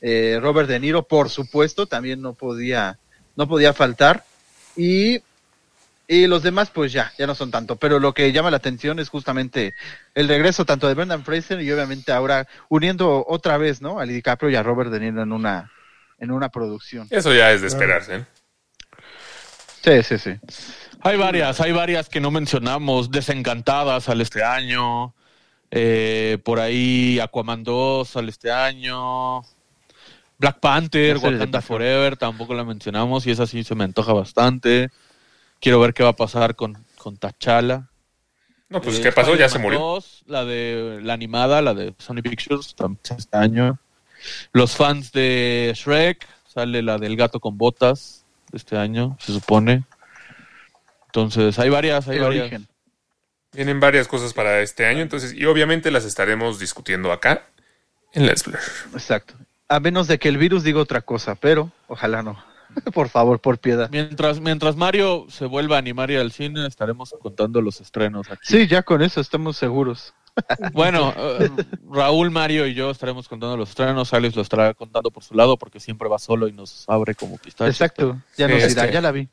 Eh, 0.00 0.38
Robert 0.40 0.68
De 0.68 0.78
Niro, 0.78 1.02
por 1.06 1.28
supuesto, 1.28 1.86
también 1.86 2.20
no 2.22 2.34
podía, 2.34 2.98
no 3.38 3.46
podía 3.48 3.72
faltar. 3.72 4.24
Y, 4.76 5.22
y 6.08 6.26
los 6.26 6.42
demás, 6.42 6.70
pues 6.70 6.92
ya, 6.92 7.12
ya 7.16 7.26
no 7.26 7.36
son 7.36 7.52
tanto. 7.52 7.76
Pero 7.76 8.00
lo 8.00 8.12
que 8.12 8.32
llama 8.32 8.50
la 8.50 8.56
atención 8.56 8.98
es 8.98 9.08
justamente 9.08 9.74
el 10.14 10.28
regreso 10.28 10.64
tanto 10.64 10.88
de 10.88 10.94
Brendan 10.94 11.24
Fraser 11.24 11.62
y 11.62 11.70
obviamente 11.70 12.10
ahora 12.10 12.48
uniendo 12.68 13.24
otra 13.26 13.56
vez, 13.56 13.80
¿no? 13.80 14.00
A 14.00 14.04
DiCaprio 14.04 14.50
y 14.50 14.56
a 14.56 14.62
Robert 14.64 14.90
De 14.90 14.98
Niro 14.98 15.22
en 15.22 15.32
una, 15.32 15.70
en 16.18 16.32
una 16.32 16.48
producción. 16.48 17.06
Eso 17.10 17.32
ya 17.32 17.52
es 17.52 17.60
de 17.60 17.68
esperarse. 17.68 18.16
¿eh? 18.16 18.24
Sí, 19.82 20.02
sí, 20.02 20.18
sí. 20.18 20.36
Hay 21.00 21.16
varias, 21.16 21.60
hay 21.60 21.70
varias 21.70 22.08
que 22.08 22.20
no 22.20 22.32
mencionamos. 22.32 23.12
Desencantadas 23.12 24.04
sale 24.04 24.24
este 24.24 24.42
año. 24.42 25.14
Eh, 25.70 26.38
por 26.42 26.58
ahí 26.58 27.20
Aquaman 27.20 27.62
2 27.62 28.08
sale 28.08 28.30
este 28.30 28.50
año. 28.50 29.44
Black 30.38 30.60
Panther, 30.60 31.16
Wakanda 31.18 31.60
Forever, 31.60 32.16
tampoco 32.16 32.54
la 32.54 32.64
mencionamos 32.64 33.26
y 33.26 33.30
esa 33.32 33.46
sí 33.46 33.64
se 33.64 33.74
me 33.74 33.84
antoja 33.84 34.12
bastante. 34.12 34.90
Quiero 35.60 35.80
ver 35.80 35.92
qué 35.94 36.04
va 36.04 36.10
a 36.10 36.16
pasar 36.16 36.54
con, 36.54 36.84
con 36.96 37.16
T'Challa. 37.16 37.88
No, 38.68 38.80
pues 38.80 38.98
Eh, 38.98 39.02
¿qué 39.02 39.12
pasó? 39.12 39.34
Ya 39.34 39.48
se 39.48 39.58
murió. 39.58 39.78
2, 39.78 40.24
la 40.26 40.44
de 40.44 41.00
la 41.02 41.14
animada, 41.14 41.60
la 41.62 41.74
de 41.74 41.94
Sony 41.98 42.22
Pictures, 42.22 42.74
también 42.74 43.00
este 43.16 43.36
año. 43.36 43.78
Los 44.52 44.76
fans 44.76 45.10
de 45.12 45.72
Shrek, 45.74 46.26
sale 46.46 46.82
la 46.82 46.98
del 46.98 47.16
gato 47.16 47.40
con 47.40 47.56
botas 47.58 48.24
de 48.52 48.58
este 48.58 48.76
año, 48.76 49.16
se 49.20 49.32
supone. 49.32 49.84
Entonces, 51.06 51.58
hay 51.58 51.70
varias, 51.70 52.06
hay 52.08 52.18
El 52.18 52.22
varias. 52.24 52.42
origen. 52.42 52.68
Vienen 53.52 53.80
varias 53.80 54.06
cosas 54.06 54.34
para 54.34 54.60
este 54.60 54.84
año, 54.86 55.00
entonces, 55.00 55.32
y 55.32 55.46
obviamente 55.46 55.90
las 55.90 56.04
estaremos 56.04 56.58
discutiendo 56.58 57.10
acá 57.10 57.46
en 58.12 58.26
Let's 58.26 58.42
Play. 58.44 58.60
Exacto. 58.92 59.34
A 59.68 59.80
menos 59.80 60.06
de 60.08 60.18
que 60.18 60.28
el 60.28 60.38
virus 60.38 60.62
diga 60.62 60.80
otra 60.80 61.02
cosa, 61.02 61.34
pero 61.34 61.70
ojalá 61.86 62.22
no. 62.22 62.42
por 62.92 63.08
favor, 63.08 63.40
por 63.40 63.58
piedad. 63.58 63.88
Mientras, 63.90 64.40
mientras 64.40 64.76
Mario 64.76 65.26
se 65.28 65.46
vuelva 65.46 65.76
a 65.76 65.78
animar 65.78 66.10
y 66.10 66.16
al 66.16 66.32
cine, 66.32 66.66
estaremos 66.66 67.14
contando 67.20 67.60
los 67.60 67.80
estrenos 67.80 68.30
aquí. 68.30 68.40
Sí, 68.42 68.66
ya 68.66 68.82
con 68.82 69.02
eso 69.02 69.20
estamos 69.20 69.56
seguros. 69.56 70.14
Bueno, 70.72 71.12
eh, 71.16 71.50
Raúl, 71.90 72.30
Mario 72.30 72.64
y 72.68 72.72
yo 72.74 72.92
estaremos 72.92 73.26
contando 73.26 73.56
los 73.56 73.70
estrenos. 73.70 74.14
Alex 74.14 74.36
lo 74.36 74.42
estará 74.42 74.72
contando 74.72 75.10
por 75.10 75.24
su 75.24 75.34
lado 75.34 75.56
porque 75.56 75.80
siempre 75.80 76.08
va 76.08 76.20
solo 76.20 76.46
y 76.46 76.52
nos 76.52 76.84
abre 76.88 77.16
como 77.16 77.38
pistache. 77.38 77.70
Exacto. 77.70 78.22
Ya 78.36 78.46
Sí, 78.46 78.52
nos 78.54 78.74
que- 78.74 78.92
ya 78.92 79.00
la 79.00 79.10
vi. 79.10 79.28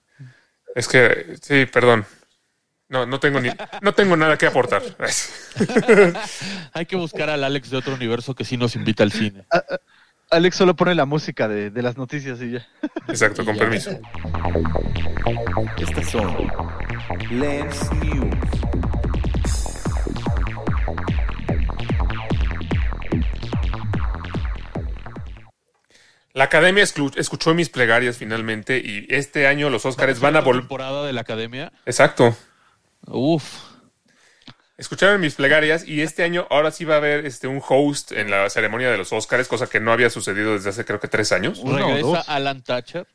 Es 0.74 0.88
que, 0.88 1.38
sí, 1.44 1.68
perdón. 1.68 2.06
No, 2.90 3.06
no 3.06 3.20
tengo 3.20 3.40
ni, 3.40 3.50
no 3.82 3.94
tengo 3.94 4.18
nada 4.18 4.36
que 4.36 4.48
aportar. 4.48 4.82
Hay 6.74 6.86
que 6.88 6.96
buscar 6.96 7.30
al 7.30 7.44
Alex 7.44 7.70
de 7.70 7.78
otro 7.78 7.94
universo 7.94 8.34
que 8.34 8.44
sí 8.46 8.58
nos 8.58 8.76
invita 8.76 9.04
al 9.04 9.12
cine. 9.12 9.46
Alex 10.32 10.56
solo 10.56 10.76
pone 10.76 10.96
la 10.96 11.06
música 11.06 11.48
de, 11.48 11.70
de 11.70 11.82
las 11.82 11.98
noticias 11.98 12.42
y 12.42 12.52
ya. 12.52 12.68
Exacto, 13.08 13.46
con 13.46 13.56
Ya. 13.56 13.62
permiso. 13.62 13.92
Estas 15.78 16.10
son 16.10 16.52
Lens 17.30 17.92
News. 18.04 18.36
La 26.34 26.46
academia 26.46 26.84
escuchó 26.84 27.54
mis 27.54 27.70
plegarias 27.70 28.18
finalmente 28.18 28.78
y 28.84 29.06
este 29.10 29.48
año 29.48 29.70
los 29.70 29.86
Óscares 29.86 30.20
van 30.20 30.36
a 30.36 30.42
volver. 30.42 30.64
temporada 30.64 31.06
de 31.06 31.14
la 31.14 31.22
academia. 31.22 31.72
Exacto. 31.86 32.36
Uf. 33.08 33.75
Escucharon 34.78 35.22
mis 35.22 35.36
plegarias 35.36 35.88
y 35.88 36.02
este 36.02 36.24
año 36.24 36.48
ahora 36.50 36.70
sí 36.70 36.84
va 36.84 36.96
a 36.96 36.98
haber 36.98 37.26
este, 37.26 37.48
un 37.48 37.62
host 37.66 38.12
en 38.12 38.30
la 38.30 38.50
ceremonia 38.50 38.92
de 38.92 38.98
los 38.98 39.14
Óscares, 39.14 39.48
cosa 39.48 39.68
que 39.68 39.80
no 39.80 39.94
había 39.94 40.10
sucedido 40.10 40.54
desde 40.54 40.70
hace 40.70 40.84
creo 40.84 41.00
que 41.00 41.08
tres 41.08 41.32
años. 41.32 41.60
Uno 41.60 41.78
Regresa 41.78 42.02
dos. 42.02 42.30
Alan 42.30 42.62
Thatcher. 42.62 43.08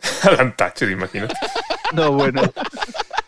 Alan 0.22 0.56
Thatcher, 0.56 0.90
imagínate. 0.90 1.34
No, 1.92 2.12
bueno. 2.12 2.42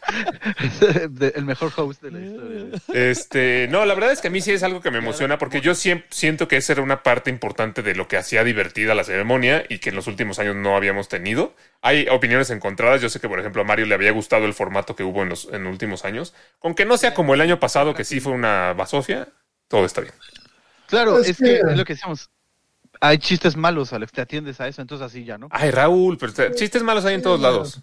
El 1.34 1.44
mejor 1.44 1.72
host 1.76 2.02
de 2.02 2.10
la 2.10 2.20
historia. 2.20 2.80
Este, 2.92 3.68
no, 3.70 3.84
la 3.84 3.94
verdad 3.94 4.12
es 4.12 4.20
que 4.20 4.28
a 4.28 4.30
mí 4.30 4.40
sí 4.40 4.52
es 4.52 4.62
algo 4.62 4.80
que 4.80 4.90
me 4.90 4.98
emociona 4.98 5.38
porque 5.38 5.60
yo 5.60 5.74
siento 5.74 6.48
que 6.48 6.56
esa 6.56 6.72
era 6.72 6.82
una 6.82 7.02
parte 7.02 7.30
importante 7.30 7.82
de 7.82 7.94
lo 7.94 8.08
que 8.08 8.16
hacía 8.16 8.44
divertida 8.44 8.94
la 8.94 9.04
ceremonia 9.04 9.64
y 9.68 9.78
que 9.78 9.90
en 9.90 9.96
los 9.96 10.06
últimos 10.06 10.38
años 10.38 10.56
no 10.56 10.76
habíamos 10.76 11.08
tenido. 11.08 11.54
Hay 11.82 12.08
opiniones 12.08 12.50
encontradas. 12.50 13.00
Yo 13.00 13.08
sé 13.08 13.20
que, 13.20 13.28
por 13.28 13.38
ejemplo, 13.40 13.62
a 13.62 13.64
Mario 13.64 13.86
le 13.86 13.94
había 13.94 14.10
gustado 14.12 14.46
el 14.46 14.54
formato 14.54 14.96
que 14.96 15.04
hubo 15.04 15.22
en 15.22 15.28
los 15.28 15.48
en 15.52 15.66
últimos 15.66 16.04
años. 16.04 16.34
Con 16.58 16.74
que 16.74 16.84
no 16.84 16.96
sea 16.98 17.14
como 17.14 17.34
el 17.34 17.40
año 17.40 17.60
pasado, 17.60 17.94
que 17.94 18.04
sí 18.04 18.20
fue 18.20 18.32
una 18.32 18.72
basofia, 18.72 19.28
todo 19.68 19.84
está 19.84 20.00
bien. 20.00 20.14
Claro, 20.88 21.18
Es 21.18 21.28
es 21.28 21.36
que 21.38 21.44
que- 21.44 21.56
es 21.58 21.76
lo 21.76 21.84
que 21.84 21.92
decíamos. 21.92 22.30
Hay 23.00 23.18
chistes 23.18 23.56
malos, 23.56 23.92
Alex, 23.92 24.10
te 24.10 24.20
atiendes 24.22 24.60
a 24.60 24.66
eso, 24.66 24.82
entonces 24.82 25.06
así 25.06 25.24
ya, 25.24 25.38
¿no? 25.38 25.46
Ay, 25.52 25.70
Raúl, 25.70 26.18
pero 26.18 26.32
te- 26.32 26.52
chistes 26.54 26.82
malos 26.82 27.04
hay 27.04 27.14
en 27.14 27.22
todos 27.22 27.38
lados. 27.40 27.80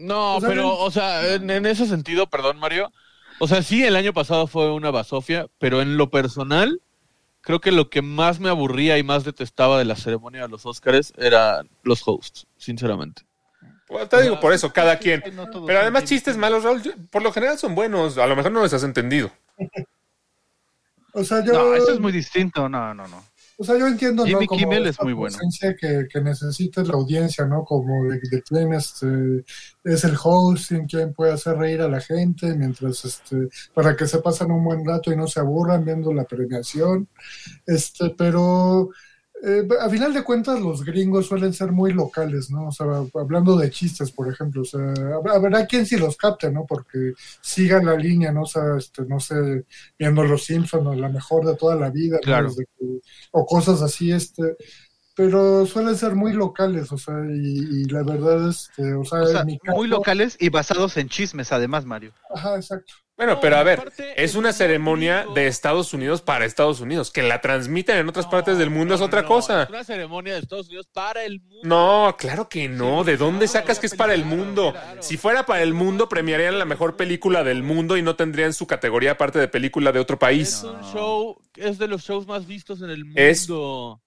No, 0.00 0.36
O 0.36 0.40
sea, 0.40 0.48
pero, 0.48 0.62
no- 0.62 0.74
o 0.78 0.90
sea, 0.90 1.34
en, 1.34 1.50
en 1.50 1.66
ese 1.66 1.86
sentido, 1.86 2.26
perdón, 2.26 2.58
Mario. 2.58 2.92
O 3.38 3.48
sea, 3.48 3.62
sí, 3.62 3.84
el 3.84 3.96
año 3.96 4.12
pasado 4.12 4.46
fue 4.46 4.70
una 4.72 4.90
basofia, 4.90 5.46
pero 5.58 5.80
en 5.82 5.96
lo 5.96 6.10
personal, 6.10 6.80
creo 7.40 7.60
que 7.60 7.72
lo 7.72 7.88
que 7.90 8.02
más 8.02 8.38
me 8.40 8.48
aburría 8.50 8.98
y 8.98 9.02
más 9.02 9.24
detestaba 9.24 9.78
de 9.78 9.84
la 9.84 9.96
ceremonia 9.96 10.42
de 10.42 10.48
los 10.48 10.66
Óscares 10.66 11.12
eran 11.16 11.68
los 11.82 12.02
hosts, 12.06 12.46
sinceramente. 12.56 13.22
Pues 13.86 14.08
te 14.08 14.22
digo 14.22 14.38
por 14.38 14.52
eso, 14.52 14.72
cada 14.72 14.98
quien. 14.98 15.22
Pero 15.66 15.80
además, 15.80 16.04
chistes 16.04 16.36
malos, 16.36 16.62
Raúl, 16.64 16.80
por 17.10 17.22
lo 17.22 17.32
general 17.32 17.58
son 17.58 17.74
buenos. 17.74 18.18
A 18.18 18.26
lo 18.26 18.36
mejor 18.36 18.52
no 18.52 18.60
los 18.60 18.72
has 18.72 18.84
entendido. 18.84 19.30
O 21.12 21.24
sea, 21.24 21.44
yo, 21.44 21.52
No, 21.52 21.74
eso 21.74 21.92
es 21.92 21.98
muy 21.98 22.12
distinto, 22.12 22.68
no, 22.68 22.94
no, 22.94 23.08
no. 23.08 23.24
O 23.60 23.64
sea, 23.64 23.76
yo 23.76 23.86
entiendo, 23.86 24.24
Jimmy 24.24 24.40
¿no? 24.40 24.46
Como 24.46 24.58
Kimmel 24.58 24.86
es 24.86 24.98
muy 25.02 25.12
bueno. 25.12 25.36
que, 25.78 26.08
que 26.10 26.20
necesita 26.22 26.82
la 26.82 26.94
audiencia, 26.94 27.44
¿no? 27.44 27.62
Como 27.62 28.04
de, 28.10 28.18
de 28.18 28.40
quién 28.40 28.72
este, 28.72 29.44
es 29.84 30.04
el 30.04 30.16
hosting, 30.22 30.86
quién 30.86 31.12
puede 31.12 31.32
hacer 31.32 31.58
reír 31.58 31.82
a 31.82 31.88
la 31.88 32.00
gente, 32.00 32.54
mientras, 32.54 33.04
este, 33.04 33.50
para 33.74 33.94
que 33.94 34.06
se 34.06 34.20
pasen 34.20 34.50
un 34.50 34.64
buen 34.64 34.82
rato 34.82 35.12
y 35.12 35.16
no 35.16 35.26
se 35.26 35.40
aburran 35.40 35.84
viendo 35.84 36.10
la 36.14 36.24
premiación. 36.24 37.06
Este, 37.66 38.14
pero 38.16 38.88
eh, 39.42 39.66
a 39.80 39.88
final 39.88 40.12
de 40.12 40.22
cuentas 40.22 40.60
los 40.60 40.84
gringos 40.84 41.26
suelen 41.26 41.52
ser 41.52 41.72
muy 41.72 41.92
locales, 41.92 42.50
¿no? 42.50 42.68
O 42.68 42.72
sea, 42.72 42.86
hablando 43.14 43.56
de 43.56 43.70
chistes, 43.70 44.10
por 44.10 44.30
ejemplo, 44.30 44.62
o 44.62 44.64
sea, 44.64 44.80
habrá, 45.34 45.66
quien 45.66 45.86
sí 45.86 45.96
los 45.96 46.16
capte, 46.16 46.50
¿no? 46.50 46.66
Porque 46.66 47.12
sigan 47.40 47.86
la 47.86 47.96
línea, 47.96 48.32
¿no? 48.32 48.42
O 48.42 48.46
sea, 48.46 48.76
este, 48.78 49.02
no 49.06 49.18
sé, 49.20 49.64
viendo 49.98 50.22
Los 50.24 50.44
Simpsons, 50.44 50.96
la 50.98 51.08
mejor 51.08 51.46
de 51.46 51.56
toda 51.56 51.74
la 51.76 51.90
vida, 51.90 52.18
o 53.32 53.46
cosas 53.46 53.82
así, 53.82 54.12
este, 54.12 54.56
pero 55.14 55.66
suelen 55.66 55.96
ser 55.96 56.14
muy 56.14 56.32
locales, 56.32 56.92
o 56.92 56.98
sea, 56.98 57.14
y, 57.30 57.82
y 57.82 57.84
la 57.84 58.02
verdad, 58.02 58.48
este, 58.48 58.94
o 58.94 59.04
sea, 59.04 59.20
O 59.22 59.26
sea, 59.26 59.40
en 59.40 59.46
mi 59.46 59.58
caso- 59.58 59.76
muy 59.76 59.88
locales 59.88 60.36
y 60.40 60.48
basados 60.48 60.96
en 60.96 61.08
chismes, 61.08 61.52
además, 61.52 61.84
Mario. 61.84 62.12
Ajá, 62.34 62.56
exacto. 62.56 62.92
Bueno, 63.20 63.34
No, 63.34 63.40
pero 63.40 63.56
a 63.58 63.62
ver, 63.62 63.92
es 64.16 64.34
una 64.34 64.50
ceremonia 64.54 65.26
de 65.34 65.46
Estados 65.46 65.92
Unidos 65.92 66.22
para 66.22 66.46
Estados 66.46 66.80
Unidos. 66.80 67.10
Que 67.10 67.22
la 67.22 67.42
transmiten 67.42 67.98
en 67.98 68.08
otras 68.08 68.26
partes 68.26 68.56
del 68.56 68.70
mundo 68.70 68.94
es 68.94 69.02
otra 69.02 69.20
no, 69.20 69.28
cosa. 69.28 69.64
Es 69.64 69.68
una 69.68 69.84
ceremonia 69.84 70.32
de 70.32 70.38
Estados 70.40 70.68
Unidos 70.68 70.88
para 70.90 71.22
el 71.24 71.38
mundo. 71.42 71.58
No, 71.64 72.16
claro 72.18 72.48
que 72.48 72.66
no. 72.70 73.04
¿De 73.04 73.18
dónde 73.18 73.46
sacas 73.46 73.78
que 73.78 73.88
es 73.88 73.94
para 73.94 74.14
el 74.14 74.24
mundo? 74.24 74.72
Si 75.00 75.18
fuera 75.18 75.44
para 75.44 75.62
el 75.62 75.74
mundo, 75.74 76.08
premiarían 76.08 76.58
la 76.58 76.64
mejor 76.64 76.96
película 76.96 77.44
del 77.44 77.62
mundo 77.62 77.98
y 77.98 78.02
no 78.02 78.16
tendrían 78.16 78.54
su 78.54 78.66
categoría 78.66 79.10
aparte 79.10 79.38
de 79.38 79.48
película 79.48 79.92
de 79.92 79.98
otro 80.00 80.14
Es 80.16 80.20
país. 80.20 80.62
un 80.64 80.80
show, 80.90 81.38
es 81.56 81.76
de 81.76 81.88
los 81.88 82.02
shows 82.02 82.26
más 82.26 82.46
vistos 82.46 82.80
en 82.80 82.88
el 82.88 83.04
mundo. 83.04 83.20
Es- 83.20 83.46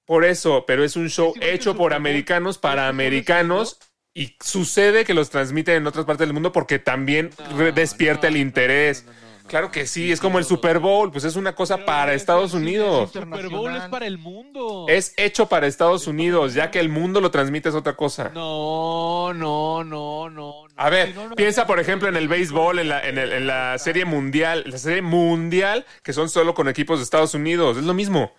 Por 0.06 0.26
eso, 0.26 0.66
pero 0.66 0.84
es 0.84 0.96
un 0.96 1.10
show 1.10 1.34
Es 1.40 1.54
hecho 1.54 1.76
por 1.78 1.94
americanos 1.94 2.58
para 2.58 2.86
¿Es 2.86 2.90
americanos 2.90 3.78
y 4.14 4.36
sucede 4.44 5.06
que 5.06 5.14
los 5.14 5.30
transmiten 5.30 5.76
en 5.76 5.88
otras 5.88 6.06
partes 6.06 6.28
del 6.28 6.34
mundo 6.34 6.52
porque 6.52 6.80
también 6.80 7.32
No, 7.58 7.72
despierta 7.72 8.28
no, 8.30 8.36
el 8.36 8.38
interés. 8.42 9.04
no, 9.06 9.12
no, 9.12 9.18
no, 9.18 9.24
no. 9.44 9.48
Claro 9.50 9.72
que 9.72 9.88
sí, 9.88 10.10
es 10.12 10.22
como 10.22 10.40
el 10.40 10.46
Super 10.46 10.80
Bowl, 10.80 11.12
pues 11.12 11.26
es 11.26 11.36
una 11.36 11.54
cosa 11.54 11.76
Pero 11.76 11.86
para 11.86 12.14
es 12.14 12.22
Estados 12.22 12.54
el 12.54 12.62
Unidos. 12.62 13.12
Super 13.12 13.50
Bowl 13.50 13.76
es 13.76 13.84
para 13.84 14.08
el 14.08 14.18
mundo. 14.18 14.86
Es 14.88 15.14
hecho 15.18 15.50
para 15.50 15.68
Estados 15.68 16.08
Unidos, 16.08 16.54
ya 16.54 16.72
que 16.72 16.80
el 16.80 16.88
mundo 16.88 17.20
lo 17.20 17.30
transmite 17.30 17.68
es 17.68 17.76
otra 17.76 17.94
cosa. 17.98 18.32
No, 18.34 19.34
no, 19.34 19.84
no, 19.84 20.30
no. 20.30 20.30
no. 20.30 20.74
A 20.78 20.90
ver, 20.90 21.10
Si 21.10 21.14
no, 21.16 21.28
no- 21.30 21.36
piensa 21.36 21.68
por 21.68 21.80
ejemplo 21.82 22.08
en 22.08 22.16
el 22.16 22.30
béisbol, 22.30 22.80
en 22.80 22.88
la, 22.90 23.02
en, 23.06 23.18
el- 23.18 23.34
en 23.34 23.46
la 23.48 23.78
serie 23.80 24.06
mundial, 24.06 24.64
la 24.66 24.78
serie 24.78 25.02
mundial, 25.02 25.86
que 26.04 26.14
son 26.14 26.30
solo 26.30 26.54
con 26.54 26.70
equipos 26.70 27.00
de 27.00 27.04
Estados 27.04 27.34
Unidos, 27.34 27.76
es 27.78 27.84
lo 27.84 27.94
mismo. 27.94 28.32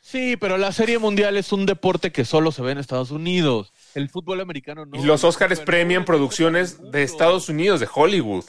Sí, 0.00 0.36
pero 0.36 0.56
la 0.56 0.70
Serie 0.70 1.00
Mundial 1.00 1.36
es 1.36 1.50
un 1.52 1.66
deporte 1.66 2.12
que 2.12 2.24
solo 2.24 2.52
se 2.52 2.62
ve 2.62 2.70
en 2.70 2.78
Estados 2.78 3.10
Unidos. 3.10 3.72
El 3.96 4.08
fútbol 4.10 4.40
americano 4.40 4.84
no. 4.86 4.96
Y 4.96 5.04
los 5.04 5.24
Bowl 5.58 5.66
premian 5.66 6.02
es 6.02 6.06
producciones 6.06 6.90
de. 6.92 7.02
Estados 7.02 7.48
Unidos, 7.48 7.80
de 7.80 7.88
Hollywood. 7.92 8.44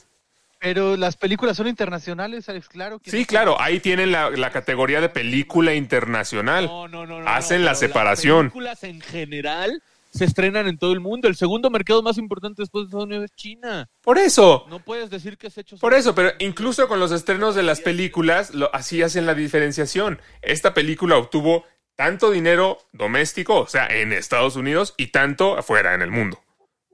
Pero 0.60 0.98
las 0.98 1.16
películas 1.16 1.56
son 1.58 1.68
internacionales, 1.68 2.50
Alex, 2.50 2.68
claro. 2.68 3.00
que 3.00 3.12
Sí, 3.12 3.22
no- 3.22 3.26
claro, 3.28 3.62
ahí 3.62 3.80
tienen 3.80 4.12
la, 4.12 4.30
la 4.32 4.50
categoría 4.52 5.00
de 5.02 5.10
película 5.10 5.74
internacional. 5.76 6.66
No, 6.66 6.88
no, 6.88 7.06
no, 7.06 7.22
no, 7.22 7.30
Hacen 7.30 7.60
no, 7.62 7.66
la 7.66 7.76
separación. 7.76 8.46
Las 8.46 8.54
películas 8.54 8.84
en 8.84 9.02
general 9.02 9.84
se 10.10 10.26
estrenan 10.26 10.68
en 10.68 10.80
todo 10.80 10.94
el 10.94 11.00
mundo. 11.00 11.28
El 11.28 11.36
segundo 11.36 11.70
mercado 11.70 12.02
más 12.02 12.18
importante 12.18 12.64
después 12.64 12.84
de 12.84 12.88
Estados 12.88 13.06
Unidos 13.06 13.26
es 13.26 13.36
China. 13.36 13.88
Por 14.02 14.18
eso, 14.18 14.66
No 14.68 14.80
puedes 14.80 15.12
decir 15.12 15.38
que 15.38 15.48
es 15.48 15.58
hecho 15.60 15.78
por 15.78 15.94
eso, 15.94 16.16
pero 16.16 16.32
incluso 16.40 16.88
con 16.88 17.00
los 17.00 17.12
estrenos 17.12 17.54
de 17.54 17.62
las 17.64 17.82
películas, 17.82 18.54
lo, 18.56 18.74
así 18.74 19.04
hacen 19.04 19.28
la 19.28 19.36
diferenciación. 19.36 20.20
Esta 20.42 20.74
película 20.74 21.18
obtuvo 21.18 21.66
tanto 21.98 22.32
dinero 22.32 22.78
doméstico, 22.94 23.60
o 23.60 23.68
sea, 23.68 23.88
en 23.88 24.14
Estados 24.14 24.56
Unidos, 24.56 24.94
y 24.96 25.08
tanto 25.08 25.58
afuera, 25.58 25.94
en 25.94 26.02
el 26.02 26.12
mundo. 26.12 26.40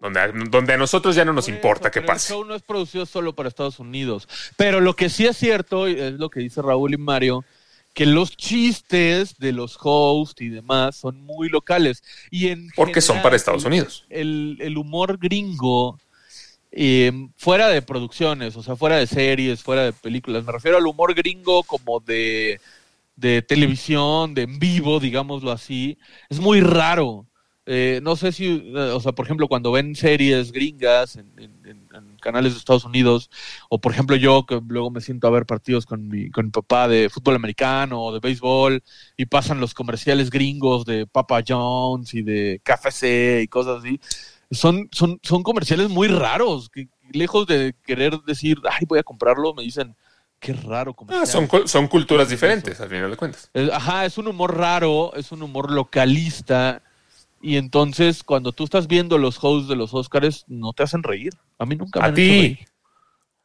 Donde, 0.02 0.20
a- 0.20 0.28
donde 0.32 0.74
a 0.74 0.78
nosotros 0.78 1.16
ya 1.16 1.24
no 1.24 1.32
nos 1.34 1.46
Por 1.46 1.54
importa 1.54 1.92
qué 1.92 2.02
pero 2.02 2.14
El 2.14 2.16
pase. 2.16 2.34
show 2.34 2.44
no 2.44 2.56
es 2.56 2.62
producido 2.64 3.06
solo 3.06 3.34
para 3.36 3.48
Estados 3.48 3.80
Unidos. 3.80 4.28
Pero 4.58 4.82
lo 4.82 4.96
que 4.96 5.10
sí 5.10 5.26
es 5.28 5.38
cierto, 5.38 5.88
y 5.88 6.00
es 6.00 6.14
lo 6.14 6.30
que 6.30 6.40
dice 6.40 6.62
Raúl 6.62 6.94
y 6.94 6.98
Mario, 6.98 7.46
que 7.94 8.06
los 8.08 8.36
chistes 8.36 9.38
de 9.38 9.52
los 9.54 9.78
hosts 9.80 10.42
y 10.42 10.50
demás 10.50 10.96
son 10.98 11.22
muy 11.22 11.48
locales. 11.48 12.04
Y 12.32 12.48
en 12.48 12.70
Porque 12.76 13.00
son 13.02 13.22
para 13.22 13.36
Estados 13.36 13.64
Unidos. 13.66 14.06
El, 14.10 14.58
el 14.62 14.78
humor 14.78 15.18
gringo, 15.20 16.00
eh, 16.72 17.12
fuera 17.38 17.68
de 17.70 17.82
producciones, 17.82 18.56
o 18.58 18.64
sea, 18.64 18.76
fuera 18.76 18.98
de 18.98 19.06
series, 19.08 19.62
fuera 19.62 19.84
de 19.84 19.94
películas, 19.94 20.44
me 20.44 20.52
refiero 20.52 20.78
al 20.78 20.88
humor 20.88 21.14
gringo 21.14 21.62
como 21.64 22.00
de, 22.00 22.60
de 23.16 23.42
televisión, 23.42 24.34
de 24.34 24.44
en 24.44 24.60
vivo, 24.60 25.00
digámoslo 25.00 25.52
así, 25.52 25.98
es 26.30 26.40
muy 26.40 26.62
raro. 26.62 27.28
Eh, 27.66 28.02
no 28.04 28.18
sé 28.18 28.34
si, 28.34 28.74
eh, 28.76 28.92
o 28.94 29.00
sea, 29.00 29.14
por 29.14 29.26
ejemplo, 29.26 29.48
cuando 29.48 29.72
ven 29.72 29.96
series 29.96 30.52
gringas 30.52 31.16
en, 31.16 31.32
canales 32.22 32.54
de 32.54 32.60
Estados 32.60 32.86
Unidos, 32.86 33.30
o 33.70 33.82
por 33.82 33.92
ejemplo 33.92 34.16
yo 34.16 34.46
que 34.46 34.62
luego 34.66 34.90
me 34.92 35.02
siento 35.02 35.28
a 35.28 35.32
ver 35.32 35.46
partidos 35.46 35.86
con 35.86 36.08
mi, 36.08 36.30
con 36.32 36.46
mi 36.46 36.52
papá 36.52 36.88
de 36.88 37.10
fútbol 37.10 37.36
americano 37.36 38.02
o 38.02 38.14
de 38.14 38.20
béisbol, 38.20 38.82
y 39.18 39.26
pasan 39.26 39.60
los 39.60 39.74
comerciales 39.74 40.30
gringos 40.30 40.86
de 40.86 41.06
Papa 41.06 41.42
John's 41.46 42.14
y 42.14 42.22
de 42.22 42.62
KFC 42.64 43.42
y 43.44 43.48
cosas 43.48 43.80
así, 43.80 44.00
son, 44.52 44.88
son, 44.92 45.20
son 45.24 45.44
comerciales 45.44 45.90
muy 45.90 46.08
raros, 46.08 46.70
que 46.70 46.88
lejos 47.12 47.48
de 47.48 47.76
querer 47.84 48.20
decir, 48.26 48.60
ay, 48.70 48.86
voy 48.88 49.00
a 49.00 49.04
comprarlo, 49.04 49.54
me 49.54 49.64
dicen, 49.64 49.96
qué 50.44 50.54
raro 50.54 50.94
comercial. 50.94 51.24
Ah, 51.24 51.26
son, 51.26 51.68
son 51.68 51.88
culturas 51.88 52.28
diferentes, 52.30 52.80
al 52.82 52.90
final 52.90 53.10
de 53.10 53.18
cuentas. 53.18 53.50
Es- 53.54 53.72
Ajá, 53.72 54.06
es 54.06 54.18
un 54.18 54.28
humor 54.28 54.58
raro, 54.58 55.14
es 55.16 55.32
un 55.32 55.42
humor 55.42 55.72
localista. 55.72 56.82
Y 57.42 57.58
entonces, 57.58 58.24
cuando 58.24 58.52
tú 58.52 58.64
estás 58.66 58.88
viendo 58.88 59.18
los 59.18 59.38
hosts 59.42 59.68
de 59.70 59.76
los 59.76 59.94
Oscars, 59.94 60.46
no 60.48 60.74
te 60.74 60.84
hacen 60.84 61.02
reír. 61.04 61.32
A 61.58 61.66
mí 61.66 61.76
nunca 61.76 62.00
me 62.00 62.06
A 62.06 62.10
han 62.10 62.16
ti. 62.16 62.22
hecho 62.24 62.32
reír. 62.42 62.60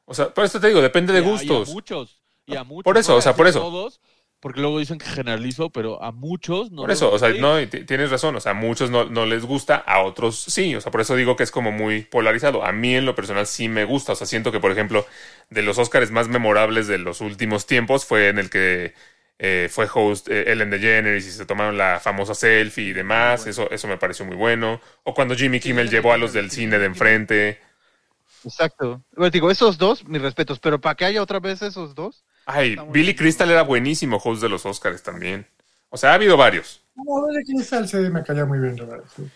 O 0.07 0.15
sea, 0.15 0.33
por 0.35 0.45
eso 0.45 0.61
te 0.61 0.69
digo, 0.69 0.81
depende 0.83 1.13
de 1.13 1.21
Y 1.21 1.23
a- 1.23 1.27
gustos. 1.29 1.69
Y 1.69 1.71
a 1.71 1.75
muchos. 1.75 2.19
Y 2.47 2.57
a 2.57 2.65
muchos. 2.65 2.85
Por 2.85 2.99
eso, 2.99 3.13
No 3.13 3.19
o 3.19 3.21
sea, 3.21 3.35
por 3.35 3.47
eso. 3.47 3.61
Todos, 3.61 4.01
porque 4.41 4.61
luego 4.61 4.79
dicen 4.79 4.99
que 4.99 5.07
generalizo, 5.07 5.71
pero 5.71 6.03
a 6.03 6.13
muchos 6.13 6.71
no. 6.71 6.83
Por 6.83 6.91
eso, 6.91 7.13
o 7.13 7.19
sea, 7.19 7.31
no, 7.31 7.57
tienes 7.69 8.11
razón, 8.11 8.37
o 8.37 8.41
sea, 8.41 8.53
a 8.53 8.55
muchos 8.55 8.91
no, 8.91 9.05
no 9.07 9.27
les 9.27 9.45
gusta, 9.45 9.77
a 9.77 10.03
otros 10.03 10.39
sí, 10.39 10.75
o 10.75 10.81
sea, 10.81 10.93
por 10.93 11.01
eso 11.01 11.17
digo 11.17 11.37
que 11.37 11.43
es 11.43 11.51
como 11.51 11.73
muy 11.73 12.03
polarizado. 12.03 12.65
A 12.65 12.73
mí 12.73 12.95
en 12.95 13.07
lo 13.07 13.15
personal 13.15 13.47
sí 13.47 13.69
me 13.69 13.85
gusta, 13.85 14.13
o 14.13 14.15
sea, 14.15 14.27
siento 14.27 14.53
que, 14.53 14.61
por 14.61 14.71
ejemplo, 14.71 15.07
de 15.51 15.63
los 15.63 15.79
Óscares 15.79 16.11
más 16.11 16.29
memorables 16.29 16.87
de 16.87 16.99
los 16.99 17.21
últimos 17.21 17.67
tiempos 17.67 18.05
fue 18.05 18.29
en 18.29 18.39
el 18.39 18.51
que 18.51 18.95
eh, 19.41 19.69
fue 19.71 19.87
host 19.93 20.29
eh, 20.29 20.51
Ellen 20.51 20.71
DeGeneres 20.71 21.27
y 21.27 21.31
se 21.31 21.47
tomaron 21.47 21.79
la 21.79 22.01
famosa 22.01 22.35
selfie 22.35 22.89
y 22.89 22.93
demás. 22.93 23.47
Eso, 23.47 23.71
eso 23.71 23.89
me 23.89 23.97
pareció 23.97 24.25
muy 24.25 24.37
bueno. 24.37 24.81
O 25.05 25.15
cuando 25.15 25.35
Jimmy 25.35 25.61
Kimmel 25.61 25.91
llevó 25.91 26.13
a 26.13 26.19
los 26.19 26.33
del 26.33 26.51
cine 26.51 26.79
de 26.79 26.87
enfrente. 26.87 27.61
Exacto. 28.45 29.03
Bueno, 29.17 29.31
digo, 29.31 29.51
esos 29.51 29.79
dos, 29.79 30.07
mis 30.07 30.23
respetos, 30.23 30.59
pero 30.59 30.81
para 30.81 30.95
que 30.95 31.05
haya 31.05 31.23
otra 31.23 31.41
vez 31.41 31.63
esos 31.63 31.95
dos. 31.95 32.25
Ay, 32.47 32.77
Billy 32.91 33.07
bien. 33.07 33.17
Crystal 33.17 33.51
era 33.51 33.63
buenísimo 33.63 34.17
host 34.17 34.41
de 34.41 34.49
los 34.49 34.65
Oscars 34.65 35.03
también. 35.03 35.47
O 35.91 35.97
sea, 35.97 36.13
ha 36.13 36.15
habido 36.15 36.37
varios. 36.37 36.83
No, 36.95 37.27
Billy 37.27 37.45
Crystal 37.45 37.89
sí 37.89 37.97
me 37.97 38.23
caía 38.23 38.45
muy 38.45 38.59
bien, 38.59 38.77
la 38.77 38.85
verdad. 38.85 39.05
Sí, 39.15 39.29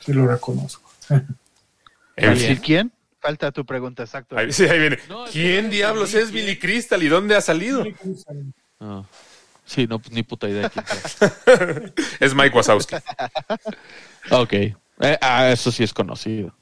sí 0.00 0.12
lo 0.12 0.26
reconozco. 0.26 0.90
¿Decir 2.16 2.60
quién? 2.60 2.92
Falta 3.20 3.50
tu 3.52 3.64
pregunta, 3.64 4.02
exacto. 4.02 4.36
Ahí, 4.36 4.52
sí, 4.52 4.64
ahí 4.64 4.78
viene. 4.78 4.98
No, 5.08 5.24
¿Quién 5.24 5.70
diablos 5.70 6.14
es 6.14 6.30
Billy 6.30 6.58
Crystal 6.58 7.02
y 7.02 7.08
dónde 7.08 7.34
ha 7.34 7.40
salido? 7.40 7.82
Billy 7.82 7.94
Crystal. 7.94 8.54
Ah. 8.80 9.02
Sí, 9.64 9.86
no, 9.86 9.98
pues 9.98 10.12
ni 10.12 10.22
puta 10.22 10.48
idea. 10.48 10.70
Es 12.20 12.34
Mike 12.34 12.54
Wazowski. 12.54 12.96
ok. 14.30 14.52
Eh, 14.52 15.18
ah, 15.20 15.50
eso 15.50 15.72
sí 15.72 15.82
es 15.82 15.92
conocido. 15.92 16.54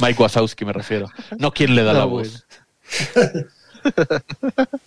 Mike 0.00 0.22
Wazowski 0.22 0.64
me 0.64 0.72
refiero. 0.72 1.08
No 1.38 1.52
quién 1.52 1.74
le 1.74 1.82
da 1.84 1.92
No, 1.92 1.98
la 2.00 2.04
bueno. 2.06 2.28
voz. 2.30 2.46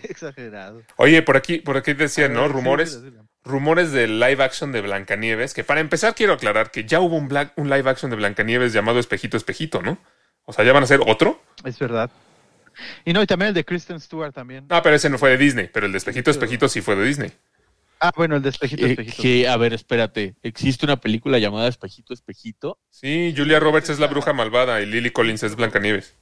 Qué 0.00 0.06
exagerado. 0.08 0.82
Oye, 0.96 1.22
por 1.22 1.36
aquí, 1.36 1.58
por 1.58 1.76
aquí 1.76 1.92
decían, 1.94 2.32
¿no? 2.32 2.48
Rumores. 2.48 2.92
sí, 2.92 3.00
sí, 3.02 3.10
sí. 3.10 3.16
rumores 3.44 3.92
del 3.92 4.20
live 4.20 4.42
action 4.42 4.72
de 4.72 4.80
Blancanieves, 4.80 5.54
que 5.54 5.64
para 5.64 5.80
empezar 5.80 6.14
quiero 6.14 6.34
aclarar 6.34 6.70
que 6.70 6.84
ya 6.84 7.00
hubo 7.00 7.16
un, 7.16 7.28
black- 7.28 7.52
un 7.56 7.68
live 7.70 7.88
action 7.88 8.10
de 8.10 8.16
Blancanieves 8.16 8.72
llamado 8.72 8.98
Espejito 8.98 9.36
Espejito, 9.36 9.82
¿no? 9.82 9.98
O 10.44 10.52
sea, 10.52 10.64
ya 10.64 10.72
van 10.72 10.82
a 10.82 10.84
hacer 10.84 11.00
otro. 11.06 11.42
Es 11.64 11.78
verdad. 11.78 12.10
Y 13.04 13.12
no, 13.12 13.22
y 13.22 13.26
también 13.26 13.48
el 13.48 13.54
de 13.54 13.64
Kristen 13.64 14.00
Stewart 14.00 14.32
también. 14.32 14.66
Ah, 14.70 14.82
pero 14.82 14.94
ese 14.94 15.10
no 15.10 15.18
fue 15.18 15.30
de 15.30 15.36
Disney, 15.38 15.68
pero 15.72 15.86
el 15.86 15.92
de 15.92 15.98
Espejito 15.98 16.30
Espejito 16.30 16.68
sí 16.68 16.80
fue 16.80 16.94
de 16.96 17.04
Disney. 17.04 17.32
Ah, 18.00 18.12
bueno, 18.16 18.36
el 18.36 18.42
de 18.42 18.50
Espejito, 18.50 18.86
Eh, 18.86 18.90
Espejito. 18.92 19.22
que, 19.22 19.48
a 19.48 19.56
ver, 19.56 19.72
espérate. 19.74 20.36
¿Existe 20.42 20.86
una 20.86 20.96
película 21.00 21.38
llamada 21.38 21.68
Espejito, 21.68 22.14
Espejito? 22.14 22.78
Sí, 22.90 23.34
Julia 23.36 23.58
Roberts 23.58 23.90
es 23.90 23.98
la 23.98 24.06
bruja 24.06 24.32
malvada 24.32 24.80
y 24.80 24.86
Lily 24.86 25.10
Collins 25.10 25.42
es 25.42 25.56
Blancanieves. 25.56 26.14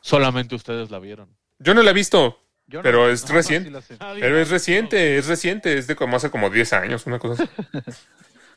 Solamente 0.00 0.54
ustedes 0.54 0.90
la 0.90 0.98
vieron. 0.98 1.28
Yo 1.58 1.74
no 1.74 1.82
la 1.82 1.90
he 1.90 1.94
visto, 1.94 2.40
Yo 2.66 2.78
no- 2.78 2.82
pero 2.82 3.08
es 3.10 3.28
no, 3.28 3.34
reciente. 3.34 3.70
sí 3.82 3.94
pero 4.20 4.38
es 4.38 4.50
reciente, 4.50 5.16
es 5.18 5.26
reciente, 5.26 5.78
es 5.78 5.86
de 5.86 5.94
como 5.94 6.16
hace 6.16 6.30
como 6.30 6.50
10 6.50 6.72
años, 6.72 7.06
una 7.06 7.18
cosa 7.18 7.44
así. 7.44 7.52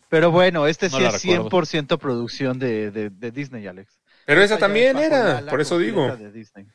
Pero 0.08 0.30
bueno, 0.30 0.68
este 0.68 0.88
sí 0.90 1.04
es 1.04 1.24
recuerdo. 1.24 1.50
100% 1.50 1.98
producción 1.98 2.60
de, 2.60 2.92
de, 2.92 3.10
de 3.10 3.32
Disney, 3.32 3.66
Alex. 3.66 4.00
Pero 4.28 4.42
esa 4.44 4.60
también 4.60 4.96
la 4.98 5.04
era, 5.04 5.46
por 5.50 5.60
eso 5.60 5.80
digo. 5.80 6.08
completa 6.08 6.24
de 6.32 6.32
Disney. 6.32 6.68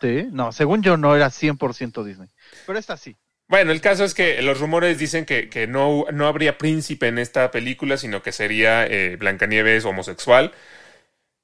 Sí, 0.00 0.26
no, 0.32 0.50
según 0.50 0.82
yo 0.82 0.96
no 0.96 1.14
era 1.14 1.30
100% 1.30 2.02
Disney. 2.04 2.28
Pero 2.66 2.78
esta 2.80 2.96
sí. 2.96 3.16
Bueno, 3.52 3.70
el 3.72 3.82
caso 3.82 4.02
es 4.04 4.14
que 4.14 4.40
los 4.40 4.60
rumores 4.60 4.96
dicen 4.98 5.26
que, 5.26 5.50
que 5.50 5.66
no, 5.66 6.06
no 6.10 6.26
habría 6.26 6.56
príncipe 6.56 7.08
en 7.08 7.18
esta 7.18 7.50
película, 7.50 7.98
sino 7.98 8.22
que 8.22 8.32
sería 8.32 8.86
eh, 8.86 9.16
Blancanieves 9.16 9.84
homosexual. 9.84 10.52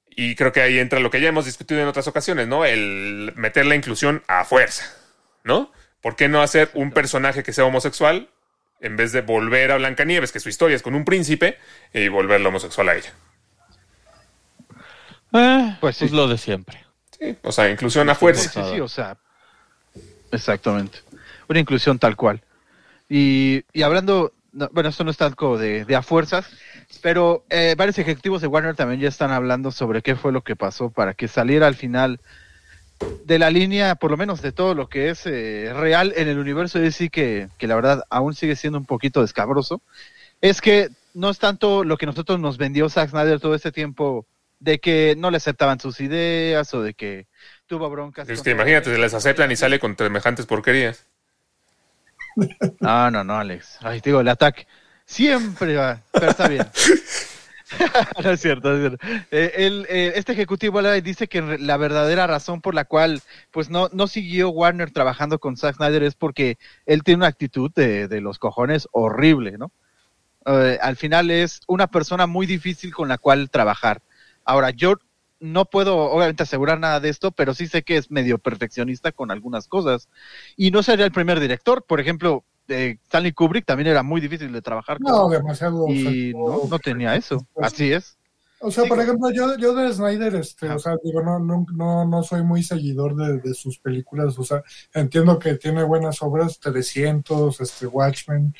Y 0.09 0.35
creo 0.35 0.51
que 0.51 0.63
ahí 0.63 0.79
entra 0.79 1.01
lo 1.01 1.11
que 1.11 1.21
ya 1.21 1.29
hemos 1.29 1.45
discutido 1.45 1.83
en 1.83 1.87
otras 1.87 2.09
ocasiones, 2.09 2.49
¿no? 2.49 2.65
El 2.65 3.35
meter 3.37 3.67
la 3.67 3.75
inclusión 3.75 4.23
a 4.27 4.47
fuerza, 4.47 4.91
¿no? 5.45 5.71
¿Por 6.01 6.17
qué 6.17 6.31
no 6.31 6.41
hacer 6.41 6.71
un 6.73 6.93
personaje 6.93 7.43
que 7.43 7.53
sea 7.53 7.67
homosexual 7.67 8.31
en 8.81 8.97
vez 8.97 9.13
de 9.13 9.21
volver 9.21 9.71
a 9.71 9.77
Blancanieves, 9.77 10.33
que 10.33 10.41
su 10.41 10.49
historia 10.49 10.77
es 10.77 10.83
con 10.83 10.95
un 10.95 11.05
príncipe, 11.05 11.59
y 11.93 12.09
volverlo 12.09 12.49
homosexual 12.49 12.89
a 12.89 12.97
ella? 12.97 13.13
Eh, 15.35 15.77
Pues 15.79 15.99
pues, 15.99 16.11
sí. 16.11 16.17
lo 16.17 16.27
de 16.27 16.39
siempre. 16.39 16.87
Sí, 17.21 17.37
o 17.43 17.53
sea, 17.53 17.69
inclusión 17.69 18.09
a 18.09 18.15
Sí, 18.15 18.21
fuerza. 18.21 18.65
sí, 18.65 18.77
sí, 18.77 18.81
o 18.81 18.89
sea. 18.89 19.15
Exactamente. 20.33 21.01
Una 21.49 21.61
inclusión 21.61 21.99
tal 21.99 22.17
cual. 22.17 22.43
Y, 23.09 23.65
y 23.73 23.83
hablando, 23.83 24.33
no, 24.53 24.69
bueno, 24.73 24.91
esto 24.91 25.05
no 25.05 25.11
es 25.11 25.17
tanto 25.17 25.57
de, 25.57 25.85
de 25.85 25.97
a 25.97 26.03
fuerzas, 26.03 26.47
pero 27.03 27.45
eh, 27.51 27.75
varios 27.77 27.99
ejecutivos 27.99 28.41
de 28.43 28.49
Warner 28.49 28.75
también 28.75 29.01
ya 29.01 29.09
están 29.09 29.31
hablando 29.31 29.71
sobre 29.71 30.03
qué 30.03 30.17
fue 30.17 30.33
lo 30.33 30.43
que 30.43 30.57
pasó 30.57 30.91
para 30.91 31.15
que 31.15 31.29
saliera 31.29 31.67
al 31.67 31.75
final 31.75 32.21
de 33.25 33.39
la 33.39 33.51
línea, 33.51 33.95
por 33.95 34.11
lo 34.11 34.17
menos 34.17 34.43
de 34.43 34.53
todo 34.53 34.75
lo 34.75 34.89
que 34.89 35.11
es 35.11 35.25
eh, 35.27 35.73
real 35.75 36.13
en 36.17 36.29
el 36.29 36.39
universo 36.39 36.79
de 36.79 36.87
DC, 36.87 37.11
que, 37.11 37.49
que 37.57 37.67
la 37.67 37.77
verdad 37.77 38.03
aún 38.11 38.35
sigue 38.35 38.57
siendo 38.57 38.79
un 38.79 38.87
poquito 38.87 39.21
descabroso, 39.21 39.81
es 40.41 40.61
que 40.61 40.89
no 41.15 41.31
es 41.31 41.39
tanto 41.39 41.85
lo 41.85 41.97
que 41.97 42.07
nosotros 42.07 42.41
nos 42.41 42.59
vendió 42.59 42.89
Zack 42.89 43.11
Snyder 43.11 43.41
todo 43.41 43.55
este 43.55 43.73
tiempo 43.73 44.27
de 44.61 44.81
que 44.81 45.15
no 45.17 45.31
le 45.31 45.37
aceptaban 45.37 45.79
sus 45.79 46.01
ideas 46.01 46.73
o 46.75 46.83
de 46.83 46.95
que 46.95 47.27
tuvo 47.67 47.89
broncas. 47.91 48.29
Es 48.29 48.43
que 48.43 48.51
imagínate, 48.51 48.91
se 48.91 48.99
les 48.99 49.15
aceptan 49.15 49.51
y 49.51 49.57
sale 49.57 49.79
con 49.79 49.97
semejantes 49.97 50.47
porquerías. 50.47 51.07
No, 52.81 53.11
no, 53.11 53.25
no, 53.25 53.39
Alex. 53.39 53.79
Ay, 53.81 54.01
digo, 54.01 54.21
el 54.21 54.29
ataque 54.29 54.67
siempre 55.05 55.77
va, 55.77 56.03
pero 56.13 56.31
está 56.31 56.49
bien. 56.49 56.67
no 58.23 58.31
es 58.31 58.41
cierto, 58.41 58.75
es 58.75 58.81
cierto. 58.81 59.07
Eh, 59.31 59.85
eh, 59.89 60.13
este 60.15 60.33
ejecutivo 60.33 60.83
dice 61.01 61.29
que 61.29 61.43
la 61.59 61.77
verdadera 61.77 62.27
razón 62.27 62.61
por 62.61 62.75
la 62.75 62.85
cual 62.85 63.21
pues 63.51 63.71
no, 63.71 63.89
no 63.93 64.07
siguió 64.07 64.51
Warner 64.51 64.91
trabajando 64.91 65.39
con 65.39 65.57
Zack 65.57 65.77
Snyder 65.77 66.03
es 66.03 66.15
porque 66.15 66.59
él 66.87 67.03
tiene 67.03 67.19
una 67.19 67.27
actitud 67.27 67.71
de, 67.75 68.09
de 68.09 68.21
los 68.21 68.39
cojones 68.39 68.89
horrible, 68.93 69.59
¿no? 69.59 69.73
Eh, 70.47 70.79
al 70.81 70.97
final 70.97 71.31
es 71.31 71.61
una 71.67 71.87
persona 71.89 72.27
muy 72.27 72.47
difícil 72.47 72.95
con 72.95 73.09
la 73.09 73.19
cual 73.19 73.51
trabajar. 73.51 74.01
Ahora, 74.45 74.71
yo 74.71 74.95
no 75.41 75.65
puedo 75.67 75.97
obviamente 75.97 76.43
asegurar 76.43 76.81
nada 76.81 77.01
de 77.01 77.09
esto, 77.09 77.33
pero 77.33 77.55
sí 77.55 77.67
sé 77.67 77.83
que 77.83 77.97
es 77.97 78.11
medio 78.11 78.39
perfeccionista 78.39 79.13
con 79.13 79.31
algunas 79.31 79.69
cosas. 79.69 80.09
Y 80.57 80.71
no 80.71 80.83
sería 80.83 81.05
el 81.05 81.13
primer 81.13 81.41
director. 81.41 81.85
Por 81.85 82.01
ejemplo, 82.01 82.45
eh, 82.69 82.99
Stanley 83.05 83.33
Kubrick 83.33 83.65
también 83.65 83.89
era 83.89 84.03
muy 84.03 84.21
difícil 84.21 84.53
de 84.53 84.63
trabajar 84.63 84.99
con. 84.99 85.13
No, 85.13 85.29
demasiado. 85.29 85.87
y 85.89 86.33
no, 86.35 86.63
no 86.69 86.79
tenía 86.79 87.15
eso. 87.17 87.47
Así 87.57 87.93
es. 87.93 88.19
O 88.61 88.73
sea, 88.73 88.85
por 88.87 89.01
ejemplo, 89.01 89.31
yo, 89.31 89.57
yo 89.57 89.73
de 89.73 89.93
Snyder, 89.93 90.35
este, 90.35 90.69
o 90.69 90.79
sea, 90.81 90.95
digo, 91.05 91.23
no, 91.23 91.39
no, 91.39 91.65
no, 91.73 92.05
no 92.05 92.23
soy 92.25 92.43
muy 92.43 92.65
seguidor 92.65 93.15
de, 93.15 93.39
de 93.39 93.55
sus 93.55 93.79
películas, 93.79 94.37
o 94.37 94.43
sea, 94.43 94.65
entiendo 94.93 95.39
que 95.39 95.55
tiene 95.55 95.85
buenas 95.85 96.21
obras, 96.23 96.59
300, 96.59 97.61
este, 97.61 97.87
Watchmen, 97.87 98.53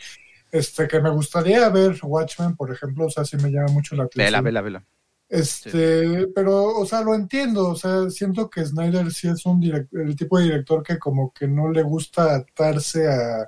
este, 0.53 0.87
que 0.87 1.01
me 1.01 1.11
gustaría 1.11 1.69
ver 1.71 1.99
Watchmen, 2.01 2.55
por 2.55 2.71
ejemplo, 2.73 3.07
o 3.07 3.11
sea, 3.11 3.25
sí 3.25 3.37
me 3.39 3.51
llama 3.51 3.73
mucho 3.73 3.97
la 3.97 4.05
Vela, 4.15 4.39
atención. 4.39 4.45
vela, 4.45 4.61
vela. 4.61 4.85
Este, 5.29 6.27
pero, 6.35 6.79
o 6.79 6.87
sea, 6.87 7.03
lo 7.03 7.15
entiendo, 7.15 7.69
o 7.69 7.77
sea, 7.77 8.09
siento 8.11 8.49
que 8.49 8.65
Snyder 8.65 9.11
sí 9.13 9.29
es 9.29 9.45
un 9.45 9.63
el 9.65 10.17
tipo 10.17 10.39
de 10.39 10.45
director 10.45 10.83
que 10.83 10.99
como 10.99 11.33
que 11.33 11.47
no 11.47 11.71
le 11.71 11.83
gusta 11.83 12.35
atarse 12.37 13.07
a, 13.09 13.47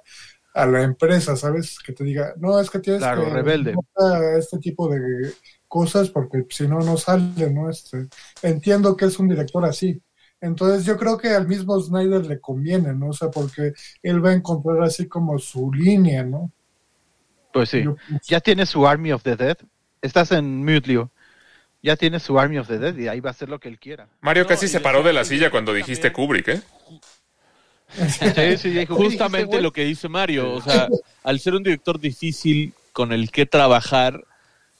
a 0.55 0.67
la 0.67 0.83
empresa, 0.83 1.37
¿sabes? 1.37 1.79
Que 1.79 1.93
te 1.95 2.05
diga, 2.05 2.35
no, 2.39 2.61
es 2.61 2.69
que 2.71 2.81
tienes 2.81 3.01
Claro, 3.03 3.25
que 3.25 3.31
rebelde. 3.31 3.75
a 3.97 4.37
este 4.39 4.59
tipo 4.59 4.89
de 4.89 5.33
cosas 5.69 6.11
porque 6.11 6.45
si 6.51 6.69
no, 6.69 6.81
no 6.81 6.97
sale, 6.99 7.51
¿no? 7.51 7.71
Este, 7.71 8.09
entiendo 8.43 8.95
que 8.97 9.07
es 9.07 9.19
un 9.19 9.29
director 9.29 9.65
así. 9.65 10.03
Entonces 10.43 10.85
yo 10.85 10.97
creo 10.99 11.17
que 11.19 11.29
al 11.29 11.47
mismo 11.49 11.79
Snyder 11.81 12.27
le 12.27 12.41
conviene, 12.41 12.93
¿no? 12.95 13.09
O 13.09 13.13
sea, 13.13 13.31
porque 13.31 13.73
él 14.03 14.25
va 14.25 14.31
a 14.31 14.35
encontrar 14.35 14.83
así 14.83 15.07
como 15.09 15.39
su 15.39 15.73
línea, 15.73 16.25
¿no? 16.25 16.51
Pues 17.53 17.71
sí. 17.71 17.83
Yo- 17.85 17.97
Ya 18.29 18.41
tiene 18.41 18.67
su 18.67 18.87
Army 18.87 19.13
of 19.13 19.23
the 19.23 19.37
Dead. 19.37 19.57
Estás 20.03 20.33
en 20.33 20.59
mute, 20.65 20.89
Leo. 20.89 21.11
Ya 21.83 21.97
tiene 21.97 22.21
su 22.21 22.39
Army 22.39 22.59
of 22.59 22.69
the 22.69 22.79
Dead 22.79 22.97
y 22.97 23.09
ahí 23.09 23.21
va 23.21 23.31
a 23.31 23.33
hacer 23.33 23.49
lo 23.49 23.59
que 23.59 23.69
él 23.69 23.79
quiera. 23.79 24.07
Mario 24.21 24.43
No, 24.43 24.49
casi 24.49 24.69
se 24.69 24.81
paró 24.81 25.03
de 25.03 25.13
la 25.13 25.25
silla 25.25 25.45
de- 25.47 25.51
cuando 25.51 25.71
también- 25.73 25.87
dijiste 25.87 26.13
Kubrick, 26.13 26.49
¿eh? 26.49 26.61
Sí, 27.97 28.57
sí, 28.59 28.71
dijo, 28.71 28.97
¿qué 28.97 29.03
dijiste, 29.03 29.25
Justamente 29.25 29.61
lo 29.61 29.73
que 29.73 29.85
dice 29.85 30.09
Mario. 30.09 30.53
O 30.55 30.61
sea, 30.63 30.89
al 31.25 31.41
ser 31.41 31.55
un 31.55 31.63
director 31.63 31.99
difícil 31.99 32.73
con 32.93 33.13
el 33.13 33.31
que 33.31 33.47
trabajar, 33.47 34.23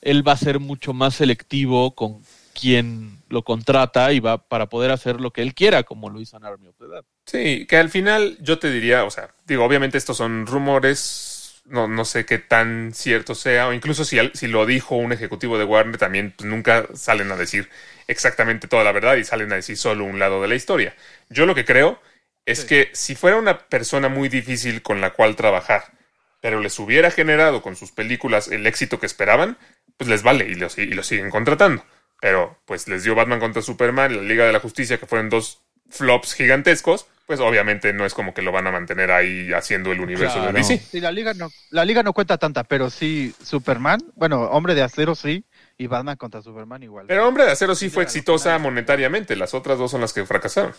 él 0.01 0.27
va 0.27 0.33
a 0.33 0.37
ser 0.37 0.61
mucho 0.61 0.93
más 0.93 1.15
selectivo 1.17 1.95
con 1.95 2.23
quien 2.59 3.19
lo 3.29 3.43
contrata 3.43 4.13
y 4.13 4.21
va 4.21 4.39
para 4.39 4.67
poder 4.67 4.91
hacer 4.91 5.21
lo 5.21 5.31
que 5.33 5.43
él 5.43 5.55
quiera, 5.55 5.83
como 5.83 6.11
lo 6.11 6.21
hizo 6.21 6.37
en 6.37 6.45
Army 6.45 6.69
of 6.69 6.77
the 6.79 6.87
Dead. 6.87 7.05
Sí, 7.27 7.67
que 7.67 7.77
al 7.79 7.89
final 7.91 8.37
yo 8.41 8.59
te 8.59 8.71
diría, 8.71 9.05
o 9.05 9.11
sea, 9.11 9.31
digo, 9.47 9.65
obviamente 9.65 9.97
estos 9.99 10.17
son 10.17 10.47
rumores, 10.47 11.30
no, 11.71 11.89
no 11.89 12.05
sé 12.05 12.27
qué 12.27 12.39
tan 12.39 12.93
cierto 12.95 13.35
sea, 13.35 13.69
o 13.69 13.73
incluso 13.73 14.05
si, 14.05 14.19
si 14.35 14.49
lo 14.49 14.67
dijo 14.67 14.97
un 14.97 15.13
ejecutivo 15.13 15.59
de 15.59 15.65
Warner, 15.65 15.99
también 15.99 16.33
pues, 16.37 16.49
nunca 16.49 16.87
salen 16.95 17.31
a 17.33 17.37
decir 17.37 17.71
exactamente 18.09 18.69
toda 18.69 18.85
la 18.85 18.93
verdad 18.93 19.17
y 19.17 19.25
salen 19.25 19.53
a 19.53 19.57
decir 19.57 19.77
solo 19.77 20.05
un 20.05 20.19
lado 20.19 20.43
de 20.43 20.49
la 20.49 20.55
historia. 20.57 20.95
Yo 21.31 21.47
lo 21.47 21.55
que 21.55 21.65
creo 21.65 22.01
es 22.47 22.61
Sí. 22.61 22.67
que 22.67 22.91
si 22.93 23.15
fuera 23.15 23.37
una 23.37 23.59
persona 23.69 24.09
muy 24.09 24.29
difícil 24.29 24.83
con 24.83 25.01
la 25.01 25.11
cual 25.11 25.37
trabajar, 25.37 25.93
pero 26.41 26.61
les 26.61 26.79
hubiera 26.79 27.11
generado 27.11 27.63
con 27.63 27.77
sus 27.77 27.93
películas 27.93 28.49
el 28.49 28.67
éxito 28.67 28.99
que 28.99 29.07
esperaban, 29.07 29.59
pues 29.97 30.09
les 30.09 30.23
vale 30.23 30.47
y 30.49 30.55
lo, 30.55 30.69
y 30.77 30.87
lo 30.87 31.03
siguen 31.03 31.31
contratando. 31.31 31.85
Pero 32.21 32.59
pues 32.67 32.89
les 32.89 33.05
dio 33.05 33.15
Batman 33.15 33.41
contra 33.41 33.63
Superman, 33.63 34.17
la 34.17 34.23
Liga 34.23 34.47
de 34.47 34.53
la 34.53 34.61
Justicia, 34.61 34.99
que 34.99 35.07
fueron 35.07 35.29
dos 35.31 35.61
flops 35.91 36.35
gigantescos, 36.35 37.07
pues 37.31 37.39
obviamente 37.39 37.93
no 37.93 38.05
es 38.05 38.13
como 38.13 38.35
que 38.35 38.43
lo 38.43 38.51
van 38.51 38.67
a 38.67 38.73
mantener 38.73 39.13
ahí 39.13 39.53
haciendo 39.53 39.93
el 39.93 40.01
universo 40.01 40.35
Claro. 40.39 40.53
de 40.53 40.59
DC. 40.59 40.79
Sí, 40.91 41.01
la 41.01 41.13
liga 41.13 41.33
no, 41.33 41.49
la 41.71 41.85
liga 41.85 42.03
no 42.03 42.13
cuenta 42.13 42.39
tanta, 42.39 42.65
pero 42.65 42.91
sí 42.91 43.33
Superman, 43.41 44.01
bueno, 44.17 44.41
Hombre 44.51 44.75
de 44.75 44.83
Acero 44.83 45.15
sí, 45.15 45.45
y 45.79 45.87
Batman 45.87 46.17
contra 46.17 46.43
Superman 46.43 46.83
igual. 46.83 47.05
Pero 47.07 47.29
Hombre 47.29 47.45
de 47.45 47.53
Acero 47.53 47.77
sí 47.77 47.85
Sí, 47.89 47.95
fue 47.95 48.03
exitosa 48.03 48.59
monetariamente, 48.59 49.37
las 49.37 49.55
otras 49.55 49.79
dos 49.79 49.93
son 49.93 50.01
las 50.01 50.13
que 50.13 50.27
fracasaron. 50.27 50.73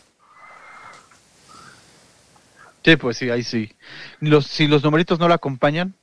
Sí, 2.83 2.97
pues 2.97 3.15
sí, 3.15 3.29
ahí 3.29 3.43
sí. 3.43 3.73
Los, 4.19 4.45
si 4.47 4.67
los 4.67 4.83
numeritos 4.83 5.19
no 5.19 5.29
la 5.29 5.35
acompañan, 5.35 5.93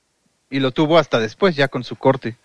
y 0.49 0.61
lo 0.61 0.70
tuvo 0.70 0.97
hasta 0.97 1.20
después, 1.20 1.57
ya 1.57 1.69
con 1.69 1.85
su 1.85 1.97
corte. 1.97 2.37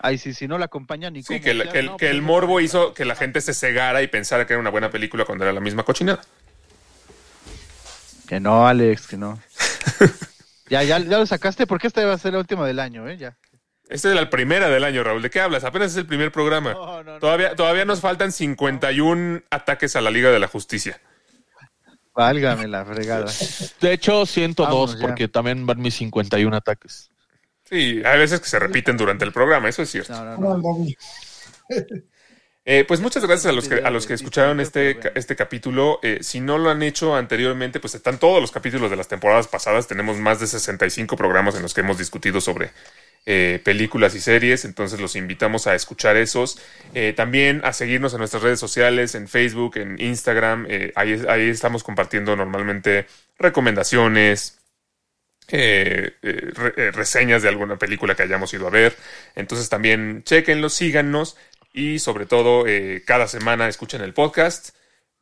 Ahí 0.00 0.18
sí, 0.18 0.34
si 0.34 0.46
no 0.46 0.58
la 0.58 0.66
acompañan 0.66 1.14
ni 1.14 1.22
Sí, 1.22 1.40
que, 1.40 1.52
el- 1.52 1.62
sea, 1.62 1.72
que 1.72 1.78
el, 1.78 1.86
no, 1.86 1.96
que 1.96 2.04
pues 2.08 2.10
el 2.14 2.20
morbo 2.20 2.60
hizo 2.60 2.92
que 2.92 3.06
la 3.06 3.16
gente 3.16 3.40
se 3.40 3.54
cegara 3.54 4.02
y 4.02 4.06
pensara 4.08 4.46
que 4.46 4.52
era 4.52 4.60
una 4.60 4.68
buena 4.68 4.90
película 4.90 5.24
cuando 5.24 5.44
era 5.46 5.54
la 5.54 5.60
misma 5.60 5.82
cochinada. 5.82 6.20
Que 8.26 8.40
no, 8.40 8.66
Alex, 8.66 9.06
que 9.06 9.16
no. 9.16 9.40
ya, 10.68 10.82
ya, 10.82 10.98
ya 10.98 11.18
lo 11.18 11.26
sacaste 11.26 11.66
porque 11.66 11.86
esta 11.86 12.04
va 12.04 12.14
a 12.14 12.18
ser 12.18 12.32
la 12.32 12.40
última 12.40 12.66
del 12.66 12.80
año, 12.80 13.08
¿eh? 13.08 13.16
Ya. 13.16 13.36
Esta 13.88 14.08
es 14.08 14.14
la 14.16 14.28
primera 14.28 14.68
del 14.68 14.82
año, 14.82 15.04
Raúl. 15.04 15.22
¿De 15.22 15.30
qué 15.30 15.40
hablas? 15.40 15.62
Apenas 15.62 15.92
es 15.92 15.96
el 15.96 16.06
primer 16.06 16.32
programa. 16.32 16.72
No, 16.72 17.02
no, 17.04 17.12
no. 17.14 17.18
todavía, 17.20 17.54
todavía 17.54 17.84
nos 17.84 18.00
faltan 18.00 18.32
51 18.32 19.42
ataques 19.50 19.94
a 19.94 20.00
la 20.00 20.10
Liga 20.10 20.30
de 20.30 20.40
la 20.40 20.48
Justicia. 20.48 21.00
Válgame 22.14 22.66
la 22.66 22.84
fregada. 22.84 23.30
De 23.80 23.92
hecho, 23.92 24.26
102, 24.26 24.68
Vámonos 24.68 25.00
ya. 25.00 25.06
porque 25.06 25.28
también 25.28 25.66
van 25.66 25.80
mis 25.80 25.94
51 25.94 26.56
ataques. 26.56 27.10
Sí, 27.64 28.00
hay 28.04 28.18
veces 28.18 28.40
que 28.40 28.48
se 28.48 28.58
repiten 28.58 28.96
durante 28.96 29.24
el 29.24 29.32
programa, 29.32 29.68
eso 29.68 29.82
es 29.82 29.90
cierto. 29.90 30.14
Eh, 32.68 32.84
pues 32.86 32.98
muchas 32.98 33.24
gracias 33.24 33.46
a 33.46 33.52
los 33.52 33.68
que, 33.68 33.76
a 33.76 33.90
los 33.90 34.08
que 34.08 34.14
escucharon 34.14 34.58
este, 34.58 34.98
este 35.14 35.36
capítulo. 35.36 36.00
Eh, 36.02 36.18
si 36.22 36.40
no 36.40 36.58
lo 36.58 36.68
han 36.68 36.82
hecho 36.82 37.14
anteriormente, 37.14 37.78
pues 37.78 37.94
están 37.94 38.18
todos 38.18 38.40
los 38.40 38.50
capítulos 38.50 38.90
de 38.90 38.96
las 38.96 39.06
temporadas 39.06 39.46
pasadas. 39.46 39.86
Tenemos 39.86 40.16
más 40.18 40.40
de 40.40 40.48
65 40.48 41.16
programas 41.16 41.54
en 41.54 41.62
los 41.62 41.72
que 41.74 41.82
hemos 41.82 41.96
discutido 41.96 42.40
sobre 42.40 42.70
eh, 43.24 43.60
películas 43.62 44.16
y 44.16 44.20
series. 44.20 44.64
Entonces 44.64 45.00
los 45.00 45.14
invitamos 45.14 45.68
a 45.68 45.76
escuchar 45.76 46.16
esos. 46.16 46.58
También 47.14 47.60
a 47.64 47.72
seguirnos 47.72 48.12
en 48.14 48.18
nuestras 48.18 48.42
redes 48.42 48.58
sociales, 48.58 49.14
en 49.14 49.28
Facebook, 49.28 49.76
en 49.76 50.00
Instagram. 50.02 50.66
Ahí, 50.96 51.22
ahí 51.28 51.48
estamos 51.48 51.84
compartiendo 51.84 52.34
normalmente 52.34 53.06
recomendaciones, 53.38 54.58
re- 55.48 56.90
reseñas 56.90 57.42
de 57.42 57.48
alguna 57.48 57.76
película 57.78 58.16
que 58.16 58.24
hayamos 58.24 58.52
ido 58.54 58.66
a 58.66 58.70
ver. 58.70 58.96
Entonces 59.36 59.68
también 59.68 60.24
chequenlos, 60.24 60.74
síganos 60.74 61.36
y 61.76 61.98
sobre 62.00 62.24
todo 62.26 62.66
eh, 62.66 63.02
cada 63.06 63.28
semana 63.28 63.68
escuchen 63.68 64.00
el 64.00 64.14
podcast. 64.14 64.70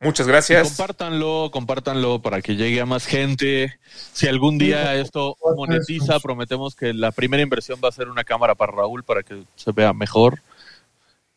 Muchas 0.01 0.27
Y 0.27 0.31
gracias. 0.31 0.69
compártanlo, 0.69 1.51
compártanlo 1.53 2.23
para 2.23 2.41
que 2.43 2.57
llegue 2.57 2.81
a 2.81 2.87
más 2.87 3.07
gente. 3.07 3.79
Si 4.13 4.29
algún 4.29 4.57
día 4.59 4.95
esto 4.95 5.37
monetiza, 5.57 6.21
prometemos 6.21 6.75
que 6.77 6.95
la 6.95 7.11
primera 7.11 7.43
inversión 7.43 7.81
va 7.83 7.89
a 7.89 7.93
ser 7.93 8.09
una 8.09 8.23
cámara 8.25 8.55
para 8.55 8.73
Raúl 8.73 9.03
para 9.03 9.23
que 9.23 9.43
se 9.57 9.73
vea 9.73 9.93
mejor. 9.93 10.41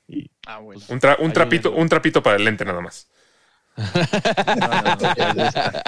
Y 0.08 0.30
Ah, 0.46 0.60
bueno. 0.60 0.82
Un, 0.90 1.00
tra- 1.00 1.18
un 1.20 1.34
trapito, 1.34 1.72
un 1.72 1.90
trapito 1.90 2.22
para 2.24 2.36
el 2.38 2.46
lente 2.46 2.64
nada 2.64 2.82
más. 2.82 3.08
No, 3.78 4.68
no, 4.68 4.96
no, 4.96 5.16
ya, 5.16 5.34
ya 5.36 5.48
está. 5.48 5.84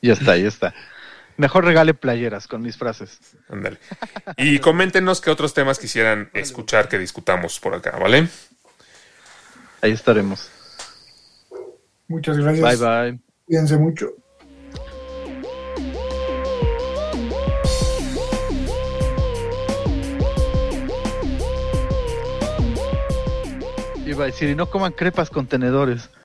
Ya 0.00 0.12
está, 0.12 0.36
ya 0.36 0.48
está. 0.48 0.74
Mejor 1.38 1.64
regale 1.64 1.94
playeras 1.94 2.48
con 2.48 2.62
mis 2.62 2.76
frases. 2.76 3.20
Ándale. 3.48 3.78
Y 4.36 4.58
coméntenos 4.60 5.20
qué 5.20 5.30
otros 5.30 5.54
temas 5.54 5.78
quisieran 5.78 6.30
escuchar 6.34 6.88
que 6.88 6.98
discutamos 6.98 7.60
por 7.60 7.76
acá, 7.76 7.96
¿vale? 7.96 8.28
Ahí 9.80 9.92
estaremos. 9.92 10.50
Muchas 12.08 12.38
gracias. 12.38 12.80
Bye 12.80 13.10
bye. 13.12 13.20
Cuídense 13.46 13.78
mucho. 13.78 14.08
Iba 24.04 24.24
a 24.24 24.26
decir, 24.26 24.48
y 24.48 24.56
no 24.56 24.68
coman 24.68 24.90
crepas 24.92 25.30
con 25.30 25.46
tenedores. 25.46 26.10